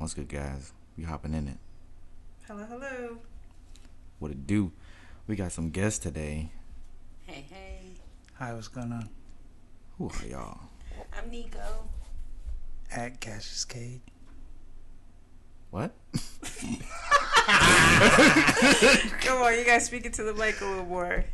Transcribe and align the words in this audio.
What's 0.00 0.14
good, 0.14 0.28
guys? 0.28 0.72
We 0.96 1.04
hopping 1.04 1.34
in 1.34 1.46
it. 1.46 1.58
Hello, 2.46 2.64
hello. 2.64 3.18
What 4.18 4.30
it 4.30 4.46
do? 4.46 4.72
We 5.26 5.36
got 5.36 5.52
some 5.52 5.68
guests 5.68 5.98
today. 5.98 6.52
Hey, 7.26 7.44
hey. 7.50 7.80
Hi, 8.38 8.54
what's 8.54 8.68
going 8.68 8.92
on? 8.92 9.10
Who 9.98 10.08
are 10.08 10.26
y'all? 10.26 10.58
I'm 11.14 11.28
Nico. 11.30 11.60
At 12.90 13.20
Kashous 13.20 13.68
Cade. 13.68 14.00
What? 15.70 15.92
Come 19.20 19.42
on, 19.42 19.58
you 19.58 19.66
guys 19.66 19.84
speaking 19.84 20.12
to 20.12 20.22
the 20.22 20.32
mic 20.32 20.62
a 20.62 20.64
little 20.64 20.86
more. 20.86 21.26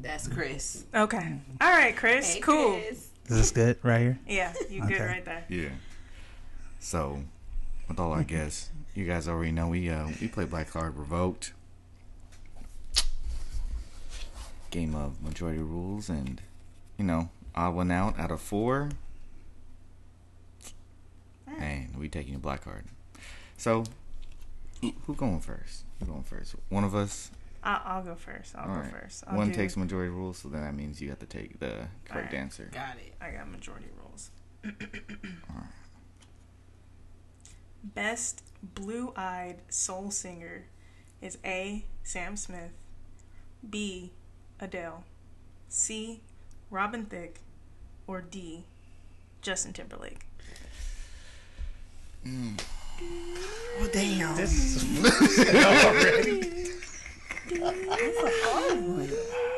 That's 0.00 0.26
Chris. 0.26 0.86
Okay. 0.92 1.36
All 1.60 1.70
right, 1.70 1.96
Chris. 1.96 2.34
Hey, 2.34 2.40
cool. 2.40 2.72
Chris. 2.80 3.10
Is 3.28 3.36
this 3.36 3.52
good 3.52 3.78
right 3.84 4.00
here? 4.00 4.18
Yeah, 4.26 4.52
you 4.68 4.80
good 4.82 4.94
Okay. 4.94 5.06
right 5.06 5.24
there. 5.24 5.44
Yeah. 5.48 5.68
So, 6.84 7.22
with 7.88 8.00
all 8.00 8.10
our 8.12 8.24
guests, 8.24 8.70
you 8.92 9.06
guys 9.06 9.28
already 9.28 9.52
know 9.52 9.68
we 9.68 9.88
uh 9.88 10.08
we 10.20 10.26
play 10.26 10.44
Black 10.44 10.68
Card 10.70 10.96
Revoked. 10.98 11.52
Game 14.70 14.94
of 14.96 15.22
majority 15.22 15.60
rules 15.60 16.08
and 16.08 16.40
you 16.98 17.04
know, 17.04 17.30
I 17.54 17.68
went 17.68 17.92
out 17.92 18.18
out 18.18 18.30
of 18.32 18.40
four. 18.40 18.90
And 21.46 21.96
we 21.96 22.08
taking 22.08 22.34
a 22.34 22.38
black 22.38 22.64
card. 22.64 22.84
So 23.56 23.84
who- 24.80 25.14
going 25.14 25.38
first? 25.40 25.84
Who 26.00 26.06
going 26.06 26.24
first? 26.24 26.56
One 26.68 26.82
of 26.82 26.94
us. 26.96 27.30
I'll, 27.62 27.80
I'll 27.84 28.02
go 28.02 28.16
first. 28.16 28.56
I'll 28.56 28.68
All 28.68 28.74
go 28.74 28.80
right. 28.80 28.90
first. 28.90 29.22
I'll 29.28 29.36
One 29.36 29.48
do- 29.50 29.54
takes 29.54 29.76
majority 29.76 30.10
rules, 30.10 30.38
so 30.38 30.48
then 30.48 30.62
that 30.62 30.74
means 30.74 31.00
you 31.00 31.10
have 31.10 31.20
to 31.20 31.26
take 31.26 31.60
the 31.60 31.86
correct 32.06 32.10
Alright. 32.32 32.34
answer. 32.34 32.68
Got 32.72 32.96
it. 32.96 33.12
I 33.20 33.30
got 33.30 33.48
majority 33.48 33.86
rules. 34.02 34.30
Best 37.82 38.42
blue-eyed 38.62 39.58
soul 39.68 40.10
singer 40.10 40.64
is 41.20 41.38
A. 41.44 41.84
Sam 42.04 42.36
Smith, 42.36 42.70
B. 43.68 44.12
Adele, 44.60 45.04
C. 45.68 46.20
Robin 46.70 47.04
Thicke, 47.06 47.40
or 48.06 48.20
D. 48.20 48.64
Justin 49.40 49.72
Timberlake. 49.72 50.26
Oh, 52.24 53.88
damn. 53.92 54.36
This 54.36 54.52
is 54.76 55.02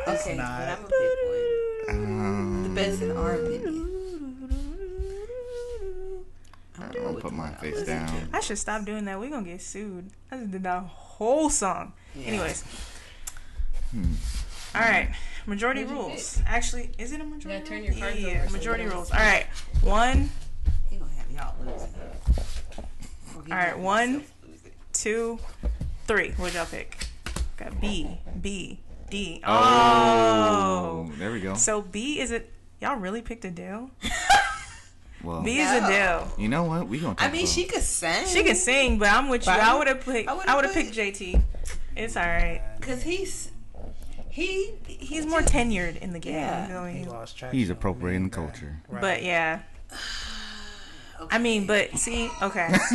That's 0.06 0.26
okay, 0.26 0.36
not- 0.36 0.58
but 0.58 0.68
I'm 0.68 0.80
going 0.80 0.88
to 0.88 0.88
pick 0.88 1.18
one. 1.28 1.96
Um, 2.26 2.62
The 2.62 2.68
best 2.70 3.02
in 3.02 3.10
our 3.16 3.32
opinion. 3.34 3.93
I'm 6.76 6.82
I'm 6.84 6.92
gonna 6.92 7.04
gonna 7.06 7.20
put 7.20 7.32
my 7.32 7.44
one 7.50 7.54
face 7.56 7.82
down. 7.84 8.28
I 8.32 8.40
should 8.40 8.58
stop 8.58 8.84
doing 8.84 9.04
that. 9.04 9.18
We're 9.20 9.30
gonna 9.30 9.46
get 9.46 9.62
sued. 9.62 10.10
I 10.30 10.38
just 10.38 10.50
did 10.50 10.62
that 10.64 10.82
whole 10.82 11.48
song. 11.50 11.92
Yeah. 12.14 12.26
Anyways. 12.26 12.64
Hmm. 13.92 14.12
All 14.74 14.80
right. 14.80 15.14
Majority 15.46 15.84
What'd 15.84 15.96
you 15.98 16.02
rules. 16.08 16.40
Actually, 16.46 16.90
is 16.98 17.12
it 17.12 17.20
a 17.20 17.24
majority 17.24 17.60
gotta 17.60 17.64
turn 17.70 17.84
your 17.84 17.94
cards 17.94 18.18
yeah, 18.20 18.38
over 18.40 18.46
so 18.48 18.52
majority 18.56 18.84
you 18.84 18.90
rules. 18.90 19.10
All 19.12 19.18
right. 19.20 19.46
One. 19.82 20.30
He 20.90 20.96
going 20.96 21.10
to 21.10 21.16
have 21.16 21.30
y'all 21.30 21.54
losing. 21.60 21.88
Or 23.36 23.42
All 23.42 23.44
right, 23.50 23.70
gonna 23.72 23.82
one. 23.82 24.08
himself 24.10 24.32
losing. 24.48 24.72
two, 24.92 25.38
three. 26.06 26.30
What'd 26.32 26.54
y'all 26.54 26.66
pick? 26.66 26.96
Got 27.56 27.80
B, 27.80 28.18
B, 28.40 28.80
D. 29.10 29.40
Oh, 29.46 29.52
Oh. 31.06 31.12
there 31.18 31.30
we 31.30 31.40
go. 31.40 31.54
So 31.54 31.82
B 31.82 32.18
is 32.20 32.30
it? 32.32 32.50
Y'all 32.80 32.96
really 32.96 33.22
picked 33.22 33.44
Adele? 33.44 33.90
Well, 35.24 35.42
B 35.42 35.58
is 35.58 35.70
No. 35.70 35.86
Adele. 35.86 36.32
you 36.38 36.48
know 36.48 36.64
what? 36.64 36.88
We 36.88 36.98
gonna. 37.00 37.14
I 37.18 37.30
mean, 37.30 37.42
about- 37.42 37.48
she 37.54 37.64
could 37.64 37.82
sing. 37.82 38.26
She 38.26 38.42
can 38.44 38.56
sing, 38.56 38.98
but 38.98 39.08
I'm 39.08 39.28
with 39.28 39.42
you. 39.46 39.52
But 39.52 39.60
I 39.60 39.72
I- 39.74 39.78
would 39.78 39.86
have 39.88 40.00
picked. 40.04 40.28
I 40.28 40.32
I 40.32 40.34
would've 40.36 40.54
would 40.56 40.64
have 40.66 40.74
put- 40.74 40.84
picked 40.84 40.96
JT. 40.96 41.42
It's 41.96 42.16
all 42.16 42.24
right. 42.24 42.60
Because 42.80 43.02
he's. 43.02 43.50
He. 44.28 44.72
He's 44.86 45.26
more 45.26 45.40
tenured 45.42 45.98
in 45.98 46.12
the 46.12 46.18
game. 46.18 46.34
Yeah. 46.34 46.66
you 46.66 46.72
know 46.74 46.84
he 46.86 47.04
lost 47.04 47.36
track. 47.38 47.52
He's 47.52 47.70
appropriating 47.70 48.24
the 48.24 48.30
culture. 48.34 48.80
Right. 48.88 49.00
But 49.00 49.22
yeah, 49.22 49.60
I 51.30 51.38
mean, 51.38 51.66
but 51.66 51.96
see, 51.98 52.30
okay. 52.42 52.68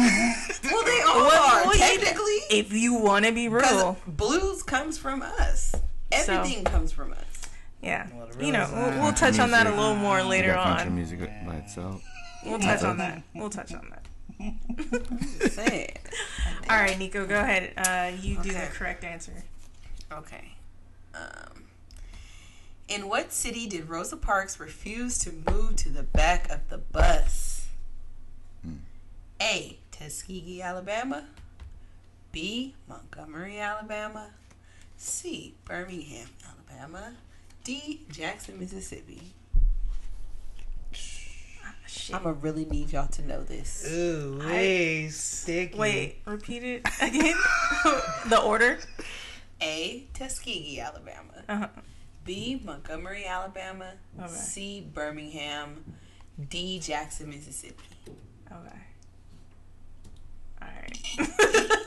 Well, 0.72 0.84
they 0.86 1.02
all 1.02 1.16
Well, 1.26 1.58
are, 1.62 1.64
well, 1.66 1.74
technically. 1.74 2.38
if 2.52 2.72
you 2.74 2.94
want 2.96 3.26
to 3.26 3.32
be 3.32 3.48
real, 3.48 3.98
blues 4.08 4.62
comes 4.64 4.98
from 4.98 5.22
us. 5.22 5.74
Everything 6.12 6.64
comes 6.64 6.92
from 6.92 7.14
us. 7.14 7.50
yeah, 7.82 8.08
Well, 8.14 8.28
you 8.40 8.52
know, 8.52 8.70
we'll, 8.74 9.04
we'll 9.04 9.14
touch 9.14 9.40
on 9.40 9.52
that 9.52 9.66
a 9.68 9.70
little 9.72 9.96
more 9.96 10.22
later 10.24 10.54
got 10.54 10.78
country 10.80 10.92
music 10.92 11.20
by 11.46 11.56
itself. 11.56 12.04
We'll 12.46 12.60
touch 12.60 12.84
on 12.84 12.98
that. 12.98 13.24
We'll 13.34 13.50
touch 13.50 13.74
on 13.74 13.90
that. 13.90 15.52
Sad. 15.52 16.00
All 16.70 16.78
right, 16.78 16.98
Nico, 16.98 17.26
go 17.26 17.40
ahead. 17.40 17.74
Uh, 17.78 18.12
you 18.22 18.38
do 18.42 18.52
the 18.52 18.68
correct 18.72 19.04
answer. 19.04 19.44
Okay. 20.12 20.56
Um, 21.14 21.66
in 22.88 23.10
what 23.10 23.34
city 23.34 23.68
did 23.68 23.90
Rosa 23.90 24.18
Parks 24.18 24.60
refuse 24.60 25.18
to 25.20 25.32
move 25.52 25.76
to 25.78 25.90
the 25.90 26.04
back 26.04 26.50
of 26.50 26.70
the 26.70 26.78
bus? 26.78 27.68
Hmm. 28.64 28.78
A. 29.42 29.78
Tuskegee, 29.92 30.62
Alabama. 30.62 31.26
B. 32.32 32.76
Montgomery, 32.88 33.60
Alabama. 33.60 34.30
C. 34.98 35.56
Birmingham, 35.66 36.30
Alabama. 36.48 37.14
D. 37.64 38.02
Jackson, 38.10 38.60
Mississippi. 38.60 39.34
Shit. 41.90 42.16
I'm 42.16 42.22
gonna 42.22 42.36
really 42.36 42.66
need 42.66 42.92
y'all 42.92 43.08
to 43.08 43.22
know 43.24 43.44
this. 43.44 43.84
Ooh, 43.92 44.40
way 44.46 45.10
sticky. 45.10 45.76
Wait, 45.76 46.22
repeat 46.26 46.64
it 46.64 46.88
again. 47.02 47.36
the 48.30 48.40
order. 48.40 48.78
A. 49.60 50.08
Tuskegee, 50.14 50.80
Alabama. 50.80 51.44
Uh-huh. 51.50 51.68
B. 52.26 52.62
Montgomery, 52.64 53.26
Alabama. 53.26 53.94
Okay. 54.20 54.28
C. 54.28 54.88
Birmingham. 54.94 55.84
D. 56.50 56.80
Jackson, 56.80 57.30
Mississippi. 57.30 57.84
Okay. 58.52 58.80
All 60.62 60.68
right. 60.68 61.70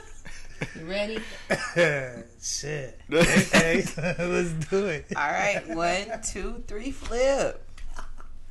You 0.79 0.85
ready? 0.85 1.19
Shit. 2.41 2.99
Okay, 3.11 3.83
let's 3.95 4.53
do 4.69 4.85
it. 4.85 5.05
All 5.15 5.29
right. 5.29 5.61
One, 5.67 6.21
two, 6.21 6.63
three, 6.67 6.89
flip. 6.91 7.61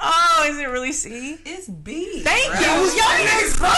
Oh, 0.02 0.46
is 0.50 0.58
it 0.58 0.64
really 0.68 0.92
C? 0.92 1.38
It's 1.44 1.68
B. 1.68 2.20
Thank 2.22 2.50
bro. 2.52 2.60
you. 2.60 2.66
Y'all 2.66 3.24
next 3.24 3.58
board. 3.58 3.72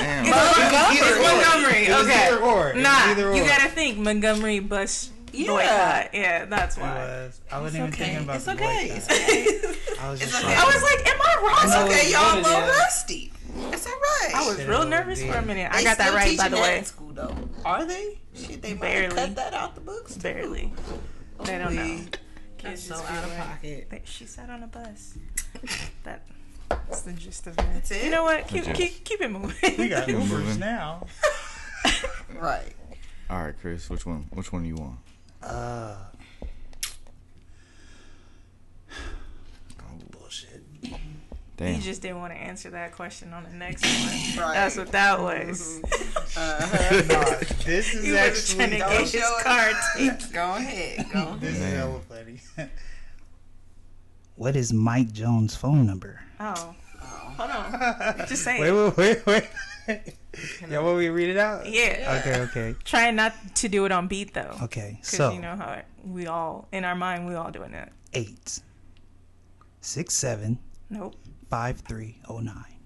Damn. 0.00 0.24
It's 0.26 1.22
Montgomery. 1.22 1.86
It 1.86 1.90
was 1.90 2.06
Okay. 2.06 2.26
either 2.26 2.38
or. 2.40 2.72
Nah, 2.74 3.10
either 3.10 3.34
you 3.34 3.44
gotta 3.44 3.68
think 3.70 3.98
Montgomery 3.98 4.60
bus 4.60 5.10
Yeah. 5.32 5.46
boycott. 5.48 6.14
Yeah, 6.14 6.44
that's 6.46 6.76
It 6.76 6.80
why. 6.80 6.94
was. 6.94 7.40
I 7.52 7.60
wasn't 7.60 7.88
It's 7.88 7.94
even 7.98 8.04
okay. 8.04 8.04
thinking 8.04 8.24
about 8.24 8.36
It's 8.36 8.44
the 8.44 8.52
okay. 8.52 8.88
boycott. 8.88 8.96
It's 8.96 9.10
okay. 9.10 10.00
I 10.00 10.10
was 10.10 10.22
It's 10.22 10.30
just 10.32 10.44
okay. 10.44 10.54
I 10.54 10.64
was 10.64 10.82
like, 10.82 11.08
am 11.08 11.20
I 11.20 11.36
wrong? 11.42 11.70
know 11.70 11.86
okay. 11.94 12.10
Y'all 12.12 12.34
a 12.34 12.36
little 12.36 12.50
yeah. 12.52 12.68
rusty. 12.78 13.32
It's 13.72 13.86
all 13.86 13.92
right. 13.92 14.30
I 14.34 14.46
was 14.46 14.56
Shit, 14.56 14.68
real 14.68 14.86
nervous 14.86 15.18
did. 15.18 15.30
for 15.32 15.38
a 15.38 15.42
minute. 15.42 15.70
I 15.72 15.82
got 15.82 15.98
that 15.98 16.14
right, 16.14 16.36
by 16.38 16.48
the 16.48 16.56
way. 16.56 16.78
in 16.78 16.84
school 16.84 17.12
though. 17.12 17.34
Are 17.64 17.84
they? 17.84 18.18
Shit, 18.34 18.62
they 18.62 18.72
might 18.74 18.80
Barely. 18.80 19.14
cut 19.16 19.34
that 19.36 19.54
out 19.54 19.74
the 19.74 19.80
books. 19.80 20.14
too. 20.14 20.20
Barely. 20.20 20.72
They 21.44 21.58
don't 21.58 21.74
know. 21.74 21.98
Please. 22.60 22.68
Kids 22.70 22.82
so 22.86 22.94
out 22.96 23.24
of 23.24 23.30
be 23.30 23.36
like, 23.36 23.38
pocket. 23.48 23.86
"They- 23.90 24.02
She 24.04 24.26
sat 24.26 24.50
on 24.50 24.62
a 24.62 24.66
bus. 24.66 25.14
That, 26.04 26.22
that's 26.68 27.02
the 27.02 27.12
gist 27.12 27.46
of 27.46 27.54
it. 27.58 27.64
That's 27.74 27.90
it? 27.90 28.04
You 28.04 28.10
know 28.10 28.22
what? 28.24 28.46
Keep 28.48 28.64
The 28.64 28.72
keep, 28.72 29.04
keep 29.04 29.20
it 29.20 29.30
moving. 29.30 29.74
We 29.78 29.88
got 29.88 30.06
Keep 30.06 30.16
Ubers 30.16 30.58
now. 30.58 31.06
Right. 32.38 32.72
All 33.28 33.42
right, 33.42 33.54
Chris. 33.60 33.88
Which 33.90 34.06
one? 34.06 34.26
Which 34.32 34.52
one 34.52 34.62
do 34.62 34.68
you 34.68 34.76
want? 34.76 34.98
Uh. 35.42 35.96
Bullshit. 40.10 40.62
Damn. 41.60 41.74
You 41.74 41.80
just 41.82 42.00
didn't 42.00 42.18
want 42.20 42.32
to 42.32 42.38
answer 42.38 42.70
that 42.70 42.92
question 42.92 43.34
on 43.34 43.44
the 43.44 43.50
next 43.50 43.84
one. 43.84 44.46
Right. 44.48 44.54
That's 44.54 44.76
what 44.78 44.90
that 44.92 45.20
was. 45.20 45.80
Uh-huh. 46.36 47.02
Nah, 47.08 47.24
this 47.64 47.94
is 47.94 48.06
You 48.06 48.12
were 48.14 48.18
trying 48.18 48.70
to 48.70 48.78
actually. 48.78 48.78
Don't 48.78 48.88
get 48.90 49.00
his 49.02 49.10
show 49.12 49.36
it. 49.38 49.44
card. 49.44 49.76
Go 50.32 50.54
ahead. 50.56 51.06
Go 51.12 51.18
ahead. 51.20 51.40
This 51.40 51.54
is 51.54 51.60
Man. 51.60 51.76
hella 51.76 52.00
funny. 52.08 52.40
what 54.36 54.56
is 54.56 54.72
Mike 54.72 55.12
Jones' 55.12 55.54
phone 55.54 55.86
number? 55.86 56.22
Oh, 56.40 56.74
hold 57.36 57.50
on. 57.50 58.26
Just 58.26 58.42
say 58.42 58.58
Wait, 58.60 58.68
it. 58.70 58.96
wait, 58.96 59.26
wait, 59.26 59.48
wait. 59.86 60.14
yeah, 60.70 60.78
want 60.78 60.98
me 60.98 61.06
to 61.06 61.10
read 61.12 61.28
it 61.28 61.36
out? 61.36 61.66
Yeah. 61.66 62.20
Okay, 62.20 62.40
okay, 62.42 62.74
Try 62.84 63.10
not 63.10 63.34
to 63.56 63.68
do 63.68 63.84
it 63.84 63.92
on 63.92 64.06
beat 64.08 64.32
though. 64.32 64.56
okay. 64.62 64.96
Because 65.00 65.08
So 65.10 65.32
you 65.32 65.40
know 65.40 65.56
how 65.56 65.82
we 66.06 66.26
all, 66.26 66.68
in 66.72 66.84
our 66.84 66.94
mind, 66.94 67.26
we 67.28 67.34
all 67.34 67.50
doing 67.50 67.72
that. 67.72 67.92
eight, 68.14 68.60
six, 69.82 70.14
seven, 70.14 70.58
Nope. 70.88 71.14
Five, 71.50 71.80
three, 71.80 72.18
oh 72.28 72.38
nine, 72.38 72.78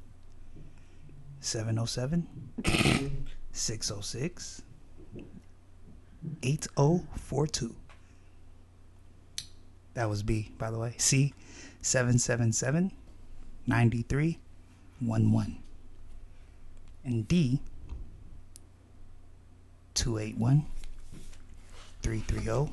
seven, 1.40 1.78
oh 1.78 1.84
seven, 1.84 2.26
six, 3.52 3.90
oh 3.90 4.00
six, 4.00 4.62
eight, 6.42 6.66
oh 6.76 7.04
four 7.16 7.46
two. 7.46 7.74
That 9.92 10.08
was 10.08 10.24
B, 10.24 10.50
by 10.58 10.72
the 10.72 10.78
way. 10.78 10.94
C, 10.98 11.34
seven, 11.82 12.18
seven, 12.18 12.52
seven, 12.52 12.90
ninety 13.66 14.02
three, 14.02 14.38
one, 14.98 15.30
one. 15.30 15.58
And 17.04 17.28
D, 17.28 17.60
281 19.94 20.66
330 22.02 22.72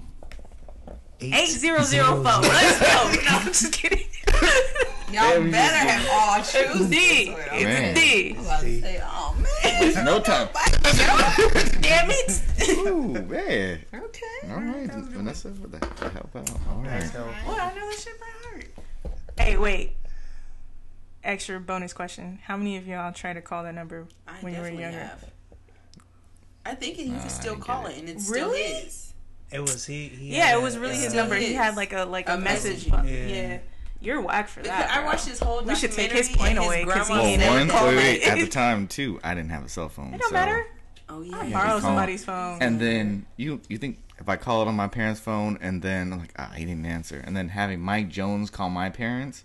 Eight 1.24 1.50
zero 1.50 1.84
zero 1.84 2.16
four. 2.16 2.24
Let's 2.24 2.80
go. 2.80 2.88
No, 2.88 3.28
I'm 3.28 3.46
just 3.46 3.72
kidding. 3.72 4.08
Y'all 5.12 5.42
we 5.42 5.52
better 5.52 5.86
just- 5.86 5.88
have 5.88 6.10
all 6.12 6.44
shoes. 6.78 6.90
D. 6.90 6.96
It's 6.98 7.52
It's 7.52 7.64
Man. 7.64 7.92
a 7.92 7.94
D. 7.94 8.32
about 8.40 8.62
to 8.62 8.82
say, 8.82 9.02
oh 9.04 9.36
man. 9.64 10.06
no 10.06 10.20
time. 10.22 10.50
Damn 11.82 12.10
it. 12.12 12.42
Ooh, 12.70 13.08
man. 13.28 13.80
okay. 13.94 14.50
All 14.50 14.60
right, 14.62 14.90
Vanessa, 14.92 15.50
for 15.52 15.68
the, 15.68 15.78
the 15.80 16.10
help 16.10 16.36
out. 16.36 16.50
All 16.70 16.82
right. 16.84 17.04
What? 17.46 17.60
I 17.62 17.74
know 17.76 17.90
this 17.90 18.04
shit 18.04 18.20
by 18.20 18.26
heart. 18.50 18.66
Hey, 19.38 19.58
wait. 19.58 19.94
Extra 21.24 21.60
bonus 21.60 21.94
question. 21.94 22.40
How 22.44 22.58
many 22.58 22.78
of 22.78 22.88
y'all 22.88 23.12
tried 23.14 23.34
to 23.34 23.42
call 23.42 23.64
that 23.64 23.76
number 23.76 24.08
I 24.28 24.32
when 24.42 24.54
you 24.54 24.60
were 24.60 24.66
definitely 24.66 24.84
younger? 24.84 25.00
have. 25.00 25.26
I 26.66 26.76
think 26.76 26.98
you 27.00 27.14
Ah, 27.16 27.20
can 27.20 27.30
still 27.30 27.56
call 27.58 27.86
it. 27.88 27.92
it, 27.94 28.00
and 28.00 28.10
it's 28.10 28.30
Really? 28.30 28.64
still 28.64 28.82
his. 28.84 29.14
It 29.52 29.60
was 29.62 29.86
he. 29.86 30.08
he 30.08 30.36
Yeah, 30.38 30.46
had 30.48 30.58
it 30.58 30.62
was 30.62 30.78
really 30.78 30.94
a- 30.96 30.98
his 30.98 31.14
uh, 31.14 31.18
number. 31.18 31.36
He 31.36 31.54
had 31.54 31.76
like 31.76 31.94
a 31.94 32.06
like 32.06 32.30
a, 32.30 32.34
A 32.34 32.38
message. 32.38 32.86
messaging. 32.86 33.06
Yeah. 33.10 33.36
Yeah. 33.36 33.58
You're 34.02 34.22
whack 34.22 34.48
for 34.48 34.62
Because 34.62 34.78
that. 34.80 34.92
I 34.92 34.96
bro. 35.02 35.06
watched 35.06 35.26
this 35.28 35.40
whole 35.40 35.62
We 35.64 35.76
should 35.76 35.92
take 35.92 36.12
his 36.12 36.28
documentary, 36.30 36.56
point 36.58 36.66
away 36.68 36.86
because 36.86 37.08
he 37.08 37.14
grandma 37.14 37.28
ain't 37.30 37.42
Well, 37.42 37.54
never 37.54 37.60
one, 37.60 37.70
called 37.70 37.88
wait, 37.90 37.96
me. 37.96 38.04
wait, 38.04 38.24
at 38.28 38.38
the 38.40 38.48
time 38.62 38.88
too, 38.88 39.20
I 39.24 39.36
didn't 39.36 39.52
have 39.52 39.64
a 39.66 39.70
cell 39.70 39.90
phone. 39.90 40.14
It 40.14 40.20
don't 40.22 40.30
so- 40.30 40.34
matter. 40.34 40.66
Oh 41.10 41.22
yeah. 41.22 41.38
I 41.40 41.52
borrow 41.52 41.80
somebody's 41.82 42.24
phone. 42.26 42.60
And 42.62 42.80
then 42.80 43.26
you 43.38 43.60
you 43.70 43.78
think 43.78 44.00
if 44.18 44.30
I 44.30 44.38
call 44.38 44.62
it 44.62 44.68
on 44.70 44.76
my 44.76 44.88
parents' 44.88 45.20
phone 45.20 45.58
and 45.62 45.82
then 45.82 46.14
I'm 46.14 46.20
like 46.20 46.34
ah 46.38 46.52
he 46.56 46.64
didn't 46.66 46.86
answer 46.86 47.22
and 47.26 47.36
then 47.36 47.50
having 47.50 47.80
Mike 47.82 48.10
Jones 48.10 48.50
call 48.50 48.70
my 48.70 48.90
parents, 48.90 49.44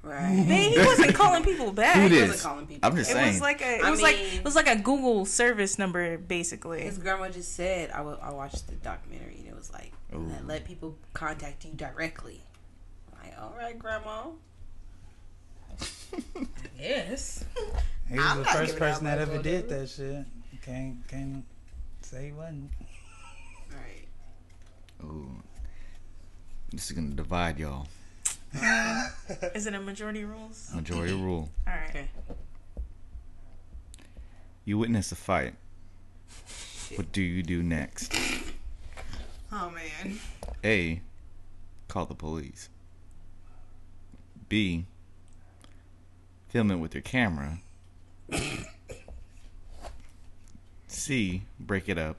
Right. 0.00 0.32
Man, 0.46 0.70
he 0.70 0.78
wasn't 0.78 1.12
calling 1.14 1.42
people 1.42 1.72
back. 1.82 1.96
who 1.96 2.02
It 2.06 2.12
it 2.12 2.20
wasn't 2.28 2.40
calling 2.40 2.66
people 2.68 2.88
I'm 2.88 2.96
just 2.96 3.12
was 3.12 3.20
saying. 3.20 3.40
like 3.40 3.60
a 3.62 3.78
it 3.78 3.84
I 3.84 3.90
was 3.90 4.00
like 4.00 4.16
it 4.16 4.44
was 4.44 4.54
like 4.54 4.68
a 4.68 4.76
Google 4.76 5.26
service 5.26 5.76
number 5.76 6.16
basically. 6.16 6.82
His 6.82 6.98
grandma 6.98 7.28
just 7.30 7.54
said, 7.56 7.90
I, 7.90 8.00
wa- 8.02 8.16
I 8.22 8.30
watched 8.30 8.68
the 8.68 8.76
documentary, 8.76 9.38
and 9.40 9.48
it 9.48 9.56
was 9.56 9.72
like, 9.72 9.92
let, 10.12 10.46
let 10.46 10.64
people 10.64 10.96
contact 11.14 11.64
you 11.64 11.72
directly. 11.74 12.40
I'm 13.38 13.44
like, 13.44 13.52
all 13.52 13.56
right, 13.58 13.78
grandma. 13.78 14.22
Yes. 16.78 17.44
He 18.08 18.16
was 18.16 18.24
I'm 18.24 18.38
the 18.38 18.44
first 18.44 18.76
person 18.78 19.04
that 19.06 19.18
ever 19.18 19.42
did 19.42 19.68
number. 19.68 19.80
that 19.80 19.88
shit. 19.88 20.24
Can't 20.64 21.06
can't 21.08 21.44
say 22.02 22.26
he 22.26 22.32
wasn't. 22.32 22.70
Right. 23.70 24.06
Ooh. 25.04 25.28
This 26.70 26.86
is 26.86 26.92
gonna 26.92 27.08
divide 27.08 27.58
y'all. 27.58 27.88
Is 29.54 29.66
it 29.66 29.74
a 29.74 29.80
majority 29.80 30.24
rules? 30.24 30.70
Majority 30.72 31.14
rule. 31.14 31.48
All 31.66 31.74
right. 31.74 31.90
Okay. 31.90 32.08
You 34.64 34.78
witness 34.78 35.10
a 35.10 35.16
fight. 35.16 35.54
What 36.94 37.10
do 37.12 37.22
you 37.22 37.42
do 37.42 37.62
next? 37.62 38.14
Oh 39.50 39.70
man. 39.70 40.18
A. 40.62 41.00
Call 41.88 42.04
the 42.04 42.14
police. 42.14 42.68
B. 44.48 44.84
Film 46.48 46.70
it 46.70 46.76
with 46.76 46.94
your 46.94 47.02
camera. 47.02 47.58
C. 50.86 51.42
Break 51.60 51.88
it 51.88 51.98
up. 51.98 52.16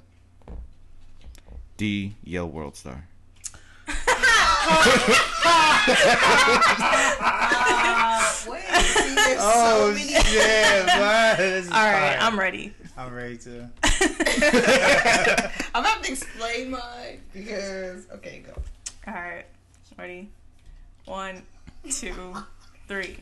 D. 1.77 2.15
Yell 2.23 2.47
World 2.47 2.75
Star. 2.75 3.05
Uh, 7.81 8.33
wait. 8.47 8.61
See, 8.61 9.15
so 9.37 9.93
many. 9.93 10.11
yeah, 10.35 11.61
All 11.71 11.91
right, 11.91 12.17
I'm 12.19 12.37
ready. 12.39 12.73
I'm 12.97 13.13
ready 13.13 13.37
to. 13.39 13.69
I'm 15.73 15.83
gonna 15.83 15.87
have 15.87 16.01
to 16.01 16.11
explain 16.11 16.71
mine 16.71 17.21
because 17.33 18.07
okay, 18.15 18.43
go. 18.45 18.53
All 19.07 19.13
right, 19.13 19.45
ready. 19.97 20.29
One, 21.05 21.41
two, 21.89 22.35
three. 22.87 23.17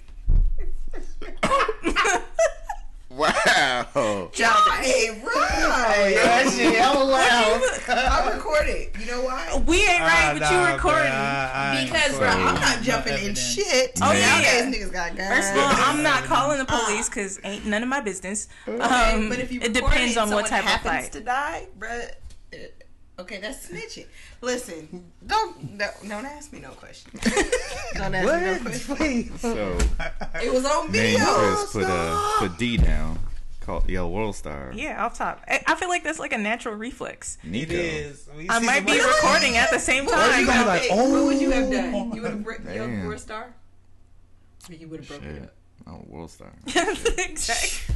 Wow. 3.10 4.30
Hey, 4.36 5.10
right. 5.26 6.14
That 6.14 6.54
shit 6.56 6.76
hella 6.76 7.04
loud. 7.04 7.62
I 7.88 8.32
recorded. 8.36 8.90
You 9.00 9.06
know 9.08 9.22
why? 9.24 9.64
We 9.66 9.78
ain't 9.88 10.02
right, 10.02 10.26
Ah, 10.26 10.30
but 10.34 10.40
nah, 10.42 10.52
you 10.52 10.58
bro, 10.66 10.74
recording. 10.76 11.12
I- 11.14 11.80
I 11.80 11.84
Because 11.86 12.18
bro. 12.20 12.28
I'm 12.28 12.56
not 12.56 12.78
No 12.78 12.84
jumping 12.84 13.24
in 13.26 13.34
shit. 13.34 13.94
Oh, 14.04 14.12
yeah. 14.12 14.42
Nowadays 14.42 14.76
niggas 14.76 14.94
got 14.94 15.16
guns. 15.16 15.30
First 15.30 15.52
of 15.54 15.58
all, 15.60 15.72
I'm 15.72 16.04
not 16.04 16.26
calling 16.26 16.60
the 16.60 16.66
police 16.66 17.10
because 17.10 17.40
ain't 17.44 17.66
none 17.66 17.82
of 17.82 17.90
my 17.90 18.02
business. 18.02 18.50
Okay, 18.68 18.80
Um, 18.82 19.30
but 19.30 19.40
if 19.40 19.52
you 19.52 19.62
it 19.62 19.74
depends 19.74 20.18
on 20.18 20.30
what 20.30 20.46
type 20.48 20.64
of 20.64 20.70
happens 20.70 21.06
fight. 21.06 21.12
to 21.14 21.20
die, 21.22 21.68
bruh. 21.80 22.10
uh, 22.54 22.58
Okay, 23.20 23.40
that's 23.40 23.68
snitching. 23.72 24.06
Listen, 24.42 25.12
don't 25.26 25.78
don't, 25.78 26.08
don't 26.10 26.26
ask 26.26 26.54
me 26.54 26.60
no 26.60 26.70
questions. 26.72 27.20
don't 27.94 28.14
ask 28.14 28.26
me 28.28 28.46
no 28.46 28.54
What? 28.54 28.62
questions. 28.62 28.98
Please. 28.98 29.40
So, 29.42 29.78
It 30.44 30.54
was 30.54 30.66
on 30.66 30.92
me 30.92 31.00
video. 31.00 31.20
and 31.20 31.56
Chris 31.58 31.72
put, 31.74 31.84
uh, 31.86 32.32
put 32.40 32.58
D 32.58 32.78
down. 32.78 33.20
Called 33.62 33.90
Yell 33.90 34.10
World 34.10 34.34
Star. 34.36 34.72
Yeah, 34.74 35.04
off 35.04 35.18
top. 35.18 35.42
I, 35.46 35.62
I 35.68 35.76
feel 35.76 35.90
like 35.90 36.02
that's 36.02 36.20
like 36.20 36.32
a 36.32 36.38
natural 36.38 36.76
reflex. 36.76 37.38
It 37.44 37.50
Nico. 37.50 37.74
is. 37.74 38.30
We 38.38 38.48
I 38.50 38.60
might 38.60 38.86
the- 38.86 38.94
be 38.94 39.00
recording 39.04 39.58
at 39.58 39.72
the 39.72 39.80
same 39.80 40.06
time. 40.06 40.30
would 40.30 40.40
you 40.40 40.46
gonna 40.46 40.54
have 40.58 40.66
be 40.66 40.70
like, 40.70 40.88
done? 40.90 41.12
What 41.12 41.24
would 41.26 41.42
you 41.42 41.52
have 41.52 41.68
oh. 41.68 41.72
done? 41.72 42.14
You 42.14 42.22
would 42.22 42.32
have 42.32 42.44
broke 42.46 42.64
your 42.64 42.88
Damn. 42.88 43.04
four 43.04 43.18
star. 43.18 43.54
Or 44.70 44.74
you 44.74 44.88
would 44.88 45.00
have 45.02 45.10
broken 45.10 45.28
it 45.30 45.34
Shit. 45.34 45.44
up. 45.44 45.54
Oh, 45.88 46.04
World 46.08 46.32
Star. 46.32 46.52
exactly. 47.18 47.96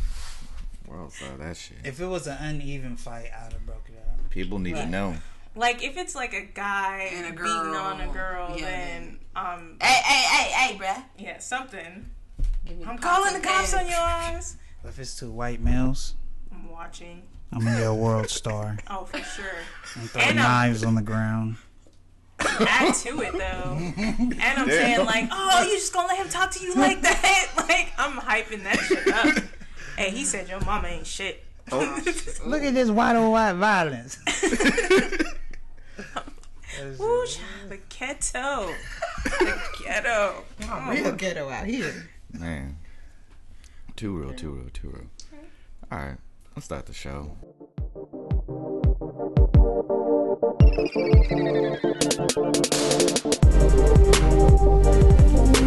World 0.88 1.14
Star, 1.14 1.38
that 1.38 1.56
shit. 1.58 1.78
If 1.86 2.00
it 2.02 2.06
was 2.06 2.28
an 2.28 2.38
uneven 2.42 2.98
fight, 2.98 3.30
I'd 3.34 3.54
have 3.54 3.66
broke 3.66 3.84
it 3.90 3.91
up. 3.91 3.91
People 4.32 4.58
need 4.60 4.76
to 4.76 4.86
know. 4.88 5.16
Like 5.56 5.84
if 5.84 5.98
it's 5.98 6.16
like 6.16 6.34
a 6.34 6.42
guy 6.46 7.10
And 7.14 7.28
a 7.28 7.32
beating 7.32 7.48
on 7.76 8.02
a 8.02 8.08
girl. 8.08 8.48
girl, 8.48 8.58
Yeah, 8.58 8.66
then 8.66 9.20
um 9.36 9.76
Hey, 9.82 10.02
hey, 10.04 10.22
hey, 10.24 10.52
hey, 10.52 10.78
bruh. 10.78 11.04
yeah 11.20 11.38
something. 11.40 12.10
I'm 12.88 12.98
calling 12.98 13.34
the 13.34 13.40
cops 13.42 13.74
on 13.74 13.86
your 13.88 13.98
ass. 13.98 14.58
If 14.84 14.98
it's 14.98 15.16
two 15.20 15.30
white 15.30 15.62
males, 15.62 16.16
I'm 16.52 16.68
watching. 16.72 17.22
I'm 17.54 17.60
gonna 17.64 17.80
yell 17.82 17.96
world 17.98 18.30
star 18.32 18.78
Oh 18.90 19.04
for 19.06 19.20
sure. 19.20 19.46
and 19.96 20.10
throw 20.10 20.22
And 20.22 20.40
I'm- 20.40 20.70
knives 20.70 20.84
on 20.84 20.96
the 20.96 21.02
ground. 21.04 21.58
Add 22.40 22.96
to 22.96 23.22
it 23.22 23.34
though. 23.34 23.78
And 23.98 24.42
I'm 24.58 24.68
saying 24.70 25.06
like, 25.06 25.28
oh, 25.32 25.64
you 25.64 25.76
just 25.78 25.94
gonna 25.94 26.08
let 26.08 26.18
him 26.18 26.30
talk 26.30 26.50
to 26.52 26.64
you 26.64 26.74
like 26.76 27.02
that? 27.04 27.52
like 27.70 27.92
I'm 28.00 28.18
hyping 28.20 28.64
that 28.64 28.80
shit 28.80 29.08
up. 29.14 29.44
Hey, 29.98 30.10
he 30.10 30.24
said 30.24 30.50
your 30.50 30.62
mama 30.62 30.88
ain't 30.88 31.06
shit. 31.06 31.44
Oh. 31.72 32.02
Look 32.46 32.64
at 32.64 32.74
this 32.74 32.90
white 32.90 33.16
on 33.16 33.32
white 33.32 33.54
violence. 33.54 34.18
Woo, 36.98 37.26
the 37.70 37.80
ghetto. 37.90 38.74
The 39.24 39.62
ghetto. 39.84 40.44
Oh, 40.64 40.88
real 40.90 41.12
ghetto 41.14 41.50
out 41.50 41.68
here. 41.68 42.10
Man. 42.32 42.78
Too 43.96 44.18
real, 44.18 44.34
too 44.34 44.52
real, 44.52 44.70
too 44.74 44.90
real. 44.90 45.06
Alright, 45.92 46.18
let's 46.56 46.66
start 46.66 46.86
the 46.88 46.94
show. 46.94 47.38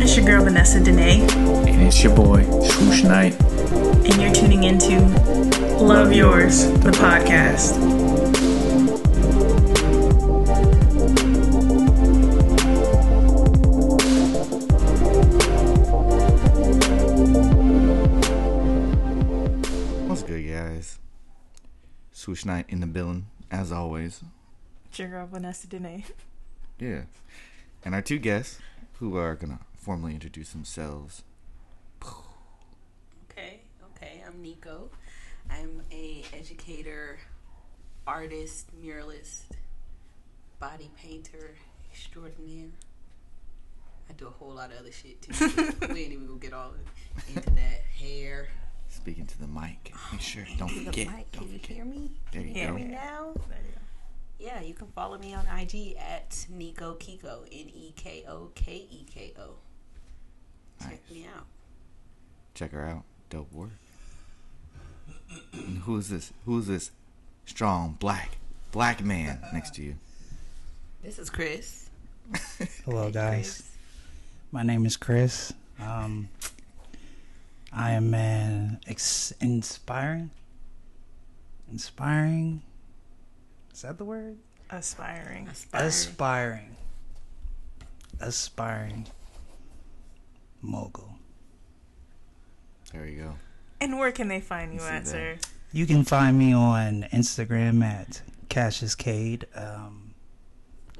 It's 0.03 0.17
your 0.17 0.27
girl 0.27 0.45
Vanessa 0.45 0.83
Dene, 0.83 1.31
And 1.31 1.83
it's 1.83 2.03
your 2.03 2.15
boy, 2.17 2.43
Swoosh 2.63 3.05
Knight. 3.05 3.54
And 3.73 4.21
you're 4.21 4.33
tuning 4.33 4.65
into 4.65 5.01
Love 5.83 6.13
Yours, 6.13 6.67
the 6.81 6.91
podcast. 6.91 7.79
What's 20.09 20.23
good, 20.23 20.49
guys? 20.49 20.99
Swoosh 22.13 22.45
Night 22.45 22.67
in 22.69 22.81
the 22.81 22.87
building, 22.87 23.27
as 23.51 23.73
always. 23.73 24.23
It's 24.87 24.99
your 24.99 25.09
girl 25.09 25.27
Vanessa 25.27 25.67
Dene. 25.67 26.05
Yeah. 26.79 27.03
And 27.85 27.95
our 27.95 28.03
two 28.03 28.19
guests, 28.19 28.59
who 28.99 29.17
are 29.17 29.35
gonna 29.35 29.61
formally 29.77 30.15
introduce 30.15 30.53
themselves. 30.53 31.23
Okay, 33.31 33.61
okay. 33.97 34.23
I'm 34.35 34.43
Nico. 34.43 34.91
I'm 35.51 35.83
a 35.93 36.25
educator, 36.33 37.19
artist, 38.07 38.67
muralist, 38.83 39.43
body 40.59 40.91
painter 41.01 41.55
extraordinaire. 41.93 42.71
I 44.11 44.13
do 44.15 44.27
a 44.27 44.31
whole 44.31 44.51
lot 44.55 44.73
of 44.73 44.79
other 44.81 44.91
shit 44.93 45.23
too. 45.23 45.33
we 45.93 46.03
ain't 46.03 46.13
even 46.13 46.27
gonna 46.27 46.39
get 46.41 46.53
all 46.53 46.73
into 47.29 47.51
that 47.51 47.83
hair. 47.99 48.49
Speaking 48.89 49.27
to 49.27 49.39
the 49.41 49.47
mic. 49.47 49.93
Make 50.13 50.21
sure, 50.21 50.45
don't 50.59 50.69
The 50.75 50.85
forget. 50.87 51.07
mic, 51.09 51.33
Don't 51.33 51.43
can 51.45 51.53
you 51.53 51.59
forget. 51.61 51.77
hear 51.77 51.85
me? 51.85 52.11
There 52.33 52.43
you 52.43 52.53
Yeah, 52.55 52.69
go. 52.71 52.75
we- 52.75 52.85
Now, 52.85 53.35
yeah, 54.41 54.61
you 54.63 54.75
can 54.75 54.89
follow 54.89 55.17
me 55.19 55.33
on 55.35 55.47
IG 55.47 55.97
at 55.97 56.31
Neko 56.53 56.99
Keko, 56.99 57.43
N 57.53 57.69
E 57.73 57.93
K 57.97 58.25
O 58.29 58.51
K 58.55 58.87
E 58.91 59.07
K 59.09 59.33
O. 59.39 59.51
Check 60.83 61.01
me 61.11 61.27
out. 61.35 61.47
Check 62.55 62.73
her 62.73 62.85
out. 62.87 63.05
Dope 63.31 63.53
work. 63.53 63.71
And 65.53 65.79
who 65.79 65.97
is 65.97 66.09
this? 66.11 66.33
Who 66.45 66.59
is 66.59 66.67
this 66.67 66.91
strong 67.47 67.97
black 67.99 68.37
black 68.73 69.03
man 69.05 69.41
next 69.53 69.75
to 69.77 69.83
you? 69.83 69.97
This 71.03 71.19
is 71.19 71.31
Chris. 71.31 71.91
Hello, 72.85 73.11
guys. 73.11 73.71
My 74.51 74.63
name 74.63 74.87
is 74.87 74.97
Chris. 74.97 75.53
Um, 75.81 76.29
I 77.73 77.91
am 77.93 78.15
an 78.15 78.81
ex- 78.87 79.33
inspiring, 79.41 80.31
inspiring. 81.71 82.63
Is 83.73 83.83
that 83.83 83.99
the 83.99 84.05
word? 84.05 84.39
Aspiring. 84.71 85.49
Aspiring, 85.73 86.77
aspiring 88.21 89.07
mogul. 90.63 91.17
There 92.93 93.07
you 93.07 93.23
go. 93.25 93.35
And 93.81 93.99
where 93.99 94.13
can 94.13 94.29
they 94.29 94.41
find 94.41 94.73
you 94.73 94.81
See 94.81 94.87
at, 94.87 95.05
that. 95.05 95.11
sir? 95.11 95.37
You 95.73 95.87
can 95.87 96.05
find 96.05 96.39
me 96.39 96.53
on 96.53 97.07
Instagram 97.13 97.83
at 97.85 98.23
Kashous 98.49 98.97
Cade. 98.97 99.47
Um, 99.55 100.15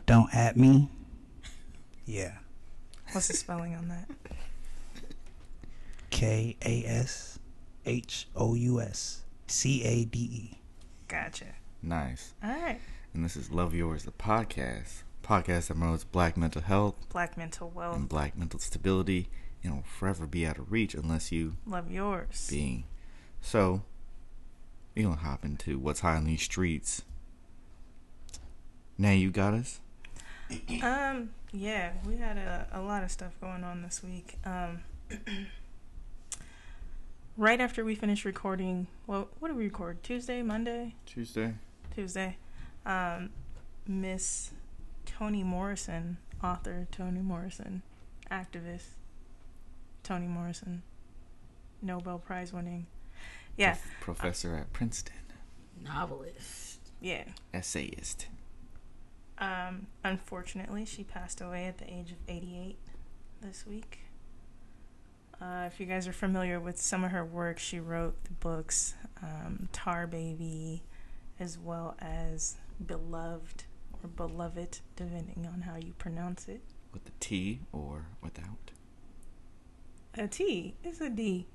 don't 0.07 0.35
at 0.35 0.57
me. 0.57 0.91
Yeah, 2.07 2.33
What's 3.13 3.29
the 3.29 3.35
spelling 3.35 3.75
on 3.75 3.89
that? 3.89 4.11
K 6.11 6.57
A 6.65 6.85
S 6.87 7.39
H 7.87 8.29
O 8.37 8.55
U 8.55 8.81
S 8.81 9.23
C 9.47 9.83
A 9.85 10.05
D 10.05 10.19
E. 10.19 10.59
Gotcha. 11.09 11.47
Nice. 11.83 12.35
All 12.43 12.51
right. 12.51 12.81
And 13.15 13.25
this 13.25 13.37
is 13.37 13.51
Love 13.51 13.75
Yours, 13.75 14.05
the 14.05 14.11
podcast. 14.13 15.03
Podcast 15.23 15.69
that 15.69 15.79
promotes 15.79 16.05
black 16.05 16.37
mental 16.37 16.61
health 16.61 16.97
Black 17.11 17.39
mental 17.39 17.71
wealth. 17.71 17.97
and 17.97 18.09
black 18.09 18.37
mental 18.37 18.61
stability 18.61 19.29
and 19.65 19.75
will 19.75 19.83
forever 19.83 20.27
be 20.27 20.47
out 20.47 20.59
of 20.59 20.71
reach 20.71 20.95
unless 20.95 21.33
you 21.33 21.57
Love 21.67 21.91
yours. 21.91 22.47
being. 22.51 22.85
So, 23.41 23.83
going 24.95 25.17
to 25.17 25.23
hop 25.23 25.45
into 25.45 25.79
what's 25.79 26.01
high 26.01 26.17
on 26.17 26.25
these 26.25 26.43
streets. 26.43 27.03
Now 28.97 29.11
you 29.11 29.31
got 29.31 29.55
us? 29.55 29.81
Um, 30.83 31.31
yeah, 31.53 31.93
we 32.07 32.17
had 32.17 32.37
a, 32.37 32.69
a 32.73 32.81
lot 32.81 33.03
of 33.03 33.11
stuff 33.11 33.33
going 33.41 33.65
on 33.65 33.83
this 33.83 34.03
week. 34.05 34.39
Um, 34.45 34.81
right 37.37 37.61
after 37.61 37.85
we 37.85 37.95
finished 37.95 38.25
recording, 38.25 38.87
well, 39.07 39.29
what 39.41 39.49
did 39.49 39.57
we 39.57 39.65
record? 39.65 40.03
Tuesday, 40.03 40.43
Monday, 40.43 40.95
Tuesday. 41.07 41.55
Tuesday. 41.95 42.37
Um, 42.87 43.31
Miss 43.87 44.53
Toni 45.07 45.43
Morrison, 45.43 46.19
author 46.43 46.87
Toni 46.93 47.21
Morrison, 47.21 47.83
activist 48.31 48.95
Toni 50.05 50.29
Morrison, 50.29 50.83
Nobel 51.83 52.19
Prize 52.19 52.53
winning. 52.53 52.87
Yeah, 53.57 53.73
Prof- 54.01 54.19
professor 54.19 54.55
at 54.57 54.73
Princeton. 54.73 55.15
Novelist. 55.83 56.79
yeah. 57.01 57.25
Essayist. 57.53 58.27
Um, 59.39 59.89
unfortunately, 60.05 60.85
she 60.85 61.03
passed 61.03 61.41
away 61.41 61.67
at 61.67 61.79
the 61.79 61.93
age 61.93 62.13
of 62.13 62.19
88 62.29 62.79
this 63.43 63.67
week. 63.67 64.01
Uh, 65.41 65.65
if 65.67 65.81
you 65.81 65.87
guys 65.87 66.07
are 66.07 66.13
familiar 66.13 66.61
with 66.61 66.81
some 66.81 67.03
of 67.05 67.11
her 67.11 67.25
work, 67.25 67.59
she 67.59 67.81
wrote 67.81 68.23
the 68.25 68.33
books 68.33 68.95
um, 69.23 69.69
Tar 69.73 70.07
Baby, 70.07 70.85
as 71.41 71.59
well 71.59 71.97
as 72.01 72.57
Beloved 72.87 73.65
or 74.03 74.09
Beloved, 74.09 74.79
depending 74.97 75.49
on 75.53 75.63
how 75.63 75.77
you 75.77 75.93
pronounce 75.99 76.49
it. 76.49 76.63
With 76.93 77.05
the 77.05 77.13
T 77.19 77.61
or 77.73 78.07
without. 78.23 78.71
A 80.17 80.29
T, 80.29 80.75
it's 80.85 81.01
a 81.01 81.11
D. 81.11 81.47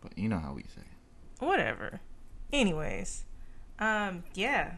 But 0.00 0.16
you 0.18 0.28
know 0.28 0.38
how 0.38 0.52
we 0.52 0.62
say. 0.62 0.82
Whatever. 1.38 2.00
Anyways, 2.52 3.24
um, 3.78 4.24
yeah, 4.34 4.76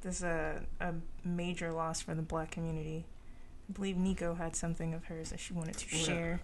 this 0.00 0.16
is 0.16 0.22
a, 0.22 0.62
a 0.80 0.94
major 1.24 1.70
loss 1.72 2.00
for 2.00 2.14
the 2.14 2.22
black 2.22 2.50
community. 2.50 3.04
I 3.68 3.72
believe 3.72 3.96
Nico 3.96 4.34
had 4.34 4.56
something 4.56 4.94
of 4.94 5.04
hers 5.04 5.30
that 5.30 5.40
she 5.40 5.52
wanted 5.52 5.76
to 5.78 5.96
Yeah. 5.96 6.02
share. 6.04 6.40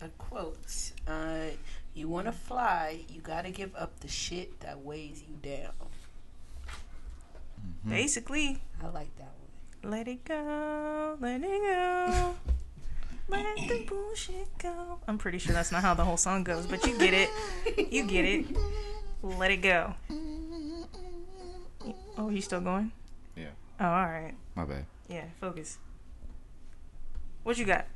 A 0.00 0.08
quote. 0.18 0.92
Uh, 1.06 1.50
you 1.94 2.08
want 2.08 2.26
to 2.26 2.32
fly, 2.32 3.04
you 3.08 3.20
got 3.20 3.44
to 3.44 3.50
give 3.50 3.76
up 3.76 4.00
the 4.00 4.08
shit 4.08 4.60
that 4.60 4.80
weighs 4.80 5.22
you 5.28 5.36
down. 5.42 5.72
Mhm. 7.86 7.90
Basically, 7.90 8.62
I 8.82 8.88
like 8.88 9.14
that 9.16 9.28
one. 9.82 9.92
let 9.92 10.08
it 10.08 10.24
go, 10.24 11.16
let 11.20 11.42
it 11.42 11.60
go, 11.60 12.34
let 13.28 13.56
the 13.56 13.84
bullshit 13.88 14.58
go. 14.58 14.98
I'm 15.08 15.18
pretty 15.18 15.38
sure 15.38 15.52
that's 15.54 15.72
not 15.72 15.82
how 15.82 15.94
the 15.94 16.04
whole 16.04 16.16
song 16.16 16.44
goes, 16.44 16.66
but 16.66 16.86
you 16.86 16.98
get 16.98 17.14
it. 17.14 17.30
You 17.92 18.04
get 18.04 18.24
it. 18.24 18.46
Let 19.22 19.50
it 19.50 19.58
go. 19.58 19.94
Oh, 22.18 22.28
you 22.28 22.40
still 22.40 22.60
going? 22.60 22.92
Yeah. 23.36 23.50
Oh, 23.80 23.86
all 23.86 24.06
right. 24.06 24.34
My 24.54 24.64
bad. 24.64 24.84
Yeah, 25.08 25.24
focus. 25.40 25.78
What 27.42 27.58
you 27.58 27.64
got? 27.64 27.86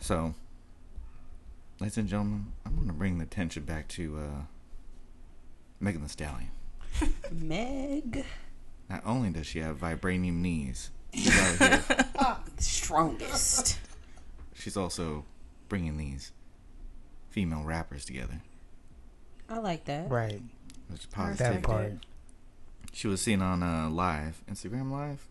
So, 0.00 0.34
ladies 1.80 1.98
and 1.98 2.08
gentlemen, 2.08 2.52
I'm 2.64 2.76
going 2.76 2.86
to 2.88 2.92
bring 2.94 3.18
the 3.18 3.24
attention 3.24 3.64
back 3.64 3.88
to 3.88 4.18
uh, 4.18 4.42
Megan 5.80 6.02
Thee 6.02 6.08
Stallion. 6.08 6.50
Meg. 7.32 8.24
Not 8.88 9.02
only 9.04 9.30
does 9.30 9.46
she 9.46 9.58
have 9.58 9.78
vibranium 9.78 10.36
knees, 10.36 10.90
she's, 11.12 11.28
out 11.28 11.58
here, 11.58 12.06
The 12.58 12.64
strongest. 12.64 13.78
she's 14.54 14.76
also 14.76 15.24
bringing 15.68 15.96
these 15.96 16.32
female 17.30 17.62
rappers 17.64 18.04
together. 18.04 18.40
I 19.48 19.58
like 19.58 19.84
that. 19.86 20.10
Right, 20.10 20.42
Which 20.88 21.00
is 21.00 21.06
positive. 21.06 21.38
that 21.54 21.62
part. 21.62 21.92
She 22.92 23.06
was 23.08 23.20
seen 23.20 23.40
on 23.42 23.62
uh, 23.62 23.88
live, 23.90 24.42
Instagram 24.50 24.90
live, 24.90 25.26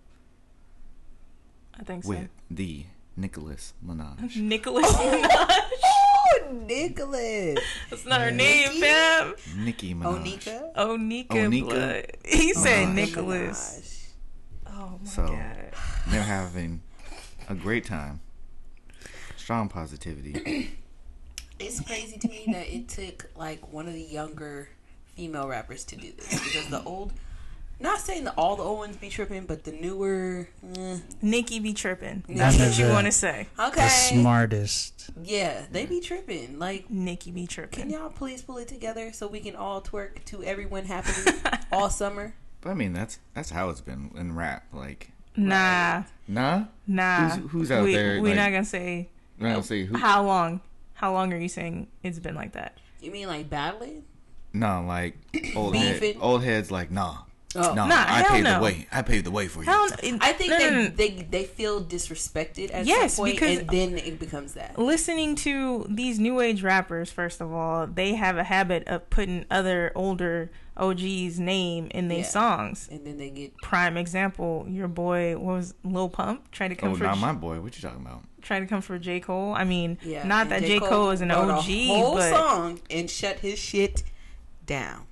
I 1.79 1.84
think 1.84 2.03
so. 2.03 2.10
with 2.10 2.29
the 2.50 2.86
Nicholas 3.15 3.74
Minaj. 3.86 4.36
Nicholas 4.41 4.86
Minaj. 4.93 5.27
Oh, 5.29 6.51
Nicholas. 6.65 7.60
That's 7.89 8.05
not 8.05 8.22
her 8.22 8.31
name, 8.31 8.69
fam. 8.81 9.34
Nicki 9.57 9.93
Minaj. 9.93 10.24
Onika. 10.24 10.75
Onika 10.75 11.27
Onika 11.29 11.69
Blood. 11.69 12.05
He 12.25 12.53
said 12.53 12.88
Minaj. 12.89 12.93
Nicholas. 12.96 14.13
Oh 14.67 15.00
my 15.03 15.10
So- 15.10 15.27
god. 15.27 15.74
They're 16.10 16.22
having 16.24 16.81
a 17.48 17.56
great 17.56 17.86
time. 17.86 18.22
Strong 19.36 19.70
positivity. 19.70 20.72
It's 21.60 21.82
crazy 21.82 22.20
to 22.20 22.27
me 22.27 22.44
that 22.51 22.68
it 22.72 22.88
took 22.88 23.32
like 23.36 23.74
one 23.74 23.88
of 23.88 23.94
the 23.94 24.01
younger 24.01 24.70
female 25.16 25.48
rappers 25.48 25.84
to 25.86 25.96
do 25.96 26.12
this 26.16 26.30
because 26.30 26.68
the 26.70 26.84
old, 26.84 27.13
not 27.80 28.00
saying 28.00 28.25
that 28.25 28.36
all 28.38 28.56
the 28.56 28.62
old 28.62 28.77
ones 28.77 28.98
be 28.98 29.10
tripping, 29.10 29.48
but 29.48 29.63
the 29.63 29.72
newer, 29.72 30.50
eh, 30.77 31.00
Nicki 31.24 31.60
be 31.60 31.74
tripping. 31.74 32.24
That's 32.30 32.60
what 32.60 32.77
you 32.77 32.88
want 32.89 33.06
to 33.08 33.12
say. 33.12 33.48
Okay. 33.58 33.72
The 33.72 33.72
okay, 33.72 33.88
smartest. 33.88 35.10
yeah, 35.24 35.66
they 35.72 35.88
be 35.88 36.00
tripping. 36.00 36.60
Like, 36.60 36.92
Nicki 36.92 37.32
be 37.32 37.48
tripping. 37.48 37.80
can 37.82 37.89
y'all 37.89 38.10
please 38.12 38.44
pull 38.44 38.58
it 38.60 38.68
together 38.68 39.12
so 39.12 39.25
we 39.25 39.39
can 39.39 39.56
all 39.56 39.82
twerk 39.82 40.24
to 40.25 40.44
everyone 40.44 40.86
happily 40.86 41.39
all 41.72 41.89
summer? 41.89 42.36
But 42.62 42.70
I 42.70 42.74
mean, 42.75 42.94
that's 42.94 43.18
that's 43.34 43.50
how 43.50 43.70
it's 43.70 43.82
been 43.82 44.12
in 44.16 44.36
rap. 44.36 44.66
Like, 44.72 45.10
Nah, 45.38 46.03
nah. 46.27 46.65
nah. 46.88 47.29
Who's- 47.29 47.51
who's 47.51 47.72
out 47.72 47.84
we, 47.86 47.94
there, 47.96 48.22
We're 48.22 48.29
like- 48.29 48.36
not 48.38 48.51
gonna 48.51 48.65
say 48.65 49.10
I 49.39 49.53
don't 49.53 49.63
say 49.63 49.86
who. 49.86 49.96
how 49.98 50.24
long. 50.24 50.62
How 50.96 51.13
long 51.13 51.32
are 51.32 51.38
you 51.38 51.48
saying 51.50 51.88
it's 52.03 52.17
been 52.20 52.34
like 52.36 52.53
that? 52.53 52.75
You 53.01 53.12
mean 53.12 53.27
like 53.27 53.50
battling? 53.50 54.03
No, 54.53 54.84
like 54.88 55.15
old 55.56 55.75
head, 55.75 56.17
old 56.20 56.44
heads. 56.44 56.72
Like, 56.72 56.89
nah, 56.89 57.17
Oh. 57.58 57.74
nah. 57.74 57.88
Nah, 57.88 57.96
I 57.96 58.22
hell 58.22 58.32
paved 58.32 58.44
no. 58.44 58.58
the 58.60 58.64
way. 58.64 58.88
I 58.92 59.02
paved 59.02 59.26
the 59.26 59.32
way 59.32 59.48
for 59.48 59.60
you. 59.64 59.66
How? 59.66 59.86
I 59.86 60.34
think 60.34 60.52
no, 60.52 60.58
they, 60.58 60.70
no, 60.70 60.82
no. 60.84 60.88
they 60.90 61.10
they 61.30 61.44
feel 61.46 61.84
disrespected 61.84 62.74
at 62.74 62.86
Yes, 62.86 63.16
some 63.16 63.26
point, 63.26 63.36
because- 63.36 63.58
and 63.60 63.70
then 63.70 63.98
it 63.98 64.20
becomes 64.20 64.54
that. 64.54 64.78
listening 64.78 65.36
to 65.36 65.86
these 65.90 66.20
new 66.20 66.40
age 66.40 66.62
rappers 66.64 67.12
first 67.12 67.42
of 67.42 67.52
all 67.52 67.88
they 67.88 68.16
have 68.16 68.38
a 68.38 68.44
habit 68.44 68.88
of 68.88 69.10
putting 69.10 69.46
other 69.50 69.92
older 69.96 70.52
og's 70.76 71.40
name 71.40 71.88
in 71.92 72.08
their 72.08 72.20
Yeah. 72.20 72.24
songs 72.26 72.88
And 72.92 73.06
then 73.06 73.18
they 73.18 73.30
get 73.32 73.58
prime 73.58 73.98
example 73.98 74.66
your 74.70 74.88
boy 74.88 75.36
what 75.38 75.56
was 75.58 75.74
lil 75.84 76.10
pump 76.10 76.52
trying 76.52 76.70
to 76.70 76.76
come 76.76 76.92
Oh, 76.92 76.96
for 76.96 77.04
not 77.06 77.18
my 77.18 77.34
boy. 77.34 77.60
What 77.60 77.76
you 77.76 77.82
talking 77.82 78.06
about? 78.06 78.22
Trying 78.42 78.62
to 78.62 78.68
come 78.68 78.82
for 78.82 78.98
j 79.00 79.20
cole 79.20 79.54
i 79.54 79.64
mean 79.64 79.98
yeah. 80.04 80.26
not 80.26 80.50
that 80.50 80.62
j 80.64 80.80
cole, 80.80 81.10
is 81.10 81.22
an 81.22 81.32
og 81.32 81.50
a 81.50 81.54
whole 81.56 82.16
but 82.16 82.30
song 82.30 82.80
and 82.90 83.10
shut 83.10 83.40
his 83.40 83.58
shit 83.60 84.04
down. 84.66 85.08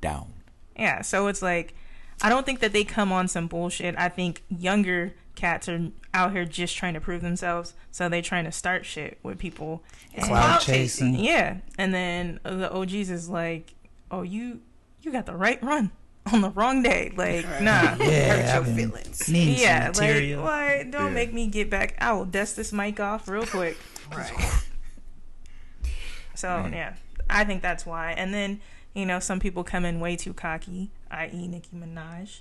Down. 0.00 0.32
Yeah 0.80 1.00
so 1.02 1.28
it's 1.28 1.42
like 1.42 1.74
i 2.22 2.28
don't 2.28 2.44
think 2.46 2.58
that 2.60 2.72
they 2.72 2.82
come 2.84 3.12
on 3.12 3.28
some 3.28 3.46
bullshit 3.46 3.94
i 3.98 4.08
think 4.08 4.42
younger 4.48 5.14
cats 5.36 5.68
are 5.68 5.90
out 6.12 6.32
here 6.32 6.44
just 6.44 6.76
trying 6.76 6.94
to 6.94 7.00
prove 7.00 7.22
themselves 7.22 7.74
so 7.92 8.08
they're 8.08 8.20
trying 8.22 8.44
to 8.44 8.52
start 8.52 8.84
shit 8.84 9.18
with 9.22 9.38
people 9.38 9.82
It's 10.12 10.26
Cloud 10.26 10.40
clout 10.42 10.60
chasing. 10.62 11.14
Yeah, 11.14 11.58
and 11.78 11.94
then 11.94 12.40
the 12.42 12.68
OGs 12.72 13.10
is 13.10 13.28
like, 13.28 13.74
"Oh, 14.10 14.22
you 14.22 14.60
you 15.02 15.12
got 15.12 15.24
the 15.26 15.36
right 15.36 15.62
run 15.62 15.92
on 16.32 16.40
the 16.40 16.50
wrong 16.50 16.82
day." 16.82 17.12
Like, 17.16 17.46
Right. 17.46 17.62
nah. 17.62 17.94
Yeah, 18.00 18.36
Hurt 18.36 18.44
I've 18.56 18.66
your 18.66 18.76
been 18.76 18.90
feelings. 18.90 19.24
some 19.26 19.34
Yeah, 19.36 19.86
like 19.94 20.00
material. 20.00 20.42
what? 20.42 20.90
Don't 20.90 21.06
Yeah. 21.06 21.10
make 21.10 21.32
me 21.32 21.46
get 21.46 21.70
back. 21.70 21.94
I 22.00 22.12
will 22.12 22.24
dust 22.26 22.56
this 22.56 22.72
mic 22.72 22.98
off 22.98 23.28
real 23.28 23.46
quick. 23.46 23.78
Right. 24.14 24.32
So 26.34 26.68
yeah, 26.72 26.94
I 27.28 27.44
think 27.44 27.62
that's 27.62 27.84
why. 27.84 28.12
And 28.12 28.32
then 28.32 28.60
you 28.94 29.06
know 29.06 29.18
some 29.20 29.40
people 29.40 29.64
come 29.64 29.84
in 29.84 30.00
way 30.00 30.16
too 30.16 30.32
cocky, 30.34 30.90
i.e. 31.10 31.48
Nicki 31.48 31.76
Minaj, 31.76 32.40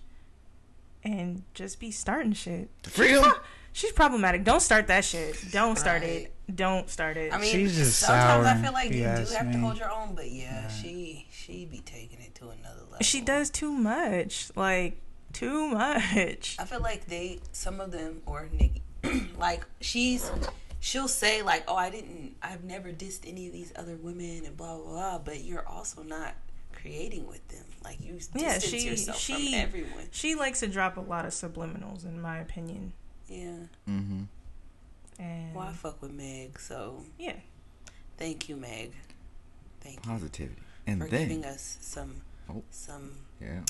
and 1.03 1.44
just 1.53 1.79
be 1.79 1.91
starting 1.91 2.34
shit. 2.34 2.70
Freedom. 2.84 3.32
She's 3.72 3.91
problematic. 3.91 4.44
Don't 4.44 4.62
start 4.62 4.88
that 4.88 5.06
shit. 5.06 5.36
Don't 5.51 5.77
start 5.77 6.01
Right. 6.01 6.12
it. 6.50 6.56
Don't 6.56 6.89
start 6.89 7.18
it. 7.18 7.32
I 7.32 7.38
mean, 7.38 7.51
She's 7.51 7.75
just 7.77 8.00
sometimes 8.00 8.46
I 8.48 8.56
feel 8.56 8.74
like 8.74 8.89
you 8.89 8.98
you 8.98 9.03
do 9.03 9.10
ask 9.10 9.34
have 9.36 9.51
to 9.51 9.58
hold 9.60 9.77
your 9.77 9.91
own, 9.91 10.15
but 10.15 10.32
yeah, 10.32 10.68
she 10.70 11.27
she 11.32 11.65
be 11.65 11.79
taking 11.79 12.20
it 12.20 12.34
to 12.36 12.46
another 12.50 12.82
level. 12.89 12.98
she 13.01 13.22
does 13.22 13.51
too 13.51 13.72
much. 13.72 14.50
Like 14.56 15.00
too 15.32 15.68
much. 15.70 16.56
I 16.60 16.65
feel 16.65 16.82
like 16.82 17.06
they, 17.06 17.39
some 17.51 17.79
of 17.79 17.91
them, 17.91 18.24
or 18.25 18.50
Nicki, 18.51 18.82
like 19.38 19.63
she's, 19.79 20.32
she'll 20.79 21.07
say 21.07 21.41
like, 21.41 21.63
"Oh, 21.67 21.75
I 21.75 21.89
didn't, 21.89 22.36
I've 22.41 22.63
never 22.63 22.91
dissed 22.91 23.27
any 23.27 23.48
of 23.48 23.53
these 23.53 23.71
other 23.75 23.95
women," 23.95 24.43
and 24.45 24.55
blah 24.57 24.75
blah 24.77 24.86
blah. 24.86 25.17
But 25.19 25.41
you're 25.43 25.67
also 25.67 26.03
not 26.03 26.36
creating 26.74 27.27
with 27.27 27.45
them. 27.50 27.65
Like 27.83 28.01
you 28.01 28.13
distance 28.13 28.41
Yeah, 28.43 28.59
she 28.59 28.88
yourself 28.88 29.17
she 29.17 29.51
from 29.53 29.59
everyone. 29.62 30.07
she 30.12 30.36
likes 30.36 30.59
to 30.62 30.67
drop 30.67 30.98
a 30.98 31.01
lot 31.01 31.25
of 31.25 31.31
subliminals, 31.31 32.05
in 32.05 32.21
my 32.21 32.38
opinion. 32.39 32.93
Yeah. 33.27 33.55
Mm-hmm. 33.88 34.24
And 35.19 35.53
Well, 35.55 35.67
I 35.67 35.74
fuck 35.74 36.01
with 36.01 36.12
Meg, 36.12 36.59
so 36.59 37.03
yeah, 37.17 37.36
thank 38.17 38.48
you, 38.50 38.55
Meg. 38.55 38.93
Thank 39.81 39.98
you 40.05 40.12
Positivity. 40.12 40.55
And 40.88 41.01
for 41.01 41.07
then, 41.09 41.27
giving 41.27 41.45
us 41.45 41.77
some, 41.81 42.21
Oh. 42.50 42.63
some, 42.71 43.12
yeah. 43.41 43.62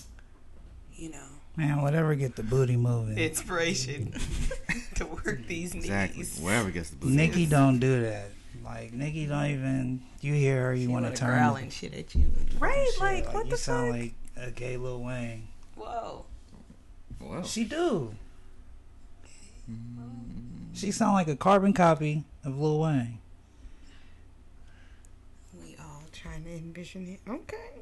you 0.95 1.09
know, 1.09 1.27
Man, 1.59 1.81
whatever 1.81 2.15
get 2.15 2.37
the 2.37 2.43
booty 2.43 2.77
moving. 2.77 3.17
inspiration 3.17 4.13
to 4.95 5.05
work 5.05 5.45
these 5.45 5.75
Exactly. 5.75 6.19
knees. 6.19 6.39
Wherever 6.41 6.71
gets 6.71 6.89
the 6.91 6.95
booty. 6.95 7.15
Nicki 7.17 7.45
don't 7.45 7.79
do 7.79 8.01
that. 8.03 8.29
Like 8.63 8.93
Nicki 8.93 9.25
don't 9.25 9.45
even. 9.47 10.01
You 10.21 10.33
hear 10.35 10.63
her, 10.67 10.73
you 10.73 10.89
want 10.89 11.03
wanna 11.03 11.15
to 11.17 11.25
growl 11.25 11.55
turn. 11.55 11.63
and 11.63 11.73
shit 11.73 11.93
at 11.93 12.15
you. 12.15 12.31
right. 12.59 12.87
shit. 12.93 12.99
Like, 13.01 13.33
what 13.33 13.45
you 13.45 13.51
the 13.51 13.57
sound 13.57 13.91
fuck? 13.93 14.01
like 14.37 14.47
a 14.47 14.51
gay 14.51 14.77
Lil 14.77 15.03
Wayne. 15.03 15.47
Whoa. 15.75 16.25
Whoa. 17.19 17.43
She 17.43 17.65
do. 17.65 18.15
Mm. 19.69 19.75
She 20.73 20.91
sound 20.91 21.13
like 21.15 21.27
a 21.27 21.35
carbon 21.35 21.73
copy 21.73 22.23
of 22.45 22.57
Lil 22.57 22.79
Wayne. 22.79 23.19
We 25.61 25.75
all 25.79 26.03
trying 26.13 26.43
to 26.45 26.51
envision 26.51 27.05
it. 27.07 27.19
Okay. 27.29 27.81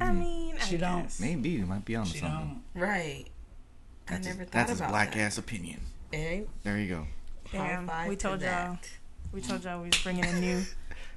I 0.00 0.12
mean, 0.12 0.56
I 0.60 0.64
She 0.64 0.76
don't. 0.76 1.02
guess. 1.02 1.20
maybe 1.20 1.48
you 1.50 1.66
might 1.66 1.84
be 1.84 1.96
on 1.96 2.06
She 2.06 2.18
something. 2.18 2.62
don't. 2.74 2.82
Right. 2.82 3.24
I 4.08 4.12
That's 4.12 4.26
never 4.26 4.38
his, 4.40 4.46
thought 4.48 4.52
that's 4.52 4.70
his 4.70 4.80
about 4.80 4.90
black 4.90 5.12
that. 5.12 5.18
ass 5.20 5.38
opinion. 5.38 5.80
Eh? 6.12 6.42
There 6.62 6.78
you 6.78 6.88
go. 6.88 7.06
Damn, 7.52 7.86
High 7.88 7.92
five 7.94 8.08
we 8.08 8.16
to 8.16 8.22
told 8.22 8.42
y'all. 8.42 8.78
We 9.32 9.40
told 9.40 9.64
y'all 9.64 9.80
we 9.82 9.88
was 9.88 10.02
bringing 10.02 10.24
a 10.24 10.40
new, 10.40 10.62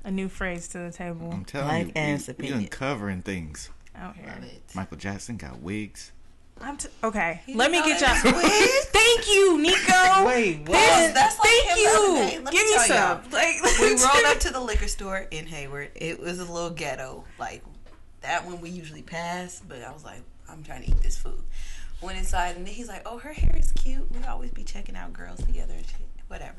a 0.03 0.11
new 0.11 0.27
phrase 0.27 0.67
to 0.69 0.79
the 0.79 0.91
table 0.91 1.29
I'm 1.31 1.45
telling 1.45 1.67
Black 1.91 1.95
you, 1.95 2.01
ass 2.13 2.27
we, 2.27 2.33
we 2.33 2.37
opinion. 2.47 2.59
uncovering 2.63 3.21
things. 3.21 3.69
out 3.95 4.15
here. 4.17 4.25
Love. 4.27 4.49
Michael 4.75 4.97
Jackson 4.97 5.37
got 5.37 5.59
wigs. 5.61 6.11
I'm 6.59 6.77
t- 6.77 6.89
okay. 7.03 7.41
He 7.45 7.53
Let 7.55 7.71
me 7.71 7.79
get 7.81 8.01
y'all. 8.01 8.09
that 8.09 8.35
was. 8.35 8.85
Thank 8.91 9.27
you, 9.33 9.57
Nico. 9.59 10.25
Wait, 10.27 10.59
what? 10.67 10.75
Yes, 10.77 11.13
that's 11.13 11.39
like 11.39 11.47
Thank 11.47 11.69
him 11.69 11.75
the 11.75 11.81
you. 11.81 12.35
other 12.35 12.43
me 12.43 12.51
Give 12.51 12.65
me 12.67 12.77
some. 12.87 12.97
y'all. 12.97 13.21
Like 13.31 13.79
we 13.79 13.87
rolled 13.89 14.25
up 14.25 14.39
to 14.41 14.51
the 14.53 14.59
liquor 14.59 14.87
store 14.87 15.27
in 15.31 15.47
Hayward. 15.47 15.91
It 15.95 16.19
was 16.19 16.39
a 16.39 16.45
little 16.45 16.69
ghetto, 16.69 17.23
like 17.39 17.63
that 18.21 18.45
one 18.45 18.61
we 18.61 18.69
usually 18.69 19.01
pass. 19.01 19.61
But 19.67 19.83
I 19.83 19.91
was 19.91 20.03
like, 20.03 20.21
I'm 20.49 20.63
trying 20.63 20.83
to 20.83 20.89
eat 20.89 21.01
this 21.01 21.17
food. 21.17 21.41
Went 22.01 22.17
inside 22.17 22.55
and 22.55 22.65
then 22.65 22.73
he's 22.73 22.87
like, 22.87 23.03
"Oh, 23.05 23.19
her 23.19 23.31
hair 23.31 23.55
is 23.55 23.71
cute. 23.71 24.11
We 24.11 24.23
always 24.25 24.51
be 24.51 24.63
checking 24.63 24.95
out 24.95 25.13
girls 25.13 25.39
together 25.43 25.73
and 25.73 25.85
shit. 25.85 26.07
Whatever." 26.27 26.57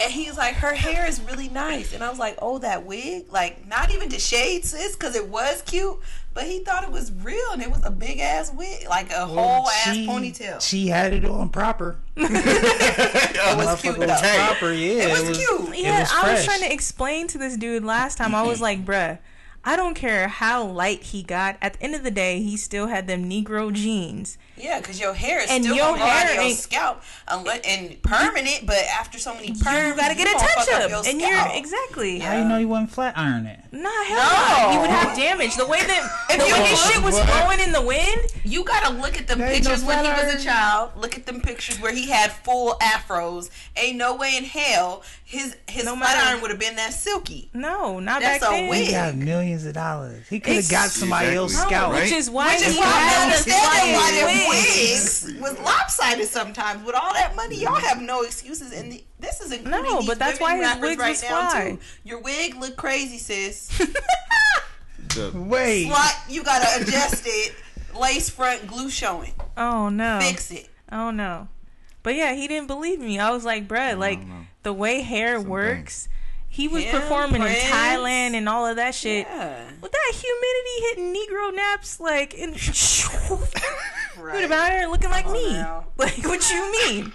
And 0.00 0.12
he's 0.12 0.36
like, 0.36 0.54
"Her 0.54 0.72
hair 0.72 1.04
is 1.06 1.20
really 1.20 1.48
nice." 1.48 1.92
And 1.92 2.04
I 2.04 2.08
was 2.10 2.18
like, 2.20 2.38
"Oh, 2.40 2.58
that 2.58 2.86
wig? 2.86 3.24
Like, 3.32 3.66
not 3.66 3.92
even 3.92 4.08
to 4.10 4.20
shade, 4.20 4.64
sis, 4.64 4.94
because 4.94 5.16
it 5.16 5.28
was 5.28 5.62
cute, 5.62 5.98
but 6.32 6.44
he 6.44 6.60
thought 6.60 6.84
it 6.84 6.92
was 6.92 7.10
real, 7.10 7.52
and 7.52 7.60
it 7.60 7.70
was 7.70 7.84
a 7.84 7.90
big 7.90 8.18
ass 8.18 8.52
wig, 8.52 8.88
like 8.88 9.10
a 9.12 9.26
whole 9.26 9.68
ass 9.68 9.96
ponytail. 9.96 10.60
She 10.60 10.88
had 10.88 11.12
it 11.12 11.24
on 11.24 11.48
proper. 11.48 11.96
it 12.16 13.56
was 13.56 13.80
cute 13.80 13.98
though. 13.98 14.06
proper, 14.06 14.72
yeah. 14.72 15.08
It 15.08 15.28
was 15.28 15.36
cute. 15.36 15.76
Yeah, 15.76 16.00
was 16.00 16.12
I 16.12 16.32
was 16.34 16.44
trying 16.44 16.60
to 16.60 16.72
explain 16.72 17.26
to 17.28 17.38
this 17.38 17.56
dude 17.56 17.84
last 17.84 18.16
time. 18.16 18.34
I 18.34 18.42
was 18.42 18.60
like, 18.60 18.84
bruh, 18.84 19.18
I 19.66 19.76
don't 19.76 19.94
care 19.94 20.28
how 20.28 20.64
light 20.64 21.02
he 21.04 21.22
got. 21.22 21.56
At 21.62 21.74
the 21.74 21.82
end 21.82 21.94
of 21.94 22.02
the 22.02 22.10
day, 22.10 22.40
he 22.42 22.56
still 22.56 22.88
had 22.88 23.06
them 23.06 23.28
Negro 23.28 23.72
jeans. 23.72 24.36
Yeah, 24.56 24.78
because 24.78 25.00
your 25.00 25.14
hair 25.14 25.42
is 25.42 25.50
And 25.50 25.64
still 25.64 25.74
your 25.76 25.86
gonna 25.86 25.98
go 25.98 26.04
out 26.04 26.10
hair 26.10 26.28
of 26.30 26.34
your 26.34 26.44
ain't- 26.44 26.58
scalp 26.58 27.02
unless, 27.26 27.60
and 27.66 28.00
permanent. 28.02 28.66
But 28.66 28.84
after 28.84 29.18
so 29.18 29.34
many 29.34 29.48
perms, 29.52 29.88
you 29.88 29.96
gotta 29.96 30.14
get 30.14 30.28
a 30.28 30.32
touch 30.38 30.66
fuck 30.66 30.80
up, 30.82 30.90
your 30.90 30.98
and 30.98 31.20
scalp. 31.20 31.20
you're 31.48 31.58
exactly. 31.58 32.18
How 32.20 32.38
you 32.38 32.44
know 32.44 32.58
you 32.58 32.68
wasn't 32.68 32.92
flat 32.92 33.14
iron 33.16 33.46
it? 33.46 33.58
Nah, 33.72 33.88
hell 34.04 34.66
no. 34.66 34.72
He 34.72 34.78
would 34.78 34.90
have 34.90 35.16
damage. 35.16 35.56
The 35.56 35.66
way 35.66 35.80
that 35.80 36.28
the 36.28 36.46
you 36.46 36.52
way 36.52 36.66
his 36.66 36.80
shit 36.86 37.02
was 37.02 37.18
blowing 37.20 37.58
in 37.60 37.72
the 37.72 37.82
wind. 37.82 38.20
You 38.44 38.62
gotta 38.64 38.90
look 38.94 39.18
at 39.18 39.26
the 39.26 39.34
There 39.34 39.48
ain't 39.48 39.64
no 39.64 39.70
pictures 39.70 39.84
when 39.86 40.04
he 40.04 40.10
was 40.12 40.34
a 40.34 40.44
child. 40.44 40.90
Look 40.96 41.16
at 41.16 41.26
them 41.26 41.40
pictures 41.40 41.80
where 41.80 41.92
he 41.92 42.08
had 42.10 42.30
full 42.30 42.76
afros. 42.80 43.50
Ain't 43.76 43.96
no 43.96 44.14
way 44.14 44.36
in 44.36 44.44
hell 44.44 45.02
his 45.34 45.56
his 45.68 45.84
No 45.84 45.96
flat 45.96 46.16
matter- 46.16 46.28
iron 46.30 46.40
would 46.42 46.50
have 46.50 46.60
been 46.60 46.76
that 46.76 46.94
silky. 46.94 47.50
No, 47.52 47.98
not 48.00 48.20
That's 48.22 48.40
back 48.42 48.50
a 48.50 48.52
then. 48.54 48.68
wig. 48.70 48.86
He 48.86 48.92
got 48.92 49.14
millions 49.14 49.66
of 49.66 49.74
dollars. 49.74 50.26
He 50.28 50.40
could 50.40 50.54
have 50.56 50.68
got 50.70 50.90
somebody 50.90 51.26
Exactly. 51.28 51.36
else's 51.36 51.70
No. 51.70 51.90
Right? 51.90 52.02
which 52.02 52.12
is 52.12 52.30
why 52.30 52.54
Which 52.54 52.66
is 52.66 52.74
he 52.74 52.78
why 52.80 52.86
I 52.86 52.90
had 53.00 53.24
understand 53.24 53.96
why 53.96 54.10
their 54.12 54.26
wigs. 54.48 55.24
wigs 55.26 55.40
was 55.40 55.58
lopsided 55.60 56.28
sometimes. 56.28 56.84
With 56.86 56.94
all 56.94 57.12
that 57.12 57.34
money, 57.36 57.56
y'all 57.56 57.74
have 57.74 58.00
no 58.00 58.22
excuses. 58.22 58.72
And 58.72 58.92
the, 58.92 59.04
this 59.20 59.40
is 59.40 59.52
including 59.52 59.82
No, 59.82 59.98
these 60.00 60.08
but 60.08 60.18
that's 60.18 60.40
why 60.40 60.56
his 60.56 60.66
rappers 60.66 60.82
wigs 60.82 61.00
right 61.00 61.08
was 61.10 61.22
now 61.22 61.50
fly. 61.50 61.78
Your 62.04 62.20
wig 62.20 62.54
look 62.56 62.76
crazy, 62.76 63.18
sis. 63.18 63.70
Wait. 65.34 65.86
Slut, 65.88 66.30
you 66.32 66.42
gotta 66.42 66.82
adjust 66.82 67.24
it. 67.26 67.54
Lace 67.98 68.28
front, 68.30 68.66
glue 68.66 68.90
showing. 68.90 69.32
Oh 69.56 69.88
no. 69.88 70.18
Fix 70.20 70.50
it. 70.50 70.68
Oh 70.90 71.10
no. 71.10 71.48
But 72.02 72.16
yeah, 72.16 72.34
he 72.34 72.48
didn't 72.48 72.66
believe 72.66 72.98
me. 73.00 73.18
I 73.18 73.30
was 73.30 73.44
like, 73.44 73.68
bruh, 73.68 73.96
like 73.96 74.26
know. 74.26 74.46
The 74.64 74.72
way 74.72 75.00
hair 75.02 75.38
Some 75.38 75.48
works. 75.48 76.08
He 76.48 76.68
was 76.68 76.84
Him, 76.84 77.00
performing 77.00 77.42
Prince. 77.42 77.64
in 77.64 77.70
Thailand 77.70 78.34
and 78.34 78.48
all 78.48 78.64
of 78.66 78.76
that 78.76 78.94
shit. 78.94 79.26
Yeah. 79.26 79.64
With 79.80 79.90
that 79.90 80.12
humidity 80.14 80.80
hitting 80.88 81.14
Negro 81.14 81.54
naps, 81.54 81.98
like, 81.98 82.34
and 82.38 82.54
Right. 84.18 84.34
Dude, 84.36 84.44
about 84.44 84.70
her 84.72 84.86
looking 84.86 85.10
like 85.10 85.24
Come 85.24 85.32
me. 85.34 85.52
now. 85.52 85.86
Like, 85.96 86.16
what 86.24 86.48
you 86.50 86.70
mean? 86.72 87.12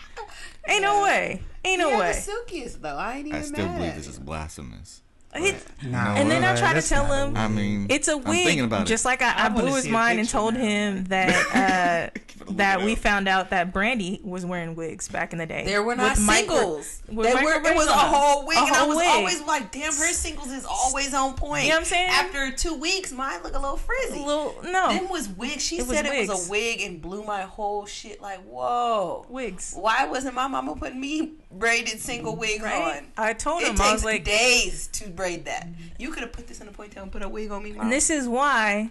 Ain't 0.68 0.82
no 0.82 1.04
way. 1.04 1.42
Ain't 1.64 1.80
no 1.80 1.90
yeah, 1.92 2.00
way. 2.00 2.08
the 2.14 2.20
silkiest 2.20 2.82
though. 2.82 2.96
I 2.98 3.18
ain't 3.18 3.28
even 3.28 3.40
I 3.40 3.44
still 3.44 3.66
mad 3.66 3.76
believe 3.78 3.90
at 3.92 3.96
this 3.98 4.08
is 4.08 4.20
blasphemous. 4.20 5.02
It- 5.36 5.66
Nah, 5.82 6.16
and 6.16 6.30
then 6.30 6.44
I 6.44 6.52
well, 6.52 6.58
try 6.58 6.74
to 6.74 6.82
tell 6.82 7.06
him 7.06 7.38
I 7.38 7.48
mean, 7.48 7.86
it's 7.90 8.10
a 8.10 8.14
I'm 8.16 8.24
thinking 8.24 8.56
wig. 8.58 8.66
about 8.66 8.86
Just 8.86 9.06
it. 9.06 9.08
like 9.08 9.22
I, 9.22 9.32
I, 9.32 9.46
I 9.46 9.50
blew 9.50 9.74
his 9.76 9.88
mind 9.88 10.20
and 10.20 10.28
told 10.28 10.56
now. 10.56 10.60
him 10.60 11.04
that 11.06 12.10
uh, 12.14 12.20
Keep 12.28 12.42
it 12.42 12.50
a 12.50 12.54
that 12.56 12.82
we 12.82 12.96
found 12.96 13.30
out 13.30 13.52
that 13.52 13.72
Brandy 13.72 14.20
was 14.22 14.46
wearing 14.46 14.76
wigs 14.76 15.08
back 15.08 15.32
in 15.32 15.40
the 15.40 15.46
day. 15.46 15.64
There 15.66 15.82
were 15.82 15.96
not 15.96 16.18
With 16.18 16.26
micro- 16.26 16.56
singles. 16.58 17.02
They 17.08 17.14
micro 17.34 17.42
were. 17.44 17.70
It 17.70 17.76
was 17.76 17.88
a 17.88 17.94
whole 17.94 18.46
wig, 18.46 18.58
A 18.58 18.62
and 18.62 18.76
I 18.76 18.86
was 18.88 18.98
wig. 18.98 19.08
always 19.08 19.42
like, 19.44 19.72
"Damn, 19.72 19.94
her 19.94 20.12
singles 20.12 20.52
is 20.52 20.66
always 20.66 21.14
on 21.14 21.36
point." 21.36 21.64
You 21.64 21.70
know 21.70 21.76
what 21.76 21.80
I'm 21.82 21.86
saying? 21.86 22.10
After 22.10 22.52
two 22.52 22.74
weeks, 22.76 23.14
mine 23.14 23.42
look 23.44 23.56
a 23.56 23.60
little 23.60 23.78
frizzy. 23.78 24.20
Little 24.20 24.56
no 24.64 24.90
Them 24.90 25.08
was 25.10 25.30
wigs. 25.30 25.64
She 25.64 25.78
It 25.78 25.88
was 25.88 25.96
said 25.96 26.08
it 26.08 26.28
was 26.28 26.48
a 26.48 26.52
wig 26.52 26.82
and 26.82 27.02
blew 27.02 27.24
my 27.24 27.44
whole 27.44 27.86
shit. 27.86 28.22
Like, 28.22 28.40
whoa. 28.44 29.26
wigs. 29.30 29.76
Why 29.80 30.06
wasn't 30.08 30.36
my 30.36 30.48
mama 30.48 30.76
putting 30.76 31.00
me 31.00 31.34
braided 31.52 32.00
single 32.02 32.36
wigs 32.36 32.62
Right? 32.64 32.98
on? 32.98 33.08
I 33.18 33.34
told 33.34 33.62
It 33.62 33.70
him 33.70 33.76
I 33.76 33.78
takes 33.78 33.94
was 33.94 34.06
like, 34.06 34.24
days 34.26 34.88
to 34.94 35.10
braid 35.20 35.46
that. 35.46 35.68
You 35.98 36.12
could 36.12 36.24
have 36.24 36.32
put 36.32 36.48
this 36.48 36.62
in 36.62 36.68
a 36.68 36.72
ponytail 36.72 37.04
and 37.04 37.12
put 37.12 37.22
a 37.22 37.30
wig 37.30 37.52
on 37.52 37.62
me, 37.64 37.74
mom. 37.74 37.82
and 37.84 37.92
this 37.92 38.10
is 38.10 38.28
why 38.28 38.90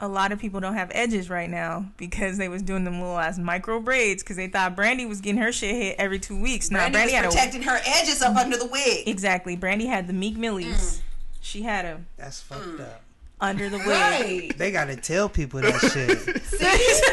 a 0.00 0.08
lot 0.08 0.32
of 0.32 0.38
people 0.38 0.58
don't 0.60 0.74
have 0.74 0.90
edges 0.94 1.30
right 1.30 1.48
now 1.48 1.86
because 1.96 2.36
they 2.36 2.48
was 2.48 2.60
doing 2.62 2.84
them 2.84 3.00
little 3.00 3.18
ass 3.18 3.38
micro 3.38 3.78
braids 3.80 4.22
because 4.22 4.36
they 4.36 4.48
thought 4.48 4.74
Brandy 4.76 5.06
was 5.06 5.20
getting 5.20 5.40
her 5.40 5.52
shit 5.52 5.74
hit 5.74 5.96
every 5.98 6.18
two 6.18 6.40
weeks. 6.40 6.70
Now 6.70 6.88
Brandy, 6.90 7.12
Brandy, 7.12 7.12
was 7.12 7.14
had 7.14 7.24
a 7.24 7.28
protecting 7.28 7.62
her 7.62 7.80
edges 8.00 8.20
up 8.22 8.36
under 8.36 8.56
the 8.56 8.66
wig. 8.66 9.08
exactly. 9.08 9.56
Brandy 9.56 9.86
had 9.86 10.06
the 10.06 10.12
Meek 10.12 10.36
Millies. 10.36 10.98
Mm. 10.98 11.00
She 11.40 11.62
had 11.62 11.84
them 11.84 12.06
That's 12.16 12.40
fucked 12.40 12.66
mm. 12.66 12.80
up. 12.80 13.00
under 13.40 13.68
the 13.68 13.78
wig. 13.78 13.86
Right. 13.88 14.52
They 14.58 14.70
gotta 14.72 14.96
tell 14.96 15.28
people 15.28 15.60
that 15.60 15.78
shit. 15.92 16.18
See? 16.44 17.12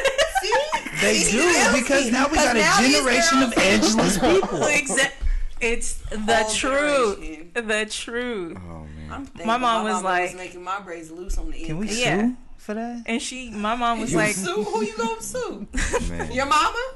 They 1.02 1.14
See? 1.20 1.38
do 1.38 1.80
because 1.80 2.12
now 2.12 2.28
we 2.28 2.36
got 2.36 2.56
a 2.56 2.82
generation 2.82 3.44
of 3.44 3.56
girls- 3.56 3.96
edgeless 3.96 4.18
people. 4.20 4.64
Exact. 4.68 5.16
It's 5.62 5.94
the 6.10 6.18
Whole 6.36 6.52
truth. 6.54 7.54
The 7.54 7.88
truth. 7.90 8.58
Oh 8.58 8.86
man. 8.86 9.12
I'm 9.12 9.48
My 9.48 9.58
mom 9.58 9.84
was 9.84 9.94
mama 9.96 10.08
like- 10.08 10.36
making 10.36 10.64
my 10.64 10.80
braids 10.80 11.12
loose 11.12 11.38
on 11.38 11.52
the 11.52 11.58
end. 11.58 11.66
Can 11.68 11.78
we 11.78 11.88
Yeah. 11.90 12.22
sue 12.28 12.36
for 12.58 12.74
that? 12.76 13.04
And 13.06 13.22
she, 13.22 13.50
my 13.52 13.76
mom 13.76 14.00
was 14.02 14.12
You 14.12 14.18
like, 14.18 14.36
sue? 14.36 14.64
Who 14.64 14.84
you 14.84 14.96
gonna 14.98 15.22
sue? 15.22 15.68
man. 16.10 16.32
Your 16.32 16.46
mama? 16.46 16.94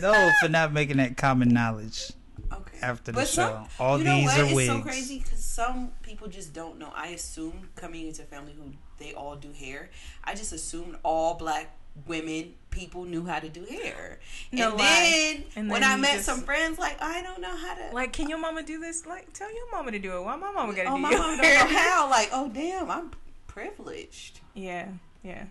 No, 0.00 0.30
for 0.40 0.48
not 0.48 0.72
making 0.72 0.98
that 0.98 1.16
common 1.16 1.48
knowledge. 1.48 2.12
Okay. 2.52 2.78
After 2.82 3.12
the 3.12 3.16
But 3.16 3.28
show. 3.28 3.48
some- 3.48 3.66
All 3.78 3.98
you 3.98 4.04
know 4.04 4.16
these 4.16 4.26
what? 4.26 4.38
are 4.40 4.44
It's 4.44 4.54
wigs. 4.54 4.68
so 4.72 4.80
crazy 4.82 5.18
because 5.20 5.42
some 5.44 5.92
people 6.02 6.28
just 6.28 6.52
don't 6.52 6.78
know. 6.78 6.92
I 6.94 7.08
assumed 7.08 7.74
coming 7.76 8.06
into 8.08 8.22
a 8.22 8.26
family 8.26 8.52
who 8.52 8.72
they 8.98 9.14
all 9.14 9.36
do 9.36 9.50
hair. 9.52 9.88
I 10.24 10.34
just 10.34 10.52
assumed 10.52 10.96
all 11.02 11.34
black 11.34 11.74
women, 12.06 12.54
people 12.72 13.04
knew 13.04 13.24
how 13.24 13.38
to 13.38 13.48
do 13.48 13.64
hair. 13.64 14.18
No 14.50 14.70
and 14.70 14.80
then 14.80 15.44
And 15.54 15.70
when 15.70 15.84
I 15.84 15.96
met 15.96 16.14
just- 16.14 16.26
some 16.26 16.40
friends, 16.40 16.78
like 16.78 17.00
I 17.00 17.22
don't 17.22 17.40
know 17.40 17.56
how 17.56 17.74
to. 17.74 17.94
Like, 17.94 18.12
can 18.12 18.28
your 18.28 18.38
mama 18.38 18.64
do 18.64 18.80
this? 18.80 19.06
Like, 19.06 19.32
tell 19.32 19.54
your 19.54 19.70
mama 19.70 19.92
to 19.92 20.00
do 20.00 20.16
it. 20.16 20.22
Why 20.22 20.34
my 20.34 20.50
mama 20.50 20.74
gotta 20.74 20.88
oh, 20.88 20.96
do 20.96 21.02
my 21.02 21.10
mom 21.10 21.36
don't 21.36 21.38
know 21.38 21.78
how. 21.78 22.10
Like, 22.10 22.30
oh 22.32 22.48
damn, 22.48 22.90
I'm 22.90 23.12
privileged. 23.46 24.40
Yeah, 24.54 24.88
yeah. 25.22 25.44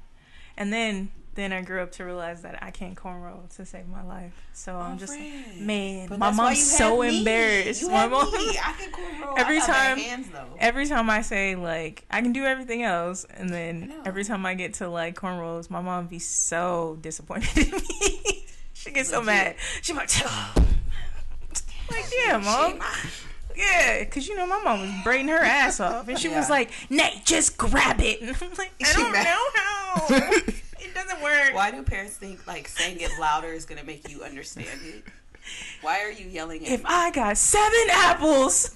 And 0.57 0.73
then 0.73 1.11
then 1.33 1.53
I 1.53 1.61
grew 1.61 1.81
up 1.81 1.93
to 1.93 2.03
realize 2.03 2.41
that 2.41 2.61
I 2.61 2.71
can't 2.71 2.95
cornrow 2.95 3.47
to 3.55 3.65
save 3.65 3.87
my 3.87 4.03
life. 4.03 4.33
So 4.53 4.73
oh, 4.75 4.79
I'm 4.79 4.95
Oh, 4.95 4.97
just 4.99 5.13
like, 5.17 5.57
man, 5.59 6.07
But 6.09 6.19
my 6.19 6.31
mom's 6.31 6.69
so 6.69 7.01
me. 7.01 7.19
embarrassed. 7.19 7.81
You 7.81 7.89
My 7.89 8.05
mom, 8.07 8.31
me. 8.33 8.37
I 8.63 8.73
can 8.77 8.91
cornrow. 8.91 9.37
Every 9.39 9.57
I 9.57 9.65
time- 9.65 9.97
hands 9.97 10.27
though. 10.29 10.45
every 10.59 10.87
time 10.87 11.09
I 11.09 11.21
say 11.21 11.55
like 11.55 12.03
I 12.11 12.21
can 12.21 12.33
do 12.33 12.43
everything 12.45 12.83
else, 12.83 13.25
and 13.33 13.49
then 13.49 13.93
every 14.05 14.25
time 14.25 14.45
I 14.45 14.55
get 14.55 14.73
to 14.75 14.89
like 14.89 15.15
cornrows, 15.15 15.69
my 15.69 15.81
mom 15.81 16.07
be 16.07 16.19
so 16.19 16.97
disappointed 17.01 17.57
in 17.67 17.71
me. 17.71 18.45
she 18.73 18.91
gets 18.91 19.09
so 19.09 19.21
mad. 19.21 19.55
She 19.81 19.93
like, 19.93 20.09
like 21.89 22.05
yeah, 22.25 22.37
mom. 22.37 22.79
Yeah, 23.55 23.99
because 23.99 24.27
you 24.27 24.35
know 24.35 24.47
my 24.47 24.61
mom 24.63 24.81
was 24.81 24.91
braiding 25.03 25.27
her 25.27 25.37
ass 25.39 25.79
off, 25.81 26.07
and 26.07 26.17
she 26.17 26.29
was 26.29 26.49
like, 26.49 26.71
"Nate, 26.89 27.25
just 27.25 27.57
grab 27.57 27.99
it." 27.99 28.21
And 28.21 28.29
I'm 28.41 28.49
like, 28.57 28.71
I 28.83 28.93
don't 28.93 29.13
know 29.13 29.47
how. 29.53 30.41
It 31.17 31.21
doesn't. 31.21 31.55
Why 31.55 31.71
do 31.71 31.83
parents 31.83 32.15
think 32.17 32.45
like 32.47 32.67
saying 32.67 32.99
it 32.99 33.11
louder 33.19 33.47
is 33.49 33.65
gonna 33.65 33.83
make 33.83 34.09
you 34.09 34.23
understand 34.23 34.79
it? 34.83 35.03
Why 35.81 36.01
are 36.01 36.11
you 36.11 36.27
yelling 36.27 36.65
at 36.65 36.71
If 36.71 36.79
me? 36.81 36.85
I 36.87 37.09
got 37.11 37.35
seven 37.37 37.79
apples 37.91 38.75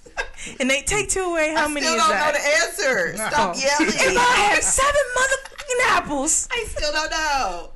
and 0.59 0.67
they 0.69 0.81
take 0.81 1.09
two 1.09 1.21
away, 1.21 1.53
how 1.53 1.65
I 1.65 1.67
many 1.67 1.85
still 1.85 1.95
is 1.95 2.01
don't 2.01 2.09
that? 2.11 2.33
know 2.33 2.39
the 2.39 2.47
answer. 2.47 3.17
Stop 3.17 3.55
Oh. 3.55 3.59
yelling. 3.59 3.93
If 3.95 4.17
I 4.17 4.35
have 4.51 4.63
seven 4.63 5.01
motherfucking 5.17 5.97
apples, 5.97 6.47
I 6.51 6.65
still 6.67 6.91
don't 6.91 7.11
know. 7.11 7.71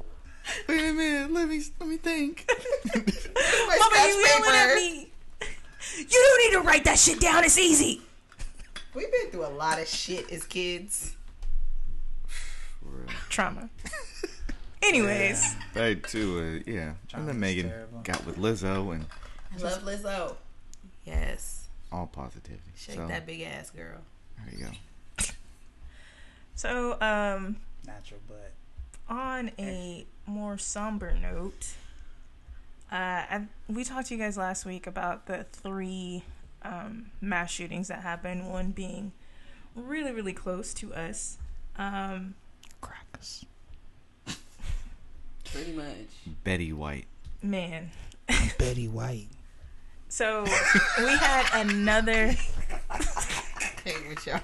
Wait 0.68 0.90
a 0.90 0.94
minute. 0.94 1.32
Let 1.32 1.48
me 1.48 1.62
let 1.80 1.88
me 1.90 1.98
think. 1.98 2.50
My 2.96 2.98
mama, 2.98 3.86
scratch 3.86 4.08
you 4.08 4.26
yelling 4.26 4.56
at 4.56 4.68
paper. 4.70 4.76
me? 4.76 5.12
You 5.98 6.06
don't 6.08 6.44
need 6.52 6.52
to 6.60 6.62
write 6.68 6.84
that 6.86 6.98
shit 6.98 7.20
down. 7.20 7.44
It's 7.44 7.60
easy. 7.60 8.02
We've 8.96 9.12
been 9.12 9.30
through 9.30 9.46
a 9.46 9.54
lot 9.54 9.80
of 9.80 9.88
shit 9.88 10.32
as 10.32 10.46
kids. 10.46 11.16
For 12.28 12.88
real. 12.90 13.08
Trauma. 13.30 13.70
Anyways, 14.82 15.56
That 15.74 16.04
too. 16.04 16.62
Uh, 16.66 16.72
yeah. 16.72 16.94
And 17.14 17.28
then 17.28 17.40
Megan 17.40 17.70
terrible. 17.70 18.00
got 18.04 18.26
with 18.26 18.38
Lizzo 18.38 18.94
and 18.94 19.06
I 19.54 19.62
love 19.62 19.84
Lizzo. 19.84 20.36
Yes. 21.06 21.68
all 21.92 22.08
positivity. 22.08 22.62
Shake 22.76 22.96
so 22.96 23.08
that 23.08 23.26
big 23.26 23.42
ass 23.42 23.70
girl. 23.72 24.00
there 24.46 24.56
you 24.58 24.66
go. 24.66 25.24
so 26.56 26.94
um, 27.02 27.58
Natural 27.86 28.20
butt. 28.28 28.54
on 29.10 29.52
a 29.60 30.06
more 30.26 30.58
somber 30.58 31.14
note, 31.14 31.68
uh, 32.92 32.96
I, 32.96 33.48
we 33.68 33.84
talked 33.84 34.08
to 34.08 34.16
you 34.16 34.20
guys 34.22 34.38
last 34.38 34.66
week 34.66 34.88
about 34.88 35.26
the 35.26 35.46
three 35.52 36.24
um, 36.64 37.08
mass 37.22 37.52
shootings 37.52 37.88
that 37.90 38.02
happened. 38.02 38.50
One 38.50 38.72
being 38.72 39.12
really, 39.76 40.12
really 40.12 40.34
close 40.34 40.74
to 40.76 40.94
us. 40.94 41.38
Um, 41.78 42.36
Crackers. 42.82 43.46
Pretty 45.54 45.74
much. 45.74 45.86
Betty 46.44 46.74
White. 46.74 47.06
man, 47.42 47.90
Betty 48.58 48.88
White. 48.88 49.28
so 50.08 50.44
we 51.00 51.10
had 51.18 51.46
another. 51.54 52.34
Hey, 53.86 53.94
with 54.10 54.28
y'all. 54.28 54.42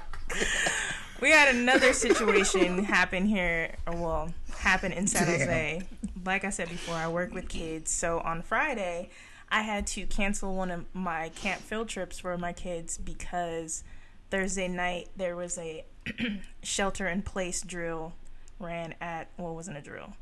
We 1.21 1.29
had 1.29 1.53
another 1.53 1.91
situation 1.91 2.83
happen 2.85 3.25
here, 3.25 3.75
or 3.85 3.95
well, 3.95 4.33
happen 4.57 4.93
in 4.93 5.07
San 5.07 5.27
Damn. 5.27 5.39
Jose. 5.39 5.81
Like 6.25 6.45
I 6.45 6.49
said 6.49 6.69
before, 6.69 6.95
I 6.95 7.09
work 7.09 7.33
with 7.33 7.49
kids. 7.49 7.91
So 7.91 8.19
on 8.21 8.41
Friday, 8.41 9.09
I 9.51 9.61
had 9.61 9.85
to 9.87 10.05
cancel 10.05 10.55
one 10.55 10.71
of 10.71 10.85
my 10.93 11.29
camp 11.35 11.61
field 11.61 11.89
trips 11.89 12.17
for 12.17 12.37
my 12.37 12.53
kids 12.53 12.97
because 12.97 13.83
Thursday 14.31 14.69
night 14.69 15.09
there 15.17 15.35
was 15.35 15.57
a 15.57 15.83
shelter 16.63 17.07
in 17.07 17.21
place 17.21 17.61
drill 17.61 18.13
ran 18.57 18.95
at, 19.01 19.27
well, 19.37 19.51
it 19.51 19.55
wasn't 19.55 19.77
a 19.77 19.81
drill, 19.81 20.13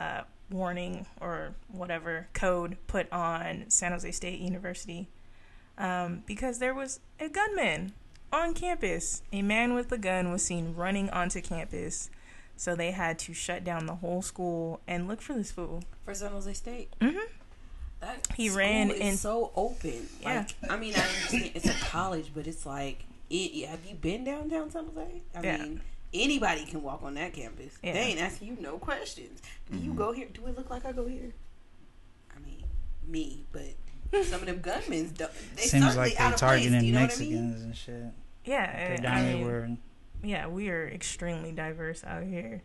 uh, 0.00 0.22
warning 0.50 1.06
or 1.20 1.54
whatever 1.68 2.28
code 2.34 2.76
put 2.86 3.10
on 3.12 3.64
San 3.68 3.92
Jose 3.92 4.10
State 4.12 4.40
University 4.40 5.08
um, 5.78 6.22
because 6.26 6.58
there 6.58 6.74
was 6.74 7.00
a 7.18 7.28
gunman 7.28 7.92
on 8.32 8.54
campus. 8.54 9.22
A 9.32 9.42
man 9.42 9.74
with 9.74 9.90
a 9.92 9.98
gun 9.98 10.30
was 10.30 10.44
seen 10.44 10.74
running 10.76 11.08
onto 11.10 11.40
campus, 11.40 12.10
so 12.56 12.74
they 12.76 12.90
had 12.92 13.18
to 13.20 13.34
shut 13.34 13.64
down 13.64 13.86
the 13.86 13.96
whole 13.96 14.22
school 14.22 14.80
and 14.86 15.08
look 15.08 15.20
for 15.20 15.34
this 15.34 15.50
fool. 15.52 15.82
For 16.04 16.14
San 16.14 16.30
Jose 16.32 16.52
State. 16.52 16.90
Mhm. 17.00 17.20
That 18.00 18.26
He 18.36 18.50
ran 18.50 18.90
in- 18.90 19.16
so 19.16 19.50
open. 19.56 20.08
Yeah. 20.20 20.46
Like, 20.62 20.70
I 20.70 20.76
mean, 20.76 20.94
I 20.94 21.00
understand 21.00 21.50
it's 21.54 21.66
a 21.68 21.84
college, 21.86 22.32
but 22.34 22.46
it's 22.46 22.66
like, 22.66 23.04
it, 23.30 23.66
have 23.66 23.84
you 23.86 23.94
been 23.94 24.24
downtown 24.24 24.70
San 24.70 24.86
Jose? 24.86 25.22
I 25.34 25.40
Yeah. 25.42 25.56
mean, 25.58 25.80
anybody 26.14 26.64
can 26.64 26.82
walk 26.82 27.02
on 27.02 27.14
that 27.14 27.32
campus. 27.32 27.76
Yeah. 27.82 27.92
They 27.92 28.00
ain't 28.00 28.20
asking 28.20 28.48
you 28.48 28.56
no 28.60 28.78
questions. 28.78 29.42
Do 29.70 29.78
you 29.78 29.92
go 29.92 30.12
here? 30.12 30.28
Do 30.32 30.46
it 30.46 30.56
look 30.56 30.70
like 30.70 30.84
I 30.86 30.92
go 30.92 31.06
here? 31.06 31.32
I 32.34 32.40
mean, 32.40 32.64
me, 33.06 33.46
but 33.52 33.74
some 34.24 34.40
of 34.40 34.46
them 34.46 34.60
gunmen 34.60 35.12
don't. 35.16 35.30
They 35.56 35.62
Seems 35.62 35.96
like 35.96 36.16
they're 36.16 36.32
targeting 36.32 36.70
place, 36.70 36.82
you 36.82 36.92
know 36.92 37.00
what 37.00 37.12
I 37.12 37.18
mean? 37.18 37.50
Mexicans 37.50 37.62
and 37.62 37.76
shit. 37.76 38.04
Yeah, 38.44 38.96
They're 39.00 39.10
I 39.10 39.22
mean, 39.22 39.32
everywhere. 39.32 39.76
yeah, 40.22 40.46
we 40.46 40.68
are 40.68 40.86
extremely 40.86 41.50
diverse 41.52 42.04
out 42.04 42.24
here. 42.24 42.62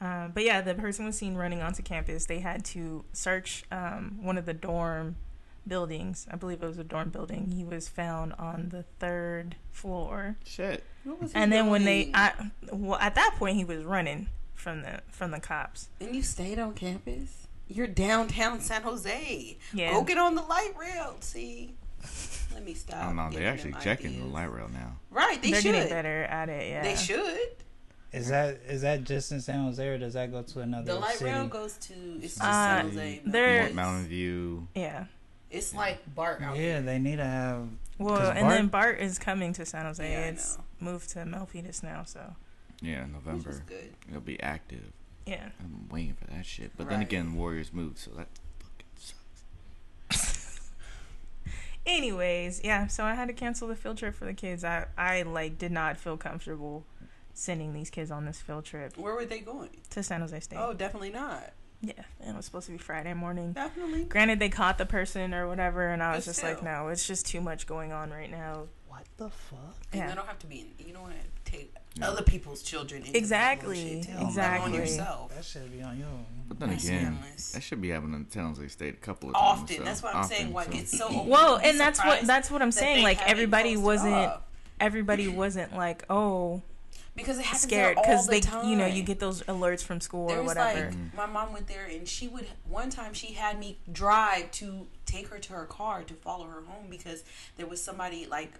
Um, 0.00 0.32
but 0.34 0.44
yeah, 0.44 0.60
the 0.60 0.74
person 0.74 1.04
was 1.04 1.16
seen 1.16 1.34
running 1.34 1.62
onto 1.62 1.82
campus. 1.82 2.26
They 2.26 2.40
had 2.40 2.64
to 2.66 3.04
search 3.12 3.64
um, 3.70 4.18
one 4.22 4.38
of 4.38 4.46
the 4.46 4.54
dorm 4.54 5.16
buildings. 5.66 6.26
I 6.30 6.36
believe 6.36 6.62
it 6.62 6.66
was 6.66 6.78
a 6.78 6.84
dorm 6.84 7.10
building. 7.10 7.50
He 7.56 7.64
was 7.64 7.88
found 7.88 8.32
on 8.34 8.68
the 8.70 8.84
third 8.98 9.56
floor. 9.72 10.36
Shit. 10.44 10.84
What 11.04 11.20
was 11.22 11.32
he 11.32 11.38
And 11.38 11.52
then 11.52 11.68
when 11.68 11.84
they. 11.84 12.10
I, 12.14 12.50
well, 12.72 12.98
at 13.00 13.14
that 13.14 13.34
point 13.38 13.56
he 13.56 13.64
was 13.64 13.84
running 13.84 14.28
from 14.54 14.82
the 14.82 15.00
from 15.10 15.30
the 15.30 15.40
cops. 15.40 15.88
and 16.00 16.14
you 16.14 16.22
stayed 16.22 16.58
on 16.58 16.74
campus. 16.74 17.46
You're 17.68 17.86
downtown 17.86 18.60
San 18.60 18.82
Jose. 18.82 19.56
Yeah. 19.72 19.92
Go 19.92 20.02
get 20.02 20.18
on 20.18 20.34
the 20.34 20.42
light 20.42 20.72
rail. 20.78 21.16
See. 21.20 21.74
Let 22.52 22.64
me 22.64 22.74
stop. 22.74 22.96
I 22.96 23.04
don't 23.06 23.16
know. 23.16 23.30
They're 23.30 23.48
actually 23.48 23.74
checking 23.80 24.08
ideas. 24.10 24.24
the 24.24 24.28
light 24.30 24.52
rail 24.52 24.68
now. 24.72 24.96
Right, 25.10 25.40
they 25.40 25.52
They're 25.52 25.60
should. 25.60 25.72
getting 25.74 25.88
better 25.88 26.24
at 26.24 26.48
it. 26.48 26.68
Yeah, 26.68 26.82
They 26.82 26.96
should. 26.96 27.38
Is 28.12 28.28
that 28.30 28.58
is 28.66 28.82
that 28.82 29.04
just 29.04 29.30
in 29.30 29.40
San 29.40 29.64
Jose 29.66 29.86
or 29.86 29.96
does 29.98 30.14
that 30.14 30.32
go 30.32 30.42
to 30.42 30.60
another 30.60 30.94
The 30.94 30.98
light 30.98 31.14
city? 31.14 31.30
rail 31.30 31.46
goes 31.46 31.76
to 31.76 31.94
it's 32.16 32.34
just 32.34 32.40
Uh, 32.40 32.52
San 32.52 32.88
Jose. 32.88 33.20
they're- 33.24 33.62
Mount- 33.62 33.74
Mountain 33.76 34.06
View. 34.08 34.66
Yeah. 34.74 35.04
It's 35.50 35.74
like 35.74 36.14
Bart 36.14 36.40
out 36.42 36.56
yeah, 36.56 36.62
here. 36.62 36.82
they 36.82 36.98
need 36.98 37.16
to 37.16 37.24
have. 37.24 37.68
Well, 37.98 38.16
'Cause 38.18 38.28
and 38.36 38.50
then 38.50 38.68
Bart- 38.68 38.96
Bart 38.96 39.00
is 39.00 39.18
coming 39.18 39.52
to 39.54 39.66
San 39.66 39.84
Jose. 39.84 40.08
Yeah, 40.10 40.18
I 40.20 40.22
it's 40.22 40.56
know. 40.56 40.64
moved 40.80 41.10
to 41.10 41.18
Milpitas 41.24 41.82
now, 41.82 42.04
so 42.04 42.34
Yeah, 42.80 43.00
Which 43.00 43.08
is 43.08 43.12
November. 43.12 43.62
good. 43.66 43.94
It'll 44.08 44.20
be 44.20 44.40
active. 44.40 44.92
yeah. 45.26 45.50
I'm 45.60 45.88
waiting 45.90 46.14
for 46.14 46.26
that 46.32 46.46
shit. 46.46 46.70
But 46.76 46.88
then 46.88 47.00
again, 47.02 47.34
Warriors 47.34 47.72
moved, 47.72 47.98
so 47.98 48.10
that 48.12 48.28
fucking 48.58 48.86
sucks. 50.08 50.60
Anyways, 51.86 52.60
yeah. 52.62 52.86
So 52.86 53.04
I 53.04 53.14
had 53.14 53.28
to 53.28 53.34
cancel 53.34 53.66
the 53.68 53.74
field 53.76 53.96
trip 53.98 54.14
for 54.14 54.24
the 54.26 54.34
kids. 54.34 54.64
I 54.64 54.86
I 54.96 55.22
like 55.22 55.58
did 55.58 55.72
not 55.72 55.96
feel 55.96 56.16
comfortable 56.16 56.84
sending 57.34 57.72
these 57.72 57.90
kids 57.90 58.10
on 58.10 58.24
this 58.26 58.40
field 58.40 58.64
trip 58.66 58.96
Where 58.98 59.14
were 59.14 59.24
they 59.24 59.40
going? 59.40 59.70
to 59.90 60.02
San 60.02 60.20
Jose 60.20 60.38
State. 60.40 60.58
Oh, 60.58 60.74
definitely 60.74 61.10
not. 61.10 61.52
Yeah, 61.82 61.92
and 62.20 62.30
it 62.30 62.36
was 62.36 62.44
supposed 62.44 62.66
to 62.66 62.72
be 62.72 62.78
Friday 62.78 63.14
morning. 63.14 63.52
Definitely. 63.52 64.04
Granted, 64.04 64.38
they 64.38 64.50
caught 64.50 64.76
the 64.78 64.84
person 64.86 65.32
or 65.32 65.48
whatever, 65.48 65.88
and 65.88 66.02
I 66.02 66.14
was 66.16 66.26
But 66.26 66.32
just 66.32 66.42
like, 66.42 66.62
no, 66.62 66.88
it's 66.88 67.06
just 67.06 67.26
too 67.26 67.40
much 67.40 67.66
going 67.66 67.90
on 67.92 68.10
right 68.10 68.30
now. 68.30 68.64
What 68.88 69.04
the 69.16 69.30
fuck? 69.30 69.58
And 69.92 70.00
Yeah. 70.00 70.08
they 70.08 70.14
don't 70.14 70.26
have 70.26 70.38
to 70.40 70.46
be. 70.46 70.60
In, 70.78 70.86
you 70.86 70.92
don't 70.92 71.02
want 71.04 71.14
to 71.14 71.50
take 71.50 71.74
Yeah. 71.94 72.08
other 72.08 72.22
people's 72.22 72.62
children. 72.62 73.02
Into 73.04 73.16
Exactly, 73.16 73.76
That 73.82 73.92
bullshit, 73.94 74.12
too. 74.12 74.18
Oh, 74.20 74.26
exactly. 74.28 74.72
On 74.72 74.74
yourself. 74.78 75.34
That 75.34 75.44
should 75.44 75.72
be 75.72 75.82
on 75.82 75.98
you. 75.98 76.04
But 76.48 76.60
then 76.60 76.70
That's 76.70 76.84
again, 76.84 77.06
endless. 77.06 77.52
that 77.52 77.62
should 77.62 77.80
be 77.80 77.88
happening 77.90 78.14
in 78.14 78.30
San 78.30 78.46
Jose 78.52 78.68
State 78.68 78.94
a 78.94 78.96
couple 78.98 79.30
of 79.30 79.34
times. 79.36 79.60
Often. 79.62 79.76
so- 79.78 79.84
That's 79.84 80.02
what 80.02 80.14
I'm 80.14 80.24
saying. 80.24 80.42
often, 80.42 80.52
Like 80.54 80.72
so- 80.72 80.78
it's 80.78 80.98
so. 80.98 81.22
Well, 81.26 81.56
and 81.62 81.80
that's 81.80 82.04
what 82.04 82.26
that's 82.26 82.50
what 82.50 82.60
I'm 82.60 82.70
that 82.70 82.78
saying. 82.78 83.04
Like 83.04 83.26
everybody 83.26 83.76
wasn't 83.78 84.14
up. 84.14 84.48
everybody 84.80 85.28
wasn't 85.28 85.74
like 85.74 86.04
oh 86.10 86.60
because 87.16 87.38
it 87.38 87.44
happens 87.44 87.62
scared 87.62 87.96
because 87.96 88.26
because 88.28 88.50
they 88.62 88.68
you 88.68 88.76
know 88.76 88.86
you 88.86 89.02
get 89.02 89.18
those 89.18 89.42
alerts 89.42 89.82
from 89.82 90.00
school 90.00 90.28
There 90.28 90.38
or 90.38 90.42
was 90.42 90.48
whatever. 90.54 90.86
like 90.86 90.94
mm. 90.94 91.14
my 91.14 91.26
mom 91.26 91.52
went 91.52 91.66
there 91.66 91.84
and 91.86 92.08
she 92.08 92.28
would 92.28 92.46
one 92.68 92.88
time 92.90 93.12
she 93.12 93.32
had 93.34 93.58
me 93.58 93.78
drive 93.92 94.50
to 94.52 94.86
take 95.06 95.28
her 95.28 95.38
to 95.38 95.52
her 95.52 95.64
car 95.66 96.02
to 96.04 96.14
follow 96.14 96.46
her 96.46 96.62
home 96.66 96.86
because 96.88 97.24
there 97.56 97.66
was 97.66 97.82
somebody 97.82 98.26
like 98.26 98.52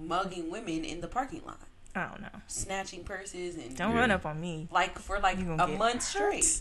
mugging 0.00 0.50
women 0.50 0.84
in 0.84 1.00
the 1.00 1.08
parking 1.08 1.42
lot, 1.44 1.58
I 1.96 2.06
don't 2.06 2.22
know. 2.22 2.40
snatching 2.46 3.02
purses 3.04 3.56
and 3.56 3.76
Don't 3.76 3.92
Yeah. 3.92 3.98
run 4.00 4.10
up 4.12 4.24
on 4.24 4.40
me. 4.40 4.68
like 4.70 4.98
for 4.98 5.18
like 5.18 5.38
a 5.38 5.66
month 5.66 6.12
hurt. 6.14 6.42
straight. 6.44 6.60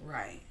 Right. 0.00 0.42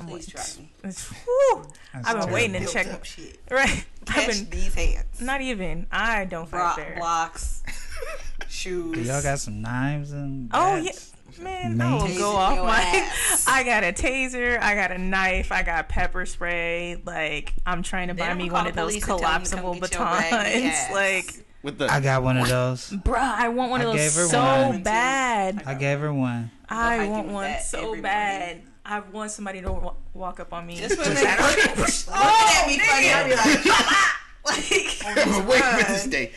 I'm 0.00 0.06
Please 0.06 0.26
wait- 0.26 0.34
try 0.34 0.62
me. 0.62 0.72
It's, 0.84 1.08
whew. 1.24 1.62
That's 1.92 2.06
I've 2.08 2.14
been 2.14 2.14
terrible. 2.14 2.34
waiting 2.34 2.66
to 2.66 2.72
check. 2.72 2.86
up 2.92 3.04
shit. 3.04 3.38
Right. 3.50 3.84
I've 4.08 4.14
Catch 4.14 4.26
been 4.28 4.50
these 4.50 4.74
hands. 4.74 5.20
not 5.20 5.40
even. 5.40 5.86
I 5.92 6.24
don't 6.24 6.48
fight 6.48 6.74
Bro- 6.76 6.84
fair. 6.84 6.96
blocks, 6.98 7.62
shoes. 8.48 8.94
Do 8.94 9.02
y'all 9.02 9.22
got 9.22 9.38
some 9.38 9.60
knives 9.60 10.12
and? 10.12 10.50
Oh 10.52 10.76
yeah. 10.76 10.92
Man, 11.40 11.76
Man. 11.76 11.86
I 11.92 11.94
will 12.02 12.18
go 12.18 12.30
off 12.32 12.58
my. 12.58 12.80
ass. 12.80 13.46
I 13.48 13.62
got 13.62 13.84
a 13.84 13.92
taser. 13.92 14.60
I 14.60 14.74
got 14.74 14.90
a 14.90 14.98
knife. 14.98 15.52
I 15.52 15.62
got 15.62 15.88
pepper 15.88 16.26
spray. 16.26 17.00
Like 17.04 17.54
I'm 17.64 17.82
trying 17.82 18.08
to 18.08 18.14
Then 18.14 18.36
buy 18.36 18.42
me 18.42 18.50
one 18.50 18.66
of 18.66 18.74
those 18.74 18.92
police 18.98 19.08
and 19.08 19.18
tell 19.20 19.30
them 19.30 19.44
to 19.44 19.50
come 19.50 19.60
collapsible 19.60 19.74
get 19.74 19.92
your 19.94 20.02
raggedy 20.04 20.60
batons. 20.64 20.74
ass. 20.74 20.92
Like, 20.92 21.44
With 21.62 21.78
the 21.78 21.86
I 21.92 22.00
got 22.00 22.22
one 22.24 22.36
of 22.36 22.48
those. 22.48 22.90
bruh, 22.90 23.16
I 23.16 23.48
want 23.48 23.70
one 23.70 23.80
of 23.80 23.92
those 23.92 24.30
so 24.30 24.40
one. 24.42 24.82
bad. 24.82 25.62
I 25.66 25.74
gave 25.74 26.00
her 26.00 26.12
one. 26.12 26.50
I 26.68 26.96
hiking 26.96 27.10
want 27.12 27.28
one 27.28 27.56
so 27.62 27.88
every 27.90 28.00
bad. 28.00 28.62
Morning. 28.84 29.04
I 29.04 29.10
want 29.10 29.30
somebody 29.30 29.60
to 29.62 29.72
wa- 29.72 29.94
walk 30.14 30.40
up 30.40 30.52
on 30.52 30.66
me. 30.66 30.76
Just 30.76 30.98
when 30.98 31.06
Just 31.08 31.22
they 31.22 31.28
out 31.28 31.38
look 31.40 31.58
of- 31.64 31.78
at 32.12 32.66
me 32.66 32.78
funny, 32.78 33.10
I'll 33.10 33.28
be 33.28 33.34
like, 33.34 33.64
like, 34.44 35.46
wait 35.48 35.62
for 35.64 35.92
this 35.92 36.06
day. 36.06 36.32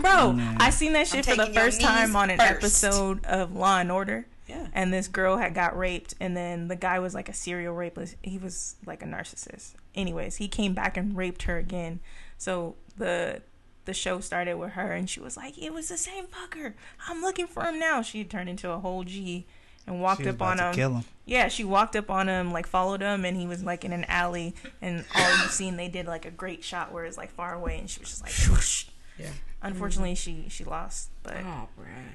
Bro, 0.00 0.32
Man. 0.34 0.56
I 0.60 0.70
seen 0.70 0.92
that 0.94 1.08
shit 1.08 1.26
for 1.26 1.36
the 1.36 1.46
first 1.46 1.80
time 1.80 2.14
on 2.16 2.30
an 2.30 2.38
first. 2.38 2.50
episode 2.50 3.24
of 3.26 3.54
Law 3.54 3.78
and 3.78 3.90
Order. 3.90 4.26
yeah. 4.46 4.68
And 4.72 4.92
this 4.92 5.08
girl 5.08 5.36
had 5.38 5.54
got 5.54 5.76
raped, 5.76 6.14
and 6.20 6.36
then 6.36 6.68
the 6.68 6.76
guy 6.76 6.98
was 6.98 7.14
like 7.14 7.28
a 7.28 7.32
serial 7.34 7.74
rapist. 7.74 8.16
He 8.22 8.38
was 8.38 8.76
like 8.86 9.02
a 9.02 9.06
narcissist. 9.06 9.72
Anyways, 9.94 10.36
he 10.36 10.48
came 10.48 10.72
back 10.72 10.96
and 10.96 11.16
raped 11.16 11.42
her 11.42 11.58
again. 11.58 12.00
So 12.38 12.76
the 12.96 13.42
the 13.84 13.92
show 13.92 14.20
started 14.20 14.54
with 14.56 14.70
her, 14.72 14.92
and 14.92 15.10
she 15.10 15.18
was 15.20 15.36
like, 15.36 15.58
"It 15.58 15.74
was 15.74 15.88
the 15.88 15.98
same 15.98 16.26
fucker. 16.26 16.74
I'm 17.08 17.20
looking 17.20 17.48
for 17.48 17.64
him 17.64 17.78
now." 17.80 18.00
She 18.02 18.22
turned 18.24 18.48
into 18.48 18.70
a 18.70 18.78
whole 18.78 19.02
G 19.04 19.46
and 19.86 20.00
walked 20.00 20.20
She 20.20 20.26
was 20.26 20.34
up 20.34 20.36
about 20.36 20.50
on 20.50 20.56
to 20.58 20.64
him. 20.68 20.74
kill 20.74 20.94
him. 20.94 21.04
Yeah, 21.24 21.48
she 21.48 21.64
walked 21.64 21.94
up 21.96 22.10
on 22.10 22.28
him, 22.28 22.52
like 22.52 22.66
followed 22.66 23.00
him, 23.00 23.24
and 23.24 23.36
he 23.36 23.46
was 23.46 23.62
like 23.62 23.84
in 23.84 23.92
an 23.92 24.04
alley. 24.04 24.54
And 24.80 25.04
all 25.14 25.30
you 25.38 25.44
seen, 25.48 25.76
they 25.76 25.88
did 25.88 26.06
like 26.06 26.24
a 26.26 26.30
great 26.30 26.64
shot 26.64 26.92
where 26.92 27.04
it's 27.04 27.16
like 27.16 27.30
far 27.30 27.54
away, 27.54 27.78
and 27.78 27.88
she 27.88 28.00
was 28.00 28.08
just 28.10 28.22
like, 28.22 28.32
whoosh. 28.56 28.86
Yeah. 29.18 29.30
Unfortunately, 29.64 30.16
she 30.16 30.46
she 30.48 30.64
lost, 30.64 31.10
but 31.22 31.36
Oh, 31.44 31.68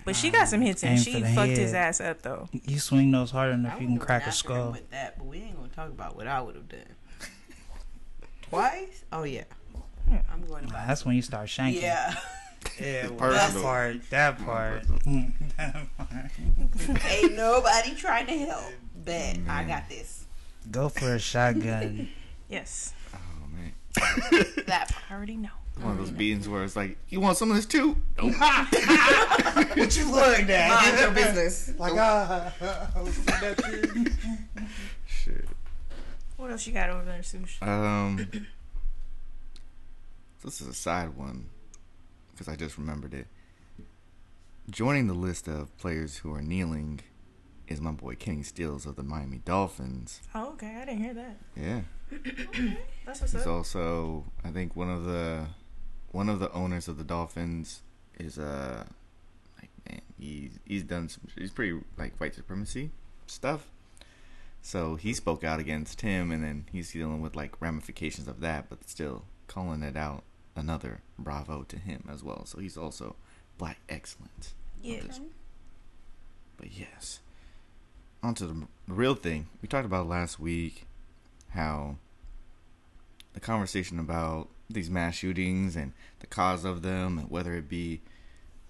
but 0.03 0.15
she 0.17 0.29
got 0.31 0.49
some 0.49 0.59
hits 0.59 0.83
in. 0.83 0.89
Aim 0.93 0.97
She 0.97 1.13
for 1.13 1.19
the 1.21 1.27
fucked 1.27 1.51
his 1.51 1.73
ass 1.73 2.01
up 2.01 2.21
though. 2.21 2.49
You 2.51 2.77
swing 2.79 3.09
those 3.11 3.31
hard 3.31 3.53
enough, 3.53 3.73
I 3.73 3.75
you 3.75 3.85
can 3.85 3.93
would've 3.93 4.05
crack 4.05 4.23
went 4.23 4.27
a 4.27 4.35
after 4.35 4.49
him 4.49 4.57
skull. 4.57 4.71
With 4.73 4.89
that, 4.91 5.17
but 5.17 5.27
we 5.27 5.37
ain't 5.37 5.55
gonna 5.55 5.69
talk 5.69 5.87
about 5.87 6.17
what 6.17 6.27
I 6.27 6.41
would 6.41 6.55
have 6.55 6.67
done. 6.67 6.81
Twice? 8.49 9.03
Oh 9.11 9.23
yeah. 9.23 9.43
I'm 10.31 10.45
going 10.47 10.65
to 10.65 10.73
buy. 10.73 10.85
That's 10.87 11.05
when 11.05 11.15
you 11.15 11.21
start 11.21 11.47
shanking. 11.47 11.81
Yeah. 11.81 12.13
Yeah, 12.79 13.07
well, 13.07 13.17
Personal. 13.17 13.63
that 14.09 14.37
part. 14.37 14.83
That 15.57 15.87
part. 15.97 17.11
ain't 17.11 17.35
nobody 17.35 17.95
trying 17.95 18.27
to 18.27 18.37
help. 18.37 18.71
Bet 18.95 19.39
I 19.47 19.63
got 19.63 19.89
this. 19.89 20.25
Go 20.71 20.89
for 20.89 21.13
a 21.15 21.19
shotgun. 21.19 22.09
Yes, 22.49 22.93
Oh 23.13 23.45
man. 23.51 23.73
That 24.67 24.87
part, 24.89 25.03
I 25.09 25.13
already 25.13 25.35
know. 25.35 25.49
One 25.81 25.91
of 25.91 25.97
those 25.97 26.11
beatings 26.11 26.47
where 26.47 26.63
it's 26.63 26.77
like, 26.77 26.97
you 27.09 27.19
want 27.19 27.35
some 27.35 27.49
of 27.49 27.57
this 27.57 27.65
too? 27.65 27.97
Nope. 28.17 28.33
what 28.37 29.97
you 29.97 30.09
looked 30.09 30.47
mind 30.47 30.99
your 30.99 31.11
business. 31.11 31.73
Like, 31.77 31.91
ah. 31.97 32.53
Shit. 35.05 35.45
What 36.37 36.51
else 36.51 36.65
you 36.65 36.71
got 36.71 36.89
over 36.89 37.03
there, 37.03 37.21
Sush? 37.21 37.61
Um, 37.61 38.29
this 40.41 40.61
is 40.61 40.67
a 40.67 40.73
side 40.73 41.17
one 41.17 41.49
because 42.37 42.51
I 42.51 42.55
just 42.55 42.77
remembered 42.77 43.13
it. 43.13 43.27
Joining 44.69 45.07
the 45.07 45.13
list 45.13 45.47
of 45.47 45.75
players 45.77 46.17
who 46.17 46.33
are 46.33 46.41
kneeling 46.41 46.99
is 47.67 47.79
my 47.81 47.91
boy 47.91 48.15
Kenny 48.15 48.43
Stills 48.43 48.85
of 48.85 48.95
the 48.95 49.03
Miami 49.03 49.37
Dolphins. 49.45 50.21
Oh, 50.35 50.49
okay. 50.53 50.75
I 50.81 50.85
didn't 50.85 51.03
hear 51.03 51.13
that. 51.13 51.37
Yeah, 51.55 51.81
That's 53.05 53.21
what's 53.21 53.33
he's 53.33 53.41
up. 53.41 53.47
also 53.47 54.25
I 54.43 54.49
think 54.51 54.75
one 54.75 54.89
of 54.89 55.05
the 55.05 55.47
one 56.11 56.29
of 56.29 56.39
the 56.39 56.51
owners 56.51 56.87
of 56.87 56.97
the 56.97 57.03
Dolphins 57.03 57.81
is 58.19 58.37
uh 58.37 58.85
like 59.59 59.69
man 59.89 60.01
he's 60.19 60.59
he's 60.65 60.83
done 60.83 61.09
some 61.09 61.23
he's 61.37 61.51
pretty 61.51 61.79
like 61.97 62.17
white 62.19 62.35
supremacy 62.35 62.91
stuff. 63.25 63.67
So 64.61 64.95
he 64.95 65.13
spoke 65.13 65.43
out 65.45 65.59
against 65.61 66.01
him, 66.01 66.29
and 66.31 66.43
then 66.43 66.65
he's 66.73 66.91
dealing 66.91 67.21
with 67.21 67.35
like 67.37 67.61
ramifications 67.61 68.27
of 68.27 68.41
that, 68.41 68.69
but 68.69 68.89
still 68.89 69.23
calling 69.47 69.81
it 69.81 69.95
out. 69.95 70.23
Another 70.57 71.01
bravo 71.19 71.63
to 71.63 71.77
him 71.77 72.03
as 72.11 72.23
well. 72.23 72.45
So 72.45 72.59
he's 72.59 72.77
also 72.77 73.15
black 73.57 73.77
excellence. 73.87 74.55
Yeah. 74.81 75.03
But 76.57 76.71
yes, 76.71 77.19
on 78.23 78.33
to 78.35 78.47
the 78.47 78.67
real 78.87 79.13
thing. 79.13 79.47
We 79.61 79.67
talked 79.67 79.85
about 79.85 80.09
last 80.09 80.39
week 80.39 80.85
how 81.49 81.97
the 83.33 83.39
conversation 83.39 83.99
about 83.99 84.47
these 84.67 84.89
mass 84.89 85.15
shootings 85.15 85.75
and 85.75 85.93
the 86.19 86.27
cause 86.27 86.65
of 86.65 86.81
them, 86.81 87.19
and 87.19 87.29
whether 87.29 87.53
it 87.53 87.69
be 87.69 88.01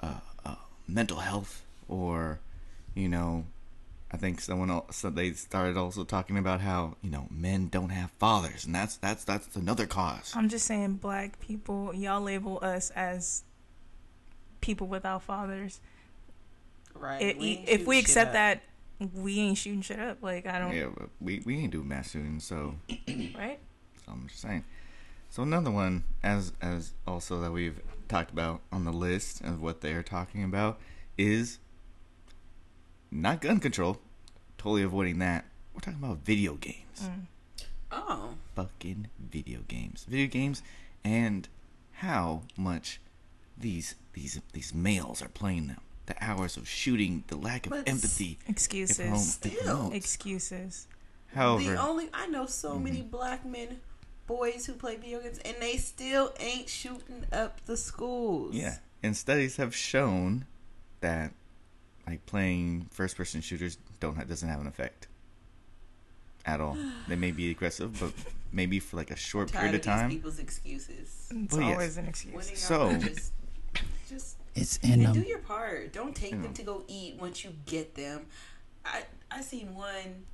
uh, 0.01 0.19
uh, 0.45 0.55
mental 0.87 1.19
health 1.19 1.63
or, 1.87 2.39
you 2.93 3.07
know, 3.07 3.45
I 4.09 4.17
think 4.17 4.39
someone 4.39 4.71
else 4.71 4.95
so 4.95 5.09
they 5.09 5.33
started 5.33 5.75
also 5.75 6.05
talking 6.05 6.37
about 6.37 6.61
how 6.61 6.95
you 7.01 7.09
know 7.09 7.27
men 7.29 7.67
don't 7.67 7.89
have 7.89 8.11
fathers, 8.11 8.65
and 8.65 8.73
that's 8.73 8.95
that's 8.97 9.25
that's 9.25 9.55
another 9.55 9.85
cause. 9.85 10.33
I'm 10.35 10.47
just 10.47 10.65
saying, 10.65 10.93
black 10.95 11.39
people, 11.39 11.93
y'all 11.93 12.21
label 12.21 12.59
us 12.61 12.89
as 12.91 13.43
people 14.61 14.87
without 14.87 15.23
fathers. 15.23 15.81
Right. 16.95 17.21
It, 17.21 17.37
we 17.37 17.65
if 17.67 17.85
we 17.85 17.99
accept 17.99 18.29
up. 18.29 18.33
that, 18.33 18.61
we 19.13 19.39
ain't 19.39 19.57
shooting 19.57 19.81
shit 19.81 19.99
up. 19.99 20.19
Like 20.21 20.47
I 20.47 20.59
don't, 20.59 20.73
Yeah, 20.73 20.87
but 20.97 21.09
we 21.19 21.41
we 21.45 21.57
ain't 21.57 21.71
do 21.71 21.83
mass 21.83 22.11
shootings, 22.11 22.45
so 22.45 22.75
right? 23.35 23.59
So 24.05 24.11
I'm 24.11 24.27
just 24.27 24.41
saying. 24.41 24.63
So 25.29 25.43
another 25.43 25.69
one, 25.69 26.05
as 26.23 26.53
as 26.61 26.93
also 27.05 27.41
that 27.41 27.51
we've 27.51 27.81
talked 28.07 28.31
about 28.31 28.61
on 28.71 28.85
the 28.85 28.93
list 28.93 29.41
of 29.41 29.61
what 29.61 29.81
they're 29.81 30.01
talking 30.01 30.45
about, 30.45 30.79
is 31.17 31.59
not 33.11 33.41
gun 33.41 33.59
control. 33.59 33.99
Totally 34.57 34.83
avoiding 34.83 35.19
that. 35.19 35.45
We're 35.73 35.81
talking 35.81 35.99
about 36.03 36.19
video 36.19 36.55
games. 36.55 37.01
Mm. 37.03 37.21
Oh. 37.91 38.29
Fucking 38.55 39.07
video 39.19 39.59
games. 39.67 40.05
Video 40.09 40.27
games 40.27 40.61
and 41.03 41.47
how 41.93 42.43
much 42.57 42.99
these 43.57 43.95
these 44.13 44.39
these 44.53 44.73
males 44.73 45.21
are 45.21 45.29
playing 45.29 45.67
them. 45.67 45.81
The 46.07 46.15
hours 46.23 46.57
of 46.57 46.67
shooting, 46.67 47.23
the 47.27 47.35
lack 47.35 47.65
of 47.65 47.71
But 47.71 47.87
s- 47.87 47.93
empathy. 47.95 48.39
Excuses. 48.47 48.97
promote- 48.97 49.19
it 49.45 49.59
Still. 49.59 49.91
Excuses. 49.93 50.87
However, 51.33 51.71
The 51.71 51.81
only 51.81 52.09
I 52.13 52.27
know 52.27 52.45
so 52.45 52.79
many 52.79 53.01
black 53.01 53.45
men, 53.45 53.81
boys 54.25 54.65
who 54.65 54.73
play 54.73 54.95
video 54.95 55.19
games, 55.21 55.39
and 55.39 55.57
they 55.59 55.77
still 55.77 56.33
ain't 56.39 56.69
shooting 56.69 57.25
up 57.31 57.63
the 57.65 57.75
schools. 57.77 58.55
Yeah, 58.55 58.77
and 59.03 59.15
studies 59.15 59.57
have 59.57 59.75
shown 59.75 60.45
that 61.01 61.33
like 62.07 62.25
playing 62.25 62.87
first-person 62.91 63.41
shooters 63.41 63.77
don't 63.99 64.15
ha- 64.15 64.23
doesn't 64.23 64.47
have 64.47 64.61
an 64.61 64.67
effect 64.67 65.07
at 66.45 66.61
all. 66.61 66.77
they 67.07 67.15
may 67.17 67.31
be 67.31 67.51
aggressive, 67.51 67.99
but 67.99 68.13
maybe 68.53 68.79
for 68.79 68.95
like 68.95 69.11
a 69.11 69.15
short 69.15 69.49
Tired 69.49 69.61
period 69.71 69.75
of 69.75 69.79
of 69.79 69.83
these 69.85 70.01
time. 70.01 70.09
people's 70.09 70.39
excuses. 70.39 71.27
It's 71.31 71.53
Well, 71.53 71.61
yes. 71.63 71.73
always 71.73 71.97
an 71.97 72.05
excuse. 72.07 72.59
So- 72.59 72.97
just, 72.97 73.33
just 74.07 74.37
It's 74.55 74.77
in 74.77 75.03
and 75.05 75.13
do 75.13 75.21
your 75.21 75.39
part. 75.39 75.91
Don't 75.93 76.15
take 76.15 76.31
them 76.41 76.53
to 76.53 76.63
go 76.63 76.83
eat 76.87 77.19
once 77.19 77.43
you 77.43 77.51
get 77.65 77.95
them. 77.95 78.25
I 78.85 79.03
I 79.29 79.41
seen 79.41 79.75
one, 79.75 80.25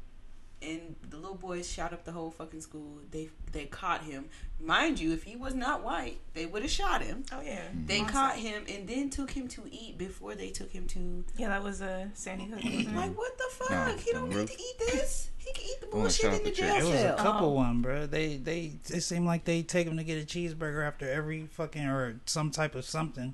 and 0.65 0.95
the 1.09 1.17
little 1.17 1.35
boys 1.35 1.69
shot 1.71 1.93
up 1.93 2.05
the 2.05 2.11
whole 2.11 2.31
fucking 2.31 2.61
school. 2.61 2.99
They 3.11 3.29
they 3.51 3.65
caught 3.65 4.03
him. 4.03 4.25
Mind 4.61 4.99
you, 4.99 5.11
if 5.13 5.23
he 5.23 5.35
was 5.35 5.53
not 5.53 5.83
white, 5.83 6.19
they 6.33 6.45
would 6.45 6.61
have 6.61 6.71
shot 6.71 7.01
him. 7.01 7.23
Oh 7.31 7.41
yeah. 7.41 7.63
They 7.85 7.99
Awesome. 7.99 8.07
caught 8.13 8.35
him 8.37 8.63
and 8.69 8.87
then 8.87 9.09
took 9.09 9.31
him 9.31 9.47
to 9.49 9.63
eat 9.69 9.97
before 9.97 10.35
they 10.35 10.49
took 10.49 10.71
him 10.71 10.87
to. 10.87 11.23
Yeah, 11.37 11.49
that 11.49 11.63
was 11.63 11.81
a 11.81 11.91
uh, 11.91 12.05
Sandy 12.13 12.45
Hook. 12.45 12.63
Like 12.95 13.17
what 13.17 13.37
the 13.37 13.49
fuck? 13.51 13.69
No, 13.71 13.95
he 13.97 14.11
don't 14.11 14.29
no, 14.29 14.37
need 14.39 14.47
to 14.47 14.53
eat 14.53 14.79
this. 14.79 15.29
He 15.37 15.51
can 15.51 15.65
eat 15.65 15.81
the 15.81 15.87
bullshit 15.87 16.25
in 16.33 16.37
the 16.39 16.43
the 16.45 16.51
jail 16.55 16.73
chick. 16.75 16.83
It 16.83 16.85
was 16.85 16.93
a 16.93 16.99
cell. 16.99 17.17
couple 17.17 17.47
Oh. 17.49 17.51
one, 17.51 17.81
bro. 17.81 18.05
They 18.07 18.37
they 18.37 18.71
it 18.89 19.01
seemed 19.01 19.25
like 19.25 19.43
they 19.43 19.61
take 19.61 19.85
them 19.87 19.97
to 19.97 20.03
get 20.05 20.21
a 20.23 20.25
cheeseburger 20.25 20.87
after 20.87 21.09
every 21.09 21.47
fucking 21.47 21.85
or 21.85 22.19
some 22.25 22.49
type 22.51 22.75
of 22.75 22.85
something. 22.85 23.33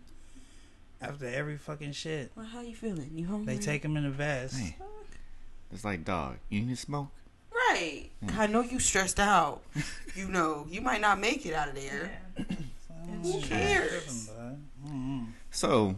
After 1.01 1.27
every 1.27 1.55
fucking 1.57 1.93
shit, 1.93 2.31
Well, 2.35 2.45
how 2.45 2.59
you 2.61 2.75
feeling? 2.75 3.11
You 3.15 3.25
hungry? 3.27 3.55
they 3.55 3.61
take 3.61 3.83
them 3.83 3.95
in 3.95 4.05
a 4.05 4.09
vest. 4.09 4.57
Hey, 4.59 4.75
it's 5.71 5.85
like 5.85 6.03
dog. 6.03 6.37
You 6.49 6.59
need 6.61 6.69
to 6.71 6.75
smoke. 6.75 7.07
Right. 7.67 8.09
I 8.37 8.47
know 8.47 8.61
you 8.61 8.79
stressed 8.79 9.19
out. 9.19 9.61
you 10.15 10.27
know, 10.27 10.65
you 10.69 10.81
might 10.81 11.01
not 11.01 11.19
make 11.19 11.45
it 11.45 11.53
out 11.53 11.69
of 11.69 11.75
there. 11.75 12.11
Yeah. 12.37 12.45
Who 13.23 13.41
cares? 13.41 14.29
Mm-hmm. 14.85 15.25
So 15.51 15.95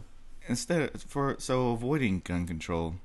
instead, 0.48 0.90
of, 0.94 1.02
for 1.02 1.36
so 1.38 1.70
avoiding 1.72 2.20
gun 2.24 2.46
control 2.46 2.96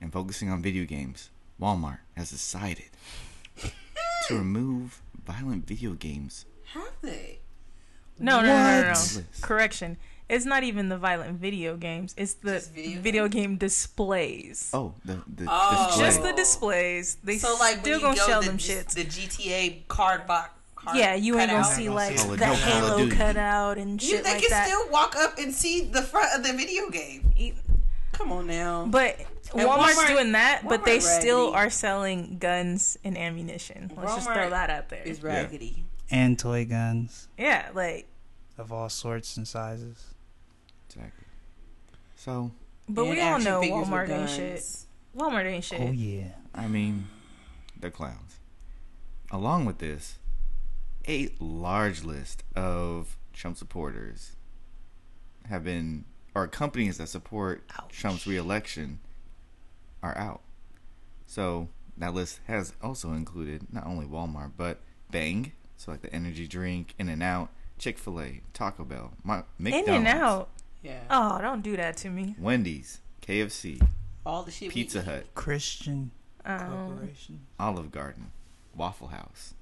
and 0.00 0.12
focusing 0.12 0.50
on 0.50 0.62
video 0.62 0.84
games, 0.84 1.30
Walmart 1.60 1.98
has 2.16 2.30
decided 2.30 2.90
to 4.28 4.34
remove 4.34 5.02
violent 5.24 5.66
video 5.66 5.92
games. 5.92 6.46
Have 6.74 6.92
they? 7.02 7.38
No, 8.18 8.40
no, 8.40 8.46
no, 8.46 8.56
no, 8.56 8.82
no, 8.82 8.92
no. 8.92 9.22
Correction. 9.40 9.96
It's 10.32 10.46
not 10.46 10.62
even 10.64 10.88
the 10.88 10.96
violent 10.96 11.38
video 11.38 11.76
games. 11.76 12.14
It's 12.16 12.34
the 12.34 12.52
Just 12.54 12.72
video 12.72 13.00
video, 13.02 13.28
game 13.28 13.56
displays. 13.58 14.70
Oh, 14.72 14.94
the 15.04 15.20
the 15.32 15.46
Oh. 15.48 15.86
display. 15.88 16.04
Just 16.06 16.22
the 16.22 16.32
displays. 16.32 17.16
They 17.22 17.36
so 17.38 17.54
like 17.60 17.80
still 17.80 18.00
gonna 18.00 18.16
go 18.16 18.26
sell 18.26 18.40
the, 18.40 18.46
them 18.48 18.56
G- 18.56 18.72
shits. 18.72 18.94
the 18.94 19.04
GTA 19.04 19.86
card 19.88 20.26
box. 20.26 20.50
Card 20.74 20.96
yeah, 20.96 21.14
you 21.14 21.38
ain't 21.38 21.50
gonna 21.50 21.62
cutout. 21.62 21.76
see 21.76 21.88
like 21.90 22.18
see 22.18 22.28
the 22.30 22.36
No 22.38 22.54
Halo 22.54 22.96
Duty. 23.04 23.16
cutout 23.16 23.76
and 23.78 24.02
You, 24.02 24.08
shit 24.08 24.24
they 24.24 24.32
like 24.32 24.40
can 24.40 24.50
that. 24.50 24.66
still 24.68 24.88
walk 24.90 25.14
up 25.16 25.36
and 25.38 25.52
see 25.54 25.82
the 25.84 26.00
front 26.02 26.34
of 26.34 26.42
the 26.46 26.54
video 26.56 26.88
game. 26.88 27.32
Come 28.12 28.32
on 28.32 28.46
now. 28.46 28.86
But 28.88 29.20
And 29.54 29.68
Walmart's 29.68 29.96
Walmart- 29.98 30.08
doing 30.08 30.32
that, 30.32 30.62
but 30.66 30.84
they 30.86 30.96
Walmart 30.98 31.20
still 31.20 31.52
are 31.52 31.68
selling 31.70 32.38
guns 32.38 32.96
and 33.04 33.18
ammunition. 33.18 33.92
Let's 33.96 34.14
just 34.14 34.26
throw 34.32 34.48
that 34.48 34.70
out 34.70 34.88
there. 34.88 35.02
It's 35.04 35.22
raggedy. 35.22 35.84
and 36.10 36.38
toy 36.38 36.64
guns 36.64 37.28
Yeah, 37.38 37.68
like, 37.74 38.08
of 38.58 38.72
all 38.72 38.88
sorts 38.88 39.36
and 39.36 39.46
sizes. 39.46 40.04
Exactly. 40.94 41.26
So, 42.16 42.50
but 42.88 43.04
we 43.04 43.20
all 43.20 43.36
action 43.36 43.44
know 43.44 43.60
Walmart 43.62 44.10
ain't 44.10 44.30
shit. 44.30 44.62
Walmart 45.16 45.46
ain't 45.46 45.64
shit. 45.64 45.80
Oh 45.80 45.90
yeah. 45.90 46.32
I 46.54 46.68
mean, 46.68 47.08
they're 47.78 47.90
clowns. 47.90 48.38
Along 49.30 49.64
with 49.64 49.78
this, 49.78 50.18
a 51.08 51.30
large 51.40 52.04
list 52.04 52.44
of 52.54 53.16
Trump 53.32 53.56
supporters 53.56 54.36
have 55.48 55.64
been, 55.64 56.04
or 56.34 56.46
companies 56.46 56.98
that 56.98 57.08
support 57.08 57.62
Trump's 57.88 58.26
reelection 58.26 59.00
are 60.02 60.16
out. 60.18 60.42
So 61.26 61.68
that 61.96 62.12
list 62.12 62.40
has 62.46 62.74
also 62.82 63.12
included 63.12 63.72
not 63.72 63.86
only 63.86 64.06
Walmart, 64.06 64.52
but 64.56 64.80
Bang, 65.10 65.52
so 65.76 65.90
like 65.90 66.02
the 66.02 66.14
energy 66.14 66.46
drink, 66.46 66.94
In 66.98 67.08
and 67.08 67.22
Out, 67.22 67.48
Chick 67.78 67.98
fil 67.98 68.20
A, 68.20 68.42
Taco 68.52 68.84
Bell, 68.84 69.12
My, 69.24 69.44
McDonald's, 69.58 69.88
In 69.88 69.94
and 69.94 70.08
out. 70.08 70.48
Yeah. 70.82 71.00
Oh, 71.10 71.40
don't 71.40 71.62
do 71.62 71.76
that 71.76 71.96
to 71.98 72.10
me. 72.10 72.34
Wendy's, 72.38 73.00
KFC, 73.26 73.80
All 74.26 74.42
the 74.42 74.50
shit. 74.50 74.70
Pizza 74.70 74.98
eat. 75.00 75.04
Hut, 75.04 75.26
Christian 75.34 76.10
Um, 76.44 76.70
Corporation. 76.88 77.40
Olive 77.60 77.90
Garden, 77.92 78.32
Waffle 78.74 79.08
House. 79.08 79.54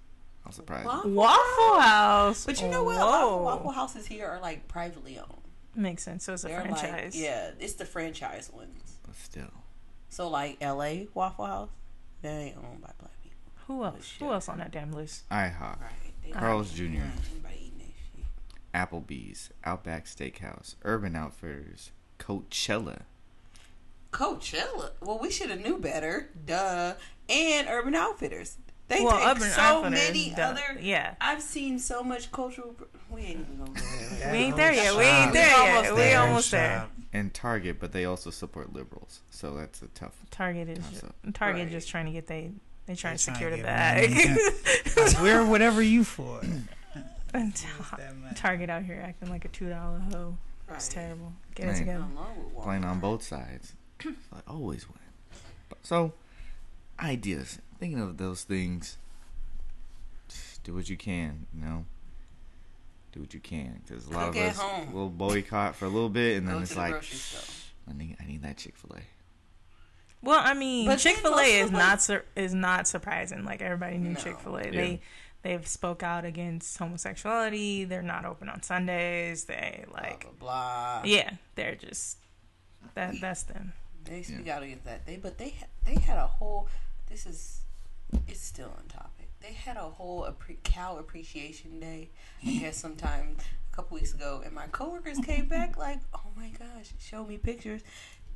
I'm 0.47 0.53
surprised. 0.53 0.87
Waffle 0.87 1.11
Waffle 1.11 1.81
House. 1.81 2.47
But 2.47 2.61
you 2.63 2.69
know 2.69 2.83
what? 2.85 2.97
A 2.97 3.05
lot 3.05 3.23
of 3.35 3.43
Waffle 3.43 3.71
Houses 3.73 4.07
here 4.07 4.27
are 4.27 4.41
like 4.41 4.67
privately 4.69 5.19
owned. 5.19 5.35
Makes 5.77 6.03
sense. 6.03 6.25
So 6.25 6.33
it's 6.33 6.45
a 6.45 6.49
They're 6.49 6.63
franchise. 6.63 7.15
like, 7.15 7.23
yeah, 7.23 7.51
it's 7.61 7.75
the 7.75 7.85
franchise 7.85 8.51
ones. 8.53 8.95
But 9.07 9.15
still. 9.17 9.53
So 10.09 10.29
like 10.29 10.57
L.A. 10.61 11.07
Waffle 11.15 11.45
House, 11.47 11.69
they 12.23 12.29
ain't 12.31 12.57
owned 12.57 12.81
by 12.81 12.91
black 12.99 13.13
people. 13.23 13.37
Who 13.67 13.85
else? 13.85 14.15
Who 14.19 14.33
else 14.33 14.49
on 14.49 14.59
that 14.59 14.73
damn 14.73 14.93
list? 14.93 15.29
IHOP, 15.29 15.61
Right. 15.81 16.33
Carl's 16.33 16.71
not- 16.71 16.77
Jr., 16.77 16.85
Anybody 16.85 17.55
eating 17.61 17.79
that 17.79 17.93
shit. 18.17 18.25
Applebee's, 18.75 19.51
Outback 19.65 20.07
Steakhouse, 20.07 20.77
Urban 20.85 21.17
Outfitters, 21.17 21.91
Coachella. 22.19 23.03
Coachella. 24.13 24.91
Well, 25.01 25.19
we 25.21 25.31
should 25.31 25.51
have 25.51 25.61
knew 25.61 25.79
better. 25.79 26.31
Duh. 26.47 26.95
And 27.29 27.69
Urban 27.69 27.95
Outfitters. 27.95 28.57
They 28.89 29.05
well, 29.05 29.19
take 29.19 29.29
Urban 29.37 29.51
so 29.51 29.89
many 29.89 30.31
duh. 30.37 30.43
other. 30.43 30.81
Yeah. 30.81 31.15
I've 31.21 31.43
seen 31.43 31.79
so 31.79 32.03
much 32.03 32.33
cultural. 32.33 32.75
We 33.09 33.21
ain't 33.21 33.41
even 33.41 33.59
gonna 33.59 33.71
go 33.73 33.87
there. 34.19 34.33
We 34.33 34.39
ain't 34.39 34.57
there 34.57 34.73
yet. 34.73 34.97
We 34.97 35.05
ain't 35.05 35.33
there 35.33 35.57
Almost 35.57 35.85
yet. 35.85 35.95
We 35.95 36.01
there. 36.01 36.21
almost 36.21 36.51
there. 36.51 36.87
And 37.13 37.33
Target, 37.35 37.79
but 37.79 37.93
they 37.93 38.05
also 38.05 38.31
support 38.31 38.73
liberals. 38.73 39.21
So 39.31 39.55
that's 39.55 39.81
a 39.83 39.87
tough. 39.89 40.15
Target 40.33 40.69
is 40.71 40.79
Toss 40.79 41.05
up. 41.05 41.15
Target 41.35 41.65
Right. 41.65 41.71
just 41.73 41.89
trying 41.89 42.07
to 42.07 42.13
get 42.13 42.27
they 42.27 42.51
they 42.87 42.97
trying 42.97 43.15
to 43.17 43.23
secure 43.23 43.51
to 43.51 43.57
the 43.57 43.63
get 43.63 43.67
bag. 43.67 44.37
Wear 45.23 45.45
whatever 45.45 45.83
you 45.83 46.03
for. 46.03 46.41
And 47.33 47.53
that 47.55 48.17
much? 48.17 48.37
Target 48.39 48.71
out 48.71 48.85
here 48.85 49.01
acting 49.05 49.31
like 49.31 49.45
a 49.45 49.49
two 49.49 49.69
dollar 49.69 49.99
hoe. 50.13 50.37
It's 50.73 50.89
terrible. 50.89 51.33
Get 51.55 51.69
it 51.71 51.77
together. 51.79 52.05
Along 52.15 52.37
with 52.45 52.55
Walmart. 52.55 52.63
Playing 52.65 52.85
on 52.85 53.01
both 53.01 53.23
sides. 53.23 53.75
I 54.05 54.39
always 54.47 54.89
win. 54.89 54.99
So, 55.83 56.13
ideas. 57.01 57.59
Thinking 57.79 58.01
of 58.01 58.17
those 58.19 58.45
things. 58.45 58.97
Do 60.63 60.75
what 60.75 60.89
you 60.91 60.97
can, 60.97 61.47
you 61.55 61.65
know? 61.65 61.85
Do 63.13 63.21
what 63.21 63.33
you 63.35 63.41
can. 63.41 63.81
Because 63.87 64.07
a 64.07 64.11
lot 64.11 64.27
Cook 64.33 64.37
of 64.43 64.49
us 64.51 64.59
home. 64.59 64.93
will 64.93 65.09
boycott 65.09 65.75
for 65.75 65.87
a 65.87 65.89
little 65.89 66.09
bit, 66.11 66.37
and 66.37 66.47
then 66.47 66.57
Go 66.57 66.61
it's 66.63 66.75
the 66.75 66.81
like. 66.81 67.05
I 67.89 67.93
need, 67.99 68.17
I 68.21 68.27
need 68.27 68.43
that 68.43 68.59
Chick 68.59 68.77
fil 68.77 68.97
A. 68.97 69.01
Well, 70.23 70.41
I 70.45 70.53
mean, 70.55 70.87
But 70.87 70.99
Chick 70.99 71.17
Fil 71.17 71.35
A 71.39 71.43
is 71.61 71.73
like- 71.73 71.79
not 71.79 72.03
sur- 72.03 72.25
is 72.37 72.53
not 72.55 72.87
surprising. 72.87 73.45
Like 73.45 73.63
everybody 73.63 73.97
knew 73.97 74.11
No. 74.11 74.21
Chick 74.21 74.39
Fil 74.39 74.59
A. 74.59 74.71
Yeah. 74.71 74.97
They 75.43 75.51
they've 75.57 75.67
spoke 75.67 76.03
out 76.03 76.25
against 76.25 76.79
homosexuality. 76.79 77.85
They're 77.85 78.03
not 78.03 78.25
open 78.25 78.49
on 78.49 78.63
Sundays. 78.63 79.45
They 79.45 79.85
like 79.93 80.21
blah 80.21 80.31
blah 80.39 81.01
blah. 81.03 81.03
yeah, 81.05 81.31
they're 81.55 81.75
just 81.77 82.19
that 82.95 83.15
that's 83.21 83.45
them. 83.45 83.73
They 84.05 84.23
speak 84.23 84.49
out 84.49 84.63
against 84.63 84.85
that. 84.85 85.07
They 85.07 85.17
but 85.17 85.39
they 85.39 85.55
they 85.85 85.95
had 85.97 86.19
a 86.19 86.27
whole. 86.27 86.69
This 87.09 87.27
is 87.27 87.61
it's 88.29 88.41
still 88.41 88.73
on 88.77 88.85
topic. 88.89 89.29
They 89.41 89.53
had 89.53 89.77
a 89.77 89.81
whole 89.81 90.23
appre- 90.25 90.63
cow 90.65 90.99
appreciation 90.99 91.81
day. 91.81 92.11
I 92.47 92.51
guess 92.59 92.77
sometime 92.83 93.37
a 93.73 93.77
couple 93.77 93.95
weeks 93.97 94.13
ago, 94.13 94.43
and 94.45 94.55
my 94.55 94.67
coworkers 94.67 95.19
came 95.19 95.47
back 95.49 95.77
like, 95.79 96.01
"Oh 96.15 96.31
my 96.37 96.49
gosh, 96.51 96.93
show 96.99 97.25
me 97.25 97.39
pictures." 97.39 97.83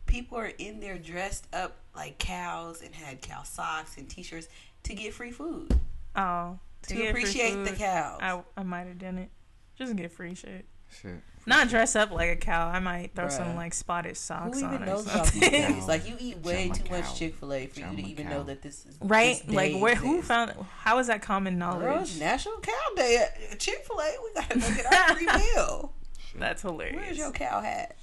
People 0.06 0.36
are 0.38 0.52
in 0.58 0.80
there 0.80 0.98
dressed 0.98 1.46
up 1.54 1.76
like 1.96 2.18
cows 2.18 2.82
and 2.82 2.94
had 2.94 3.22
cow 3.22 3.42
socks 3.42 3.96
and 3.96 4.08
t-shirts 4.08 4.48
to 4.82 4.94
get 4.94 5.14
free 5.14 5.30
food 5.30 5.74
Oh, 6.14 6.58
to, 6.88 6.94
get 6.94 7.12
free 7.12 7.22
appreciate 7.22 7.54
the 7.64 7.70
food, 7.70 7.78
cows. 7.78 8.18
I 8.22 8.42
I 8.56 8.62
might 8.62 8.86
have 8.86 8.98
done 8.98 9.18
it. 9.18 9.30
Just 9.76 9.94
get 9.96 10.12
free 10.12 10.34
shit. 10.34 10.64
Shit. 11.02 11.20
Not 11.46 11.68
dress 11.68 11.94
up 11.96 12.10
like 12.10 12.30
a 12.30 12.36
cow. 12.36 12.68
I 12.68 12.78
might 12.78 13.14
throw 13.14 13.28
some 13.28 13.54
like 13.56 13.74
spotted 13.74 14.16
socks 14.16 14.60
Who 14.60 14.66
on 14.66 14.74
even 14.74 14.82
or 14.84 14.86
knows 14.92 15.06
about 15.06 15.26
something. 15.26 15.50
these 15.50 15.66
Cow. 15.82 15.86
Like 15.86 16.08
you 16.08 16.16
eat 16.18 16.38
way 16.38 16.68
Chow 16.68 16.74
too 16.74 16.82
cow. 16.84 16.96
much 17.00 17.18
Chick 17.18 17.34
Fil 17.34 17.52
A 17.52 17.66
for 17.66 17.80
you 17.80 17.86
Chow 17.86 17.92
to 17.92 18.02
even 18.02 18.26
cow. 18.26 18.32
know 18.32 18.42
that 18.44 18.62
this 18.62 18.86
is 18.86 18.96
right? 19.02 19.42
this 19.44 19.54
Like 19.54 19.72
day 19.72 19.80
where? 19.80 19.94
Who 19.96 20.22
found? 20.22 20.52
How 20.78 20.98
is 21.00 21.08
that 21.08 21.20
common 21.20 21.58
knowledge? 21.58 22.02
it's 22.02 22.18
National 22.20 22.58
Cow 22.60 22.72
Day 22.96 23.16
at 23.50 23.58
Chick 23.58 23.84
Fil 23.86 24.00
A. 24.00 24.14
We 24.22 24.30
gotta 24.40 24.58
go 24.58 24.74
get 24.74 24.86
our 25.10 25.16
free 25.16 25.26
meal. 25.54 25.92
That's 26.36 26.62
hilarious. 26.62 26.96
Where's 26.96 27.18
your 27.18 27.32
cow 27.32 27.60
hat? 27.60 27.96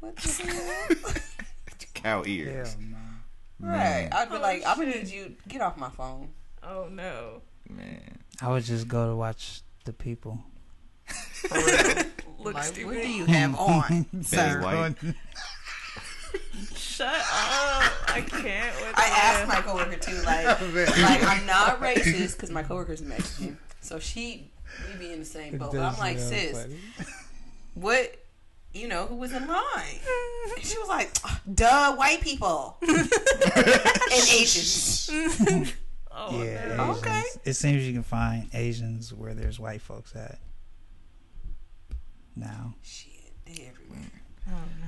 What 0.00 0.16
the 0.16 0.42
hell? 1.04 1.12
Cow 1.94 2.22
ears. 2.26 2.74
Hell 2.74 2.82
no. 3.60 3.68
right. 3.68 4.08
I'd 4.12 4.30
be 4.30 4.36
Oh, 4.36 4.40
like, 4.40 4.62
I'm 4.66 4.78
gonna 4.78 4.92
shit. 4.92 5.04
need 5.04 5.12
you 5.12 5.36
get 5.48 5.60
off 5.60 5.76
my 5.76 5.90
phone. 5.90 6.28
Oh 6.62 6.88
no. 6.90 7.42
Man. 7.68 8.18
I 8.40 8.50
would 8.50 8.64
just 8.64 8.88
go 8.88 9.08
to 9.08 9.16
watch 9.16 9.62
the 9.84 9.92
people. 9.92 10.38
Look 12.38 12.54
like, 12.54 12.64
stupid. 12.64 12.86
what 12.86 12.94
do 13.02 13.08
you 13.08 13.24
have 13.26 13.54
on? 13.58 14.06
Betty 14.12 14.64
White. 14.64 14.94
Shut 16.74 17.08
up! 17.08 17.92
I 18.08 18.24
can't. 18.26 18.74
With 18.76 18.94
I 18.94 19.06
asked 19.06 19.48
my 19.48 19.60
coworker 19.60 19.96
too, 19.96 20.20
like, 20.22 20.46
like 20.46 21.22
I'm 21.22 21.44
not 21.46 21.80
racist 21.80 22.34
because 22.36 22.50
my 22.50 22.62
coworker's 22.62 23.02
Mexican, 23.02 23.58
so 23.80 23.98
she 23.98 24.50
we 24.92 24.98
be 24.98 25.12
in 25.12 25.18
the 25.18 25.24
same 25.24 25.58
boat. 25.58 25.72
But 25.72 25.80
I'm 25.80 25.98
like, 25.98 26.18
sis, 26.18 26.66
what? 27.74 28.16
You 28.72 28.88
know 28.88 29.06
who 29.06 29.16
was 29.16 29.32
in 29.32 29.46
line? 29.46 30.00
And 30.56 30.64
she 30.64 30.78
was 30.78 30.88
like, 30.88 31.10
duh, 31.54 31.94
white 31.96 32.20
people 32.20 32.76
and 32.82 33.08
Asians. 34.32 35.10
Oh, 36.18 36.42
Yeah. 36.42 36.76
Asians. 36.82 36.98
Okay. 36.98 37.22
It 37.44 37.52
seems 37.54 37.86
you 37.86 37.92
can 37.92 38.02
find 38.02 38.48
Asians 38.54 39.12
where 39.12 39.34
there's 39.34 39.60
white 39.60 39.82
folks 39.82 40.16
at. 40.16 40.38
Now. 42.34 42.74
Shit, 42.82 43.32
they 43.44 43.68
everywhere. 43.68 44.10
Oh, 44.48 44.52
no. 44.80 44.86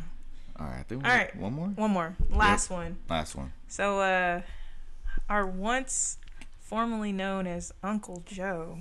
All 0.60 0.66
right. 0.70 0.80
I 0.80 0.82
think 0.82 1.02
we 1.02 1.08
All. 1.08 1.34
One 1.36 1.52
more? 1.52 1.68
One 1.68 1.90
more. 1.90 2.16
Last 2.30 2.70
one. 2.70 2.96
Last 3.08 3.34
one. 3.36 3.52
So, 3.68 4.00
uh, 4.00 4.40
our 5.28 5.46
once 5.46 6.18
formerly 6.60 7.12
known 7.12 7.46
as 7.46 7.72
Uncle 7.82 8.22
Joe, 8.26 8.80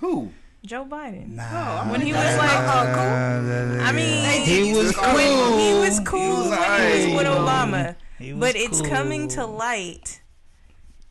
Who? 0.00 0.32
Joe 0.66 0.84
Biden. 0.84 1.30
Nah. 1.36 1.90
When 1.90 2.00
he 2.00 2.12
was 2.12 2.36
like, 2.36 2.50
I 2.50 3.88
I 3.88 3.92
mean, 3.92 4.42
he 4.42 4.74
was 4.76 4.92
cool. 4.94 5.14
when 5.14 5.58
he 5.58 5.72
was 5.78 6.00
cool 6.00 6.20
was 6.20 6.50
when 6.50 7.00
he 7.00 7.14
was 7.14 7.24
with. 7.24 7.26
Obama. 7.26 7.96
He 8.18 8.32
was 8.32 8.40
But 8.40 8.56
it's 8.56 8.82
coming 8.82 9.28
to 9.28 9.46
light 9.46 10.20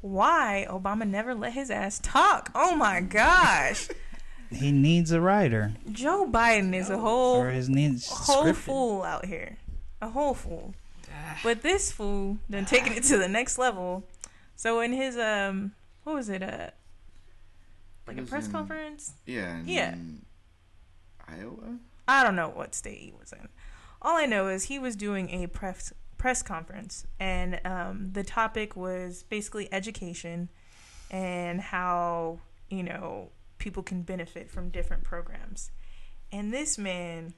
why 0.01 0.65
Obama 0.69 1.07
never 1.07 1.33
let 1.36 1.53
his 1.53 1.69
ass 1.71 1.99
talk. 2.03 2.51
Oh 2.55 2.75
my 2.75 3.01
gosh. 3.01 3.88
He 4.49 4.71
needs 4.71 5.12
a 5.12 5.19
writer. 5.19 5.73
Joe 5.91 6.25
Biden 6.31 6.73
is 6.73 6.89
a 6.89 6.97
whole 6.97 7.41
Or 7.41 7.49
his 7.49 7.67
needs 7.67 8.07
whole 8.07 8.45
scripted. 8.45 8.55
fool 8.55 9.03
out 9.03 9.25
here. 9.25 9.57
A 10.01 10.07
whole 10.07 10.33
fool. 10.33 10.73
But 11.43 11.63
this 11.63 11.91
fool 11.91 12.38
done 12.49 12.63
taking 12.63 12.93
it 12.93 13.03
to 13.05 13.17
the 13.17 13.27
next 13.27 13.57
level. 13.57 14.05
So 14.55 14.79
in 14.79 14.93
his 14.93 15.17
um 15.17 15.73
what 16.06 16.15
was 16.15 16.29
it, 16.29 16.41
uh 16.41 16.69
like 18.08 18.17
a 18.19 18.21
press 18.21 18.45
in- 18.45 18.54
conference? 18.54 19.12
Yeah. 19.25 19.62
Yeah. 19.65 19.91
in 19.95 20.21
Iowa? 21.27 21.79
I 22.08 22.23
don't 22.23 22.37
know 22.37 22.48
what 22.48 22.73
state 22.73 23.00
he 23.00 23.13
was 23.19 23.33
in. 23.33 23.50
All 24.02 24.15
I 24.17 24.27
know 24.27 24.48
is 24.48 24.63
he 24.65 24.79
was 24.79 24.95
doing 24.95 25.29
a 25.31 25.48
press 25.48 25.91
press 26.28 26.44
conference, 26.44 27.08
and 27.21 27.58
um, 27.63 28.10
the 28.12 28.21
topic 28.21 28.75
was 28.75 29.23
basically 29.23 29.71
education 29.71 30.50
and 31.10 31.62
how 31.62 32.38
you 32.69 32.84
know 32.84 33.30
people 33.60 33.82
can 33.82 34.02
benefit 34.02 34.52
from 34.52 34.67
different 34.67 35.06
programs. 35.06 35.71
And 36.30 36.52
this 36.54 36.78
man, 36.78 37.34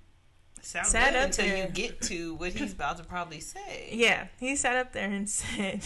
Sounds 0.64 0.88
Sat 0.90 1.14
good 1.14 1.20
up 1.20 1.26
until 1.28 1.46
there. 1.46 1.68
you 1.68 1.72
get 1.72 2.02
to 2.02 2.34
what 2.34 2.54
he's 2.54 2.74
about 2.74 2.98
to 2.98 3.04
probably 3.04 3.40
say. 3.42 3.90
yeah, 3.94 4.26
he 4.40 4.56
sat 4.56 4.76
up 4.76 4.92
there 4.92 5.12
and 5.12 5.30
said, 5.30 5.82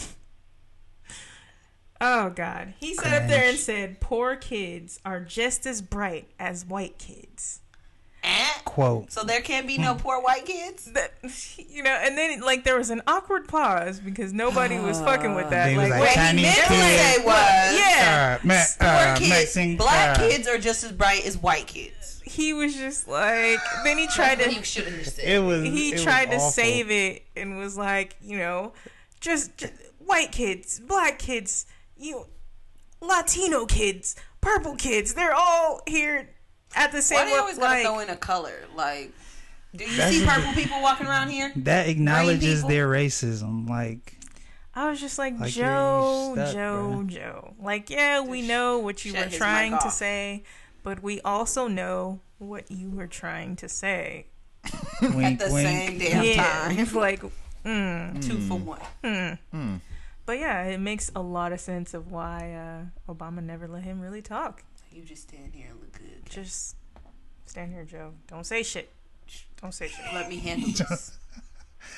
"Oh 2.00 2.30
God," 2.30 2.72
he 2.80 2.94
sat 2.94 3.22
up 3.22 3.28
there 3.28 3.46
and 3.50 3.58
said, 3.58 4.00
"Poor 4.00 4.34
kids 4.34 4.98
are 5.04 5.20
just 5.20 5.66
as 5.66 5.82
bright 5.82 6.30
as 6.38 6.64
white 6.64 6.96
kids." 6.96 7.60
Quote. 8.74 9.12
So 9.12 9.22
there 9.22 9.40
can't 9.40 9.68
be 9.68 9.78
no 9.78 9.94
poor 9.94 10.20
white 10.20 10.44
kids. 10.46 10.86
that 10.94 11.12
you 11.70 11.82
know, 11.84 11.90
and 11.92 12.18
then 12.18 12.40
like 12.40 12.64
there 12.64 12.76
was 12.76 12.90
an 12.90 13.02
awkward 13.06 13.46
pause 13.46 14.00
because 14.00 14.32
nobody 14.32 14.78
was 14.80 14.98
fucking 15.08 15.34
with 15.36 15.50
that. 15.50 15.66
They 15.66 15.76
was 15.76 15.90
Like, 15.90 16.00
like, 16.00 16.00
wait, 16.00 16.06
What 16.08 16.10
he 16.10 16.16
Chinese 16.16 16.42
meant 16.42 16.56
to 16.56 16.62
kids. 16.62 17.02
say 17.02 17.24
was, 17.24 17.78
yeah, 17.78 18.38
Uh, 18.42 18.46
me- 18.46 18.54
poor 18.80 18.88
uh, 18.88 19.16
kids, 19.16 19.30
Mexican- 19.30 19.76
black 19.76 20.18
uh, 20.18 20.28
kids 20.28 20.48
are 20.48 20.58
just 20.58 20.82
as 20.82 20.90
bright 20.90 21.24
as 21.24 21.38
white 21.38 21.68
kids. 21.68 22.20
he 22.24 22.52
was 22.52 22.74
just 22.74 23.06
like. 23.06 23.60
Then 23.84 23.96
he 23.96 24.08
tried 24.08 24.40
to. 24.40 24.52
you 24.52 24.64
shouldn't 24.64 24.96
have 24.96 25.06
said. 25.06 25.24
It 25.24 25.38
was. 25.38 25.62
he 25.62 25.90
it 25.90 25.92
was 25.94 26.02
tried 26.02 26.30
to 26.32 26.36
awful. 26.36 26.50
save 26.50 26.90
it 26.90 27.22
and 27.36 27.56
was 27.56 27.76
like, 27.78 28.16
you 28.20 28.38
know, 28.38 28.72
just, 29.20 29.56
just 29.56 29.72
white 30.04 30.32
kids, 30.32 30.80
black 30.80 31.18
kids, 31.20 31.66
you, 31.96 32.26
Latino 33.00 33.66
kids, 33.66 34.16
purple 34.40 34.74
kids. 34.76 35.14
They're 35.14 35.34
all 35.34 35.80
here 35.86 36.30
at 36.76 36.92
the 36.92 37.02
same. 37.02 37.18
Why 37.18 37.24
they 37.26 37.32
le- 37.34 37.40
always 37.40 37.58
gotta 37.58 37.82
throw 37.82 37.98
in 38.00 38.10
a 38.10 38.16
color? 38.16 38.52
Like, 38.74 39.12
do 39.74 39.84
you 39.84 39.96
That's 39.96 40.12
see 40.12 40.24
just- 40.24 40.36
purple 40.36 40.52
people 40.52 40.80
walking 40.82 41.06
around 41.06 41.30
here? 41.30 41.52
That 41.56 41.88
acknowledges 41.88 42.64
their 42.64 42.88
racism. 42.88 43.68
Like, 43.68 44.18
I 44.74 44.88
was 44.90 45.00
just 45.00 45.18
like, 45.18 45.38
Like, 45.38 45.52
Joe, 45.52 46.32
stuck, 46.34 46.52
Joe, 46.52 47.02
bruh. 47.04 47.06
Joe. 47.08 47.54
Like, 47.60 47.90
yeah, 47.90 48.20
we 48.20 48.42
know 48.42 48.78
what 48.78 49.04
you 49.04 49.12
shut 49.12 49.30
were 49.30 49.36
trying 49.36 49.78
to 49.78 49.90
say, 49.90 50.42
but 50.82 51.02
we 51.02 51.20
also 51.20 51.68
know 51.68 52.20
what 52.38 52.70
you 52.70 52.90
were 52.90 53.06
trying 53.06 53.54
to 53.56 53.68
say. 53.68 54.26
wink, 55.02 55.40
At 55.42 55.48
the 55.48 55.52
wink. 55.54 55.68
same 55.68 55.98
damn 55.98 56.24
yeah, 56.24 56.42
time. 56.68 56.78
it's 56.78 56.92
like, 57.06 57.22
mm, 57.64 58.26
Two 58.26 58.38
for 58.40 58.58
one. 58.58 58.80
hmm. 59.52 59.76
But 60.26 60.38
yeah, 60.38 60.62
it 60.64 60.78
makes 60.78 61.10
a 61.14 61.20
lot 61.20 61.52
of 61.52 61.60
sense 61.60 61.92
of 61.92 62.10
why 62.10 62.88
uh, 63.08 63.12
Obama 63.12 63.42
never 63.42 63.68
let 63.68 63.82
him 63.84 64.00
really 64.00 64.22
talk. 64.22 64.62
You 64.94 65.02
just 65.02 65.22
stand 65.28 65.52
here 65.54 65.66
and 65.70 65.80
look 65.80 65.92
good. 65.92 66.30
Just 66.30 66.76
stand 67.46 67.72
here, 67.72 67.84
Joe. 67.84 68.12
Don't 68.28 68.46
say 68.46 68.62
shit. 68.62 68.90
Don't 69.60 69.72
say 69.74 69.88
shit. 69.88 70.04
Let 70.14 70.28
me 70.28 70.36
handle 70.36 70.68
this. 70.88 71.18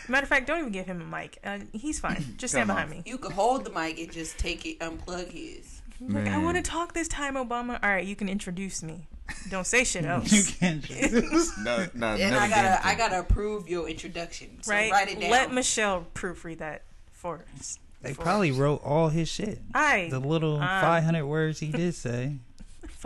Matter 0.08 0.24
of 0.24 0.28
fact, 0.28 0.46
don't 0.46 0.60
even 0.60 0.72
give 0.72 0.86
him 0.86 1.00
a 1.02 1.04
mic. 1.04 1.38
Uh, 1.44 1.58
he's 1.72 2.00
fine. 2.00 2.24
Just 2.38 2.54
stand 2.54 2.68
Come 2.68 2.76
behind 2.76 2.90
me. 2.90 3.02
You 3.04 3.18
could 3.18 3.32
hold 3.32 3.64
the 3.64 3.70
mic 3.70 3.98
and 4.00 4.10
just 4.10 4.36
take 4.38 4.66
it, 4.66 4.80
unplug 4.80 5.28
his. 5.30 5.80
Like, 6.00 6.24
I 6.26 6.30
Man. 6.30 6.42
want 6.44 6.56
to 6.56 6.62
talk 6.62 6.92
this 6.92 7.06
time, 7.08 7.34
Obama. 7.36 7.78
All 7.82 7.88
right, 7.90 8.04
you 8.04 8.16
can 8.16 8.28
introduce 8.28 8.82
me. 8.82 9.06
Don't 9.50 9.66
say 9.66 9.84
shit 9.84 10.04
else. 10.06 10.32
You 10.32 10.42
can't. 10.58 10.82
just- 10.82 11.58
No, 11.58 11.86
no, 11.94 12.06
And 12.08 12.18
never 12.32 12.36
I 12.36 12.48
gotta. 12.48 12.86
I 12.86 12.94
gotta 12.96 13.20
approve 13.20 13.68
your 13.68 13.88
introduction. 13.88 14.62
So 14.62 14.72
right? 14.72 14.90
write 14.90 15.08
it 15.08 15.20
down. 15.20 15.30
Let 15.30 15.52
Michelle 15.52 16.06
proofread 16.14 16.58
that 16.58 16.82
for 17.12 17.44
us. 17.58 17.78
They 18.02 18.12
For 18.12 18.22
probably 18.22 18.50
us. 18.50 18.56
wrote 18.56 18.82
all 18.84 19.08
his 19.08 19.28
shit. 19.28 19.60
I 19.74 20.08
The 20.10 20.18
little 20.20 20.56
Um, 20.56 20.60
500 20.80 21.24
words 21.26 21.60
he 21.60 21.68
did 21.70 21.94
say. 21.94 22.36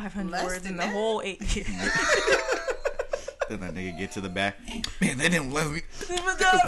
500 0.03 0.31
Less 0.31 0.45
words 0.45 0.67
in 0.67 0.77
the 0.77 0.83
that. 0.83 0.93
whole 0.93 1.21
eight 1.23 1.41
years. 1.57 1.69
Then 3.49 3.59
that 3.61 3.75
nigga 3.75 3.99
get 3.99 4.13
to 4.13 4.21
the 4.21 4.29
back. 4.29 4.59
Man, 5.01 5.19
they 5.19 5.29
didn't 5.29 5.51
let 5.53 5.69
me. 5.73 5.81
I, 6.09 6.63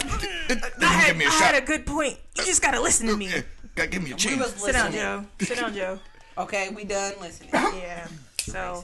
Give 0.49 0.61
had, 0.81 1.15
me 1.17 1.23
a 1.23 1.27
I 1.29 1.31
shot. 1.31 1.53
had 1.53 1.63
a 1.63 1.65
good 1.65 1.85
point. 1.85 2.17
You 2.37 2.43
just 2.43 2.61
gotta 2.61 2.81
listen 2.81 3.07
to 3.07 3.15
me. 3.15 3.29
Gotta 3.73 3.87
give 3.89 4.03
me 4.03 4.11
a 4.11 4.15
chance. 4.15 4.37
was 4.37 4.51
Sit 4.61 4.73
down. 4.73 4.91
Joe. 4.91 5.25
Sit 5.39 5.57
down, 5.59 5.73
Joe. 5.73 5.99
Okay, 6.37 6.69
we 6.75 6.83
done 6.83 7.13
listening. 7.21 7.51
Yeah. 7.53 8.07
So, 8.39 8.83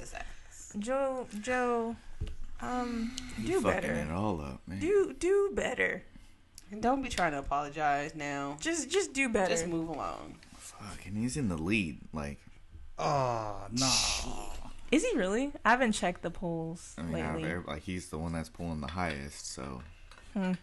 Joe, 0.78 1.26
Joe, 1.41 1.95
um, 2.62 3.12
You 3.39 3.47
do 3.47 3.62
fucking 3.62 3.82
better. 3.82 3.93
it 3.95 4.12
all 4.12 4.39
up, 4.39 4.62
man. 4.68 4.80
Do 4.80 5.14
do 5.20 5.50
better. 5.54 6.04
And 6.72 6.80
don't 6.80 7.02
be 7.02 7.10
trying 7.10 7.32
to 7.32 7.39
apologize 7.39 8.14
now. 8.16 8.56
Just 8.62 8.89
just 8.91 9.14
do 9.14 9.28
better. 9.30 9.50
Just 9.50 9.66
move 9.68 9.89
along. 9.89 10.36
Fuck, 10.58 11.06
and 11.08 11.18
he's 11.18 11.36
in 11.38 11.50
the 11.50 11.58
lead. 11.58 11.97
Like, 12.14 12.38
Oh, 13.00 13.56
no. 13.72 13.91
Is 14.91 15.06
he 15.06 15.16
really? 15.18 15.52
I 15.64 15.70
haven't 15.70 15.93
checked 15.93 16.22
the 16.22 16.32
polls 16.32 16.95
I 16.97 17.04
mean, 17.04 17.24
out 17.24 17.36
lately. 17.36 17.52
every- 17.52 17.64
like 17.74 17.84
he's 17.84 18.08
the 18.10 18.18
one 18.18 18.34
that's 18.34 18.50
pulling 18.50 18.82
the 18.82 18.88
highest. 18.88 19.52
So, 19.54 19.82
Hmm. 20.34 20.54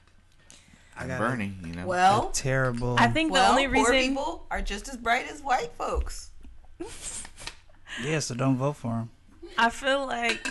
I 0.98 1.06
got 1.06 1.18
Bernie, 1.18 1.54
you 1.64 1.72
know. 1.74 1.86
Well, 1.86 2.28
a 2.30 2.32
terrible. 2.32 2.96
I 2.98 3.08
think 3.08 3.30
well, 3.32 3.44
the 3.44 3.50
only 3.50 3.66
reason 3.66 3.84
poor 3.84 3.92
reason 3.92 4.08
people 4.14 4.46
are 4.50 4.62
just 4.62 4.88
as 4.88 4.96
bright 4.96 5.26
as 5.30 5.42
white 5.42 5.72
folks. 5.78 6.30
Yeah, 8.02 8.18
so 8.18 8.34
don't 8.34 8.56
vote 8.56 8.74
for 8.76 8.92
him. 8.98 9.10
I 9.56 9.70
feel 9.70 10.04
like 10.06 10.48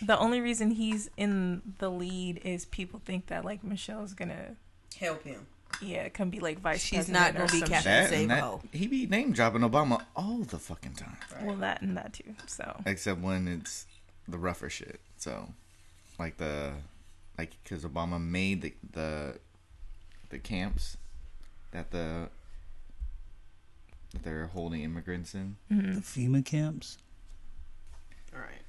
the 0.00 0.18
only 0.18 0.40
reason 0.40 0.70
he's 0.70 1.10
in 1.18 1.60
the 1.78 1.90
lead 1.90 2.40
is 2.44 2.64
people 2.64 2.98
think 3.04 3.26
that 3.26 3.44
like 3.44 3.62
Michelle's 3.62 4.14
gonna 4.14 4.56
Help 4.98 5.24
him. 5.24 5.46
Yeah 5.82 6.02
it 6.02 6.14
can 6.14 6.30
be 6.30 6.40
like 6.40 6.58
vice 6.60 6.80
She's 6.82 7.06
president 7.06 7.14
not 7.24 7.30
or 7.34 7.46
gonna 7.46 7.52
be 7.52 7.58
some 7.60 7.68
Captain 7.68 7.82
shit. 7.82 7.84
that, 7.84 8.08
Save 8.10 8.28
that 8.28 8.40
ho. 8.40 8.60
he 8.72 8.86
be 8.86 9.06
name 9.06 9.32
dropping 9.32 9.62
Obama 9.62 10.02
all 10.16 10.38
the 10.38 10.58
fucking 10.58 10.94
time, 10.94 11.16
Well, 11.42 11.56
that 11.56 11.82
and 11.82 11.96
that 11.96 12.12
too. 12.14 12.34
So 12.46 12.80
except 12.86 13.20
when 13.20 13.48
it's 13.48 13.86
the 14.28 14.38
rougher 14.38 14.70
shit. 14.70 15.00
So, 15.16 15.48
like 16.18 16.36
the 16.38 16.72
like 17.38 17.52
because 17.64 17.84
Obama 17.84 18.20
made 18.22 18.62
the 18.62 18.72
the 18.92 19.38
the 20.30 20.38
camps 20.38 20.96
that 21.72 21.90
the 21.90 22.28
that 24.12 24.22
they're 24.24 24.46
holding 24.48 24.82
immigrants 24.82 25.34
in. 25.34 25.56
mm-hmm. 25.70 25.94
The 25.94 26.00
FEMA 26.00 26.44
camps. 26.44 26.98
All 28.34 28.40
right. 28.40 28.60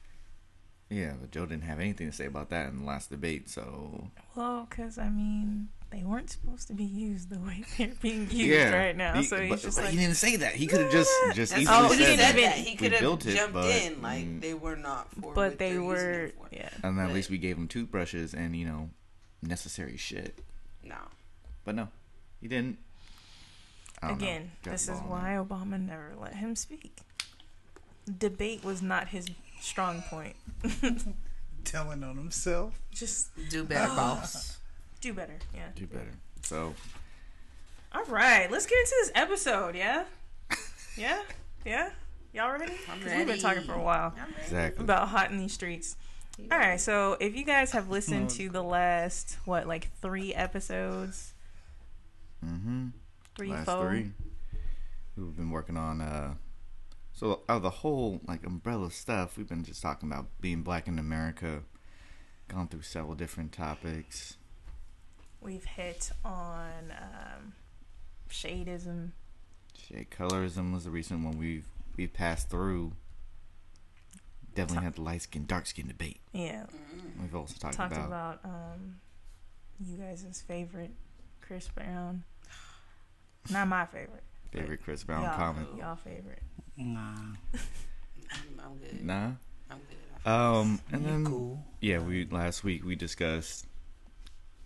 Yeah, 0.89 1.14
but 1.20 1.32
Joe 1.32 1.45
didn't 1.45 1.64
have 1.64 1.80
anything 1.80 2.07
to 2.09 2.16
say 2.16 2.26
about 2.26 2.49
that 2.51 2.70
in 2.70 2.80
the 2.80 2.86
last 2.86 3.09
debate. 3.09 3.49
So 3.49 4.09
well, 4.36 4.68
because 4.70 4.97
I 4.97 5.09
mean 5.09 5.70
they 5.94 6.04
weren't 6.04 6.30
supposed 6.30 6.68
to 6.68 6.74
be 6.74 6.84
used 6.84 7.30
the 7.30 7.39
way 7.39 7.64
they're 7.78 7.91
being 8.02 8.22
used 8.24 8.34
yeah, 8.34 8.76
right 8.76 8.98
now. 8.98 9.14
He, 9.14 9.24
so 9.24 9.39
he's 9.39 9.50
but, 9.50 9.62
just 9.62 9.78
but 9.78 9.86
like 9.86 9.94
he 9.94 10.00
didn't 10.00 10.16
say 10.16 10.38
that. 10.38 10.54
He 10.54 10.66
could 10.66 10.82
have 10.82 10.91
just 10.91 11.12
just 11.34 11.56
easily 11.56 11.68
Oh, 11.70 11.91
he 11.91 11.98
he 11.98 12.04
said 12.04 12.18
that. 12.18 12.36
that. 12.36 12.56
He 12.58 12.76
could 12.76 12.91
have 12.94 13.02
built 13.02 13.26
it, 13.26 13.36
jumped 13.36 13.54
but, 13.54 13.70
in 13.70 14.02
like 14.02 14.26
mm, 14.26 14.41
they 14.41 14.54
were 14.56 14.76
not 14.76 15.08
for. 15.14 15.34
but 15.34 15.60
they 15.60 15.78
were 15.78 16.32
yeah. 16.52 16.70
And 16.84 16.98
then 16.98 17.06
at 17.06 17.14
least 17.14 17.30
we 17.30 17.38
gave 17.38 17.58
him 17.58 17.68
toothbrushes 17.68 18.34
and 18.34 18.56
you 18.56 18.66
know 18.66 18.89
necessary 19.41 19.98
shit. 19.98 20.39
No. 20.84 20.98
But 21.64 21.76
no, 21.76 21.89
he 22.41 22.48
didn't. 22.48 22.80
I 24.02 24.10
don't 24.10 24.20
know. 24.20 24.26
Again, 24.26 24.52
this 24.64 24.89
is 24.89 25.00
why 25.02 25.36
that. 25.36 25.48
Obama 25.48 25.80
never 25.80 26.14
let 26.20 26.36
him 26.36 26.56
speak. 26.56 26.98
Debate 28.18 28.64
was 28.64 28.82
not 28.82 29.10
his 29.10 29.28
strong 29.62 30.02
point. 30.10 30.36
Telling 31.64 32.04
on 32.04 32.18
himself. 32.18 32.78
Just 32.91 33.30
Do 33.50 33.64
better, 33.64 33.88
boss. 33.88 34.58
Do 35.04 35.14
better. 35.14 35.38
Yeah. 35.54 35.68
do 35.76 35.86
better. 35.88 36.12
So 36.41 36.74
All 37.93 38.04
right, 38.06 38.49
let's 38.49 38.66
get 38.66 38.80
into 38.80 38.95
this 39.01 39.12
episode. 39.16 39.76
Yeah, 39.76 40.06
yeah, 40.97 41.22
yeah. 41.66 41.89
Y'all 42.34 42.51
ready? 42.51 42.74
I'm 42.91 42.99
'Cause 43.01 43.12
We've 43.16 43.28
been 43.28 43.38
talking 43.39 43.64
for 43.64 43.74
a 43.74 43.82
while 43.82 44.14
exactly. 44.41 44.84
about 44.84 45.10
hot 45.10 45.30
in 45.30 45.38
these 45.38 45.54
streets. 45.54 45.95
All 46.51 46.58
right, 46.58 46.80
so 46.82 47.16
if 47.20 47.36
you 47.36 47.43
guys 47.45 47.72
have 47.74 47.89
listened 47.89 48.32
to 48.32 48.49
the 48.49 48.64
last 48.64 49.38
what, 49.45 49.68
like 49.68 49.91
three 50.01 50.34
episodes, 50.34 51.34
Mm-hmm. 52.43 52.88
three, 53.36 53.49
Last 53.49 53.66
four, 53.66 53.89
three. 53.89 54.12
We've 55.16 55.36
been 55.36 55.51
working 55.51 55.78
on 55.78 56.01
uh. 56.01 56.34
So 57.14 57.41
out 57.47 57.58
of 57.58 57.62
the 57.62 57.70
whole 57.70 58.20
like 58.28 58.43
umbrella 58.45 58.89
stuff, 58.91 59.38
we've 59.38 59.47
been 59.47 59.64
just 59.64 59.82
talking 59.82 60.12
about 60.12 60.26
being 60.41 60.62
black 60.64 60.88
in 60.88 60.97
America. 60.97 61.62
Gone 62.47 62.68
through 62.68 62.82
several 62.82 63.16
different 63.16 63.51
topics. 63.54 64.38
We've 65.44 65.66
hit 65.66 66.12
on 66.24 66.91
um, 66.91 67.54
shadeism. 68.30 69.12
Shade 69.78 70.08
colorism 70.12 70.74
was 70.74 70.86
the 70.86 70.91
recent 70.91 71.24
one 71.24 71.38
we've 71.38 71.66
we 71.98 72.08
passed 72.08 72.50
through. 72.50 72.94
Definitely 74.56 74.84
had 74.84 74.96
the 74.96 75.02
light 75.02 75.22
skin, 75.24 75.46
dark 75.46 75.66
skin 75.66 75.88
debate. 75.88 76.20
Yeah, 76.32 76.66
We've 77.20 77.36
also 77.36 77.56
talked, 77.60 77.76
about. 77.76 77.89
talked 77.89 78.08
about, 78.08 78.39
about, 78.44 78.46
um, 78.46 78.96
you 79.80 79.98
guys' 79.98 80.44
favorite 80.48 80.91
Chris 81.41 81.68
Brown. 81.70 82.24
Not 83.50 83.68
my 83.68 83.86
favorite. 83.86 84.24
favorite 84.52 84.84
Chris 84.84 85.04
Brown 85.04 85.24
y'all, 85.24 85.36
comment. 85.36 85.68
Y'all 85.78 85.96
favorite. 85.96 86.44
Nah. 86.78 87.00
I'm, 87.02 88.60
I'm 88.64 88.78
good. 88.78 89.04
Nah. 89.04 89.32
I'm 89.70 89.80
good. 89.89 90.32
Um, 90.32 90.80
and 90.91 91.06
then 91.06 91.26
cool. 91.26 91.64
yeah, 91.82 92.00
we 92.00 92.26
last 92.28 92.64
week 92.64 92.86
we 92.86 92.96
discussed 92.96 93.66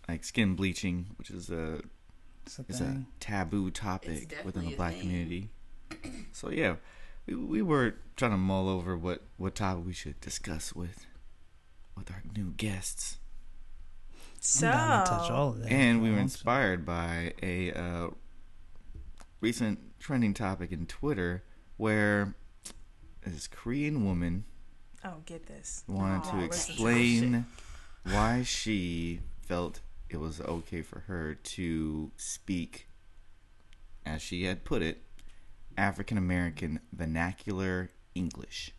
like 0.08 0.24
skin 0.24 0.56
bleaching, 0.56 1.08
which 1.18 1.30
is 1.30 1.50
a 1.50 1.82
a 2.60 2.66
is 2.70 2.82
a 2.82 3.04
taboo 3.20 3.70
topic 3.72 4.34
within 4.46 4.66
the 4.66 4.76
black 4.76 5.00
community. 5.00 5.50
So 6.32 6.50
yeah, 6.50 6.76
we, 7.26 7.36
we 7.36 7.62
were 7.62 7.96
trying 8.16 8.32
to 8.32 8.38
mull 8.38 8.70
over 8.70 8.98
what 8.98 9.24
what 9.38 9.56
topic 9.56 9.86
we 9.86 9.94
should 9.94 10.20
discuss 10.22 10.74
with 10.74 11.06
with 11.96 12.12
our 12.12 12.22
new 12.36 12.52
guests, 12.58 13.18
So, 14.40 14.68
I'm 14.68 14.74
down 14.74 15.04
to 15.06 15.10
touch 15.10 15.32
all 15.32 15.50
of 15.50 15.60
that. 15.64 15.72
and 15.72 16.02
we 16.04 16.12
were 16.12 16.20
inspired 16.20 16.86
by 16.86 17.34
a 17.42 17.72
uh, 17.74 18.08
recent 19.42 19.80
trending 20.00 20.34
topic 20.36 20.72
in 20.72 20.86
Twitter 20.86 21.44
where 21.78 22.36
this 23.26 23.48
Korean 23.48 24.06
woman 24.06 24.46
oh, 25.04 25.16
get 25.26 25.48
this. 25.48 25.84
wanted 25.88 26.22
Oh, 26.28 26.32
to 26.32 26.38
listen 26.38 26.40
to 26.40 26.46
explain 26.46 27.46
why 28.04 28.44
she 28.44 29.22
felt 29.42 29.82
it 30.10 30.18
was 30.18 30.40
okay 30.42 30.82
for 30.82 31.00
her 31.02 31.36
to 31.36 32.12
speak, 32.18 32.88
as 34.06 34.22
she 34.22 34.44
had 34.46 34.64
put 34.64 34.82
it, 34.82 35.04
African 35.78 36.18
American 36.18 36.80
vernacular 36.94 37.90
English. 38.16 38.72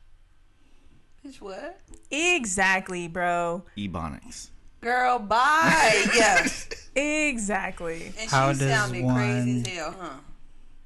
Bitch, 1.25 1.41
what? 1.41 1.81
Exactly, 2.11 3.09
bro. 3.09 3.65
Ebonics. 3.77 4.49
Girl, 4.81 5.19
bye. 5.19 6.05
yes. 6.15 6.69
Exactly. 6.95 8.13
And 8.19 8.31
How 8.31 8.53
she 8.53 8.61
does 8.61 8.71
sounded 8.71 9.05
one- 9.05 9.15
crazy 9.17 9.61
as 9.61 9.67
hell, 9.67 9.95
huh? 9.99 10.11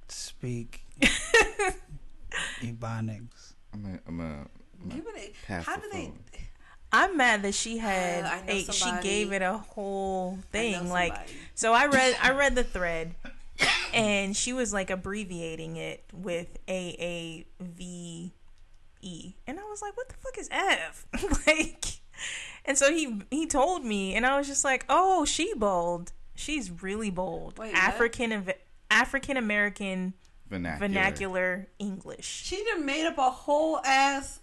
Speak 0.08 0.80
Ebonics. 2.60 3.54
I'm 3.72 3.84
a, 3.86 3.98
I'm 4.08 4.20
a, 4.20 4.24
I'm 4.24 4.90
a 4.90 4.94
Give 4.94 5.04
it 5.14 5.34
how 5.46 5.76
the 5.76 5.82
do 5.82 5.88
they? 5.92 6.12
Phone. 6.92 7.00
I'm 7.10 7.16
mad 7.16 7.42
that 7.42 7.54
she 7.54 7.78
had 7.78 8.24
Uh, 8.24 8.28
I 8.28 8.40
know 8.46 8.52
a, 8.52 8.72
she 8.72 8.90
gave 9.02 9.32
it 9.32 9.42
a 9.42 9.58
whole 9.58 10.38
thing 10.52 10.88
like 10.90 11.14
so 11.54 11.72
I 11.72 11.86
read 11.86 12.16
I 12.22 12.32
read 12.32 12.54
the 12.54 12.64
thread 12.64 13.14
and 13.94 14.36
she 14.36 14.52
was 14.52 14.72
like 14.72 14.90
abbreviating 14.90 15.76
it 15.76 16.04
with 16.12 16.58
A 16.68 16.96
A 17.00 17.46
V 17.62 18.32
E 19.00 19.34
and 19.46 19.58
I 19.58 19.62
was 19.64 19.82
like 19.82 19.96
what 19.96 20.08
the 20.08 20.14
fuck 20.14 20.38
is 20.38 20.48
F 20.50 21.06
like 21.46 21.84
and 22.64 22.78
so 22.78 22.92
he 22.92 23.20
he 23.30 23.46
told 23.46 23.84
me 23.84 24.14
and 24.14 24.24
I 24.26 24.38
was 24.38 24.46
just 24.46 24.64
like 24.64 24.84
oh 24.88 25.24
she 25.24 25.52
bold 25.54 26.12
she's 26.34 26.70
really 26.82 27.10
bold 27.10 27.58
Wait, 27.58 27.72
what? 27.72 27.82
African 27.82 28.52
African 28.90 29.36
American 29.36 30.14
Vernacular. 30.48 30.88
vernacular 30.88 31.68
English 31.78 32.26
She 32.44 32.62
done 32.64 32.84
made 32.84 33.06
up 33.06 33.16
a 33.18 33.30
whole 33.30 33.78
ass. 33.84 34.40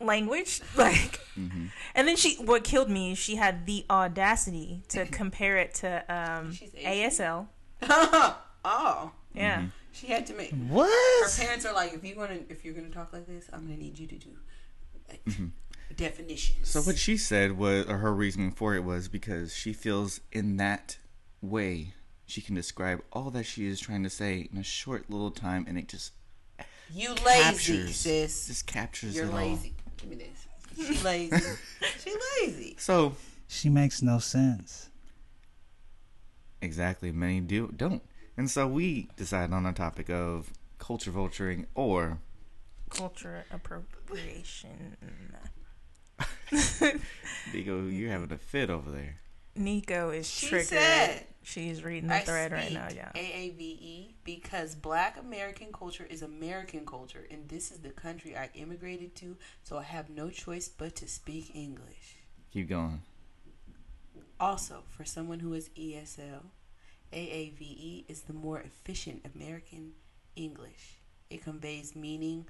Language 0.00 0.60
like 0.76 1.20
Mm-hmm. 1.38 1.66
and 1.94 2.08
then 2.08 2.16
she 2.16 2.34
what 2.36 2.64
killed 2.64 2.90
me 2.90 3.12
is 3.12 3.18
she 3.18 3.36
had 3.36 3.64
the 3.64 3.84
audacity 3.88 4.82
to 4.88 5.06
compare 5.06 5.56
it 5.56 5.72
to 5.74 5.98
um 6.08 6.50
asl 6.84 7.46
oh, 8.64 9.12
yeah 9.34 9.66
she 9.98 10.06
had 10.08 10.26
to 10.26 10.34
make. 10.34 10.50
What 10.52 10.88
her 11.24 11.42
parents 11.44 11.66
are 11.66 11.74
like, 11.74 11.92
if 11.92 12.04
you 12.04 12.14
gonna 12.14 12.38
if 12.48 12.64
you're 12.64 12.74
gonna 12.74 12.90
talk 12.90 13.12
like 13.12 13.26
this, 13.26 13.48
I'm 13.52 13.64
gonna 13.64 13.76
need 13.76 13.98
you 13.98 14.06
to 14.06 14.14
do 14.16 14.30
like, 15.08 15.24
definitions. 15.96 16.68
So 16.68 16.80
what 16.82 16.98
she 16.98 17.16
said 17.16 17.58
was, 17.58 17.86
or 17.86 17.98
her 17.98 18.14
reasoning 18.14 18.52
for 18.52 18.74
it 18.74 18.84
was 18.84 19.08
because 19.08 19.54
she 19.54 19.72
feels 19.72 20.20
in 20.30 20.56
that 20.58 20.98
way 21.40 21.94
she 22.26 22.40
can 22.40 22.54
describe 22.54 23.02
all 23.12 23.30
that 23.30 23.44
she 23.44 23.66
is 23.66 23.80
trying 23.80 24.02
to 24.04 24.10
say 24.10 24.48
in 24.52 24.58
a 24.58 24.62
short 24.62 25.10
little 25.10 25.30
time, 25.30 25.64
and 25.68 25.78
it 25.78 25.88
just 25.88 26.12
you 26.92 27.10
lazy, 27.26 27.42
captures, 27.42 27.96
sis. 27.96 28.46
just 28.46 28.66
captures 28.66 29.16
You're 29.16 29.26
it 29.26 29.34
lazy. 29.34 29.74
Give 29.98 30.10
me 30.10 30.16
this. 30.16 30.46
She 30.98 31.02
lazy. 31.04 31.36
she 31.98 32.14
lazy. 32.42 32.76
So 32.78 33.14
She 33.48 33.68
makes 33.68 34.00
no 34.02 34.18
sense. 34.18 34.88
exactly, 36.62 37.12
many 37.12 37.40
do 37.40 37.72
don't, 37.76 38.02
and 38.36 38.50
so 38.50 38.66
we 38.66 39.08
decided 39.16 39.52
on 39.52 39.66
a 39.66 39.72
topic 39.72 40.08
of 40.10 40.50
culture 40.78 41.10
vulturing 41.10 41.66
or 41.74 42.18
culture 42.90 43.44
appropriation 43.52 44.96
Neko, 46.50 47.96
you're 47.96 48.10
having 48.10 48.32
a 48.32 48.38
fit 48.38 48.70
over 48.70 48.90
there. 48.90 49.16
Neko 49.56 50.16
is 50.16 50.28
She 50.28 50.48
triggered 50.48 50.68
said, 50.68 51.26
she's 51.48 51.82
reading 51.82 52.08
the 52.08 52.16
I 52.16 52.20
thread 52.20 52.52
right 52.52 52.72
now 52.72 52.88
yeah 52.94 53.10
AAVE 53.14 53.60
E 53.60 54.14
because 54.24 54.74
Black 54.74 55.18
American 55.18 55.72
culture 55.72 56.06
is 56.08 56.20
American 56.20 56.84
culture, 56.84 57.26
and 57.30 57.48
this 57.48 57.70
is 57.70 57.78
the 57.78 57.88
country 57.88 58.36
I 58.36 58.50
immigrated 58.54 59.14
to, 59.16 59.36
so 59.62 59.78
I 59.78 59.84
have 59.84 60.10
no 60.10 60.28
choice 60.28 60.68
but 60.68 60.94
to 60.96 61.08
speak 61.08 61.52
English. 61.54 62.16
Keep 62.52 62.68
going. 62.68 63.00
Also, 64.38 64.82
for 64.90 65.06
someone 65.06 65.40
who 65.40 65.54
is 65.54 65.70
ESL, 65.70 66.42
AAVE 67.12 67.60
E 67.62 68.04
is 68.06 68.20
the 68.22 68.34
more 68.34 68.60
efficient 68.60 69.26
American 69.34 69.92
English. 70.36 71.00
It 71.30 71.42
conveys 71.42 71.96
meaning 71.96 72.46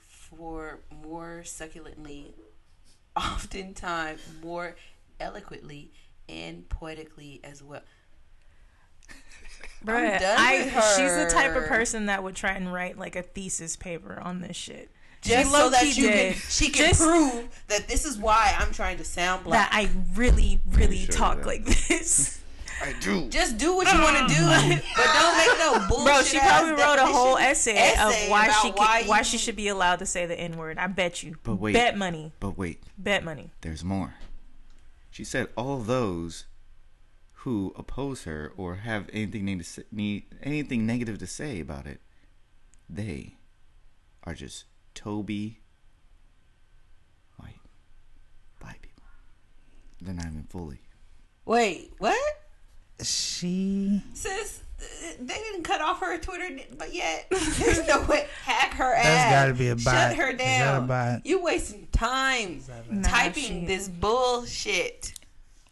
for 0.00 0.80
more 1.04 1.42
succulently, 1.44 2.32
oftentimes 3.16 4.20
more 4.42 4.74
eloquently 5.20 5.92
and 6.28 6.68
poetically 6.68 7.40
as 7.44 7.62
well. 7.62 7.82
Bruh, 9.84 10.18
done 10.18 10.36
I, 10.38 10.64
with 10.64 10.84
she's 10.96 11.14
the 11.14 11.28
type 11.30 11.56
of 11.56 11.64
person 11.66 12.06
that 12.06 12.22
would 12.22 12.36
try 12.36 12.52
and 12.52 12.72
write 12.72 12.98
like 12.98 13.16
a 13.16 13.22
thesis 13.22 13.76
paper 13.76 14.20
on 14.22 14.40
this 14.40 14.56
shit 14.56 14.90
Just 15.22 15.50
She 15.50 15.56
so 15.56 15.70
that 15.70 15.82
low-key 15.84 16.02
you 16.02 16.08
can, 16.08 16.34
she 16.34 16.68
can 16.70 16.88
Just- 16.88 17.02
prove 17.02 17.64
that 17.68 17.88
this 17.88 18.04
is 18.04 18.18
why 18.18 18.54
I'm 18.58 18.72
trying 18.72 18.98
to 18.98 19.04
sound 19.04 19.44
black. 19.44 19.70
that 19.70 19.76
i 19.76 19.88
really 20.14 20.60
really 20.68 20.98
sure 20.98 21.14
talk 21.14 21.46
like 21.46 21.64
this 21.64 22.40
I 22.82 22.94
do. 23.00 23.28
Just 23.28 23.58
do 23.58 23.76
what 23.76 23.92
you 23.92 24.00
want 24.00 24.16
to 24.16 24.34
do, 24.34 24.40
but 24.96 25.04
don't 25.12 25.36
make 25.36 25.58
no 25.58 25.86
bullshit. 25.88 26.06
Bro, 26.06 26.22
she 26.22 26.38
probably 26.38 26.72
wrote 26.72 26.98
a 26.98 27.04
whole 27.06 27.36
essay, 27.36 27.76
essay 27.76 28.24
of 28.24 28.30
why 28.30 28.46
about 28.46 28.62
she 28.62 28.70
why 28.70 29.00
can, 29.00 29.08
why 29.08 29.22
she 29.22 29.36
should 29.36 29.56
be 29.56 29.68
allowed 29.68 29.98
to 29.98 30.06
say 30.06 30.24
the 30.26 30.38
N 30.38 30.56
word. 30.56 30.78
I 30.78 30.86
bet 30.86 31.22
you. 31.22 31.36
But 31.42 31.56
wait. 31.56 31.74
Bet 31.74 31.96
money. 31.96 32.32
But 32.40 32.56
wait, 32.56 32.82
Bet 32.96 33.22
money. 33.22 33.50
there's 33.60 33.84
more. 33.84 34.14
She 35.10 35.24
said 35.24 35.48
all 35.56 35.78
those 35.78 36.46
who 37.44 37.72
oppose 37.76 38.24
her 38.24 38.52
or 38.56 38.76
have 38.76 39.08
anything 39.12 39.44
neg- 39.46 39.58
to 39.58 39.64
say, 39.64 39.82
need 39.90 40.24
anything 40.42 40.84
negative 40.86 41.18
to 41.18 41.26
say 41.26 41.60
about 41.60 41.86
it, 41.86 42.00
they 42.88 43.36
are 44.24 44.34
just 44.34 44.64
Toby 44.94 45.60
white 47.36 47.60
black 48.60 48.82
people. 48.82 49.04
They're 50.00 50.14
not 50.14 50.26
even 50.26 50.46
fully. 50.50 50.80
Wait, 51.46 51.92
what? 51.98 52.18
She 53.02 54.02
Sis, 54.12 54.60
they 55.18 55.34
didn't 55.34 55.62
cut 55.62 55.80
off 55.80 56.00
her 56.00 56.18
Twitter, 56.18 56.50
but 56.76 56.92
yet 56.94 57.26
there's 57.58 57.86
no 57.88 58.02
way. 58.02 58.26
Hack 58.44 58.74
her 58.74 58.94
ass. 58.94 59.04
That's 59.04 59.32
gotta 59.34 59.54
be 59.54 59.68
a 59.68 59.76
bot. 59.76 59.84
Shut 60.10 60.16
her 60.16 60.30
Is 60.30 60.36
that 60.38 60.74
a 60.76 60.78
down. 60.78 60.86
bot? 60.86 61.24
You 61.26 61.42
wasting 61.42 61.88
time 61.92 62.60
Nah, 62.90 63.08
typing 63.08 63.42
she 63.62 63.64
this 63.66 63.88
bullshit. 63.88 65.14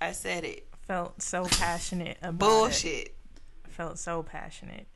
I 0.01 0.13
said 0.13 0.45
it. 0.45 0.68
Felt 0.89 1.23
so 1.23 1.45
passionate 1.45 2.17
about 2.21 2.33
it. 2.33 2.39
Bullshit. 2.39 3.15
Felt 3.69 3.99
so 3.99 4.25
passionate. 4.25 4.89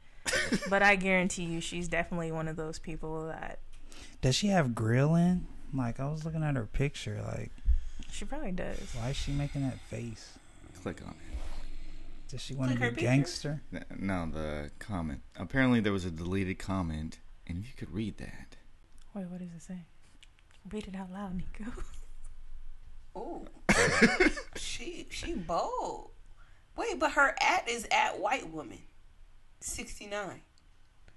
but 0.68 0.82
I 0.82 0.96
guarantee 0.96 1.44
you, 1.44 1.60
she's 1.60 1.86
definitely 1.86 2.32
one 2.32 2.48
of 2.48 2.56
those 2.56 2.78
people 2.80 3.28
that 3.28 3.60
does 4.22 4.36
she 4.36 4.48
have 4.48 4.74
grilling? 4.74 5.46
Like 5.74 6.00
I 6.00 6.08
was 6.08 6.24
looking 6.24 6.42
at 6.42 6.54
her 6.56 6.66
picture. 6.66 7.20
Like 7.26 7.50
she 8.10 8.24
probably 8.24 8.52
does. 8.52 8.78
why 8.98 9.10
is 9.10 9.16
she 9.16 9.32
making 9.32 9.62
that 9.62 9.78
face? 9.80 10.38
Click 10.82 11.00
on 11.02 11.10
it. 11.10 11.38
Does 12.28 12.40
she 12.40 12.54
want 12.54 12.72
to 12.72 12.78
be 12.78 12.84
her 12.84 12.90
picture? 12.90 13.04
gangster? 13.04 13.62
No, 13.98 14.28
the 14.32 14.70
comment. 14.78 15.20
Apparently, 15.36 15.80
there 15.80 15.92
was 15.92 16.04
a 16.04 16.10
deleted 16.10 16.58
comment, 16.58 17.18
and 17.46 17.58
if 17.58 17.66
you 17.66 17.74
could 17.76 17.92
read 17.92 18.16
that, 18.18 18.56
Wait, 19.14 19.26
what 19.26 19.40
does 19.40 19.52
it 19.54 19.62
say? 19.62 19.78
Read 20.70 20.88
it 20.88 20.94
out 20.96 21.12
loud, 21.12 21.38
Neko. 21.38 21.70
Ooh. 23.16 23.44
she 24.56 25.06
she 25.10 25.34
bold. 25.34 26.10
Wait, 26.76 26.98
but 26.98 27.12
her 27.12 27.34
at 27.40 27.68
is 27.68 27.86
at 27.90 28.18
white 28.18 28.50
woman. 28.50 28.78
69. 29.60 30.40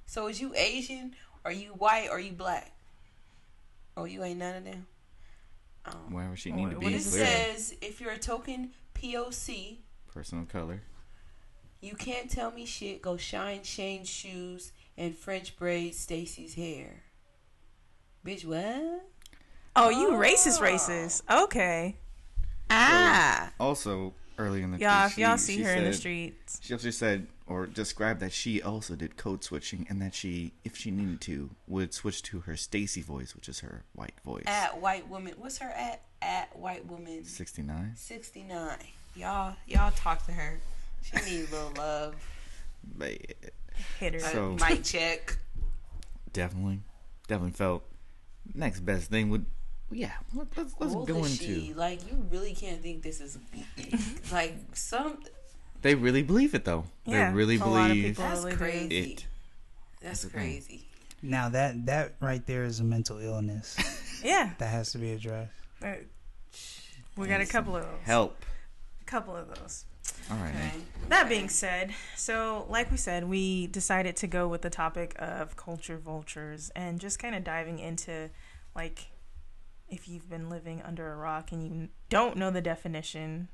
So 0.06 0.28
is 0.28 0.40
you 0.42 0.54
Asian? 0.56 1.16
Are 1.44 1.52
you 1.52 1.70
white? 1.70 2.10
Are 2.10 2.20
you 2.20 2.34
black? 2.34 2.72
Oh, 3.98 4.06
you 4.06 4.24
ain't 4.24 4.40
none 4.40 4.56
of 4.56 4.66
them? 4.66 4.88
Um, 5.86 6.14
wherever 6.14 6.36
she 6.36 6.52
need 6.52 6.72
to 6.72 6.80
be, 6.80 6.86
what 6.86 6.94
it 6.94 7.04
clearly. 7.04 7.26
says 7.28 7.76
if 7.82 8.02
you're 8.02 8.12
a 8.12 8.18
token 8.18 8.72
POC, 8.96 9.78
personal 10.12 10.46
color. 10.46 10.82
you 11.82 11.94
can't 11.96 12.30
tell 12.30 12.52
me 12.52 12.66
shit. 12.66 13.02
Go 13.02 13.18
shine 13.18 13.64
Shane's 13.64 14.10
shoes 14.10 14.72
and 14.98 15.16
French 15.16 15.56
braid 15.58 15.94
Stacy's 15.96 16.56
hair. 16.56 17.04
Bitch, 18.26 18.44
what? 18.44 19.08
Oh, 19.76 19.90
you 19.90 20.12
racist, 20.12 20.60
Oh. 20.60 20.64
racist. 20.64 21.22
Okay. 21.44 21.96
Ah. 22.70 23.52
Also, 23.60 24.14
early 24.38 24.62
in 24.64 24.72
the 24.72 24.80
Y'all, 24.80 25.04
piece, 25.04 25.14
if 25.14 25.18
y'all 25.20 25.38
she- 25.38 25.44
see 25.44 25.58
she 25.58 25.64
her 25.64 25.74
in 25.74 25.84
the 25.84 25.94
streets, 25.94 26.60
She 26.64 26.74
also 26.74 26.90
said 26.90 27.28
or 27.48 27.68
described 27.68 28.20
that 28.22 28.32
she 28.34 28.62
also 28.62 28.96
did 28.96 29.18
code 29.18 29.44
switching 29.44 29.86
and 29.90 30.02
that 30.02 30.16
she, 30.16 30.52
if 30.64 30.76
she 30.76 30.90
needed 30.90 31.22
to, 31.22 31.50
would 31.68 31.94
switch 31.94 32.24
to 32.24 32.40
her 32.42 32.56
Stacy 32.58 33.02
voice, 33.02 33.36
which 33.36 33.48
is 33.48 33.60
her 33.60 33.84
white 33.94 34.16
voice. 34.26 34.44
At 34.48 34.82
white 34.82 35.08
woman. 35.08 35.36
What's 35.38 35.60
her 35.60 35.70
at? 35.70 36.02
At 36.24 36.58
white 36.58 36.86
woman. 36.88 37.24
69. 37.24 37.92
69. 37.96 38.78
Y'all, 39.16 39.56
y'all 39.68 39.92
talk 39.92 40.26
to 40.26 40.32
her. 40.32 40.60
She 41.04 41.18
need 41.18 41.48
a 41.50 41.52
little 41.52 41.74
love. 41.78 42.16
But 42.98 43.12
hit 44.00 44.14
her. 44.16 44.20
So- 44.20 44.58
mic 44.68 44.84
check. 44.84 45.38
definitely, 46.34 46.80
definitely 47.28 47.52
felt 47.52 47.84
next 48.56 48.80
best 48.82 49.12
thing 49.12 49.30
would, 49.30 49.46
yeah, 49.92 50.12
let, 50.34 50.48
let's, 50.58 50.76
let's 50.80 50.94
Old 50.94 51.08
go 51.08 51.24
into. 51.24 51.74
Like, 51.76 52.00
you 52.10 52.26
really 52.32 52.54
can't 52.54 52.82
think 52.82 53.04
this 53.04 53.22
is 53.22 53.38
like 54.32 54.56
some. 54.74 55.20
They 55.82 55.96
really 55.96 56.24
believe 56.24 56.56
it 56.56 56.66
though. 56.66 56.86
Yeah, 57.06 57.30
they 57.30 57.36
really 57.36 57.58
a 57.58 57.66
lot 57.66 57.92
of 57.92 57.96
believe 57.96 58.04
people 58.04 58.24
That's 58.24 58.44
really 58.44 58.56
crazy. 58.58 59.12
it. 59.14 59.26
That's 60.02 60.24
the 60.24 60.30
crazy. 60.30 60.88
Now 61.22 61.50
that 61.50 61.86
that 61.86 62.16
right 62.20 62.46
there 62.46 62.64
is 62.64 62.80
a 62.80 62.84
mental 62.84 63.20
illness 63.20 63.76
Yeah. 64.24 64.52
That 64.58 64.68
has 64.68 64.92
to 64.94 64.98
be 64.98 65.12
addressed. 65.14 65.52
Uh, 65.84 65.94
We 67.16 67.28
got 67.28 67.42
a 67.42 67.46
couple 67.46 67.76
of 67.76 67.84
those. 67.84 67.92
Help. 68.04 68.44
A 69.02 69.06
couple 69.06 69.36
of 69.36 69.48
those. 69.48 69.86
All 70.32 70.38
right. 70.38 70.50
Okay. 70.50 70.72
That 71.10 71.30
being 71.30 71.50
said, 71.50 71.94
so 72.16 72.66
like 72.70 72.90
we 72.90 72.98
said, 72.98 73.26
we 73.30 73.68
decided 73.68 74.16
to 74.18 74.28
go 74.28 74.48
with 74.48 74.62
the 74.64 74.70
topic 74.72 75.16
of 75.20 75.56
culture 75.56 75.98
vultures 75.98 76.72
and 76.76 77.00
just 77.00 77.20
kind 77.20 77.36
of 77.36 77.44
diving 77.44 77.78
into 77.80 78.30
like 78.76 79.08
if 79.90 80.08
you've 80.08 80.30
been 80.30 80.50
living 80.50 80.82
under 80.82 81.12
a 81.12 81.16
rock 81.16 81.52
and 81.52 81.64
you 81.64 81.90
don't 82.10 82.38
know 82.38 82.52
the 82.52 82.62
definition, 82.62 83.48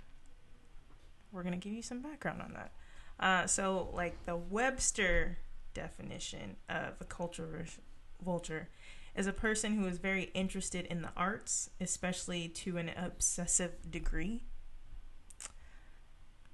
we're 1.31 1.43
going 1.43 1.53
to 1.53 1.59
give 1.59 1.73
you 1.73 1.81
some 1.81 2.01
background 2.01 2.41
on 2.41 2.53
that. 2.53 2.71
Uh, 3.19 3.47
so, 3.47 3.89
like 3.93 4.25
the 4.25 4.35
Webster 4.35 5.37
definition 5.73 6.55
of 6.69 6.93
a 6.99 7.05
culture 7.05 7.65
vulture 8.23 8.69
is 9.15 9.27
a 9.27 9.33
person 9.33 9.73
who 9.73 9.85
is 9.87 9.97
very 9.97 10.31
interested 10.33 10.85
in 10.85 11.01
the 11.01 11.11
arts, 11.15 11.69
especially 11.79 12.47
to 12.47 12.77
an 12.77 12.91
obsessive 12.97 13.91
degree. 13.91 14.43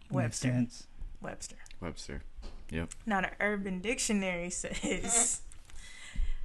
Makes 0.10 0.12
Webster. 0.12 0.48
sense. 0.48 0.88
Webster. 1.22 1.56
Webster. 1.82 2.24
Yep. 2.72 2.90
Not 3.06 3.26
an 3.26 3.32
Urban 3.40 3.80
Dictionary 3.80 4.50
says 4.52 5.42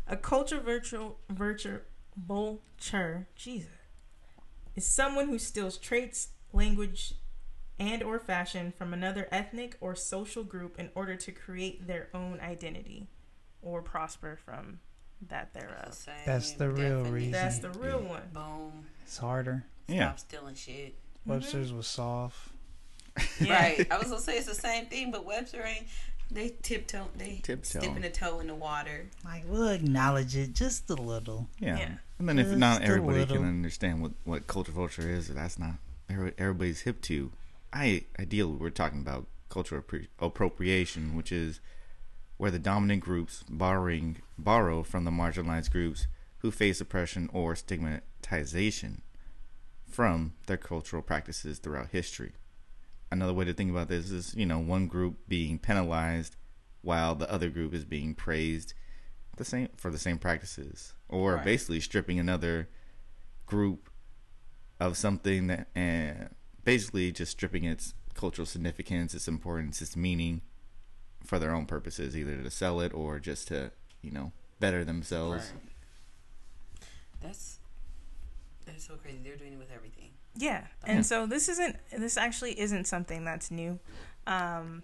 a 0.06 0.16
culture 0.16 0.60
virtual 0.60 1.18
virtual 1.28 1.80
vulture, 2.16 3.26
Jesus, 3.34 3.70
is 4.74 4.86
someone 4.86 5.28
who 5.28 5.38
steals 5.38 5.78
traits, 5.78 6.28
language, 6.52 7.14
and 7.78 8.02
or 8.02 8.18
fashion 8.18 8.72
from 8.76 8.92
another 8.92 9.28
ethnic 9.30 9.76
or 9.80 9.94
social 9.94 10.44
group 10.44 10.78
in 10.78 10.90
order 10.94 11.16
to 11.16 11.32
create 11.32 11.86
their 11.86 12.08
own 12.14 12.38
identity 12.40 13.08
or 13.60 13.82
prosper 13.82 14.38
from 14.44 14.80
that 15.28 15.52
thereof. 15.54 15.94
Same 15.94 16.14
That's 16.26 16.52
the 16.52 16.68
real 16.68 17.02
definition. 17.04 17.12
reason. 17.12 17.32
That's 17.32 17.58
the 17.58 17.70
real 17.70 18.00
one. 18.00 18.22
Boom. 18.32 18.86
It's 19.04 19.18
harder. 19.18 19.64
Yeah. 19.88 20.14
Stop 20.14 20.18
stealing 20.18 20.54
shit. 20.54 20.94
Webster's 21.26 21.68
mm-hmm. 21.68 21.76
was 21.78 21.86
soft. 21.86 22.48
Yeah. 23.40 23.60
Right. 23.60 23.86
I 23.92 23.98
was 23.98 24.08
gonna 24.08 24.20
say 24.20 24.38
it's 24.38 24.46
the 24.46 24.54
same 24.54 24.86
thing, 24.86 25.10
but 25.10 25.26
Webster 25.26 25.62
ain't. 25.62 25.86
They 26.32 26.54
tiptoe. 26.62 27.08
They 27.16 27.40
Tiptoe. 27.42 27.80
dipping 27.80 28.04
a 28.04 28.10
toe 28.10 28.40
in 28.40 28.46
the 28.46 28.54
water. 28.54 29.06
Like 29.24 29.44
we'll 29.46 29.68
acknowledge 29.68 30.34
it 30.36 30.54
just 30.54 30.88
a 30.90 30.94
little. 30.94 31.48
Yeah. 31.58 31.78
Yeah. 31.78 31.90
And 32.18 32.28
then 32.28 32.38
if 32.38 32.46
Just 32.46 32.58
not 32.58 32.82
everybody 32.82 33.26
can 33.26 33.44
understand 33.44 34.00
what 34.00 34.12
what 34.24 34.46
culture 34.46 34.72
vulture 34.72 35.08
is, 35.08 35.28
that's 35.28 35.58
not 35.58 35.74
everybody's 36.38 36.82
hip 36.82 37.00
to. 37.02 37.32
I 37.72 38.04
ideally 38.18 38.52
we're 38.52 38.70
talking 38.70 39.00
about 39.00 39.26
cultural 39.48 39.82
appro- 39.82 40.06
appropriation, 40.18 41.16
which 41.16 41.32
is 41.32 41.60
where 42.38 42.50
the 42.50 42.58
dominant 42.58 43.02
groups 43.02 43.44
borrowing 43.48 44.16
borrow 44.38 44.82
from 44.82 45.04
the 45.04 45.10
marginalized 45.10 45.70
groups 45.70 46.06
who 46.38 46.50
face 46.50 46.80
oppression 46.80 47.28
or 47.32 47.54
stigmatization 47.54 49.02
from 49.88 50.32
their 50.46 50.56
cultural 50.56 51.02
practices 51.02 51.58
throughout 51.58 51.90
history. 51.90 52.32
Another 53.12 53.34
way 53.34 53.44
to 53.44 53.52
think 53.52 53.70
about 53.70 53.88
this 53.88 54.10
is, 54.10 54.34
you 54.34 54.46
know, 54.46 54.58
one 54.58 54.86
group 54.86 55.28
being 55.28 55.58
penalized 55.58 56.36
while 56.80 57.14
the 57.14 57.30
other 57.30 57.50
group 57.50 57.74
is 57.74 57.84
being 57.84 58.14
praised 58.14 58.72
the 59.36 59.44
same 59.44 59.68
for 59.76 59.90
the 59.90 59.98
same 59.98 60.16
practices 60.16 60.94
or 61.10 61.34
Right. 61.34 61.44
basically 61.44 61.78
stripping 61.80 62.18
another 62.18 62.70
group 63.44 63.90
of 64.80 64.96
something 64.96 65.48
that 65.48 65.68
and 65.74 66.34
basically 66.64 67.12
just 67.12 67.32
stripping 67.32 67.64
its 67.64 67.92
cultural 68.14 68.46
significance, 68.46 69.12
its 69.12 69.28
importance, 69.28 69.82
its 69.82 69.94
meaning 69.94 70.40
for 71.22 71.38
their 71.38 71.54
own 71.54 71.66
purposes, 71.66 72.16
either 72.16 72.42
to 72.42 72.50
sell 72.50 72.80
it 72.80 72.94
or 72.94 73.20
just 73.20 73.48
to, 73.48 73.72
you 74.00 74.10
know, 74.10 74.32
better 74.58 74.84
themselves. 74.86 75.52
That's 77.20 77.58
that's 78.64 78.86
so 78.86 78.96
crazy. 78.96 79.18
They're 79.22 79.36
doing 79.36 79.52
it 79.52 79.58
with 79.58 79.70
everything. 79.70 80.12
Yeah. 80.36 80.66
Yeah. 80.86 80.92
And 80.92 81.06
so 81.06 81.26
this 81.26 81.48
isn't 81.48 81.76
this 81.96 82.16
actually 82.16 82.58
isn't 82.58 82.86
something 82.86 83.24
that's 83.24 83.50
new. 83.50 83.78
Um 84.26 84.82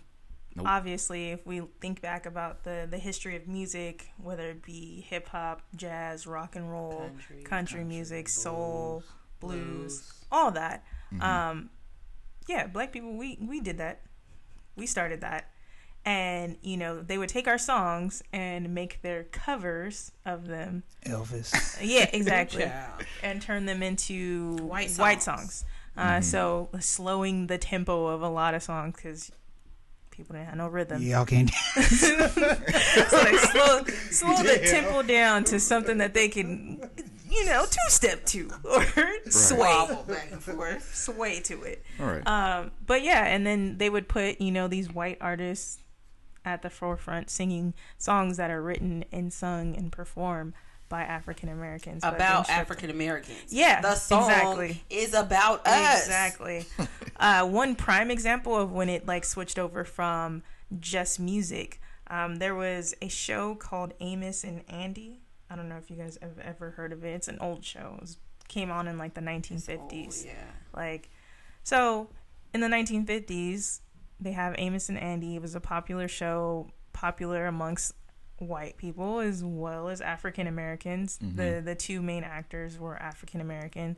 Nope. 0.57 0.67
obviously 0.67 1.31
if 1.31 1.47
we 1.47 1.63
think 1.81 2.01
back 2.01 2.27
about 2.27 2.65
the 2.65 2.87
the 2.91 2.99
history 2.99 3.37
of 3.37 3.47
music, 3.47 4.11
whether 4.19 4.51
it 4.51 4.63
be 4.63 5.05
hip 5.09 5.29
hop, 5.29 5.63
jazz, 5.77 6.27
rock 6.27 6.57
and 6.57 6.71
roll, 6.71 6.99
Country, 7.11 7.43
country, 7.45 7.85
music, 7.85 8.25
blues, 8.27 8.35
soul, 8.35 9.03
blues, 9.41 9.61
blues. 9.61 10.25
all 10.33 10.51
that. 10.53 10.85
Mhm. 11.13 11.23
Um 11.23 11.71
yeah, 12.49 12.67
black 12.67 12.93
people 12.93 13.15
we 13.17 13.39
we 13.41 13.61
did 13.61 13.79
that. 13.79 14.01
We 14.77 14.87
started 14.87 15.21
that. 15.21 15.51
And 16.09 16.57
you 16.63 16.79
know, 16.79 17.03
they 17.03 17.19
would 17.19 17.29
take 17.29 17.47
our 17.47 17.59
songs 17.59 18.23
and 18.33 18.73
make 18.75 19.03
their 19.03 19.25
covers 19.25 20.11
of 20.25 20.47
them. 20.47 20.83
Elvis. 21.05 21.53
Yeah, 21.83 22.09
exactly 22.13 22.65
and 23.23 23.43
turn 23.43 23.67
them 23.67 23.83
into 23.83 24.57
White 24.57 24.91
white 24.97 25.23
songs. 25.23 25.65
songs. 25.65 25.65
Uh, 25.99 26.21
So 26.23 26.71
slowing 26.81 27.47
the 27.49 27.59
tempo 27.59 28.07
of 28.07 28.23
a 28.23 28.29
lot 28.31 28.55
of 28.55 28.63
songs 28.63 28.95
because 28.97 29.31
people 30.11 30.33
didn't 30.35 30.47
have 30.49 30.57
no 30.57 30.69
rhythm. 30.69 31.03
Y'all 31.03 31.27
can't. 31.27 31.51
so 31.75 32.17
they 32.17 33.37
slow 33.37 33.85
slow 34.11 34.43
the 34.43 34.67
tempo 34.67 35.03
down 35.03 35.45
to 35.45 35.61
something 35.61 35.99
that 35.99 36.15
they 36.15 36.29
can, 36.29 36.81
you 37.31 37.45
know, 37.45 37.67
two 37.67 37.77
step 37.89 38.25
to 38.27 38.51
or 38.65 38.83
sway 39.29 39.89
back 40.09 40.29
and 40.33 40.43
forth. 40.43 40.95
sway 40.95 41.41
to 41.41 41.63
it. 41.65 41.85
All 42.01 42.07
right. 42.07 42.27
Um, 42.27 42.71
but 42.87 43.03
yeah, 43.03 43.27
and 43.27 43.47
then 43.47 43.77
they 43.77 43.91
would 43.91 44.09
put 44.09 44.41
you 44.41 44.51
know 44.53 44.69
these 44.69 44.91
white 44.91 45.19
artists 45.21 45.81
at 46.49 46.63
the 46.63 46.71
forefront 46.71 47.31
singing 47.31 47.75
songs 47.99 48.37
that 48.39 48.51
are 48.51 48.63
written 48.63 49.05
and 49.13 49.33
sung 49.33 49.77
and 49.77 49.93
performed 49.93 50.55
by 50.89 51.03
African 51.03 51.51
Americans 51.51 52.03
About 52.03 52.49
African 52.49 52.89
Americans. 52.89 53.53
Yeah, 53.53 53.83
The 53.83 53.95
song 53.95 54.31
exactly. 54.31 54.83
is 54.89 55.13
about 55.13 55.67
us. 55.67 56.07
Exactly. 56.07 56.65
uh, 57.21 57.47
one 57.47 57.75
prime 57.75 58.11
example 58.11 58.57
of 58.57 58.73
when 58.73 58.89
it 58.89 59.07
like 59.07 59.25
switched 59.25 59.59
over 59.59 59.85
from 59.85 60.43
just 60.81 61.21
music. 61.21 61.81
Um, 62.07 62.37
there 62.37 62.55
was 62.55 62.95
a 63.03 63.09
show 63.09 63.55
called 63.55 63.93
Amos 64.01 64.45
and 64.45 64.63
Andy. 64.69 65.21
I 65.51 65.57
don't 65.57 65.69
know 65.69 65.77
if 65.77 65.91
you 65.91 65.97
guys 65.97 66.19
have 66.23 66.39
ever 66.39 66.71
heard 66.71 66.93
of 66.93 67.05
it. 67.05 67.11
It's 67.11 67.29
an 67.29 67.39
old 67.41 67.65
show. 67.65 67.95
It 67.97 68.01
was, 68.01 68.17
came 68.49 68.71
on 68.71 68.89
in 68.89 68.97
like 68.97 69.13
the 69.13 69.21
1950s. 69.21 70.25
Oh, 70.25 70.29
yeah. 70.29 70.33
Like, 70.75 71.11
so 71.65 72.09
in 72.55 72.61
the 72.61 72.67
1950s, 72.67 73.81
they 74.21 74.33
have 74.33 74.55
Amos 74.59 74.89
and 74.89 74.99
Andy. 74.99 75.37
It 75.37 75.43
was 75.43 75.55
a 75.55 75.61
popular 75.61 76.09
show, 76.09 76.69
popular 76.93 77.47
amongst 77.47 77.93
white 78.39 78.77
people 78.77 79.19
as 79.19 79.43
well 79.43 79.89
as 79.89 80.01
African 80.01 80.47
Americans. 80.47 81.19
Mhm. 81.19 81.37
The 81.37 81.62
the 81.64 81.75
two 81.75 82.01
main 82.03 82.25
actors 82.25 82.79
were 82.79 82.97
African 82.97 83.41
American, 83.41 83.97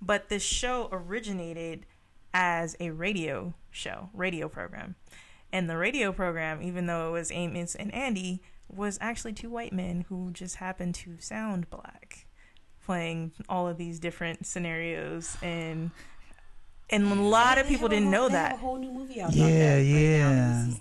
but 0.00 0.28
this 0.28 0.42
show 0.42 0.88
originated 0.92 1.86
as 2.34 2.76
a 2.80 2.90
radio 2.90 3.54
show, 3.70 4.10
radio 4.12 4.48
program. 4.48 4.96
And 5.52 5.70
the 5.70 5.76
radio 5.76 6.12
program, 6.12 6.60
even 6.62 6.86
though 6.86 7.08
it 7.08 7.12
was 7.12 7.30
Amos 7.30 7.74
and 7.76 7.94
Andy, 7.94 8.42
was 8.68 8.98
actually 9.00 9.32
two 9.32 9.48
white 9.48 9.72
men 9.72 10.04
who 10.08 10.32
just 10.32 10.56
happened 10.56 10.94
to 10.96 11.16
sound 11.20 11.70
black, 11.70 12.26
playing 12.84 13.32
all 13.48 13.68
of 13.68 13.78
these 13.78 14.00
different 14.00 14.44
scenarios 14.46 15.36
and 15.40 15.92
and 16.90 17.04
a 17.10 17.14
lot 17.14 17.58
of 17.58 17.66
people 17.66 17.88
didn't 17.88 18.04
whole- 18.12 18.12
know 18.12 18.28
that. 18.28 18.54
a 18.54 18.56
whole 18.58 18.76
new 18.78 18.90
movie 18.92 19.20
out 19.20 19.32
Yeah, 19.32 19.46
about 19.46 19.76
right 19.76 19.80
yeah. 19.86 20.32
now. 20.34 20.64
This 20.66 20.74
is- 20.74 20.80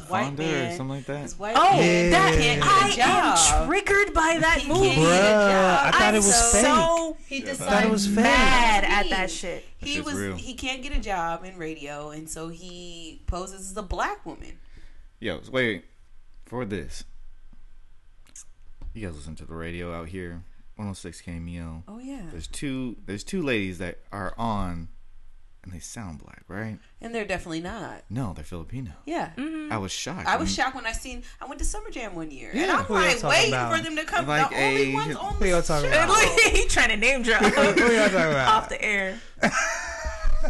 this 0.00 0.08
white 0.08 0.38
man- 0.38 0.72
or 0.72 0.76
something 0.76 0.88
like 0.96 1.06
that. 1.06 1.32
White 1.32 1.56
Oh, 1.56 1.76
man 1.78 2.10
that 2.12 2.34
can't 2.38 2.62
get 2.62 2.68
a 2.68 2.72
I 2.72 2.90
job. 2.92 3.38
am 3.62 3.66
triggered 3.68 4.14
by 4.14 4.38
that 4.40 4.58
He 4.60 4.68
movie. 4.68 4.86
can't 4.94 5.00
get 5.00 5.10
a 5.10 5.34
Bruh. 5.34 5.78
I 5.86 5.90
thought 5.90 6.00
I'm 6.02 6.14
it 6.14 6.18
was 6.18 6.52
fake. 6.52 6.64
so 6.64 7.16
He 7.26 7.36
I 7.38 7.40
decided 7.40 7.68
thought 7.70 7.84
it 7.84 7.90
was 7.90 8.06
fake. 8.06 8.14
mad 8.16 8.84
at 8.84 9.10
that 9.10 9.30
shit. 9.32 9.64
That 9.80 9.88
He 9.88 10.00
was 10.00 10.14
real. 10.14 10.36
he 10.36 10.54
can't 10.54 10.80
get 10.80 10.92
a 10.96 11.00
job 11.00 11.44
in 11.44 11.56
radio, 11.58 12.10
and 12.10 12.30
so 12.30 12.48
he 12.50 13.22
poses 13.26 13.72
as 13.72 13.76
a 13.76 13.82
black 13.82 14.24
woman. 14.24 14.58
Yo, 15.18 15.40
wait 15.50 15.84
for 16.46 16.64
this. 16.64 17.02
You 18.92 19.06
guys 19.08 19.16
listen 19.16 19.34
to 19.36 19.44
the 19.44 19.54
radio 19.54 19.92
out 19.92 20.08
here, 20.10 20.44
106 20.76 21.20
KMEL. 21.20 21.82
Oh 21.88 21.98
yeah, 21.98 22.22
There's 22.30 22.46
two. 22.46 22.96
There's 23.06 23.24
two 23.24 23.42
ladies 23.42 23.78
that 23.78 23.98
are 24.12 24.34
on, 24.38 24.88
and 25.64 25.72
they 25.72 25.80
sound 25.80 26.18
black, 26.18 26.44
right? 26.48 26.78
and 27.00 27.14
they're 27.14 27.24
definitely 27.26 27.60
not. 27.60 28.02
No, 28.08 28.32
they're 28.34 28.44
Filipino. 28.44 28.92
Yeah. 29.04 29.32
Mm-hmm. 29.36 29.72
I 29.72 29.78
was 29.78 29.92
shocked. 29.92 30.26
I 30.26 30.36
was 30.36 30.50
mm. 30.50 30.56
shocked 30.56 30.74
when 30.74 30.86
I 30.86 30.92
seen. 30.92 31.22
I 31.40 31.46
went 31.46 31.58
to 31.58 31.64
Summer 31.64 31.90
Jam 31.90 32.14
one 32.14 32.30
year, 32.30 32.50
and 32.54 32.70
I'm 32.70 32.84
who 32.84 32.94
y'all 32.94 33.02
like 33.02 33.18
talking 33.18 33.28
waiting 33.30 33.52
about? 33.54 33.76
for 33.76 33.82
them 33.82 33.96
to 33.96 34.04
come. 34.04 34.26
Like 34.26 34.50
the 34.50 34.56
only 34.56 34.92
a- 34.92 34.94
ones 34.94 35.16
on 35.16 35.34
Who 35.34 35.40
the 35.40 35.48
y'all 35.50 35.62
talking 35.62 35.90
show. 35.90 36.04
about? 36.04 36.40
He 36.54 36.66
trying 36.66 36.90
to 36.90 36.96
name 36.96 37.22
drop 37.22 37.42
Who 37.42 37.62
y'all 37.62 37.74
talking 37.74 38.16
about? 38.30 38.48
off 38.54 38.68
the 38.68 38.82
air. 38.82 39.18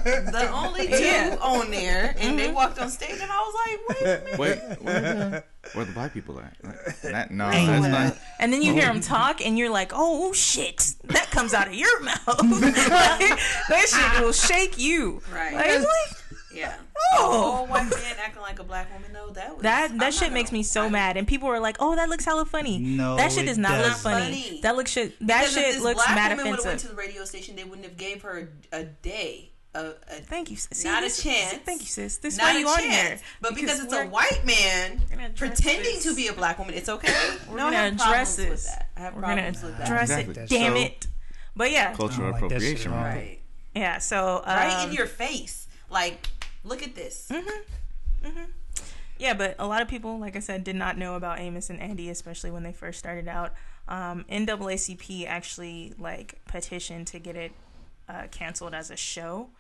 the 0.03 0.51
only 0.53 0.87
two 0.89 1.03
Yeah. 1.03 1.37
on 1.41 1.71
there, 1.71 2.15
and 2.19 2.39
they 2.39 2.47
mm-hmm. 2.47 2.55
walked 2.55 2.79
on 2.79 2.91
stage, 2.91 3.21
and 3.21 3.31
I 3.31 3.37
was 3.37 3.55
like, 3.67 3.89
wait 3.89 4.01
a 4.01 4.05
minute. 4.05 4.39
Wait, 4.39 4.83
where, 4.83 5.45
where 5.73 5.85
the 5.85 5.93
black 5.93 6.13
people 6.13 6.41
at? 6.41 6.57
That 7.03 7.31
no, 7.31 7.51
Ain't 7.51 7.71
that's 7.71 8.15
not. 8.15 8.19
And 8.39 8.53
then 8.53 8.63
you 8.63 8.73
hear 8.73 8.85
oh. 8.85 8.93
them 8.95 9.01
talk, 9.01 9.45
and 9.45 9.59
you're 9.59 9.71
like, 9.71 9.93
"Oh 9.95 10.33
shit, 10.33 10.95
that 11.05 11.31
comes 11.31 11.55
out 11.55 11.69
of 11.69 11.75
your 11.75 12.01
mouth." 12.01 12.21
Like, 12.85 13.39
that 13.69 13.87
shit 13.89 14.23
will 14.23 14.33
shake 14.33 14.79
you. 14.79 15.23
Right. 15.33 15.55
Like, 15.55 15.81
what? 15.81 16.23
Yeah. 16.55 16.75
Oh. 17.15 17.65
Oh, 17.67 17.71
white 17.71 17.91
man 17.91 18.17
acting 18.23 18.43
like 18.43 18.59
a 18.61 18.65
black 18.65 18.93
woman. 18.93 19.13
No, 19.13 19.31
that 19.31 19.55
was 19.55 19.63
That 19.63 19.91
I'm 19.91 19.99
that 19.99 20.15
shit 20.15 20.33
makes 20.33 20.53
me 20.53 20.63
so 20.63 20.85
I- 20.85 20.89
mad, 20.91 21.17
and 21.17 21.27
people 21.27 21.49
are 21.49 21.59
like, 21.61 21.77
"Oh, 21.81 21.97
that 21.97 22.09
looks 22.09 22.25
hella 22.25 22.45
funny." 22.45 22.79
No, 22.79 23.17
that 23.17 23.33
shit 23.33 23.45
it 23.45 23.47
does 23.47 23.59
not 23.59 23.73
look 23.79 23.87
doesn't. 23.89 24.03
funny. 24.03 24.43
Funny. 24.43 24.61
That 24.63 24.77
looks 24.77 24.91
shit. 24.93 25.19
That 25.21 25.41
Because 25.41 25.57
if 25.57 25.63
shit 25.65 25.75
this 25.75 25.83
looks 25.83 26.05
black 26.05 26.15
mad 26.17 26.37
woman 26.37 26.51
would've 26.53 26.65
went 26.65 26.81
to 26.81 26.89
the 26.89 26.95
radio 26.95 27.25
station, 27.25 27.57
they 27.57 27.65
wouldn't 27.65 27.87
have 27.87 27.97
gave 27.97 28.23
her 28.23 28.49
a, 28.73 28.81
a 28.81 28.85
day. 28.85 29.51
A, 29.75 29.87
a, 29.89 29.93
Thank 30.23 30.51
you. 30.51 30.57
sis. 30.57 30.79
See, 30.79 30.89
Not 30.89 31.03
a 31.03 31.07
this- 31.07 31.23
chance. 31.23 31.55
Thank 31.65 31.81
you, 31.81 31.87
sis. 31.89 32.19
This 32.19 32.35
is 32.35 32.39
not 32.39 32.55
why 32.55 32.59
you 32.61 32.67
a 32.67 32.71
on 32.71 32.79
chance. 32.79 33.21
here. 33.21 33.29
But 33.41 33.55
because, 33.57 33.83
it's 33.83 33.93
a 33.93 34.07
white 34.07 34.45
man 34.47 35.01
We're 35.11 35.17
gonna 35.17 35.29
address 35.29 35.39
pretending 35.51 35.95
this. 35.95 36.05
to 36.05 36.15
be 36.15 36.29
a 36.29 36.33
black 36.33 36.59
woman, 36.59 36.75
it's 36.75 36.89
okay. 36.89 37.13
We're 37.49 37.57
no, 37.57 37.67
I 37.67 37.71
gonna 37.73 37.77
have 37.77 37.93
address 37.95 38.37
problems 38.37 38.39
with 38.39 38.49
this. 38.51 38.65
that. 38.67 38.89
I 38.97 39.01
have 39.01 39.15
We're 39.15 39.21
gonna 39.23 39.35
problems 39.35 39.63
with 39.65 39.79
that. 39.79 39.87
address 39.89 40.11
Exactly. 40.11 40.43
it. 40.45 40.49
Damn 40.49 40.73
so- 40.75 40.81
it. 40.81 41.07
But 41.57 41.71
yeah, 41.73 41.95
cultural 41.95 42.31
like 42.33 42.37
appropriation. 42.43 42.93
at 42.93 42.99
all. 42.99 43.05
right? 43.05 43.15
Right. 43.17 43.41
yeah. 43.75 43.99
So 43.99 44.43
um, 44.45 44.57
right 44.57 44.87
in 44.89 44.95
your 44.95 45.07
face. 45.07 45.67
Like, 45.91 46.29
look 46.65 46.83
at 46.83 46.95
this. 46.95 47.31
Yeah, 49.19 49.35
but 49.35 49.55
a 49.61 49.67
lot 49.67 49.81
of 49.81 49.87
people, 49.89 50.19
like 50.19 50.35
I 50.35 50.41
said, 50.41 50.65
did 50.65 50.75
not 50.77 50.99
know 50.99 51.15
about 51.15 51.39
Amos 51.39 51.71
and 51.71 51.81
Andy, 51.81 52.11
especially 52.11 52.51
when 52.51 52.65
they 52.65 52.73
first 52.73 52.99
started 52.99 53.29
out. 53.29 53.53
Um, 53.87 54.25
NAACP 54.31 55.27
actually 55.27 55.95
like 55.99 56.41
petitioned 56.47 57.07
to 57.09 57.19
get 57.21 57.37
it 57.37 57.53
uh, 58.09 58.25
canceled 58.33 58.75
as 58.75 58.91
a 58.91 58.97
show. 58.97 59.51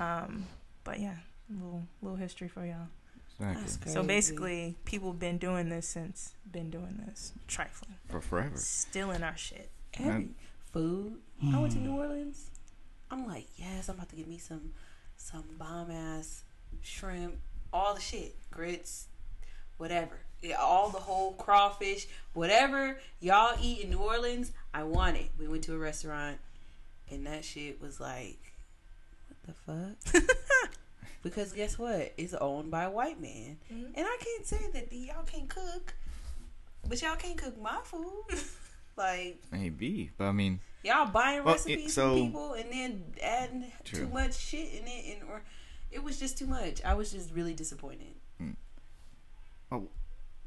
Um, 0.00 0.46
but 0.82 0.98
yeah, 0.98 1.16
little 1.48 1.82
little 2.02 2.16
history 2.16 2.48
for 2.48 2.64
y'all. 2.64 2.88
Exactly. 3.38 3.62
That's 3.62 3.92
So 3.92 4.02
basically, 4.02 4.76
people 4.84 5.12
been 5.12 5.38
doing 5.38 5.68
this 5.68 5.86
since 5.88 6.32
been 6.50 6.70
doing 6.70 7.02
this, 7.06 7.32
trifling, 7.46 7.94
For 8.08 8.20
forever. 8.20 8.56
stealing 8.56 9.22
our 9.22 9.36
shit. 9.36 9.70
Every 9.98 10.28
food. 10.72 11.18
I 11.52 11.58
went 11.58 11.72
to 11.72 11.78
New 11.78 11.96
Orleans. 11.96 12.50
I'm 13.10 13.26
like, 13.26 13.46
yes, 13.56 13.88
I'm 13.88 13.96
about 13.96 14.08
to 14.10 14.16
get 14.16 14.28
me 14.28 14.38
some 14.38 14.72
some 15.16 15.44
bomb 15.58 15.90
ass 15.90 16.44
shrimp, 16.82 17.36
all 17.72 17.94
the 17.94 18.00
shit, 18.00 18.34
grits, 18.50 19.06
whatever. 19.76 20.18
Yeah, 20.42 20.54
all 20.56 20.88
the 20.88 20.98
whole 20.98 21.32
crawfish, 21.34 22.06
whatever 22.32 22.98
y'all 23.20 23.58
eat 23.60 23.80
in 23.84 23.90
New 23.90 23.98
Orleans, 23.98 24.52
I 24.72 24.84
want 24.84 25.16
it. 25.18 25.28
We 25.38 25.46
went 25.48 25.64
to 25.64 25.74
a 25.74 25.78
restaurant 25.78 26.38
and 27.10 27.26
that 27.26 27.44
shit 27.44 27.80
was 27.82 28.00
like, 28.00 28.49
what 29.64 29.96
the 30.04 30.20
fuck? 30.20 30.70
because 31.22 31.52
guess 31.52 31.78
what? 31.78 32.12
It's 32.16 32.34
owned 32.34 32.70
by 32.70 32.84
a 32.84 32.90
white 32.90 33.20
man. 33.20 33.58
Mhm. 33.72 33.92
And 33.94 34.06
I 34.06 34.16
can't 34.20 34.46
say 34.46 34.58
that 34.72 34.92
y'all 34.92 35.22
can't 35.24 35.48
cook, 35.48 35.94
but 36.88 37.00
y'all 37.02 37.16
can't 37.16 37.36
cook 37.38 37.60
my 37.60 37.78
food. 37.84 38.24
like, 38.96 39.42
Maybe, 39.52 40.10
but 40.16 40.24
I 40.24 40.32
mean, 40.32 40.60
Y'all 40.82 41.06
buying 41.10 41.44
Well, 41.44 41.54
it- 41.54 41.58
recipes 41.58 41.92
so- 41.92 42.16
from 42.16 42.26
people 42.28 42.52
and 42.54 42.72
then 42.72 43.04
adding 43.22 43.70
True. 43.84 44.06
too 44.06 44.08
much 44.08 44.34
shit 44.38 44.72
in 44.80 44.86
it, 44.88 45.18
and 45.20 45.28
or 45.28 45.42
it 45.90 46.02
was 46.02 46.18
just 46.18 46.38
too 46.38 46.46
much. 46.46 46.82
I 46.84 46.94
was 46.94 47.12
just 47.12 47.30
really 47.32 47.52
disappointed. 47.52 48.14
Oh 49.72 49.88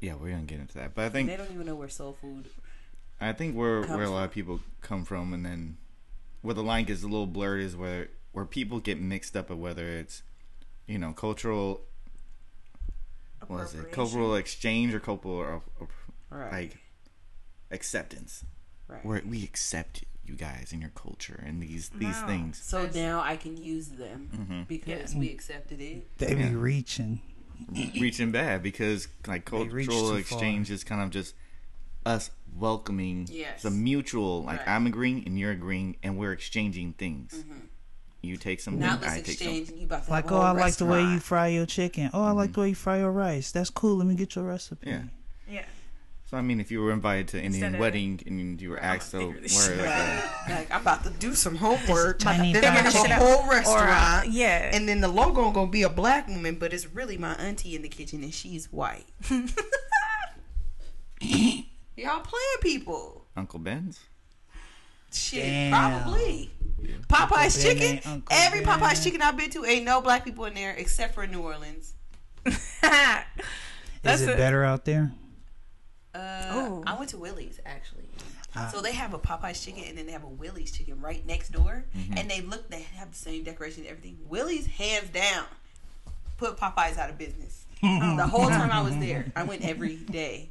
yeah, 0.00 0.14
we're 0.16 0.30
gonna 0.32 0.42
get 0.42 0.60
into 0.60 0.74
that. 0.74 0.94
But 0.94 1.02
I 1.02 1.04
And 1.04 1.12
think 1.14 1.28
they 1.28 1.36
don't 1.36 1.50
even 1.52 1.66
know 1.66 1.74
where 1.76 1.88
soul 1.88 2.12
food. 2.20 2.48
I 3.20 3.32
think 3.32 3.54
where 3.56 3.82
where 3.82 4.02
a 4.02 4.10
lot 4.10 4.24
of 4.24 4.32
people 4.32 4.60
come 4.80 5.04
from, 5.04 5.32
and 5.32 5.44
then 5.46 5.76
where 6.42 6.54
the 6.54 6.62
line 6.62 6.84
gets 6.84 7.02
a 7.02 7.06
little 7.06 7.26
blurred 7.26 7.60
is 7.62 7.74
where 7.76 8.08
where 8.34 8.44
people 8.44 8.80
get 8.80 9.00
mixed 9.00 9.34
up 9.36 9.48
of 9.48 9.58
whether 9.58 9.86
it's 9.88 10.22
you 10.86 10.98
know 10.98 11.12
cultural 11.12 11.80
what 13.46 13.62
is 13.64 13.74
it 13.74 13.92
cultural 13.92 14.34
exchange 14.36 14.92
or 14.94 15.00
cultural 15.00 15.34
or, 15.34 15.62
or, 15.80 15.88
Right. 16.30 16.52
like 16.52 16.78
acceptance 17.70 18.44
right. 18.88 19.04
where 19.04 19.22
we 19.24 19.44
accept 19.44 20.04
you 20.26 20.34
guys 20.34 20.70
and 20.72 20.80
your 20.80 20.90
culture 20.94 21.42
and 21.46 21.62
these 21.62 21.90
these 21.90 22.20
No. 22.22 22.26
things. 22.26 22.60
so 22.62 22.82
Yes. 22.84 22.94
now 22.94 23.20
I 23.20 23.36
can 23.36 23.56
use 23.56 23.88
them 23.88 24.28
hmm 24.34 24.62
because 24.62 25.12
Yeah. 25.14 25.20
we 25.20 25.30
accepted 25.30 25.80
it. 25.80 26.16
They 26.18 26.34
be 26.34 26.48
reaching. 26.54 27.20
reaching 28.00 28.32
bad 28.32 28.62
because 28.62 29.06
like 29.28 29.44
cultural 29.44 30.10
too 30.10 30.16
exchange 30.16 30.70
is 30.72 30.82
kind 30.82 31.00
of 31.02 31.10
just 31.10 31.34
us 32.04 32.30
welcoming 32.56 33.28
Yes. 33.30 33.56
it's 33.56 33.64
a 33.64 33.70
mutual 33.70 34.42
like 34.42 34.58
Right. 34.60 34.68
i'm 34.68 34.86
agreeing 34.86 35.24
and 35.24 35.38
you're 35.38 35.52
agreeing 35.52 35.96
and 36.02 36.18
we're 36.18 36.32
exchanging 36.32 36.94
things 36.94 37.44
Mhm. 37.48 37.68
You 38.24 38.36
take 38.36 38.60
something 38.60 38.80
Now 38.80 38.98
i 39.00 39.00
let's 39.00 39.14
take 39.14 39.38
something 39.38 39.56
exchange. 39.56 39.68
and 39.70 39.78
You 39.78 39.86
about 39.86 40.04
to 40.06 40.10
Like, 40.10 40.30
oh, 40.32 40.38
I 40.38 40.48
whole 40.50 40.56
like 40.58 40.74
the 40.76 40.86
way 40.86 41.02
you 41.02 41.20
fry 41.20 41.48
your 41.48 41.66
chicken. 41.66 42.10
Oh, 42.12 42.22
I 42.22 42.30
like 42.32 42.52
the 42.52 42.60
way 42.60 42.68
you 42.70 42.74
fry 42.74 42.98
your 42.98 43.12
rice. 43.12 43.52
That's 43.52 43.70
cool. 43.70 43.96
Let 43.96 44.06
me 44.06 44.14
get 44.14 44.34
your 44.36 44.44
recipe. 44.44 44.88
Yeah. 44.90 45.02
Yeah. 45.48 45.64
so 46.24 46.38
i 46.38 46.40
mean 46.40 46.58
if 46.58 46.70
you 46.70 46.80
were 46.80 46.90
invited 46.90 47.28
to 47.28 47.36
indian 47.36 47.64
Instead 47.64 47.74
of- 47.74 47.80
wedding 47.80 48.18
and 48.26 48.58
you 48.60 48.70
were 48.70 48.80
asked 48.80 49.10
to 49.10 49.18
figure 49.34 49.76
wear 49.76 49.76
like 49.76 50.48
like 50.48 50.70
I'm 50.74 50.80
about 50.80 51.04
to 51.04 51.10
do 51.10 51.34
some 51.34 51.54
homework. 51.54 52.18
Tiny 52.18 52.52
then 52.54 52.64
I 52.64 52.68
have 52.70 52.86
a 52.86 52.90
this 52.90 53.02
shit 53.02 53.10
whole 53.12 53.42
Or 53.44 53.52
uh, 53.52 53.56
restaurant. 53.58 54.28
yeah. 54.30 54.70
And 54.74 54.88
then 54.88 55.00
the 55.02 55.08
logo 55.08 55.50
gonna 55.50 55.70
be 55.70 55.82
a 55.82 55.90
black 55.90 56.26
woman, 56.28 56.54
but 56.58 56.72
it's 56.72 56.86
really 56.94 57.18
my 57.18 57.34
auntie 57.34 57.76
in 57.76 57.82
the 57.82 57.88
kitchen 57.90 58.22
and 58.24 58.32
she's 58.32 58.72
white. 58.72 59.04
Y'all 61.96 62.20
playing 62.20 62.60
people. 62.60 63.26
uncle 63.36 63.58
ben's 63.58 64.00
Shit, 65.14 65.42
Damn. 65.44 65.70
probably. 66.02 66.50
Popeye's 67.08 67.62
Ben 67.64 67.76
chicken. 67.76 68.12
ain't 68.12 68.22
Every 68.30 68.60
Ben. 68.64 68.78
Popeye's 68.80 69.02
chicken 69.02 69.22
I've 69.22 69.36
been 69.36 69.50
to 69.50 69.64
ain't 69.64 69.84
no 69.84 70.00
black 70.00 70.24
people 70.24 70.44
in 70.46 70.54
there 70.54 70.72
except 70.76 71.14
for 71.14 71.26
New 71.26 71.40
Orleans. 71.40 71.94
Is 72.46 74.20
it 74.22 74.28
a- 74.28 74.36
better 74.36 74.64
out 74.64 74.84
there? 74.84 75.12
Uh, 76.14 76.18
Oh. 76.50 76.82
I 76.86 76.94
went 76.98 77.10
to 77.10 77.16
Willie's 77.18 77.58
actually. 77.64 78.04
Ah. 78.56 78.68
so 78.72 78.80
they 78.80 78.92
have 78.92 79.14
a 79.14 79.18
Popeye's 79.18 79.64
chicken 79.64 79.82
and 79.88 79.98
then 79.98 80.06
they 80.06 80.12
have 80.12 80.22
a 80.22 80.28
Willie's 80.28 80.70
chicken 80.70 81.00
right 81.00 81.24
next 81.26 81.50
door, 81.50 81.84
Mm-hmm. 81.96 82.18
and 82.18 82.30
they 82.30 82.40
look 82.40 82.68
they 82.70 82.82
have 82.96 83.10
the 83.10 83.16
same 83.16 83.42
decoration 83.42 83.82
and 83.82 83.90
everything. 83.90 84.18
Willie's 84.28 84.66
hands 84.66 85.08
down 85.10 85.44
put 86.36 86.56
Popeyes 86.56 86.98
out 86.98 87.10
of 87.10 87.18
business. 87.18 87.64
the 87.82 88.26
whole 88.30 88.48
time 88.48 88.70
I 88.70 88.80
was 88.82 88.96
there, 88.98 89.32
I 89.34 89.42
went 89.44 89.62
every 89.64 89.96
day. 89.96 90.50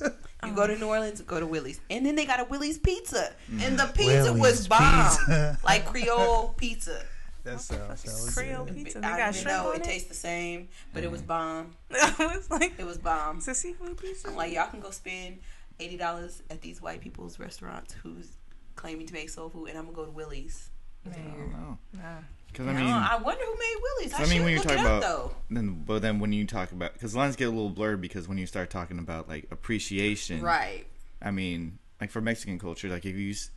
You 0.44 0.52
oh. 0.52 0.54
go 0.54 0.66
to 0.68 0.78
New 0.78 0.86
Orleans, 0.86 1.20
go 1.22 1.40
to 1.40 1.46
Willie's, 1.46 1.80
and 1.90 2.06
then 2.06 2.14
they 2.14 2.24
got 2.24 2.38
a 2.38 2.44
Willie's 2.44 2.78
pizza, 2.78 3.32
mm. 3.50 3.60
and 3.60 3.78
the 3.78 3.86
pizza 3.86 4.32
was 4.32 4.68
bomb, 4.68 5.10
pizza. 5.10 5.58
like 5.64 5.84
Creole 5.86 6.54
pizza. 6.56 7.02
That 7.42 7.60
sounds 7.60 8.02
so 8.02 8.32
Creole 8.40 8.66
pizza. 8.66 9.00
They 9.00 9.06
I 9.06 9.16
got 9.16 9.24
don't 9.24 9.34
shrimp 9.34 9.58
know 9.58 9.68
on 9.70 9.76
it 9.76 9.80
it. 9.80 9.84
tastes 9.84 10.08
the 10.08 10.14
same, 10.14 10.68
but 10.92 11.02
it 11.02 11.10
was 11.10 11.22
mm. 11.22 11.26
bomb. 11.28 11.74
it 11.90 12.18
was 12.18 12.50
like, 12.50 12.74
It 12.78 12.86
was 12.86 12.98
bomb. 12.98 13.38
it's 13.38 13.48
a 13.48 13.54
seafood 13.54 13.96
pizza. 13.98 14.28
I'm 14.28 14.36
like, 14.36 14.52
y'all 14.52 14.68
can 14.68 14.80
go 14.80 14.90
spend 14.90 15.38
eighty 15.80 15.96
dollars 15.96 16.42
at 16.50 16.60
these 16.60 16.80
white 16.80 17.00
people's 17.00 17.40
restaurants 17.40 17.94
who's 18.02 18.36
claiming 18.76 19.06
to 19.08 19.14
make 19.14 19.30
soul 19.30 19.48
food, 19.48 19.70
and 19.70 19.78
I'm 19.78 19.86
gonna 19.86 19.96
go 19.96 20.04
to 20.04 20.10
Willie's. 20.12 20.70
i 21.04 21.10
don't 21.16 21.52
know 21.52 21.78
Nah. 21.94 22.20
Because 22.48 22.66
I, 22.66 22.70
i 22.70 22.72
mean, 22.74 22.84
mean 22.86 22.94
I 22.94 23.16
wonder 23.16 23.44
who 23.44 23.54
made 23.54 23.76
Willie's. 23.82 24.14
I, 24.14 24.22
I 24.22 24.26
mean, 24.26 24.42
when 24.42 24.50
you're 24.52 24.58
look 24.60 24.68
talking 24.68 24.84
up, 24.84 24.98
about- 24.98 25.02
though. 25.02 25.34
then 25.50 25.82
but 25.86 26.02
then 26.02 26.18
when 26.20 26.32
you 26.32 26.46
talk 26.46 26.72
about 26.72 26.92
because 26.94 27.14
lines 27.14 27.36
get 27.36 27.44
a 27.48 27.50
little 27.50 27.70
blurred 27.70 28.00
because 28.00 28.26
when 28.28 28.38
you 28.38 28.46
start 28.46 28.70
talking 28.70 28.98
about 28.98 29.28
like 29.28 29.46
appreciation 29.50 30.40
right? 30.42 30.84
I 31.22 31.30
mean, 31.30 31.78
like 32.00 32.10
for 32.10 32.20
Mexican 32.20 32.58
culture, 32.58 32.88
like 32.88 33.04
if 33.06 33.16
you 33.16 33.30
s- 33.30 33.50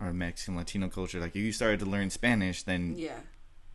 or 0.00 0.12
Mexican 0.12 0.56
Latino 0.56 0.88
culture, 0.88 1.20
like 1.20 1.30
if 1.36 1.42
you 1.42 1.52
started 1.52 1.80
to 1.80 1.86
learn 1.86 2.10
Spanish, 2.10 2.62
then 2.64 2.94
Yeah, 2.96 3.12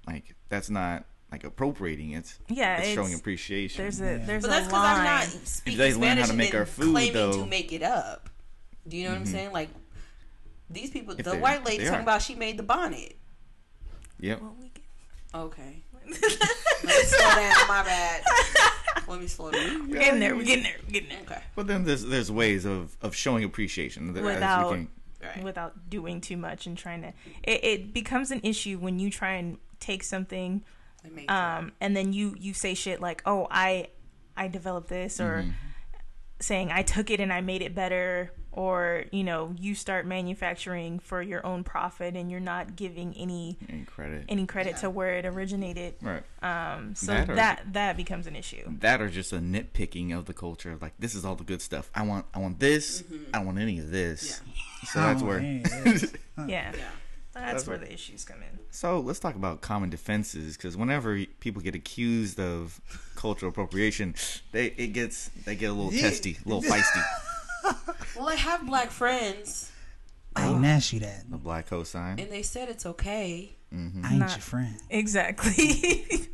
like 0.08 0.36
that's 0.50 0.70
not 0.70 1.06
like 1.32 1.44
appropriating. 1.44 2.12
it. 2.14 2.34
Yeah, 2.50 2.78
it's, 2.80 2.90
showing 2.94 3.14
appreciation. 3.14 3.84
There's 3.84 4.02
a 4.02 4.06
Yeah. 4.18 4.26
there's 4.26 4.42
but 4.44 4.48
a 4.48 4.52
that's 4.52 4.68
because 4.68 4.84
I'm 4.84 5.04
not 5.04 5.20
line. 5.22 5.46
speaking 5.46 5.78
they 5.78 5.92
learn 5.94 6.02
Spanish 6.02 6.26
how 6.26 6.32
to 6.32 6.38
make 6.38 6.56
our 6.56 6.66
food, 6.66 6.92
claiming 6.92 7.14
though- 7.14 7.32
to 7.44 7.46
make 7.46 7.72
it 7.72 7.84
up. 7.84 8.30
Do 8.88 8.98
you 8.98 9.04
know 9.04 9.12
what 9.12 9.20
I'm 9.20 9.26
Mhm. 9.26 9.32
saying? 9.32 9.52
Like 9.52 9.70
these 10.70 10.90
people, 10.90 11.16
If 11.18 11.26
the 11.26 11.38
white 11.38 11.66
lady 11.66 11.86
talking 11.86 12.02
about 12.02 12.22
she 12.22 12.36
made 12.36 12.58
the 12.58 12.64
bonnet. 12.64 13.16
Yep. 14.20 14.42
Well, 14.42 14.56
we 14.62 14.70
Okay, 15.34 15.84
let 15.94 16.08
me 16.08 16.14
slow 17.04 17.30
down. 17.36 17.68
My 17.68 17.84
bad. 17.84 18.22
Let 19.08 19.22
me 19.22 19.28
slow 19.28 19.52
down. 19.52 19.90
We're 19.90 20.00
getting 20.00 20.20
there. 20.20 20.36
We're 20.36 20.44
getting 20.44 20.64
there. 20.64 20.76
We're 20.86 20.92
getting 20.92 21.10
there. 21.10 21.20
Okay, 21.22 21.42
But 21.56 21.68
then 21.68 21.84
there's 21.84 22.04
there's 22.06 22.32
ways 22.32 22.66
of 22.66 22.96
of 23.02 23.16
showing 23.16 23.44
appreciation 23.44 24.14
that- 24.14 24.20
as 24.20 24.26
Without- 24.26 24.72
can- 24.72 24.88
right. 25.24 25.44
Without 25.44 25.90
doing 25.90 26.20
too 26.22 26.38
much 26.38 26.66
and 26.66 26.76
trying 26.78 27.02
to, 27.04 27.10
it, 27.44 27.64
it 27.64 27.94
becomes 27.94 28.32
an 28.32 28.40
issue 28.44 28.78
when 28.80 28.98
you 29.00 29.12
try 29.12 29.34
and 29.34 29.58
take 29.80 30.04
something, 30.04 30.64
Let 31.04 31.14
me- 31.14 31.28
um, 31.28 31.74
and 31.80 31.96
then 31.96 32.12
you 32.14 32.36
you 32.40 32.54
say 32.56 32.74
shit 32.74 33.00
like, 33.00 33.22
"Oh, 33.28 33.46
I, 33.52 33.90
I 34.36 34.48
developed 34.48 34.88
this," 34.90 35.20
or 35.20 35.44
Mhm. 35.44 35.54
saying 36.40 36.72
I 36.72 36.82
took 36.82 37.12
it 37.12 37.20
and 37.20 37.32
I 37.32 37.42
made 37.42 37.62
it 37.62 37.76
better, 37.76 38.32
or 38.60 39.05
you 39.14 39.24
know, 39.24 39.55
you 39.57 39.74
start 39.74 40.05
manufacturing 40.05 40.99
for 40.99 41.22
your 41.22 41.45
own 41.45 41.64
profit 41.64 42.16
and 42.18 42.30
you're 42.30 42.41
not 42.41 42.76
giving 42.76 43.14
any 43.16 43.57
any 43.70 43.84
credit. 43.86 44.26
any 44.28 44.45
credit 44.45 44.72
Yeah. 44.72 44.78
to 44.82 44.89
where 44.89 45.14
it 45.16 45.26
originated. 45.26 45.93
right. 46.01 46.24
Um, 46.43 46.93
so 46.93 47.07
That 47.14 47.28
that 47.36 47.60
or- 47.62 47.72
that, 47.72 47.95
becomes 47.97 48.28
an 48.28 48.36
issue. 48.36 48.64
That 48.80 48.99
or 49.01 49.07
just 49.10 49.32
a 49.32 49.38
nitpicking 49.38 50.14
of 50.18 50.26
the 50.26 50.34
culture. 50.34 50.78
Like 50.82 50.93
this 50.99 51.16
is 51.16 51.24
all 51.24 51.36
the 51.36 51.45
good 51.45 51.62
stuff. 51.62 51.89
I 51.95 52.03
want 52.03 52.26
I 52.34 52.39
want 52.39 52.60
this. 52.60 53.03
I 53.34 53.38
don't 53.38 53.45
want 53.45 53.60
any 53.60 53.80
of 53.80 53.91
this. 53.91 54.41
So 54.91 54.99
that's 54.99 55.22
Oh, 55.22 55.26
where. 55.26 55.39
yeah. 55.41 55.64
Yeah, 55.66 56.45
Yeah. 56.47 56.72
that's, 56.72 56.84
That's 57.34 57.68
where 57.68 57.78
what- 57.78 57.88
the 57.88 57.93
issues 57.93 58.26
come 58.26 58.41
in. 58.41 58.60
So 58.72 58.99
let's 58.99 59.20
talk 59.20 59.36
about 59.36 59.62
common 59.62 59.89
defenses 59.89 60.57
because 60.57 60.76
whenever 60.76 61.24
people 61.39 61.62
get 61.62 61.76
accused 61.76 62.39
of 62.39 62.82
cultural 63.16 63.49
appropriation, 63.51 64.16
they 64.51 64.66
it 64.68 64.88
gets 64.93 65.30
they 65.45 65.55
get 65.55 65.70
a 65.70 65.74
little 65.74 65.91
testy, 65.91 66.38
a 66.45 66.49
little 66.49 66.62
feisty. 66.70 67.01
Well, 68.16 68.28
I 68.30 68.36
have 68.36 68.66
black 68.66 68.89
friends, 68.91 69.72
I 70.36 70.47
ain't 70.47 70.66
asked 70.66 70.91
you 70.93 70.99
that. 71.01 71.24
A 71.34 71.38
black 71.38 71.70
cosign. 71.70 72.22
and 72.22 72.30
they 72.32 72.41
said 72.43 72.68
it's 72.70 72.86
okay. 72.86 73.55
hmm 73.72 74.01
I 74.03 74.10
ain't 74.10 74.20
Not- 74.20 74.30
your 74.32 74.39
friend. 74.39 74.76
Exactly. 74.89 76.05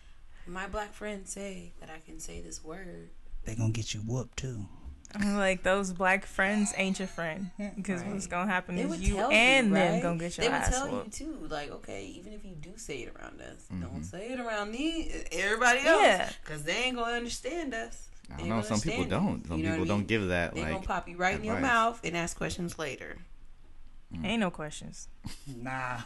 My 0.46 0.66
black 0.66 0.92
friends 0.92 1.30
say 1.32 1.72
that 1.80 1.88
I 1.90 2.00
can 2.04 2.18
say 2.20 2.40
this 2.40 2.62
word. 2.64 3.10
They 3.44 3.54
gonna 3.54 3.70
get 3.70 3.94
you 3.94 4.00
whooped 4.00 4.36
too. 4.38 4.66
I'm 5.14 5.36
like 5.36 5.62
those 5.64 5.92
black 5.92 6.24
friends 6.26 6.72
ain't 6.76 6.98
your 6.98 7.08
friend 7.08 7.50
because 7.76 8.02
Right. 8.02 8.12
what's 8.12 8.26
gonna 8.28 8.50
happen 8.50 8.76
They 8.76 8.82
is 8.82 9.00
you 9.00 9.18
and 9.18 9.68
you, 9.68 9.74
them 9.74 9.92
right? 9.94 10.02
gonna 10.02 10.18
get 10.18 10.36
your 10.36 10.44
They 10.46 10.52
would 10.52 10.60
ass 10.62 10.70
tell 10.70 10.90
whooped. 10.90 11.20
you 11.20 11.26
too, 11.26 11.46
like, 11.48 11.70
okay, 11.72 12.04
even 12.06 12.32
if 12.32 12.44
you 12.44 12.54
do 12.54 12.76
say 12.76 12.98
it 13.02 13.14
around 13.16 13.40
us, 13.40 13.64
Mhm. 13.72 13.80
don't 13.82 14.04
say 14.04 14.28
it 14.32 14.38
around 14.38 14.70
me, 14.70 15.10
everybody 15.32 15.80
else, 15.80 16.02
Yeah. 16.02 16.30
because 16.44 16.62
they 16.64 16.74
ain't 16.84 16.96
gonna 16.96 17.16
understand 17.16 17.74
us. 17.74 18.08
I 18.32 18.38
don't 18.38 18.48
know. 18.48 18.62
Some 18.62 18.80
people 18.80 19.04
don't. 19.04 19.46
Some 19.46 19.58
You 19.58 19.64
know 19.64 19.70
people 19.70 19.80
what 19.80 19.84
I 19.86 19.88
don't 19.88 19.98
mean? 19.98 20.06
give 20.06 20.28
that 20.28 20.54
They 20.54 20.62
like. 20.62 20.72
gonna 20.72 20.86
pop 20.86 21.08
you 21.08 21.16
right 21.16 21.34
in 21.36 21.44
your 21.44 21.58
mouth 21.60 22.00
and 22.04 22.16
ask 22.16 22.36
questions 22.36 22.78
later. 22.78 23.16
Ain't 24.24 24.40
no 24.40 24.50
questions. 24.50 25.08
Nah. 25.46 25.98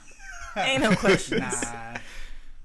Ain't 0.56 0.82
no 0.82 0.94
questions. 0.94 1.42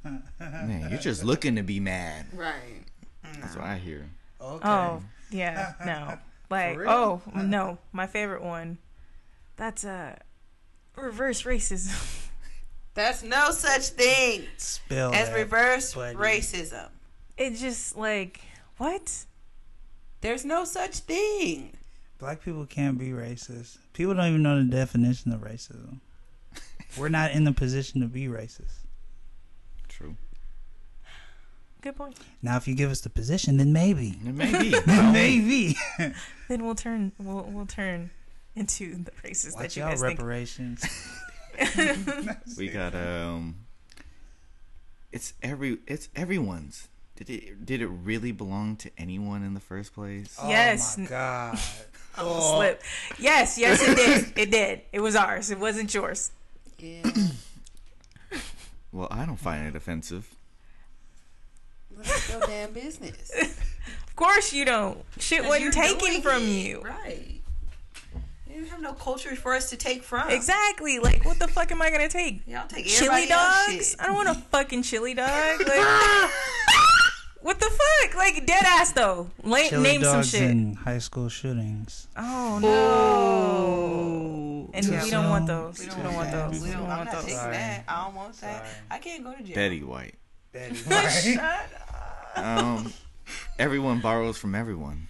Nah. 0.01 0.13
Man, 0.39 0.87
you're 0.89 0.99
just 0.99 1.25
looking 1.25 1.57
to 1.57 1.61
be 1.63 1.81
mad. 1.81 2.25
Right. 2.33 2.85
That's 3.41 3.55
what 3.57 3.65
I 3.65 3.77
hear. 3.77 4.09
Okay. 4.39 4.65
Oh, 4.67 5.03
yeah, 5.29 5.73
no. 5.85 6.17
Like, 6.49 6.79
oh, 6.87 7.21
no. 7.35 7.77
My 7.91 8.07
favorite 8.07 8.41
one. 8.41 8.77
That's 9.57 9.83
uh, 9.83 10.15
reverse 10.95 11.43
racism. 11.43 12.29
That's 12.93 13.23
no 13.23 13.51
such 13.51 13.89
thing 13.89 14.43
Spill 14.55 15.13
as 15.13 15.27
that, 15.29 15.35
reverse 15.35 15.93
buddy. 15.93 16.15
racism. 16.15 16.87
It 17.37 17.55
just, 17.55 17.97
like, 17.97 18.39
what? 18.77 19.25
There's 20.21 20.43
no 20.45 20.65
such 20.65 20.99
thing. 20.99 21.73
Black 22.17 22.41
people 22.43 22.65
can't 22.65 22.97
be 22.97 23.09
racist. 23.09 23.77
People 23.93 24.13
don't 24.13 24.27
even 24.27 24.43
know 24.43 24.57
the 24.57 24.69
definition 24.69 25.31
of 25.31 25.41
racism. 25.41 25.99
We're 26.97 27.09
not 27.09 27.31
in 27.31 27.43
the 27.45 27.53
position 27.53 28.01
to 28.01 28.07
be 28.07 28.25
racist. 28.27 28.73
True. 29.87 30.15
Good 31.81 31.95
point. 31.95 32.17
Now, 32.41 32.57
if 32.57 32.67
you 32.67 32.75
give 32.75 32.91
us 32.91 33.01
the 33.01 33.09
position, 33.09 33.55
then 33.57 33.71
maybe. 33.71 34.17
It 34.25 34.35
may 34.35 34.51
be. 34.59 34.69
Then 34.85 35.13
maybe. 35.13 35.77
Then 36.49 36.65
we'll 36.65 36.75
turn, 36.75 37.13
we'll, 37.17 37.43
we'll 37.43 37.65
turn 37.65 38.09
into 38.55 38.95
the 39.03 39.11
races 39.23 39.53
that 39.53 39.61
Watch 39.63 39.77
you 39.77 39.83
out, 39.83 39.91
guys 39.91 40.01
think. 40.01 40.19
reparations. 40.19 40.85
we 42.57 42.67
got 42.67 42.95
um. 42.95 43.55
It's 45.11 45.33
every. 45.41 45.77
It's 45.87 46.09
everyone's. 46.15 46.89
Did 47.19 47.29
it? 47.29 47.65
Did 47.65 47.81
it 47.81 47.87
really 47.87 48.31
belong 48.31 48.75
to 48.77 48.89
anyone 48.97 49.43
in 49.43 49.53
the 49.53 49.59
first 49.59 49.93
place? 49.93 50.35
Oh 50.41 50.49
yes. 50.49 50.97
Oh 50.99 51.01
my 51.03 51.09
god. 51.09 51.59
Oh, 52.17 52.55
slip. 52.57 52.81
Yes, 53.19 53.57
yes, 53.57 53.81
it 53.87 53.95
did. 53.95 54.33
It 54.37 54.51
did. 54.51 54.81
It 54.91 54.99
was 54.99 55.15
ours. 55.15 55.51
It 55.51 55.59
wasn't 55.59 55.93
yours. 55.93 56.31
Yeah. 56.79 57.03
Well, 58.91 59.07
I 59.11 59.25
don't 59.25 59.37
find 59.39 59.67
it 59.67 59.75
offensive. 59.75 60.27
That's 61.95 62.29
your 62.29 62.41
damn 62.41 62.71
business. 62.73 63.31
Of 64.07 64.15
course 64.25 64.51
you 64.51 64.65
don't. 64.65 64.97
Shit 65.17 65.45
wasn't 65.45 65.73
taken 65.73 66.21
from 66.21 66.43
it. 66.43 66.47
you. 66.47 66.81
Right. 66.81 67.39
You 68.47 68.53
didn't 68.53 68.67
have 68.67 68.81
no 68.81 68.91
culture 68.91 69.33
for 69.37 69.53
us 69.53 69.69
to 69.69 69.77
take 69.77 70.03
from. 70.03 70.29
Exactly. 70.29 70.99
Like, 70.99 71.23
what 71.23 71.39
the 71.39 71.47
fuck 71.47 71.71
am 71.71 71.81
I 71.81 71.89
gonna 71.89 72.09
take? 72.09 72.41
Y'all 72.45 72.67
take 72.67 72.85
Chili 72.85 73.07
everybody 73.23 73.31
else's 73.31 73.75
dogs? 73.75 73.89
shit. 73.91 74.01
I 74.01 74.07
don't 74.07 74.15
want 74.17 74.27
a 74.27 74.33
fucking 74.35 74.83
chili 74.83 75.13
dog. 75.13 75.59
Like, 75.65 76.29
what 77.41 77.59
the 77.59 77.69
fuck? 77.69 78.15
Like, 78.15 78.45
dead 78.45 78.63
ass 78.65 78.91
though. 78.93 79.29
La- 79.43 79.57
Chili 79.67 79.83
name 79.83 80.03
some 80.03 80.13
dogs 80.15 80.29
shit. 80.29 80.43
in 80.43 80.75
high 80.75 80.99
school 80.99 81.29
shootings. 81.29 82.07
Oh 82.17 82.59
no. 82.61 84.69
And 84.73 84.85
Too 84.85 84.91
we 85.03 85.09
don't 85.09 85.29
want 85.29 85.47
those. 85.47 85.79
We 85.79 85.85
We 85.85 85.91
don't, 85.91 86.03
don't 86.03 86.13
want 86.15 86.31
those. 86.31 86.51
We 86.53 86.59
We 86.67 86.71
don't, 86.71 86.81
don't 86.81 86.89
I'm 86.91 86.97
want 86.99 87.05
not 87.05 87.13
those. 87.15 87.23
taking 87.25 87.39
Sorry. 87.39 87.53
that. 87.53 87.83
I 87.87 88.05
don't 88.05 88.15
want 88.15 88.41
that. 88.41 88.65
I 88.91 88.97
can't 88.99 89.23
go 89.23 89.33
to 89.33 89.43
jail. 89.43 89.55
Betty 89.55 89.83
White. 89.83 90.15
Betty 90.51 90.75
White. 91.37 91.59
Um, 92.35 92.93
everyone 93.57 93.99
borrows 93.99 94.37
from 94.37 94.55
everyone. 94.55 95.07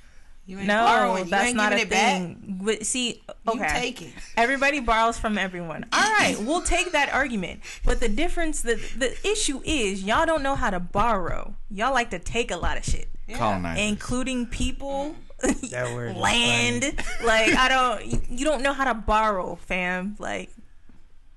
You 0.50 0.58
ain't 0.58 0.66
No, 0.66 0.84
borrowing. 0.84 1.30
That's 1.30 1.46
ain't 1.50 1.58
not 1.58 1.74
a 1.74 1.82
it 1.82 1.90
thing. 1.90 2.58
But 2.64 2.84
see, 2.84 3.22
You 3.46 3.54
okay. 3.62 3.68
taking. 3.82 4.12
Everybody 4.36 4.80
borrows 4.80 5.20
from 5.20 5.38
everyone. 5.38 5.86
All 5.94 6.00
right, 6.20 6.36
we'll 6.40 6.64
take 6.64 6.92
that 6.94 7.14
argument. 7.14 7.60
But 7.86 8.00
the 8.00 8.10
difference, 8.10 8.64
the 8.64 8.74
the 8.98 9.16
issue 9.30 9.62
is, 9.64 10.02
y'all 10.04 10.26
don't 10.26 10.42
know 10.42 10.56
how 10.56 10.72
to 10.72 10.80
borrow. 10.80 11.54
Y'all 11.70 11.94
like 11.94 12.10
to 12.10 12.18
take 12.18 12.50
a 12.50 12.58
lot 12.58 12.78
of 12.80 12.84
shit, 12.84 13.10
Yeah. 13.28 13.76
Including 13.76 14.48
people, 14.48 15.16
That 15.70 15.94
word 15.94 16.18
land. 16.18 16.84
Like 17.24 17.54
I 17.54 17.70
don't, 17.70 18.06
you- 18.08 18.22
you 18.30 18.44
don't 18.44 18.64
know 18.64 18.74
how 18.74 18.86
to 18.86 18.96
borrow, 18.96 19.54
fam. 19.68 20.16
Like 20.18 20.50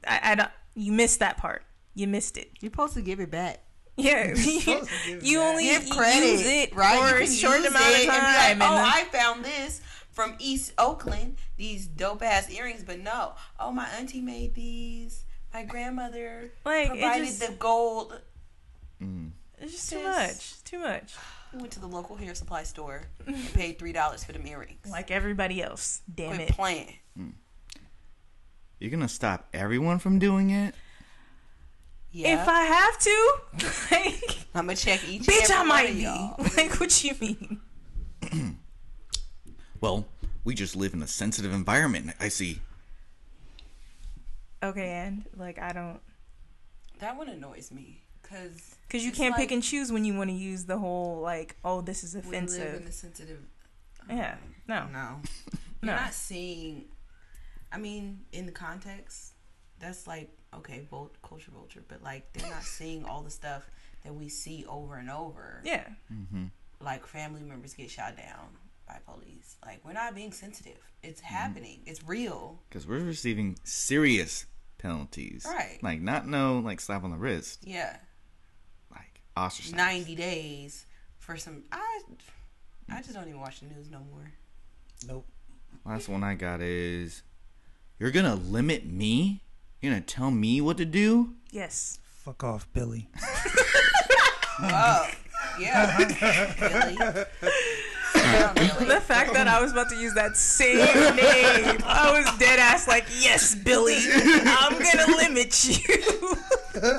I, 0.08 0.20
I 0.32 0.34
don't. 0.36 0.50
You 0.74 0.90
missed 0.90 1.18
that 1.18 1.36
part. 1.36 1.64
You 1.94 2.06
missed 2.08 2.38
it. 2.38 2.50
You're 2.60 2.70
supposed 2.72 2.94
to 2.94 3.02
give 3.02 3.20
it 3.20 3.30
back. 3.30 3.60
Yeah, 3.96 4.34
supposed 4.34 4.88
to 4.88 5.06
give 5.06 5.22
you 5.22 5.40
only 5.40 5.64
Give 5.64 5.88
credit, 5.90 6.26
use 6.26 6.46
it 6.46 6.74
right? 6.74 6.98
for 6.98 7.18
You 7.18 7.24
a 7.24 7.26
can 7.26 7.34
short 7.34 7.58
amount 7.60 7.74
of 7.76 8.06
time. 8.06 8.58
like, 8.58 8.70
oh, 8.70 8.74
then- 8.74 8.84
I 8.86 9.04
found 9.12 9.44
this 9.44 9.80
from 10.12 10.34
East 10.38 10.72
Oakland. 10.78 11.36
These 11.58 11.88
dope 11.88 12.22
ass 12.22 12.50
earrings, 12.50 12.82
but 12.84 13.00
no. 13.00 13.34
Oh, 13.60 13.70
my 13.70 13.86
auntie 13.98 14.20
made 14.22 14.54
these. 14.54 15.24
My 15.52 15.64
grandmother 15.64 16.52
Like, 16.64 16.88
provided 16.88 17.26
just- 17.26 17.40
the 17.46 17.52
gold. 17.58 18.18
Mm. 19.02 19.32
it's 19.58 19.72
just 19.72 19.90
too 19.90 20.00
Just- 20.00 20.18
much. 20.38 20.64
Too 20.64 20.78
much. 20.78 21.14
We 21.52 21.58
went 21.60 21.72
to 21.72 21.80
the 21.80 21.86
local 21.86 22.16
hair 22.16 22.34
supply 22.34 22.62
store 22.62 23.02
and 23.26 23.52
paid 23.52 23.78
three 23.78 23.92
dollars 23.92 24.24
for 24.24 24.32
the 24.32 24.42
earrings. 24.46 24.90
Like 24.90 25.10
everybody 25.10 25.62
else. 25.62 26.00
Damn 26.12 26.36
Quit 26.36 26.48
it. 26.48 26.54
playing. 26.56 26.94
You're 28.78 28.90
gonna 28.90 29.06
stop 29.08 29.48
everyone 29.52 29.98
from 29.98 30.18
doing 30.18 30.48
it? 30.50 30.74
Yeah, 32.12 32.42
If 32.42 32.48
I 32.48 32.60
have 32.62 32.98
to, 32.98 33.32
like, 33.90 34.38
I'm 34.54 34.66
gonna 34.66 34.76
check 34.76 35.00
each. 35.08 35.22
bitch, 35.22 35.44
and 35.44 35.52
I 35.52 35.56
every 35.60 35.68
might 35.68 36.06
one 36.06 36.34
of 36.40 36.54
be. 36.54 36.62
Like, 36.62 36.78
what 36.80 37.02
you 37.04 37.14
mean? 37.20 37.60
Well, 39.80 40.06
we 40.44 40.54
just 40.54 40.76
live 40.76 40.94
in 40.94 41.02
a 41.02 41.08
sensitive 41.08 41.52
environment. 41.52 42.12
I 42.20 42.28
see. 42.28 42.60
Okay, 44.62 44.90
and 44.90 45.24
like 45.36 45.58
I 45.58 45.72
don't, 45.72 45.98
That 47.00 47.16
one 47.16 47.28
annoys 47.28 47.72
me 47.72 48.00
because 48.22 48.76
because 48.86 49.04
you 49.04 49.10
can't 49.10 49.34
pick 49.34 49.50
and 49.50 49.60
choose 49.62 49.90
when 49.90 50.04
you 50.04 50.14
want 50.16 50.30
to 50.30 50.36
use 50.36 50.66
the 50.66 50.78
whole 50.78 51.20
like, 51.20 51.56
oh, 51.64 51.80
this 51.80 52.04
is 52.04 52.14
offensive. 52.14 52.58
we 52.60 52.64
live 52.64 52.74
offensive. 52.74 52.82
in 52.82 52.88
a 52.88 52.92
sensitive. 52.92 53.38
Um, 54.08 54.16
yeah, 54.16 54.34
no, 54.68 54.84
No, 54.86 54.92
no. 54.92 55.16
you're 55.82 55.94
not 55.96 56.14
seeing. 56.14 56.84
I 57.72 57.78
mean, 57.78 58.20
in 58.32 58.46
the 58.46 58.52
context, 58.52 59.32
that's 59.82 60.06
like 60.06 60.30
okay, 60.54 60.86
vul- 60.90 61.10
culture 61.22 61.50
vulture, 61.50 61.82
but 61.88 62.02
like 62.02 62.32
they're 62.32 62.50
not 62.50 62.62
seeing 62.78 63.04
all 63.04 63.20
the 63.22 63.30
stuff 63.30 63.68
that 64.04 64.14
we 64.14 64.28
see 64.30 64.64
over 64.68 64.96
and 64.96 65.10
over. 65.10 65.60
Yeah, 65.64 65.86
Mm-hmm. 66.12 66.44
Like 66.80 67.06
family 67.06 67.42
members 67.42 67.74
get 67.74 67.90
shot 67.90 68.16
down 68.16 68.48
by 68.88 68.98
police. 69.06 69.56
Like 69.64 69.80
we're 69.84 69.92
not 69.92 70.14
being 70.14 70.32
sensitive. 70.32 70.78
It's 71.02 71.20
happening. 71.20 71.80
It's 71.86 72.02
real. 72.04 72.60
Because 72.68 72.86
we're 72.86 72.98
receiving 73.04 73.56
serious 73.64 74.46
penalties. 74.78 75.46
Right. 75.48 75.78
Like 75.82 76.00
not 76.00 76.26
no 76.26 76.58
like 76.58 76.80
slap 76.80 77.04
on 77.04 77.10
the 77.12 77.16
wrist. 77.16 77.60
Yeah, 77.64 77.96
Like 78.90 79.20
ostracized. 79.36 79.76
ninety 79.76 80.14
days 80.16 80.86
for 81.18 81.36
some. 81.36 81.62
I 81.70 82.00
I 82.90 83.00
just 83.00 83.14
don't 83.14 83.28
even 83.28 83.40
watch 83.40 83.60
the 83.60 83.66
news 83.66 83.88
no 83.90 84.00
more. 84.10 84.32
Nope. 85.06 85.26
Last 85.84 86.08
one 86.08 86.22
I 86.24 86.34
got 86.34 86.60
is, 86.60 87.22
you're 87.98 88.10
gonna 88.10 88.34
limit 88.34 88.84
me. 88.86 89.42
You're 89.82 89.92
gonna 89.92 90.00
tell 90.02 90.30
me 90.30 90.60
what 90.62 90.76
to 90.78 90.84
do. 90.86 91.34
yes. 91.50 91.98
Fuck 92.24 92.44
off, 92.44 92.66
Billy. 92.72 93.08
Oh, 94.64 95.08
yeah, 95.58 95.96
Billy. 95.96 96.14
Yeah, 96.20 97.24
Billy. 98.54 98.84
The 98.86 99.00
fact 99.00 99.32
that 99.32 99.48
I 99.48 99.60
was 99.60 99.72
about 99.72 99.88
to 99.90 99.96
use 99.96 100.14
that 100.14 100.36
same 100.36 100.76
name, 101.16 101.80
I 101.84 102.12
was 102.16 102.38
dead 102.38 102.60
ass 102.60 102.86
like, 102.86 103.06
yes, 103.18 103.56
Billy, 103.56 103.96
I'm 103.98 104.72
gonna 104.80 105.16
limit 105.16 105.64
you. 105.68 106.36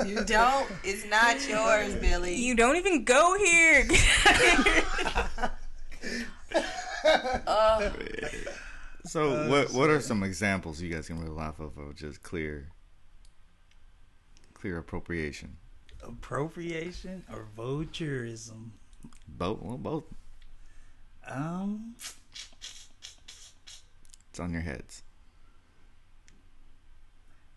You 0.06 0.24
don't. 0.24 0.68
It's 0.82 1.06
not 1.08 1.48
yours, 1.48 1.94
Billy. 1.94 2.34
You 2.34 2.54
don't 2.54 2.76
even 2.76 3.04
go 3.04 3.34
here. 3.38 3.88
Uh, 7.46 7.90
So 9.06 9.48
what 9.50 9.70
what 9.74 9.90
are 9.90 10.00
some 10.00 10.22
examples 10.22 10.80
you 10.80 10.88
guys 10.92 11.06
can 11.08 11.20
really 11.20 11.30
laugh 11.30 11.60
of 11.60 11.76
of 11.76 11.94
just 11.94 12.22
clear, 12.22 12.68
clear 14.64 14.78
appropriation? 14.78 15.54
Appropriation 16.02 17.22
or 17.30 17.46
voyeurism? 17.54 18.70
Both. 19.28 19.60
Well, 19.60 19.76
both. 19.76 20.04
Um, 21.28 21.94
It's 24.30 24.40
on 24.40 24.52
your 24.54 24.62
heads. 24.62 25.02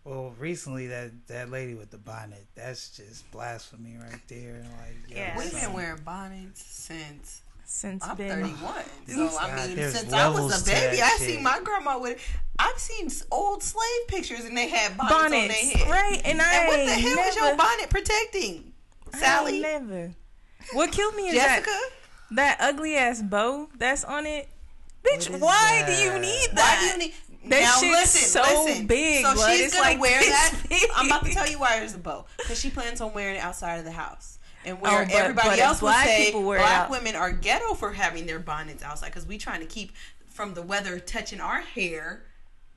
well, 0.04 0.34
recently 0.38 0.88
that 0.88 1.12
that 1.28 1.50
lady 1.50 1.76
with 1.76 1.92
the 1.92 1.98
bonnet, 1.98 2.46
that's 2.56 2.98
just 2.98 3.32
blasphemy 3.32 3.96
right 3.98 4.20
there. 4.28 4.66
Like, 4.82 4.98
Yeah. 5.08 5.38
We've 5.38 5.50
been 5.54 5.72
wearing 5.72 6.04
bonnets 6.04 6.62
since 6.62 7.42
Since 7.70 8.06
I'm 8.08 8.16
been 8.16 8.30
31. 8.30 8.74
So 9.08 9.38
I 9.40 9.66
mean, 9.68 9.76
there's 9.76 9.94
since 10.00 10.14
I 10.14 10.30
was 10.30 10.62
a 10.62 10.66
baby, 10.72 11.02
I 11.02 11.10
shit. 11.18 11.20
seen 11.20 11.44
my 11.44 11.60
grandma 11.64 12.00
with. 12.00 12.18
I've 12.58 12.78
seen 12.80 13.10
old 13.30 13.62
slave 13.62 14.08
pictures 14.08 14.46
and 14.46 14.58
they 14.58 14.70
had 14.70 14.98
bonnets, 14.98 15.16
on 15.16 15.32
bonnets, 15.32 15.74
their 15.74 15.78
head. 15.86 15.90
right? 15.92 16.22
And 16.26 16.42
I 16.42 16.54
And 16.54 16.68
what 16.70 16.76
the 16.78 16.92
ain't 16.94 17.02
hell 17.02 17.18
was 17.18 17.36
your 17.36 17.56
bonnet 17.58 17.90
protecting, 17.90 18.74
Sally? 19.14 19.54
ain't 19.56 19.62
never. 19.62 20.12
What 20.74 20.92
killed 20.92 21.16
me 21.16 21.28
is 21.28 21.34
Jessica? 21.36 21.70
that 21.70 21.90
that 22.32 22.58
ugly 22.62 22.96
ass 22.96 23.22
bow 23.22 23.68
that's 23.78 24.04
on 24.06 24.26
it. 24.26 24.48
Bitch, 25.04 25.30
What 25.30 25.36
is 25.36 25.42
why 25.42 25.84
do 25.86 25.92
you 25.94 26.10
that? 26.12 26.22
need 26.22 26.48
Why 26.50 26.56
that? 26.56 26.80
do 26.80 26.86
you 26.88 26.98
need? 27.10 27.14
That 27.50 27.62
now 27.62 27.80
shit's 27.80 27.92
listen, 28.16 28.44
so 28.44 28.64
listen. 28.66 28.88
big, 28.88 29.24
So 29.26 29.34
blood. 29.36 29.52
she's 29.52 29.66
It's 29.66 29.74
gonna 29.76 29.90
like 29.90 30.02
wear 30.02 30.20
that. 30.20 30.54
big. 30.70 30.84
I'm 30.96 31.06
about 31.08 31.26
to 31.26 31.32
tell 31.34 31.48
you 31.50 31.60
why 31.60 31.80
there's 31.80 31.96
a 31.96 32.00
bow 32.00 32.26
because 32.38 32.60
she 32.60 32.70
plans 32.70 33.00
on 33.02 33.14
wearing 33.14 33.36
it 33.36 33.40
outside 33.44 33.78
of 33.78 33.86
the 33.86 33.92
house. 33.92 34.37
And 34.68 34.78
oh, 34.78 34.82
where 34.82 35.02
Oh, 35.02 35.06
but- 35.06 35.14
everybody 35.16 35.50
but 35.50 35.60
else 35.60 35.82
would 35.82 35.88
black 35.88 36.06
say 36.08 36.26
people 36.26 36.44
wear 36.44 36.58
it 36.60 36.62
black 36.62 36.82
out- 36.84 36.90
women 36.90 37.16
are 37.16 37.32
ghetto 37.32 37.74
for 37.74 37.94
having 37.94 38.26
their 38.26 38.40
bonnets 38.40 38.84
outside 38.84 39.08
because 39.08 39.26
we 39.26 39.38
trying 39.38 39.62
to 39.62 39.66
keep 39.66 39.94
from 40.28 40.54
the 40.54 40.62
weather 40.62 41.00
touching 41.00 41.40
our 41.40 41.62
hair. 41.62 42.24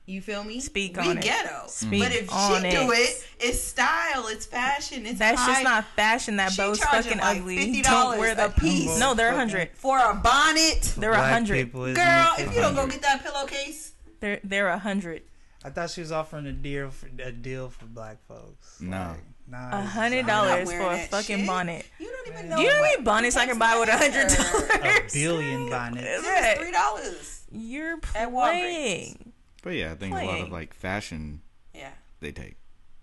You 0.07 0.19
feel 0.19 0.43
me? 0.43 0.59
Speak 0.59 0.97
we 0.97 1.07
on 1.09 1.17
it. 1.19 1.23
ghetto. 1.23 1.65
Speak 1.67 2.01
but 2.03 2.11
if 2.11 2.27
she 2.29 2.67
it. 2.67 2.71
do 2.71 2.91
it, 2.91 3.23
it's 3.39 3.61
style, 3.61 4.27
it's 4.27 4.45
fashion, 4.47 5.05
it's 5.05 5.19
That's 5.19 5.45
just 5.45 5.63
not 5.63 5.85
fashion. 5.95 6.37
That 6.37 6.51
She 6.53 6.57
bow's 6.57 6.79
fucking 6.79 7.19
like 7.19 7.37
ugly. 7.37 7.57
$50 7.57 7.83
Don't 7.83 8.17
wear 8.19 8.31
a 8.31 8.35
that 8.35 8.57
piece. 8.57 8.99
No, 8.99 9.13
they're 9.13 9.29
a 9.31 9.35
hundred. 9.35 9.69
for 9.75 9.99
a 9.99 10.15
bonnet. 10.15 10.95
They're 10.97 11.11
a 11.11 11.29
hundred. 11.29 11.71
Girl, 11.71 11.93
if 12.39 12.53
you 12.53 12.61
don't 12.61 12.73
go 12.75 12.87
get 12.87 13.01
that 13.03 13.23
pillowcase, 13.23 13.91
They're 14.21 14.39
they're 14.43 14.69
a 14.69 14.79
hundred. 14.79 15.21
I 15.63 15.69
thought 15.69 15.89
she 15.91 16.01
was 16.01 16.11
offering 16.11 16.45
a 16.47 16.51
deal 16.53 16.89
for 16.89 17.07
a 17.21 17.31
deal 17.31 17.69
for 17.69 17.85
black 17.85 18.17
folks. 18.27 18.81
No. 18.81 19.15
Like, 19.51 19.73
A 19.73 19.81
hundred 19.81 20.25
dollars 20.27 20.71
for 20.71 20.79
a 20.91 20.97
fucking 21.07 21.39
shit. 21.39 21.47
bonnet. 21.47 21.85
you 21.99 22.07
don't 22.07 22.27
even 22.33 22.49
Man. 22.49 22.49
know. 22.49 22.55
Do 22.57 22.61
you 22.63 22.69
know 22.69 22.75
how 22.75 22.81
many 22.81 23.01
bonnets 23.03 23.35
I 23.37 23.45
can 23.45 23.59
buy 23.59 23.77
with 23.79 23.89
a 23.89 23.97
hundred 23.97 24.27
dollars? 24.29 25.15
a 25.15 25.19
billion 25.19 25.69
bonnets. 25.69 26.05
It 26.07 26.27
Right. 26.27 26.57
three 26.57 26.71
dollars. 26.71 27.43
You're 27.51 27.99
At 28.15 28.31
playing. 28.31 29.33
But 29.61 29.71
yeah, 29.71 29.91
I 29.91 29.95
think 29.95 30.13
a 30.15 30.23
lot 30.25 30.41
of 30.41 30.49
like 30.51 30.73
fashion 30.73 31.41
Yeah. 31.75 31.89
they 32.21 32.31
take 32.31 32.55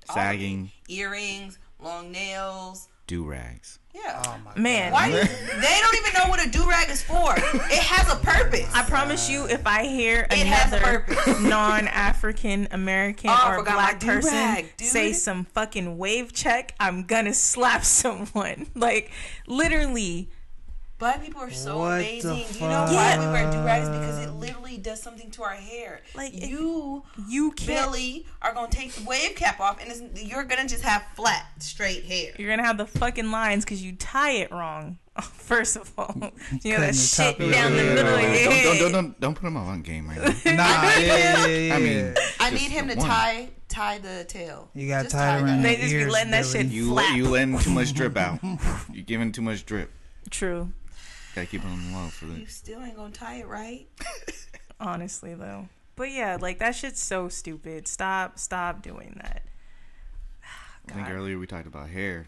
All 0.09 0.15
sagging, 0.17 0.71
Earrings, 0.89 1.59
long 1.79 2.11
nails. 2.11 2.89
Do 3.09 3.25
rags. 3.25 3.81
Yeah. 3.95 4.23
Oh 4.27 4.37
my 4.45 4.53
Man. 4.61 4.93
god. 4.93 4.95
Why? 4.95 5.07
you- 5.09 5.15
they 5.61 5.79
don't 5.81 5.97
even 5.97 6.13
know 6.15 6.29
what 6.29 6.47
a 6.47 6.49
do 6.49 6.69
rag 6.69 6.89
is 6.89 7.03
for. 7.03 7.35
It 7.37 7.83
has 7.83 8.13
a 8.13 8.17
purpose. 8.25 8.71
I 8.73 8.85
promise 8.85 9.29
you, 9.29 9.47
if 9.49 9.67
I 9.67 9.85
hear 9.87 10.27
It 10.31 10.39
a 10.39 10.47
another 10.47 11.05
non-African 11.41 12.69
American 12.71 13.31
Oh, 13.33 13.57
or 13.59 13.65
black 13.65 13.99
person 14.01 14.31
do-rag, 14.31 14.77
dude. 14.77 14.89
say 14.89 15.13
some 15.13 15.45
fucking 15.47 15.99
wave 15.99 16.33
check, 16.33 16.75
I'm 16.79 17.05
gonna 17.05 17.35
slap 17.35 17.85
someone. 18.03 18.67
Like 18.77 19.11
literally, 19.47 20.29
Black 20.99 21.23
people 21.25 21.41
are 21.43 21.51
so 21.51 21.79
What 21.79 22.01
amazing. 22.01 22.45
Do 22.53 22.55
you 22.59 22.61
know 22.69 22.85
why 22.91 23.17
we 23.19 23.27
wear 23.27 23.45
fuck? 23.45 23.53
do 23.53 23.65
rags? 23.65 23.89
Because 23.89 24.19
it 24.25 24.33
literally 24.33 24.79
does 24.79 25.01
something 25.01 25.31
to 25.33 25.45
our 25.45 25.55
hair. 25.55 26.01
Like, 26.17 26.33
you, 26.35 27.05
you 27.29 27.53
can't. 27.53 27.93
Billy, 27.93 28.27
are 28.43 28.53
gonna 28.53 28.69
take 28.69 28.93
the 28.93 29.05
wave 29.05 29.37
cap 29.37 29.61
off, 29.61 29.81
and 29.81 29.91
it's, 29.93 30.23
you're 30.25 30.43
gonna 30.43 30.67
just 30.67 30.83
have 30.83 31.05
flat, 31.15 31.47
straight 31.61 32.05
hair. 32.05 32.33
You're 32.37 32.51
gonna 32.51 32.67
have 32.67 32.79
the 32.79 32.87
fucking 32.87 33.31
lines 33.31 33.65
because 33.65 33.81
you 33.83 33.93
tie 33.93 34.33
it 34.33 34.51
wrong. 34.51 34.99
First 35.23 35.77
of 35.77 35.93
all, 35.97 36.15
you 36.17 36.21
know 36.21 36.31
Cutting 36.33 36.81
that 36.81 36.93
the 36.93 36.93
shit 36.95 37.27
top 37.37 37.41
of 37.41 37.53
down 37.53 37.73
the 37.77 37.85
your 37.85 37.95
middle 37.95 38.15
of 38.15 38.21
your 38.21 38.31
Don't, 38.31 38.53
head. 38.53 38.65
don't, 38.65 38.79
don't, 38.79 38.93
don't, 38.93 39.21
don't 39.21 39.35
put 39.35 39.47
him 39.47 39.57
on 39.57 39.83
game 39.83 40.09
right 40.09 40.19
now. 40.45 40.53
Nah, 40.57 40.83
yeah, 40.99 40.99
yeah, 40.99 41.47
yeah, 41.47 41.75
I 41.77 41.79
mean, 41.79 42.15
I 42.41 42.51
need 42.51 42.71
him 42.73 42.89
to 42.89 42.97
one. 42.97 43.07
tie 43.07 43.49
tie 43.69 43.99
the 43.99 44.25
tail. 44.25 44.69
you 44.75 44.89
got 44.89 45.03
Just 45.05 45.15
tied 45.15 45.39
tie 45.39 45.45
around. 45.47 45.63
that. 45.63 45.63
They 45.63 45.75
the 45.77 45.83
just 45.83 45.93
be 45.95 46.07
letting 46.07 46.31
that 46.33 46.43
Billy. 46.43 46.65
shit- 46.65 46.73
You 46.73 46.93
Flap. 46.93 47.17
you 47.17 47.29
letting 47.29 47.57
too 47.61 47.71
much 47.71 47.95
drip 47.95 48.17
out. 48.17 48.41
You're 48.93 49.05
giving 49.05 49.31
too 49.31 49.43
much 49.43 49.65
drip. 49.65 49.93
True, 50.31 50.73
Gotta 51.39 51.51
keep 51.51 51.65
it 51.65 51.69
on 51.69 51.93
the 51.93 51.97
low 51.97 52.09
for 52.09 52.27
You 52.27 52.47
still 52.47 52.83
ain't 52.83 52.97
gonna 52.97 53.13
tie 53.13 53.37
it 53.37 53.47
right. 53.47 53.87
honestly 54.81 55.35
though. 55.35 55.69
But 55.95 56.11
yeah, 56.11 56.37
like 56.41 56.59
that 56.59 56.75
shit's 56.75 57.01
so 57.01 57.29
stupid. 57.29 57.87
Stop, 57.87 58.41
stop 58.41 58.83
doing 58.83 59.21
that. 59.23 59.43
I 60.89 60.93
think 60.93 61.09
earlier 61.09 61.39
we 61.39 61.47
talked 61.47 61.69
about 61.69 61.91
hair. 61.91 62.27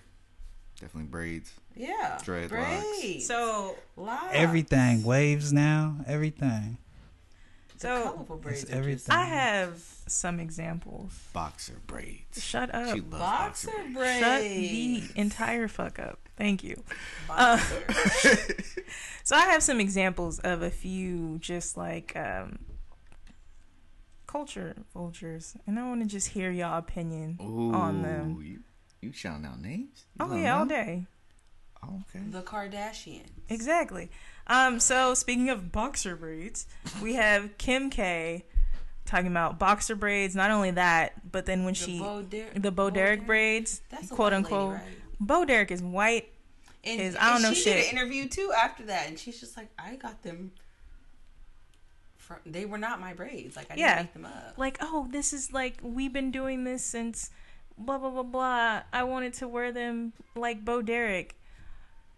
Definitely 0.80 1.10
braids. 1.10 1.52
Yeah. 1.74 2.18
Dreadlocks. 2.22 2.50
Braids. 2.50 3.26
So, 3.26 3.74
Lock. 3.96 4.28
Everything 4.30 5.02
waves 5.02 5.52
now. 5.52 5.96
Everything. 6.06 6.78
The 7.80 7.86
so 7.96 8.02
colorful 8.12 8.36
braids. 8.36 8.62
It's 8.64 8.72
everything. 8.72 9.14
I 9.14 9.24
have 9.24 9.82
some 10.06 10.38
examples. 10.40 11.12
Boxer 11.32 11.76
braids. 11.86 12.42
Shut 12.42 12.74
up. 12.74 12.94
She 12.94 13.00
loves 13.00 13.10
Boxer 13.10 13.66
boxer 13.68 13.82
braids. 13.92 13.94
braids. 14.20 15.06
Shut 15.06 15.14
the 15.14 15.20
entire 15.20 15.68
fuck 15.68 15.98
up. 15.98 16.18
Thank 16.36 16.62
you. 16.64 16.82
Boxer. 17.28 18.54
So 19.22 19.36
I 19.36 19.42
have 19.46 19.62
some 19.62 19.78
examples 19.78 20.40
of 20.40 20.62
a 20.62 20.70
few 20.70 21.38
just 21.38 21.76
like 21.76 22.16
um, 22.16 22.58
culture 24.26 24.74
vultures, 24.92 25.54
and 25.66 25.78
I 25.78 25.86
want 25.86 26.00
to 26.02 26.06
just 26.08 26.28
hear 26.28 26.50
y'all 26.50 26.78
opinion 26.78 27.38
Ooh, 27.40 27.72
on 27.72 28.02
them. 28.02 28.40
You, 28.42 28.60
you 29.00 29.12
shouting 29.12 29.44
out 29.44 29.60
names? 29.60 30.04
You 30.18 30.24
Oh 30.24 30.28
let 30.28 30.36
'em 30.38 30.42
yeah, 30.42 30.58
all 30.58 30.66
day. 30.66 31.06
Oh, 31.82 32.02
okay. 32.14 32.24
the 32.28 32.42
Kardashians. 32.42 33.28
Exactly. 33.48 34.10
Um, 34.50 34.80
so 34.80 35.14
speaking 35.14 35.48
of 35.48 35.70
boxer 35.70 36.16
braids, 36.16 36.66
we 37.00 37.14
have 37.14 37.56
Kim 37.56 37.88
K 37.88 38.44
talking 39.06 39.28
about 39.28 39.58
boxer 39.60 39.94
braids. 39.94 40.34
Not 40.34 40.50
only 40.50 40.72
that, 40.72 41.30
but 41.30 41.46
then 41.46 41.64
when 41.64 41.74
she 41.74 42.00
Bo 42.00 42.22
Der- 42.22 42.50
the 42.56 42.72
Bo 42.72 42.90
Derek 42.90 43.20
Derek? 43.20 43.26
braids, 43.26 43.80
That's 43.90 44.08
quote 44.08 44.32
unquote. 44.32 44.72
Lady, 44.72 44.82
right? 44.84 44.94
Bo 45.20 45.44
Derek 45.44 45.70
is 45.70 45.80
white. 45.80 46.32
And, 46.82 47.00
is- 47.00 47.14
I 47.14 47.32
don't 47.32 47.42
know 47.42 47.52
she 47.52 47.62
shit. 47.62 47.76
did 47.76 47.92
an 47.92 47.98
interview 47.98 48.26
too 48.28 48.52
after 48.56 48.82
that, 48.84 49.06
and 49.06 49.16
she's 49.18 49.38
just 49.38 49.56
like, 49.56 49.68
I 49.78 49.94
got 49.94 50.22
them. 50.22 50.50
From, 52.16 52.38
they 52.44 52.64
were 52.64 52.78
not 52.78 53.00
my 53.00 53.12
braids. 53.14 53.54
Like 53.56 53.70
I 53.70 53.76
didn't 53.76 53.96
make 53.96 54.12
them 54.14 54.24
up. 54.24 54.54
Like, 54.56 54.78
oh, 54.80 55.06
this 55.10 55.32
is 55.32 55.52
like 55.52 55.76
we've 55.82 56.12
been 56.12 56.30
doing 56.32 56.64
this 56.64 56.84
since 56.84 57.30
blah 57.78 57.98
blah 57.98 58.10
blah 58.10 58.22
blah. 58.24 58.82
I 58.92 59.04
wanted 59.04 59.34
to 59.34 59.46
wear 59.48 59.70
them 59.72 60.12
like 60.34 60.64
Bo 60.64 60.82
Derek. 60.82 61.36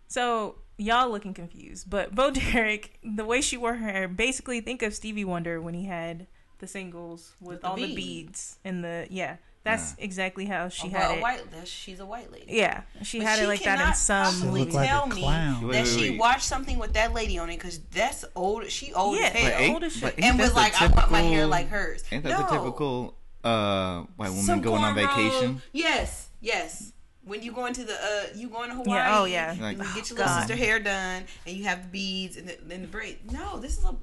So 0.09 0.57
y'all 0.83 1.11
looking 1.11 1.35
confused, 1.35 1.89
but 1.89 2.15
Bo 2.15 2.31
Derek, 2.31 2.99
the 3.05 3.25
way 3.25 3.41
she 3.41 3.57
wore 3.57 3.75
her 3.75 3.89
hair, 3.91 4.09
basically 4.09 4.61
think 4.61 4.83
of 4.83 4.95
Stevie 4.95 5.25
Wonder 5.25 5.61
when 5.61 5.75
he 5.75 5.85
had 5.87 6.27
the 6.59 6.67
singles 6.67 7.35
with, 7.41 7.49
With 7.55 7.61
the 7.63 7.67
all 7.69 7.77
the 7.77 7.87
beads. 7.87 7.97
beads 7.97 8.59
and 8.65 8.85
the 8.85 9.07
yeah. 9.11 9.37
That's 9.65 9.95
exactly 9.99 10.47
how 10.47 10.69
she 10.71 10.89
Oh, 10.89 10.91
had 10.91 10.99
well, 11.09 11.15
it. 11.19 11.21
white. 11.23 11.51
That's, 11.53 11.71
she's 11.71 12.01
a 12.01 12.05
white 12.07 12.33
lady. 12.33 12.47
Yeah, 12.49 12.81
she 13.03 13.19
But 13.21 13.29
had 13.29 13.39
she 13.39 13.45
it 13.45 13.47
like 13.47 13.63
that 13.63 13.89
in 13.91 13.95
some. 13.95 14.25
possibly 14.25 14.65
Look 14.65 14.73
like 14.75 14.87
a 14.87 14.89
tell 14.89 15.07
me 15.07 15.23
clown. 15.23 15.63
Wait, 15.69 15.73
that 15.75 15.85
wait, 15.85 15.87
she 16.01 16.19
watched 16.19 16.43
something 16.43 16.79
with 16.81 16.95
that 16.95 17.13
lady 17.15 17.39
on 17.39 17.49
it 17.49 17.59
because 17.59 17.79
that's 17.93 18.25
old. 18.35 18.69
She 18.71 18.93
old 18.93 19.17
Yeah, 19.19 19.27
as 19.27 19.33
hell. 19.35 19.53
but 19.61 19.71
old 19.75 19.85
as 19.85 19.93
shit. 19.93 20.03
but 20.03 20.15
and 20.17 20.37
that 20.41 20.43
was 20.43 20.51
the 20.51 20.57
like, 20.57 20.83
I 20.83 20.89
want 20.89 21.13
my 21.13 21.21
hair 21.23 21.47
like 21.47 21.69
hers. 21.69 22.03
Ain't 22.11 22.25
that 22.25 22.31
no. 22.31 22.39
the 22.39 22.47
typical 22.57 23.15
uh, 23.45 24.03
white 24.17 24.31
woman 24.31 24.43
Some 24.45 24.63
going 24.63 24.83
on 24.83 24.97
cornrow- 24.97 25.15
vacation? 25.17 25.63
Yes, 25.73 26.29
yes. 26.41 26.93
When 27.25 27.43
you 27.43 27.53
go 27.53 27.67
into 27.67 27.85
the, 27.85 27.95
uh, 27.95 28.27
you 28.35 28.49
going 28.49 28.71
to 28.71 28.75
Hawaii. 28.77 28.99
Yeah, 28.99 29.21
oh, 29.21 29.25
yeah. 29.25 29.53
You 29.71 29.77
get 29.95 30.11
your 30.11 30.19
God. 30.19 30.27
little 30.27 30.29
sister 30.41 30.57
hair 30.57 30.81
done, 30.81 31.25
and 31.47 31.57
you 31.57 31.65
have 31.65 31.83
the 31.83 31.89
beads 31.89 32.37
and 32.37 32.49
the, 32.49 32.59
and 32.75 32.85
the 32.85 32.89
braid. 32.89 33.31
No, 33.31 33.59
this 33.59 33.79
is 33.79 33.85
a, 33.85 33.95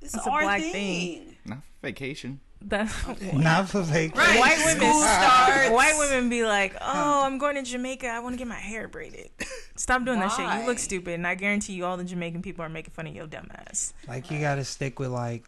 this 0.00 0.10
is 0.10 0.14
It's 0.16 0.26
a 0.26 0.30
our 0.30 0.42
black 0.42 0.60
thing. 0.60 0.72
thing. 0.72 1.36
Not 1.44 1.58
vacation. 1.82 2.40
That, 2.62 2.92
Not 3.34 3.70
for 3.70 3.80
vacation. 3.82 4.18
Right. 4.18 4.38
White 4.38 4.58
women 4.58 4.76
School 4.76 5.02
starts. 5.02 5.70
White 5.70 5.96
women 5.98 6.28
be 6.28 6.44
like, 6.44 6.76
"Oh, 6.80 7.24
I'm 7.24 7.38
going 7.38 7.56
to 7.56 7.62
Jamaica. 7.62 8.06
I 8.06 8.20
want 8.20 8.34
to 8.34 8.38
get 8.38 8.46
my 8.46 8.54
hair 8.54 8.86
braided." 8.86 9.30
Stop 9.76 10.04
doing 10.04 10.20
that 10.20 10.28
shit. 10.32 10.46
You 10.60 10.66
look 10.66 10.78
stupid, 10.78 11.14
and 11.14 11.26
I 11.26 11.34
guarantee 11.36 11.72
you, 11.72 11.86
all 11.86 11.96
the 11.96 12.04
Jamaican 12.04 12.42
people 12.42 12.62
are 12.64 12.68
making 12.68 12.92
fun 12.92 13.06
of 13.06 13.14
your 13.14 13.26
dumb 13.26 13.48
ass. 13.66 13.94
Like 14.06 14.30
you 14.30 14.38
gotta 14.40 14.64
stick 14.64 14.98
with 14.98 15.08
like 15.08 15.44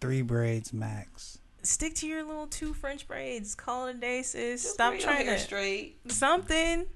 three 0.00 0.20
braids 0.22 0.72
max. 0.72 1.37
Stick 1.62 1.94
to 1.96 2.06
your 2.06 2.22
little 2.22 2.46
two 2.46 2.72
French 2.72 3.06
braids. 3.08 3.54
Call 3.54 3.88
it 3.88 3.96
a 3.96 3.98
day, 3.98 4.22
sis. 4.22 4.62
Just 4.62 4.74
Stop 4.74 4.98
trying 4.98 5.26
to 5.26 5.38
straight. 5.38 5.98
something. 6.08 6.86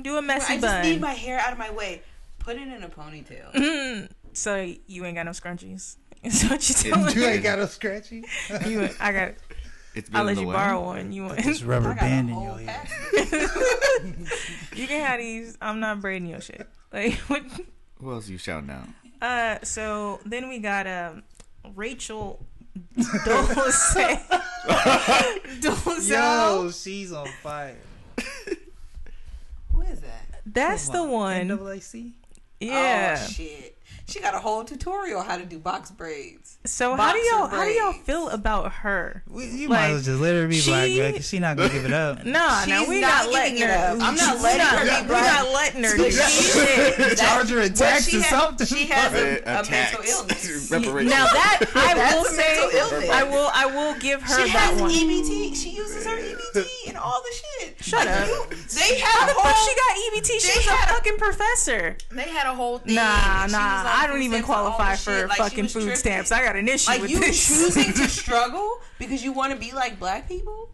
Do 0.00 0.16
a 0.16 0.22
messy 0.22 0.54
I 0.54 0.60
just 0.60 0.82
need 0.84 1.00
my 1.00 1.12
hair 1.12 1.38
out 1.38 1.52
of 1.52 1.58
my 1.58 1.70
way. 1.70 2.02
Put 2.38 2.56
it 2.56 2.68
in 2.68 2.82
a 2.82 2.88
ponytail. 2.88 3.52
Mm. 3.52 4.08
so 4.32 4.72
you 4.86 5.04
ain't 5.04 5.16
got 5.16 5.26
no 5.26 5.32
scrunchies. 5.32 5.96
Is 6.22 6.44
what 6.44 6.68
you 6.68 6.74
telling 6.74 7.16
You 7.16 7.24
ain't 7.24 7.42
got 7.42 7.58
a 7.58 7.66
scratchy. 7.66 8.24
You, 8.66 8.88
I 9.00 9.12
got. 9.12 9.34
It's 9.94 10.08
been 10.08 10.20
I'll 10.20 10.24
let 10.24 10.38
you 10.38 10.46
way. 10.46 10.54
borrow 10.54 10.84
one. 10.84 11.12
You 11.12 11.24
want? 11.24 11.42
This 11.42 11.62
rubber 11.62 11.94
band 11.94 12.30
in 12.30 12.40
your 12.40 12.58
hair? 12.58 12.86
you 14.76 14.86
can 14.86 15.04
have 15.04 15.18
these. 15.18 15.58
I'm 15.60 15.80
not 15.80 16.00
braiding 16.00 16.28
your 16.28 16.40
shit. 16.40 16.68
Like 16.92 17.14
what? 17.26 17.42
Who 18.00 18.12
else 18.12 18.28
you 18.28 18.38
shouting 18.38 18.70
out? 18.70 18.86
Uh, 19.20 19.58
so 19.64 20.20
then 20.24 20.48
we 20.48 20.58
got 20.58 20.86
um 20.86 21.22
Rachel 21.74 22.44
Dolezal. 22.96 24.20
Dolezal. 25.60 26.08
Yo, 26.64 26.70
she's 26.70 27.12
on 27.12 27.26
fire. 27.42 27.76
Who 29.72 29.82
is 29.82 30.00
that? 30.00 30.40
That's 30.46 30.88
the 30.88 31.04
one. 31.04 31.48
NAAC. 31.48 32.12
Yeah. 32.60 33.18
Oh 33.18 33.26
shit. 33.28 33.76
She 34.10 34.18
got 34.20 34.34
a 34.34 34.40
whole 34.40 34.64
tutorial 34.64 35.22
how 35.22 35.36
to 35.38 35.44
do 35.44 35.58
box 35.60 35.90
braids. 35.92 36.58
so 36.66 36.96
how 36.96 37.12
do 37.12 37.18
y'all 37.20 37.46
how 37.46 37.64
do 37.64 37.70
y'all 37.70 37.92
feel 37.92 38.28
about 38.30 38.72
her? 38.72 39.22
We- 39.28 39.46
You 39.46 39.68
Like, 39.68 39.80
might 39.80 39.86
as 39.90 39.92
well 40.08 40.14
just 40.16 40.20
let 40.20 40.34
her 40.34 40.48
be 40.48 40.60
black, 40.64 40.86
she- 40.86 40.96
girl, 40.96 41.12
'cause 41.12 41.28
she 41.28 41.38
not 41.38 41.56
gonna 41.56 41.68
give 41.68 41.84
it 41.84 41.92
up. 41.92 42.24
Nah, 42.24 42.64
now 42.64 42.80
She's 42.80 42.88
we 42.88 43.00
not 43.00 43.26
not, 43.26 43.32
letting 43.32 43.58
her. 43.58 43.68
it 43.68 43.70
up. 43.70 43.98
I'm 44.02 44.14
not 44.16 44.40
letting 44.40 44.58
not, 44.58 44.78
her 44.78 44.84
be 44.84 45.02
we 45.02 45.06
black. 45.08 45.24
not 45.44 45.52
letting 45.52 45.84
her 45.84 45.96
do 45.96 46.10
shit. 46.10 47.18
Charge 47.18 47.50
her 47.50 47.60
a 47.60 47.70
tax 47.70 48.08
she 48.08 48.18
or 48.18 48.22
has- 48.22 48.30
something. 48.42 48.66
She 48.66 48.86
has 48.86 49.12
a, 49.14 49.38
A 49.48 49.60
a 49.60 49.70
mental 49.70 50.02
illness. 50.04 50.70
Reparation. 50.70 51.08
Now 51.10 51.24
that 51.26 51.60
I 51.74 51.94
That's 51.94 52.14
will 52.16 52.24
say, 52.24 52.68
illness. 52.78 53.10
I 53.10 53.22
will 53.22 53.50
I 53.54 53.66
will 53.66 53.94
give 54.00 54.22
her 54.22 54.28
She 54.44 54.50
that 54.52 54.58
has 54.72 54.80
one. 54.80 54.90
EBT. 54.90 55.54
She 55.56 55.70
uses 55.70 56.04
her 56.04 56.16
EBT 56.16 56.89
and 56.90 56.98
all 56.98 57.22
the 57.22 57.34
shit. 57.64 57.82
Shut 57.82 58.06
Like, 58.06 58.16
up. 58.16 58.28
you- 58.28 58.56
They 58.56 58.98
had 59.00 59.08
How 59.08 59.24
a 59.24 59.26
the 59.28 59.32
whole. 59.34 59.52
fuck 59.52 59.56
she 59.68 59.74
got 59.74 59.96
EBT? 59.96 60.40
She 60.40 60.48
They 60.52 60.58
was 60.58 60.66
a 60.66 60.70
had 60.70 60.90
a- 60.90 60.92
fucking 60.94 61.16
professor. 61.18 61.96
They 62.10 62.22
had 62.28 62.46
a 62.46 62.54
whole 62.54 62.78
thing. 62.78 62.94
Nah, 62.96 63.46
She 63.46 63.52
nah. 63.52 63.58
like 63.58 63.86
I 63.86 64.06
don't 64.06 64.22
even 64.22 64.42
stamps 64.42 64.48
and 64.50 64.56
all 64.58 64.72
qualify 64.72 64.96
for. 64.96 65.26
Like, 65.28 65.38
fucking 65.38 65.68
food 65.68 65.82
tripping. 65.82 65.96
stamps. 65.96 66.32
I 66.32 66.42
got 66.44 66.56
an 66.56 66.68
issue 66.68 66.90
Like 66.90 67.00
with 67.02 67.10
you 67.10 67.20
this. 67.20 67.46
choosing 67.48 67.92
to 67.94 68.08
struggle 68.20 68.78
because 68.98 69.24
you 69.24 69.32
want 69.32 69.52
to 69.52 69.58
be 69.58 69.72
like 69.72 69.98
black 69.98 70.28
people. 70.28 70.68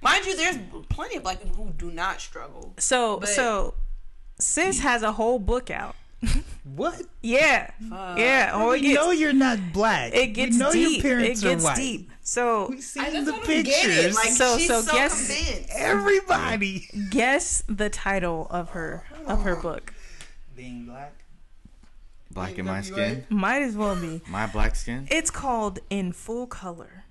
Mind 0.00 0.24
you, 0.26 0.36
there's 0.36 0.56
plenty 0.88 1.16
of 1.16 1.22
black 1.22 1.42
people 1.42 1.64
who 1.64 1.72
do 1.72 1.90
not 1.90 2.20
struggle. 2.20 2.74
So 2.78 3.18
But- 3.20 3.28
so 3.28 3.74
sis 4.38 4.78
mm. 4.78 4.82
has 4.82 5.02
a 5.02 5.12
whole 5.12 5.38
book 5.38 5.70
out 5.70 5.94
What? 6.64 7.02
Yeah, 7.22 7.70
Fuck. 7.88 8.18
yeah. 8.18 8.50
Oh, 8.54 8.70
it 8.70 8.80
we 8.80 8.88
gets 8.88 8.94
know 8.96 9.10
you're 9.10 9.32
not 9.32 9.58
black. 9.72 10.14
it 10.14 10.28
gets 10.28 10.52
we 10.52 10.58
know 10.58 10.72
deep. 10.72 10.92
your 10.94 11.02
parents 11.02 11.42
it 11.42 11.44
gets 11.44 11.64
are 11.64 11.68
white. 11.68 11.76
deep. 11.76 12.10
So 12.32 12.68
We 12.70 12.80
see 12.80 12.98
I 12.98 13.10
the 13.10 13.30
don't 13.30 13.46
get 13.46 13.66
it. 13.66 13.66
pictures. 13.66 14.14
Like 14.14 14.30
So- 14.30 14.56
she's 14.56 14.66
so 14.66 14.80
so, 14.80 14.90
guess- 14.94 15.26
convinced. 15.26 15.68
Everybody 15.70 16.88
guess 17.10 17.62
the 17.68 17.90
title 17.90 18.46
of 18.50 18.70
her 18.70 19.04
of 19.26 19.42
her 19.42 19.54
book. 19.54 19.92
being 20.56 20.86
black. 20.86 21.12
Black 22.30 22.56
in 22.58 22.64
my 22.64 22.80
skin, 22.80 23.26
Might 23.28 23.60
as 23.60 23.76
well 23.76 23.94
be. 23.96 24.22
my 24.26 24.46
black 24.46 24.76
skin. 24.76 25.06
It's 25.10 25.30
called 25.30 25.80
In 25.90 26.12
Full 26.14 26.46
Color. 26.46 27.04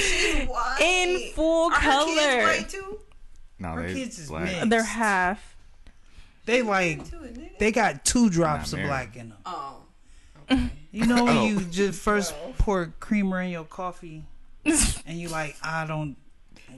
She's 0.00 0.48
white. 0.48 0.78
In 0.80 1.32
full 1.34 1.72
Are 1.72 1.78
color. 1.78 2.14
kids 2.14 2.44
white 2.46 2.68
too? 2.70 2.98
No, 3.58 3.68
Her 3.72 3.82
they 3.86 3.94
kids 3.94 4.18
is 4.18 4.28
black. 4.28 4.44
mixed. 4.44 4.70
They're 4.70 4.82
half. 4.82 5.56
They 6.46 6.62
like 6.62 7.10
Too, 7.10 7.22
isn't 7.22 7.42
it? 7.42 7.58
they 7.58 7.70
got 7.72 8.04
two 8.06 8.30
drops 8.30 8.72
of 8.72 8.80
black 8.80 9.14
in 9.16 9.28
them. 9.30 9.38
Oh. 9.44 9.82
You 10.96 11.04
know 11.04 11.24
when 11.24 11.36
Oh. 11.36 11.44
you 11.44 11.60
just 11.60 12.00
first 12.00 12.34
pour 12.56 12.90
creamer 13.00 13.42
in 13.42 13.50
your 13.50 13.64
coffee 13.64 14.24
and 14.64 15.20
you 15.20 15.28
like 15.28 15.54
I 15.62 15.86
don't 15.86 16.16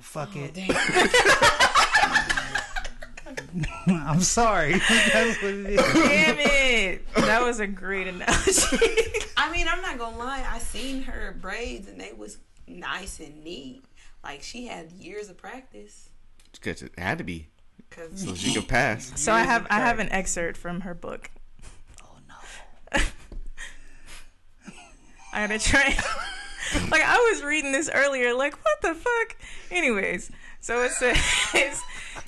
fuck 0.01 0.31
Oh, 0.35 0.41
it. 0.41 0.55
damn. 0.55 0.71
I'm 4.09 4.21
sorry. 4.21 4.73
That's 5.13 5.41
what 5.41 5.55
it 5.55 5.67
is. 5.71 5.81
Damn 5.95 6.37
it! 6.41 7.15
That 7.15 7.43
was 7.43 7.61
a 7.61 7.69
great 7.69 8.09
analogy. 8.09 8.79
I 9.37 9.53
mean, 9.53 9.69
I'm 9.69 9.81
not 9.83 9.99
gonna 9.99 10.19
lie. 10.19 10.45
I 10.51 10.59
seen 10.59 11.03
her 11.03 11.37
braids 11.41 11.87
and 11.87 12.01
they 12.01 12.13
was 12.13 12.39
nice 12.67 13.21
and 13.21 13.45
neat. 13.45 13.85
Like 14.25 14.43
she 14.43 14.67
had 14.67 14.91
years 14.93 15.29
of 15.31 15.37
practice. 15.37 16.09
Cause 16.61 16.83
it 16.83 16.91
had 16.99 17.19
to 17.19 17.25
be 17.25 17.47
Cause 17.91 18.25
so 18.25 18.35
she 18.35 18.53
could 18.53 18.67
pass. 18.67 19.13
so 19.15 19.33
I 19.33 19.43
have 19.45 19.65
I 19.71 19.79
have 19.79 20.01
an 20.01 20.09
excerpt 20.11 20.57
from 20.59 20.81
her 20.81 20.95
book. 20.95 21.31
Oh 22.03 22.17
no. 22.29 22.35
I 25.33 25.47
gotta 25.47 25.59
try. 25.59 25.97
like 26.91 27.03
I 27.03 27.31
was 27.33 27.43
reading 27.43 27.73
this 27.73 27.91
earlier, 27.93 28.35
like 28.35 28.55
what 28.65 28.83
the 28.83 28.95
fuck. 28.95 29.37
Anyways, 29.71 30.31
so 30.61 30.83
it 30.83 30.91
says, 30.93 31.83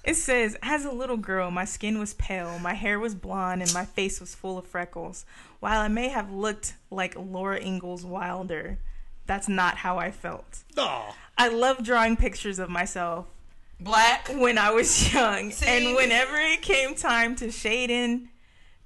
it 0.04 0.14
says, 0.14 0.56
as 0.62 0.84
a 0.84 0.90
little 0.92 1.16
girl, 1.16 1.50
my 1.50 1.64
skin 1.64 1.98
was 1.98 2.14
pale, 2.14 2.58
my 2.58 2.74
hair 2.74 2.98
was 2.98 3.14
blonde, 3.14 3.62
and 3.62 3.72
my 3.74 3.84
face 3.84 4.20
was 4.20 4.34
full 4.34 4.56
of 4.58 4.66
freckles. 4.66 5.24
While 5.60 5.80
I 5.80 5.88
may 5.88 6.08
have 6.08 6.32
looked 6.32 6.74
like 6.90 7.14
Laura 7.18 7.60
Ingalls 7.60 8.04
Wilder, 8.04 8.78
that's 9.26 9.48
not 9.48 9.76
how 9.76 9.98
I 9.98 10.10
felt. 10.10 10.64
Oh. 10.76 11.14
I 11.36 11.48
love 11.48 11.84
drawing 11.84 12.16
pictures 12.16 12.58
of 12.58 12.70
myself 12.70 13.26
black. 13.78 14.28
when 14.28 14.56
I 14.58 14.70
was 14.70 15.12
young, 15.12 15.50
See? 15.50 15.66
and 15.66 15.96
whenever 15.96 16.36
it 16.36 16.62
came 16.62 16.94
time 16.94 17.36
to 17.36 17.50
shade 17.50 17.90
in, 17.90 18.29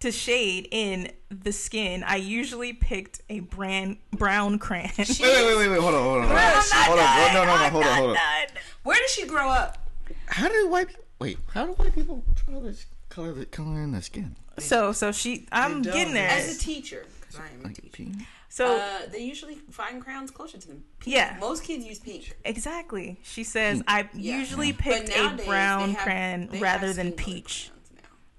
to 0.04 0.12
shade 0.12 0.68
in 0.70 1.10
the 1.30 1.50
skin, 1.50 2.04
I 2.04 2.16
usually 2.16 2.72
picked 2.74 3.22
a 3.30 3.40
brand 3.40 3.96
brown 4.12 4.58
crayon. 4.58 4.90
Wait, 4.98 5.08
wait, 5.08 5.20
wait, 5.20 5.56
wait, 5.56 5.68
wait. 5.70 5.80
Hold 5.80 5.94
on, 5.94 6.02
hold 6.02 6.18
on. 6.18 6.28
Hold 6.28 6.38
on. 6.38 6.62
I'm 6.72 6.86
Hold 6.86 6.98
on. 7.00 7.34
No, 7.34 7.44
no, 7.44 7.56
no. 7.56 7.70
Hold 7.70 7.84
on, 7.84 7.96
hold 7.96 8.10
on. 8.10 8.14
done. 8.16 8.62
Where 8.82 8.96
did 8.98 9.08
she 9.08 9.26
grow 9.26 9.48
up? 9.48 9.78
How 10.26 10.48
do 10.48 10.68
white 10.68 10.88
people? 10.88 11.04
Wait, 11.18 11.38
how 11.52 11.64
do 11.66 11.72
white 11.72 11.94
people 11.94 12.22
draw 12.46 12.60
this 12.60 12.84
color, 13.08 13.32
the 13.32 13.46
color 13.46 13.80
in 13.82 13.92
the 13.92 14.02
skin? 14.02 14.36
So, 14.58 14.92
so 14.92 15.10
she, 15.10 15.46
I'm 15.50 15.80
getting 15.82 16.12
there. 16.14 16.28
As 16.28 16.54
a 16.54 16.58
teacher, 16.60 17.06
I 17.38 17.46
am 17.58 17.70
a 17.70 17.74
teacher. 17.74 17.88
pink? 17.92 18.16
So, 18.50 18.76
uh, 18.76 19.06
they 19.10 19.20
usually 19.20 19.56
find 19.70 20.00
crowns 20.04 20.30
closer 20.30 20.58
to 20.58 20.68
them. 20.68 20.84
Pink. 21.00 21.16
Yeah. 21.16 21.36
Most 21.40 21.64
kids 21.64 21.84
use 21.84 21.98
pink. 21.98 22.36
exactly. 22.44 23.18
She 23.24 23.42
says 23.42 23.82
I 23.88 24.08
Yeah. 24.14 24.38
usually 24.38 24.70
But 24.72 24.80
picked 24.82 25.08
a 25.16 25.30
brown 25.44 25.94
crayon 25.96 26.50
rather 26.60 26.92
than 26.92 27.10
peach, 27.12 27.14
crayons 27.16 27.70
now. 27.70 27.73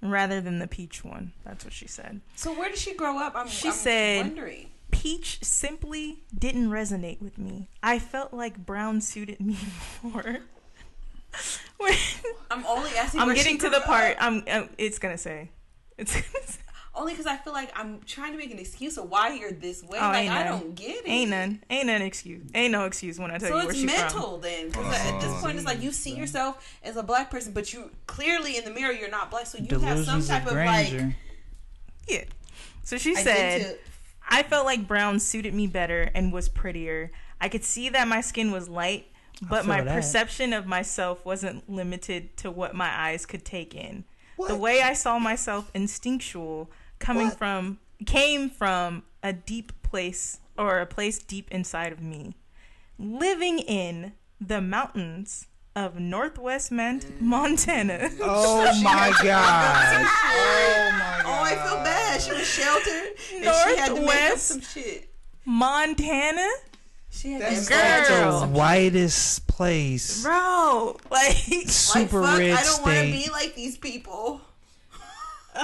Rather 0.02 0.40
than 0.40 0.58
the 0.58 0.66
peach 0.66 1.04
one. 1.04 1.32
That's 1.44 1.64
what 1.64 1.72
she 1.72 1.86
said. 1.88 2.20
So 2.34 2.52
where 2.52 2.68
did 2.68 2.78
she 2.78 2.94
grow 2.94 3.18
up? 3.18 3.34
I'm, 3.36 3.48
She 3.48 3.68
I'm 3.68 3.74
said- 3.74 4.26
wondering. 4.26 4.70
Peach 4.92 5.40
simply 5.42 6.22
didn't 6.36 6.70
resonate 6.70 7.20
with 7.20 7.36
me. 7.38 7.68
I 7.82 7.98
felt 7.98 8.32
like 8.32 8.64
brown 8.64 9.00
suited 9.00 9.40
me 9.40 9.58
more. 10.02 10.38
I'm 12.50 12.64
only 12.66 12.90
asking. 12.96 13.20
I'm 13.20 13.34
getting 13.34 13.58
to 13.58 13.68
the 13.68 13.80
part. 13.80 14.16
I'm. 14.20 14.42
Uh, 14.48 14.66
it's 14.78 14.98
gonna 14.98 15.18
say. 15.18 15.50
It's 15.98 16.12
gonna 16.14 16.46
say. 16.46 16.60
Only 16.96 17.12
because 17.12 17.26
I 17.26 17.36
feel 17.36 17.52
like 17.52 17.70
I'm 17.76 18.00
trying 18.06 18.32
to 18.32 18.38
make 18.38 18.50
an 18.50 18.58
excuse 18.58 18.96
of 18.96 19.10
why 19.10 19.34
you're 19.34 19.52
this 19.52 19.82
way. 19.82 19.98
Oh, 19.98 20.06
like 20.06 20.24
ain't 20.24 20.32
I 20.32 20.44
none. 20.44 20.60
don't 20.60 20.74
get 20.74 21.04
it. 21.04 21.08
Ain't 21.08 21.30
none. 21.30 21.62
Ain't 21.68 21.86
none 21.86 22.00
excuse. 22.00 22.42
Ain't 22.54 22.72
no 22.72 22.86
excuse 22.86 23.18
when 23.18 23.30
I 23.30 23.36
tell 23.38 23.50
So 23.50 23.60
you 23.60 23.66
where 23.66 23.74
she's 23.74 23.82
from. 23.82 23.90
So 23.90 23.94
it's 23.94 24.12
she's 24.12 24.14
mental 24.14 24.32
from. 24.32 24.40
then, 24.40 24.66
because 24.70 25.06
at 25.06 25.20
this 25.20 25.40
point 25.42 25.56
it's 25.56 25.66
like 25.66 25.82
you 25.82 25.92
see 25.92 26.14
yourself 26.14 26.78
as 26.82 26.96
a 26.96 27.02
black 27.02 27.30
person, 27.30 27.52
but 27.52 27.72
you 27.72 27.90
clearly 28.06 28.56
in 28.56 28.64
the 28.64 28.70
mirror 28.70 28.92
you're 28.92 29.10
not 29.10 29.30
black, 29.30 29.46
so 29.46 29.58
you 29.58 29.78
have 29.78 30.04
some 30.04 30.22
type 30.22 30.46
of 30.46 30.52
of 30.52 30.64
like. 30.64 30.92
Yeah. 32.08 32.24
So 32.82 32.96
she 32.96 33.14
said. 33.14 33.58
did 33.60 33.78
I 34.28 34.42
felt 34.42 34.66
like 34.66 34.88
brown 34.88 35.20
suited 35.20 35.54
me 35.54 35.66
better 35.66 36.10
and 36.14 36.32
was 36.32 36.48
prettier. 36.48 37.12
I 37.40 37.48
could 37.48 37.62
see 37.64 37.88
that 37.90 38.08
my 38.08 38.20
skin 38.20 38.50
was 38.50 38.68
light, 38.68 39.06
but 39.40 39.66
my 39.66 39.82
that. 39.82 39.94
perception 39.94 40.52
of 40.52 40.66
myself 40.66 41.24
wasn't 41.24 41.68
limited 41.70 42.36
to 42.38 42.50
what 42.50 42.74
my 42.74 42.88
eyes 42.88 43.24
could 43.26 43.44
take 43.44 43.74
in. 43.74 44.04
The 44.48 44.56
way 44.56 44.82
I 44.82 44.92
saw 44.94 45.18
myself 45.18 45.70
instinctual 45.74 46.70
coming 46.98 47.28
What? 47.28 47.38
from 47.38 47.78
came 48.04 48.50
from 48.50 49.02
a 49.22 49.32
deep 49.32 49.72
place 49.82 50.38
or 50.58 50.80
a 50.80 50.86
place 50.86 51.18
deep 51.18 51.50
inside 51.50 51.92
of 51.92 52.00
me. 52.02 52.34
Living 52.98 53.58
in 53.58 54.12
the 54.40 54.60
mountains 54.60 55.46
of 55.74 55.98
northwest 55.98 56.70
Man- 56.72 57.00
mm. 57.00 57.20
Montana. 57.20 58.10
Oh 58.22 58.80
my 58.82 59.12
god. 59.22 60.06
Oh 60.06 60.90
my 60.98 61.22
Oh, 61.26 61.42
I 61.42 61.54
feel 61.56 61.76
bad. 61.84 62.20
She 62.22 62.32
was 62.32 62.46
sheltered 62.48 63.12
and 63.34 63.44
she 63.44 63.76
had 63.80 63.88
to 63.88 63.94
make 63.94 64.00
up 64.00 64.06
Northwest. 64.06 64.46
some 64.46 64.60
shit. 64.60 65.08
Montana? 65.44 66.46
She 67.10 67.32
had 67.32 67.42
That's 67.42 67.66
to 67.66 67.70
make 67.74 68.08
Girl. 68.08 68.28
up 68.28 68.32
the 68.32 68.38
some 68.40 68.52
whitest 68.54 69.46
place. 69.46 70.22
Bro, 70.22 70.98
like 71.10 71.32
Super 71.66 72.20
like, 72.20 72.30
fuck, 72.30 72.38
red 72.38 72.50
I 72.52 72.62
don't 72.62 72.82
want 72.82 72.96
to 72.96 73.12
be 73.12 73.28
like 73.30 73.54
these 73.54 73.76
people. 73.78 74.40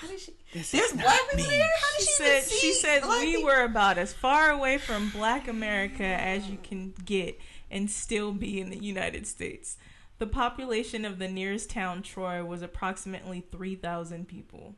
How 0.00 0.08
did 0.08 0.20
she? 0.20 0.32
There's 0.52 0.92
black 0.92 1.20
people 1.30 1.44
there. 1.50 1.62
How 1.64 1.98
did 1.98 2.00
she 2.00 2.04
she, 2.06 2.12
said 2.14 2.42
see 2.42 2.56
she 2.58 2.72
said 2.74 3.02
we 3.06 3.26
people? 3.36 3.44
were 3.44 3.64
about 3.64 3.98
as 3.98 4.12
far 4.12 4.50
away 4.50 4.78
from 4.78 5.10
black 5.10 5.46
america 5.48 6.04
as 6.04 6.48
you 6.48 6.58
can 6.62 6.92
get 7.04 7.38
and 7.70 7.90
still 7.90 8.32
be 8.32 8.60
in 8.60 8.70
the 8.70 8.78
united 8.78 9.26
states 9.26 9.76
the 10.18 10.26
population 10.26 11.04
of 11.04 11.18
the 11.18 11.28
nearest 11.28 11.70
town 11.70 12.02
troy 12.02 12.42
was 12.44 12.62
approximately 12.62 13.40
3000 13.52 14.26
people 14.26 14.74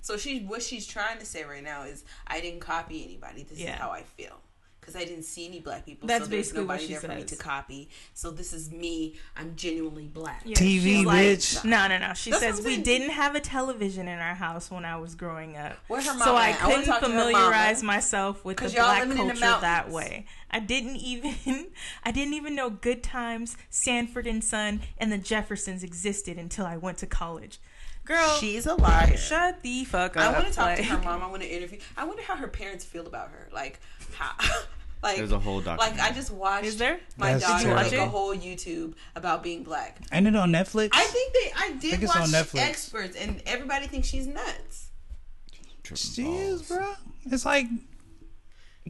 So 0.00 0.16
she, 0.16 0.40
what 0.40 0.62
she's 0.62 0.86
trying 0.86 1.18
to 1.18 1.26
say 1.26 1.44
right 1.44 1.62
now 1.62 1.82
is, 1.82 2.04
I 2.26 2.40
didn't 2.40 2.60
copy 2.60 3.04
anybody. 3.04 3.42
This 3.42 3.58
Yeah. 3.58 3.74
is 3.74 3.80
how 3.80 3.90
I 3.90 4.02
feel 4.04 4.40
because 4.86 5.00
I 5.00 5.04
didn't 5.04 5.24
see 5.24 5.46
any 5.46 5.58
black 5.58 5.84
people. 5.84 6.06
That's 6.06 6.24
so 6.24 6.30
there's 6.30 6.40
basically 6.52 6.60
what 6.64 6.74
nobody 6.74 6.86
she 6.86 6.92
there 6.92 7.00
for 7.00 7.08
me 7.08 7.24
to 7.24 7.36
copy. 7.36 7.88
So 8.14 8.30
this 8.30 8.52
is 8.52 8.70
me. 8.70 9.16
I'm 9.36 9.56
genuinely 9.56 10.06
black. 10.06 10.42
Yeah, 10.44 10.56
TV, 10.56 10.80
she's 10.82 11.04
like- 11.06 11.26
bitch. 11.26 11.64
no 11.64 11.88
no 11.88 11.98
no 11.98 12.14
she 12.14 12.30
That's 12.30 12.42
says 12.42 12.64
we 12.64 12.76
didn't 12.76 13.10
have 13.10 13.34
a 13.34 13.40
television 13.40 14.06
in 14.06 14.18
our 14.20 14.34
house 14.34 14.70
when 14.70 14.84
i 14.84 14.96
was 14.96 15.14
growing 15.14 15.56
up 15.56 15.76
Where's 15.88 16.06
her 16.06 16.12
so 16.12 16.18
mama 16.18 16.32
i 16.34 16.50
at? 16.50 16.60
I 16.62 16.64
wanna 16.68 16.74
couldn't 16.76 16.86
talk 16.90 17.00
to 17.00 17.06
her 17.06 17.12
familiarize 17.20 17.82
mama. 17.82 17.96
myself 17.96 18.44
with 18.44 18.56
the 18.58 18.62
'Cause 18.62 18.74
y'all 18.74 18.84
black 18.84 19.00
living 19.08 19.18
in 19.18 19.26
the 19.28 19.32
culture 19.34 19.60
that 19.60 19.62
mountains. 19.88 19.94
way 19.94 20.26
i 20.50 20.60
didn't 20.60 20.96
even 20.96 21.66
i 22.04 22.10
didn't 22.12 22.34
even 22.34 22.54
know 22.54 22.70
good 22.70 23.02
times 23.02 23.56
sanford 23.70 24.26
and 24.26 24.44
son 24.44 24.80
and 24.98 25.10
the 25.10 25.18
jeffersons 25.18 25.82
existed 25.82 26.38
until 26.38 26.64
i 26.66 26.76
went 26.76 26.98
to 26.98 27.06
college 27.06 27.58
girl 28.04 28.36
She's 28.38 28.66
a 28.66 28.74
liar. 28.74 29.16
Shut 29.16 29.62
the 29.62 29.84
fuck 29.84 30.16
up. 30.16 30.22
I 30.22 30.32
want 30.32 30.46
to 30.46 30.52
talk 30.52 30.76
to 30.76 30.82
her 30.84 30.98
mom. 31.02 31.24
I 31.24 31.26
want 31.26 31.42
to 31.42 31.48
interview. 31.48 31.80
I 31.96 32.04
wonder 32.04 32.22
how 32.22 32.36
her 32.36 32.46
parents 32.46 32.84
feel 32.84 33.04
about 33.04 33.30
her. 33.30 33.48
Like 33.52 33.80
how. 34.16 34.34
Like, 35.02 35.18
There's 35.18 35.30
a 35.30 35.38
whole 35.38 35.60
like. 35.60 36.00
I 36.00 36.10
just 36.10 36.32
watched 36.32 36.66
Is 36.66 36.78
there? 36.78 36.98
my 37.16 37.34
That's 37.34 37.44
daughter 37.46 37.64
terrible. 37.64 37.82
make 37.84 37.92
a 37.92 38.06
whole 38.06 38.34
YouTube 38.34 38.94
about 39.14 39.40
being 39.42 39.62
black. 39.62 39.98
Ain't 40.10 40.26
it 40.26 40.34
on 40.34 40.50
Netflix? 40.50 40.88
I 40.92 41.04
think 41.04 41.32
they 41.32 41.52
I 41.56 41.72
did 41.72 41.80
think 41.82 42.02
it's 42.02 42.14
watch 42.14 42.22
on 42.24 42.28
Netflix. 42.30 42.60
experts 42.60 43.16
and 43.16 43.40
everybody 43.46 43.86
thinks 43.86 44.08
she's 44.08 44.26
nuts. 44.26 44.88
Tripping 45.84 45.96
she 45.96 46.24
is, 46.34 46.62
bro. 46.62 46.94
It's 47.26 47.44
like 47.44 47.66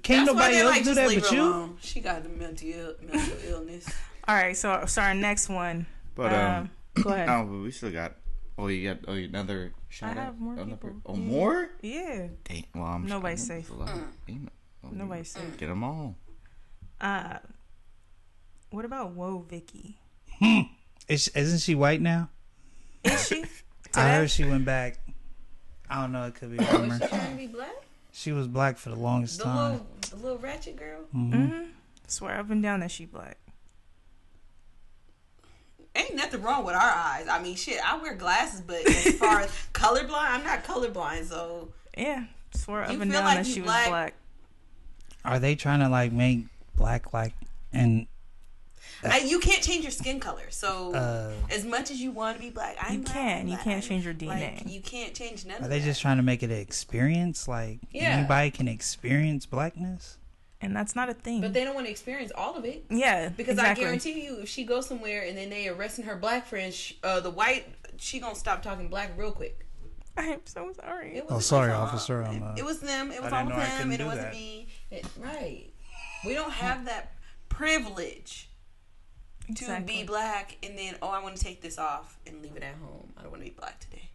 can't 0.03 0.27
That's 0.27 0.37
nobody 0.37 0.57
else 0.59 0.71
like, 0.77 0.85
do 0.85 0.95
that 0.95 1.09
leave 1.09 1.23
but 1.23 1.33
you. 1.33 1.43
alone. 1.43 1.77
She 1.83 2.01
got 2.01 2.23
the 2.23 2.29
mental 2.31 2.69
Ill, 2.71 2.95
mental 3.03 3.39
illness. 3.51 3.87
All 4.29 4.35
right, 4.37 4.57
so 4.57 4.85
so 4.87 5.03
our 5.03 5.13
next 5.13 5.49
one. 5.51 5.87
But 6.15 6.33
um, 6.33 6.71
go 7.03 7.11
ahead. 7.11 7.29
oh, 7.29 7.45
but 7.45 7.59
we 7.59 7.71
still 7.73 7.91
got. 7.91 8.15
Oh, 8.57 8.69
you 8.69 8.89
got 8.95 9.01
oh, 9.07 9.13
another 9.13 9.73
shout 9.91 10.17
I 10.17 10.21
out. 10.21 10.25
have 10.27 10.39
more 10.41 10.55
Another- 10.55 10.77
people. 10.77 11.01
Oh, 11.05 11.15
more? 11.17 11.69
Yeah, 11.83 12.29
Dang. 12.45 12.65
Well, 12.75 12.85
I'm 12.85 13.07
Nobody's 13.07 13.51
I'm- 13.51 13.63
safe. 13.63 13.71
a 13.71 13.75
lot. 15.09 15.17
Ain't- 15.19 15.29
oh, 15.37 15.41
nobody's 15.41 15.53
safe. 15.53 15.57
Get 15.59 15.67
them 15.69 15.85
all. 15.85 16.17
Uh, 17.01 17.39
what 18.71 18.85
about 18.85 19.17
Woah 19.17 19.45
Vicky? 19.49 19.99
Is, 21.09 21.29
isn't 21.29 21.61
she 21.61 21.75
white 21.75 22.01
now? 22.01 22.31
Is 23.05 23.29
she? 23.29 23.43
I 23.45 23.45
Today? 23.93 24.15
heard 24.17 24.31
she 24.31 24.45
went 24.45 24.65
back. 24.65 24.99
I 25.89 26.01
don't 26.03 26.13
know. 26.13 26.25
It 26.25 26.35
could 26.35 26.57
be 26.57 26.63
a 26.65 26.73
rumor. 26.73 26.99
Trying 26.99 27.31
to 27.33 27.37
be 27.37 27.47
black? 27.47 27.71
She 28.13 28.33
was 28.33 28.49
black 28.49 28.77
for 28.77 28.89
the 28.91 28.97
longest 28.97 29.39
The 29.39 29.45
time. 29.45 29.73
little, 29.73 29.87
the 30.11 30.17
little 30.17 30.39
ratchet 30.39 30.77
girl. 30.77 31.03
Mm-hmm. 31.15 31.65
Swear 32.09 32.39
up 32.39 32.51
and 32.51 32.63
down 32.63 32.81
that 32.81 32.91
she 32.91 33.05
black. 33.05 33.39
Ain't 35.95 36.15
nothing 36.15 36.43
wrong 36.43 36.65
with 36.65 36.75
our 36.75 36.81
eyes. 36.95 37.27
I 37.29 37.43
mean, 37.43 37.57
shit, 37.57 37.79
I 37.85 37.97
wear 38.01 38.15
glasses, 38.15 38.61
but 38.61 38.87
as 38.87 39.15
far 39.15 39.41
as 39.41 39.51
colorblind, 39.73 40.11
I'm 40.13 40.45
not 40.45 40.63
colorblind, 40.65 41.25
so 41.25 41.69
Yeah, 41.97 42.25
swear 42.53 42.83
up 42.83 42.93
You 42.93 43.01
and 43.01 43.11
down 43.11 43.25
like 43.25 43.37
that 43.39 43.47
you 43.47 43.55
she 43.55 43.61
was 43.63 43.71
black? 43.71 44.15
Black. 45.27 45.37
Are 45.37 45.41
they 45.41 45.55
trying 45.55 45.81
to 45.81 45.89
like 45.89 46.13
make 46.13 46.41
black 46.77 47.13
like 47.13 47.33
and 47.73 48.07
I, 49.05 49.19
you 49.19 49.39
can't 49.41 49.63
change 49.63 49.83
your 49.85 49.91
skin 49.91 50.21
color. 50.21 50.49
So 50.51 50.95
Uh, 50.95 51.33
as 51.51 51.65
much 51.65 51.91
as 51.91 52.01
you 52.01 52.11
want 52.11 52.37
to 52.39 52.43
be 52.43 52.51
black, 52.51 52.77
I'm 52.81 52.95
You 52.95 52.99
black, 53.01 53.15
can. 53.15 53.41
I'm 53.43 53.49
You 53.49 53.57
can't 53.59 53.85
change 53.85 54.05
your 54.05 54.15
Like, 54.15 54.21
DNA. 54.65 54.71
you 54.73 54.81
can't 54.81 55.15
change 55.15 55.45
none 55.45 55.61
are 55.61 55.65
of 55.65 55.71
they 55.71 55.79
that. 55.81 55.85
just 55.85 56.01
trying 56.01 56.17
to 56.17 56.23
make 56.23 56.43
it 56.43 56.51
an 56.51 56.57
experience? 56.59 57.47
Like 57.47 57.79
Yeah. 57.93 58.17
anybody 58.17 58.51
can 58.51 58.69
experience 58.69 59.45
blackness? 59.47 60.19
And 60.63 60.75
that's 60.75 60.97
not 60.97 61.11
a 61.11 61.15
thing. 61.15 61.43
But 61.43 61.53
they 61.53 61.65
don't 61.65 61.75
want 61.75 61.87
to 61.87 61.91
experience 61.91 62.33
all 62.35 62.57
of 62.57 62.65
it. 62.65 62.85
yeah, 62.91 63.29
Because 63.29 63.53
exactly. 63.53 63.85
I 63.85 63.87
guarantee 63.89 64.25
you, 64.25 64.39
if 64.41 64.49
she 64.49 64.65
goes 64.65 64.87
somewhere 64.87 65.23
and 65.25 65.37
then 65.37 65.51
they 65.51 65.69
arresting 65.69 66.07
her 66.07 66.17
black 66.17 66.47
friend, 66.47 66.73
sh 66.73 66.95
uh, 67.05 67.21
the 67.21 67.31
white, 67.31 67.67
she 67.99 68.19
gonna 68.19 68.35
stop 68.35 68.63
talking 68.63 68.89
black 68.89 69.13
real 69.19 69.31
quick. 69.33 69.67
I'm 70.17 70.41
so 70.47 70.73
sorry. 70.73 71.19
It 71.19 71.25
Oh, 71.29 71.35
wasn't 71.35 71.43
sorry, 71.45 71.73
officer, 71.73 72.23
I'm, 72.25 72.43
uh, 72.43 72.55
it 72.57 72.65
was 72.65 72.81
them. 72.81 73.13
It 73.13 73.23
was 73.23 73.31
all 73.35 73.41
didn't 73.45 73.51
know 73.59 73.63
I 73.63 73.69
them, 73.79 73.91
and 73.93 74.01
it 74.01 74.05
wasn't 74.07 74.23
that. 74.29 74.33
me. 74.33 74.67
It- 74.91 75.07
right. 75.19 75.67
We 76.25 76.35
don't 76.35 76.53
have 76.53 76.85
that 76.87 77.13
privilege 77.49 78.49
to 79.47 79.53
Exactly. 79.53 79.99
be 79.99 80.03
black 80.05 80.57
and 80.63 80.77
then 80.77 80.97
oh, 81.03 81.09
I 81.09 81.23
want 81.23 81.37
to 81.37 81.43
take 81.45 81.61
this 81.63 81.79
off 81.79 82.19
and 82.27 82.43
leave 82.43 82.57
it 82.57 82.63
at 82.63 82.75
home. 82.75 83.13
I 83.17 83.23
don't 83.23 83.31
want 83.31 83.43
to 83.45 83.49
be 83.51 83.55
black 83.57 83.79
today. 83.81 84.09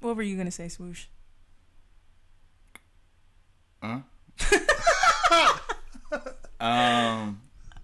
What 0.00 0.16
were 0.16 0.22
you 0.22 0.36
gonna 0.36 0.50
say, 0.50 0.68
swoosh? 0.68 1.06
Huh? 3.82 3.98
um, 6.60 7.40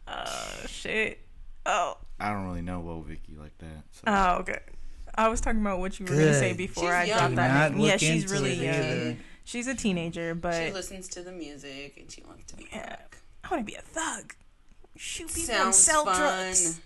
Oh 0.08 0.56
shit. 0.66 1.18
Oh. 1.66 1.96
I 2.18 2.32
don't 2.32 2.46
really 2.46 2.62
know 2.62 2.80
Woah 2.82 3.04
Vicky 3.04 3.36
like 3.38 3.56
that. 3.58 3.84
So. 3.92 4.02
Oh, 4.06 4.36
okay. 4.40 4.58
I 5.14 5.28
was 5.28 5.40
talking 5.40 5.60
about 5.60 5.78
what 5.80 5.98
you 5.98 6.06
were 6.06 6.12
gonna 6.12 6.34
say 6.38 6.52
before 6.52 6.84
She's 6.84 6.92
I 6.92 7.04
young. 7.04 7.18
dropped 7.18 7.36
that 7.36 7.72
name. 7.72 7.80
Yeah, 7.86 7.96
she's 7.96 8.30
really 8.30 8.54
young. 8.54 8.74
either. 8.74 9.16
She's 9.44 9.66
a 9.66 9.74
teenager, 9.74 10.34
but 10.34 10.54
she 10.54 10.72
listens 10.72 11.08
to 11.08 11.22
the 11.22 11.32
music 11.32 11.96
and 11.98 12.10
she 12.10 12.22
wants 12.22 12.44
to 12.52 12.56
be 12.56 12.68
Yeah. 12.72 12.86
black. 12.86 13.16
I 13.44 13.48
want 13.54 13.66
to 13.66 13.72
be 13.72 13.76
a 13.76 13.82
thug. 13.82 14.34
Shoot 14.96 15.32
people 15.34 15.54
and 15.54 15.74
sell 15.74 16.04
fun. 16.04 16.16
drugs. 16.16 16.80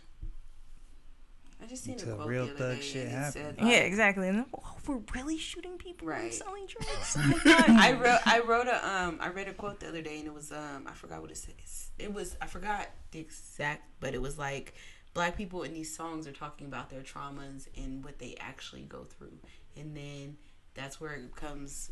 I 1.62 1.66
just 1.66 1.84
seen 1.84 1.94
a 1.94 1.98
Until 1.98 2.16
quote 2.16 2.28
real 2.28 2.44
the 2.46 2.50
other 2.52 2.58
thug 2.58 2.76
day 2.76 2.82
shit 2.82 3.08
and 3.08 3.24
it 3.24 3.32
said, 3.32 3.56
like, 3.58 3.66
Yeah, 3.72 3.78
exactly. 3.78 4.28
And 4.28 4.38
then, 4.38 4.46
oh, 4.54 4.76
we're 4.86 5.00
really 5.14 5.38
shooting 5.38 5.78
people 5.78 6.10
and 6.10 6.32
selling 6.32 6.66
drugs. 6.66 7.16
Oh. 7.46 7.64
I 7.68 7.92
wrote 7.92 8.20
I 8.26 8.40
wrote 8.40 8.66
a 8.68 8.86
um 8.88 9.18
I 9.20 9.28
read 9.28 9.48
a 9.48 9.54
quote 9.54 9.80
the 9.80 9.88
other 9.88 10.02
day 10.02 10.18
and 10.18 10.26
it 10.26 10.34
was 10.34 10.52
um 10.52 10.86
I 10.86 10.92
forgot 10.92 11.22
what 11.22 11.30
it 11.30 11.36
says. 11.38 11.90
It 11.98 12.12
was 12.12 12.36
I 12.40 12.46
forgot 12.46 12.88
the 13.12 13.18
exact 13.20 13.82
but 14.00 14.14
it 14.14 14.20
was 14.20 14.38
like 14.38 14.74
black 15.14 15.36
people 15.36 15.62
in 15.62 15.72
these 15.72 15.94
songs 15.94 16.26
are 16.26 16.32
talking 16.32 16.66
about 16.66 16.90
their 16.90 17.00
traumas 17.02 17.66
and 17.76 18.04
what 18.04 18.18
they 18.18 18.36
actually 18.40 18.82
go 18.82 19.04
through. 19.04 19.38
And 19.76 19.96
then 19.96 20.36
that's 20.74 21.00
where 21.00 21.12
it 21.14 21.34
becomes 21.34 21.90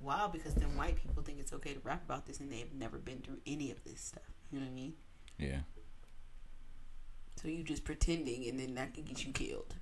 wild 0.00 0.32
because 0.32 0.54
then 0.54 0.74
white 0.76 0.96
people 0.96 1.22
think 1.22 1.38
it's 1.40 1.52
okay 1.52 1.74
to 1.74 1.80
rap 1.80 2.02
about 2.04 2.26
this 2.26 2.40
and 2.40 2.50
they've 2.50 2.72
never 2.72 2.98
been 2.98 3.18
through 3.20 3.38
any 3.46 3.70
of 3.70 3.82
this 3.84 4.00
stuff. 4.00 4.22
You 4.50 4.58
know 4.60 4.64
what 4.66 4.72
I 4.72 4.74
mean? 4.74 4.94
Yeah. 5.38 5.60
So 7.40 7.48
you 7.48 7.62
just 7.64 7.84
pretending 7.84 8.46
and 8.48 8.58
then 8.58 8.74
that 8.74 8.94
can 8.94 9.04
get 9.04 9.24
you 9.24 9.32
killed. 9.32 9.74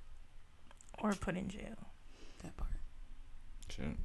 or 1.01 1.13
put 1.13 1.35
in 1.37 1.47
jail. 1.49 1.75
That 2.43 2.55
part. 2.57 2.71
Shit. 3.69 3.97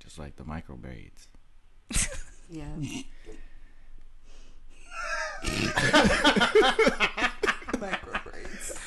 Just 0.00 0.18
like 0.18 0.36
the 0.36 0.44
micro 0.44 0.76
braids. 0.76 1.28
Yeah. 2.48 2.66
Micro 7.80 8.20
braids. 8.24 8.78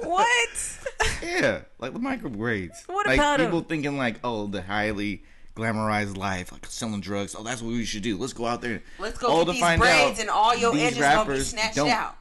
What? 0.00 0.78
Yeah, 1.22 1.60
like 1.78 1.92
the 1.92 1.98
micro 1.98 2.28
braids. 2.30 2.82
What 2.86 3.06
like 3.06 3.18
about 3.18 3.40
'em? 3.40 3.46
people 3.46 3.60
thinking 3.62 3.96
like, 3.96 4.16
oh, 4.24 4.46
the 4.48 4.62
highly 4.62 5.22
glamorized 5.58 6.16
life, 6.16 6.52
like 6.52 6.66
selling 6.66 7.00
drugs. 7.00 7.34
Oh, 7.38 7.42
that's 7.42 7.60
what 7.60 7.68
we 7.70 7.84
should 7.84 8.02
do. 8.02 8.16
Let's 8.16 8.32
go 8.32 8.46
out 8.46 8.60
there. 8.62 8.82
Let's 8.98 9.18
go 9.18 9.28
All 9.28 9.38
get 9.40 9.46
to 9.46 9.52
these 9.52 9.60
find 9.60 9.80
braids 9.80 10.18
out 10.18 10.20
and 10.20 10.30
all 10.30 10.56
your 10.56 10.72
these 10.72 10.82
edges 10.84 10.98
gonna 10.98 11.10
be 11.14 11.18
rappers 11.30 11.48
snatched 11.48 11.76
don't- 11.76 11.90
out. 11.90 12.16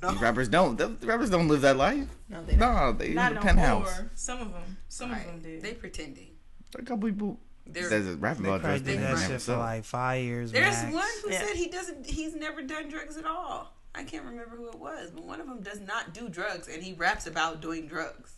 These 0.00 0.20
rappers 0.20 0.48
don't. 0.48 0.76
The 0.76 0.88
the 0.88 1.06
rappers 1.06 1.30
don't 1.30 1.46
live 1.46 1.60
that 1.60 1.76
life. 1.76 2.08
No, 2.28 2.42
they 2.44 2.56
don't. 2.56 2.74
No, 2.74 2.92
they 2.92 3.10
Not 3.10 3.32
in 3.32 3.34
the 3.36 3.40
no 3.40 3.46
penthouse. 3.46 3.98
more. 4.00 4.10
Some 4.14 4.40
of 4.40 4.52
them. 4.52 4.76
Some 4.88 5.12
Right. 5.12 5.20
of 5.20 5.26
them 5.26 5.42
do. 5.42 5.60
They 5.60 5.74
pretending. 5.74 6.30
A 6.76 6.82
couple 6.82 7.08
people 7.08 7.38
There- 7.66 7.88
says 7.88 8.08
it's 8.08 8.20
rapping 8.20 8.42
They 8.42 8.48
about 8.48 8.62
probably 8.62 8.80
drugs, 8.80 8.98
did 8.98 9.00
but 9.06 9.16
that 9.20 9.28
they 9.28 9.34
shit 9.34 9.42
for 9.42 9.56
like 9.58 9.84
five 9.84 10.24
years. 10.24 10.50
There's 10.50 10.74
max. 10.82 10.92
one 10.94 11.08
who 11.22 11.30
Yeah. 11.30 11.46
said 11.46 11.56
he 11.56 11.68
doesn't. 11.68 12.04
He's 12.06 12.34
never 12.34 12.62
done 12.62 12.88
drugs 12.88 13.16
at 13.16 13.26
all. 13.26 13.76
I 13.94 14.02
can't 14.02 14.24
remember 14.24 14.56
who 14.56 14.68
it 14.70 14.78
was, 14.78 15.10
but 15.12 15.22
one 15.24 15.40
of 15.40 15.46
them 15.46 15.60
does 15.62 15.78
not 15.78 16.12
do 16.14 16.28
drugs, 16.28 16.66
and 16.66 16.82
he 16.82 16.94
raps 16.94 17.26
about 17.28 17.60
doing 17.60 17.86
drugs. 17.86 18.32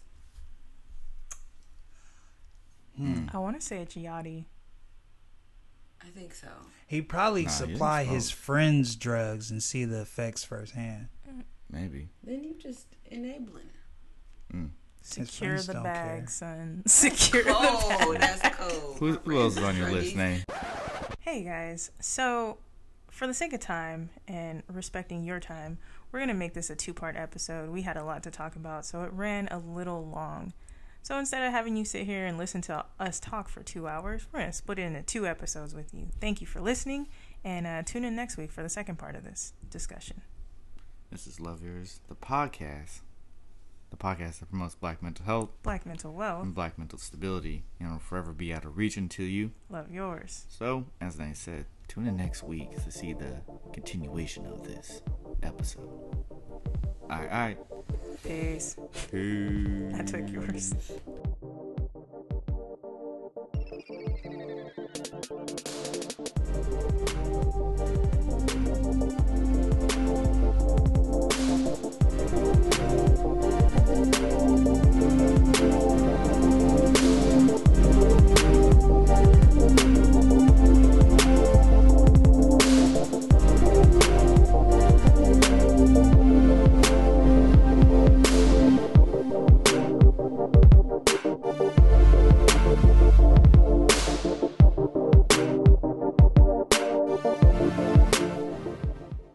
Hmm. 2.96 3.26
I 3.32 3.38
want 3.38 3.60
to 3.60 3.66
say 3.66 3.78
it's 3.78 3.94
Yachty. 3.94 4.44
I 6.02 6.06
think 6.08 6.34
so. 6.34 6.48
He 6.86 7.00
probably 7.02 7.44
Nah, 7.44 7.50
supply 7.50 8.02
didn't 8.04 8.14
his 8.14 8.30
friends 8.30 8.94
drugs 8.96 9.50
and 9.50 9.62
see 9.62 9.84
the 9.84 10.02
effects 10.02 10.44
firsthand. 10.44 11.08
Maybe. 11.70 12.10
Then 12.22 12.44
you 12.44 12.54
just 12.58 12.86
enabling. 13.10 13.64
it. 14.50 14.54
Hmm. 14.54 14.66
Secure 15.00 15.58
the 15.60 15.74
bag, 15.74 16.20
care. 16.20 16.26
son. 16.28 16.82
Secure 16.86 17.42
the 17.44 17.54
Oh, 17.56 18.12
bag. 18.12 18.20
that's 18.20 18.56
cold. 18.56 18.96
Who, 18.98 19.12
who 19.24 19.40
else 19.40 19.56
is 19.56 19.62
on 19.64 19.76
your 19.76 19.90
list, 19.90 20.14
druggies. 20.14 20.16
name? 20.16 20.42
Hey 21.20 21.42
guys, 21.42 21.90
so 22.00 22.58
for 23.10 23.26
the 23.26 23.34
sake 23.34 23.52
of 23.54 23.60
time 23.60 24.10
and 24.28 24.62
respecting 24.70 25.24
your 25.24 25.40
time, 25.40 25.78
we're 26.12 26.20
going 26.20 26.28
to 26.28 26.34
make 26.34 26.54
this 26.54 26.70
a 26.70 26.76
two 26.76 26.94
part 26.94 27.16
episode. 27.16 27.70
We 27.70 27.82
had 27.82 27.96
a 27.96 28.04
lot 28.04 28.22
to 28.24 28.30
talk 28.30 28.56
about, 28.56 28.84
so 28.86 29.02
it 29.02 29.12
ran 29.12 29.48
a 29.50 29.58
little 29.58 30.06
long. 30.06 30.52
So 31.04 31.18
instead 31.18 31.42
of 31.46 31.52
having 31.52 31.76
you 31.76 31.84
sit 31.84 32.06
here 32.06 32.24
and 32.24 32.38
listen 32.38 32.62
to 32.62 32.82
us 32.98 33.20
talk 33.20 33.50
for 33.50 33.62
two 33.62 33.86
hours, 33.86 34.26
we're 34.32 34.40
going 34.40 34.50
to 34.50 34.56
split 34.56 34.78
it 34.78 34.84
into 34.84 35.02
two 35.02 35.26
episodes 35.26 35.74
with 35.74 35.92
you. 35.92 36.08
Thank 36.18 36.40
you 36.40 36.46
for 36.46 36.62
listening, 36.62 37.08
and 37.44 37.66
uh, 37.66 37.82
tune 37.82 38.04
in 38.04 38.16
next 38.16 38.38
week 38.38 38.50
for 38.50 38.62
the 38.62 38.70
second 38.70 38.96
part 38.96 39.14
of 39.14 39.22
this 39.22 39.52
discussion. 39.68 40.22
This 41.10 41.26
is 41.26 41.38
Love 41.40 41.62
Yours, 41.62 42.00
the 42.08 42.14
podcast. 42.14 43.00
The 43.90 43.98
podcast 43.98 44.40
that 44.40 44.48
promotes 44.48 44.76
black 44.76 45.02
mental 45.02 45.26
health 45.26 45.50
Black 45.62 45.84
mental 45.84 46.14
wealth, 46.14 46.42
and 46.42 46.54
black 46.54 46.78
mental 46.78 46.98
stability. 46.98 47.64
And 47.78 47.90
will 47.92 47.98
forever 47.98 48.32
be 48.32 48.54
out 48.54 48.64
of 48.64 48.78
reach 48.78 48.96
until 48.96 49.26
you. 49.26 49.50
love 49.68 49.90
yours. 49.92 50.46
So, 50.48 50.86
as 51.02 51.20
I 51.20 51.34
said, 51.34 51.66
tune 51.86 52.06
in 52.06 52.16
next 52.16 52.42
week 52.44 52.82
to 52.82 52.90
see 52.90 53.12
the 53.12 53.42
continuation 53.74 54.46
of 54.46 54.64
this 54.66 55.02
episode. 55.42 56.24
Alright, 57.10 57.30
alright. 57.30 57.58
Peace. 58.22 58.76
Peace. 59.10 59.94
I 59.94 60.02
took 60.02 60.30
yours. 60.30 60.74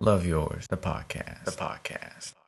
Love 0.10 0.26
yours, 0.26 0.66
the 0.72 0.76
podcast. 0.76 1.46
The 1.46 1.52
podcast. 1.52 2.39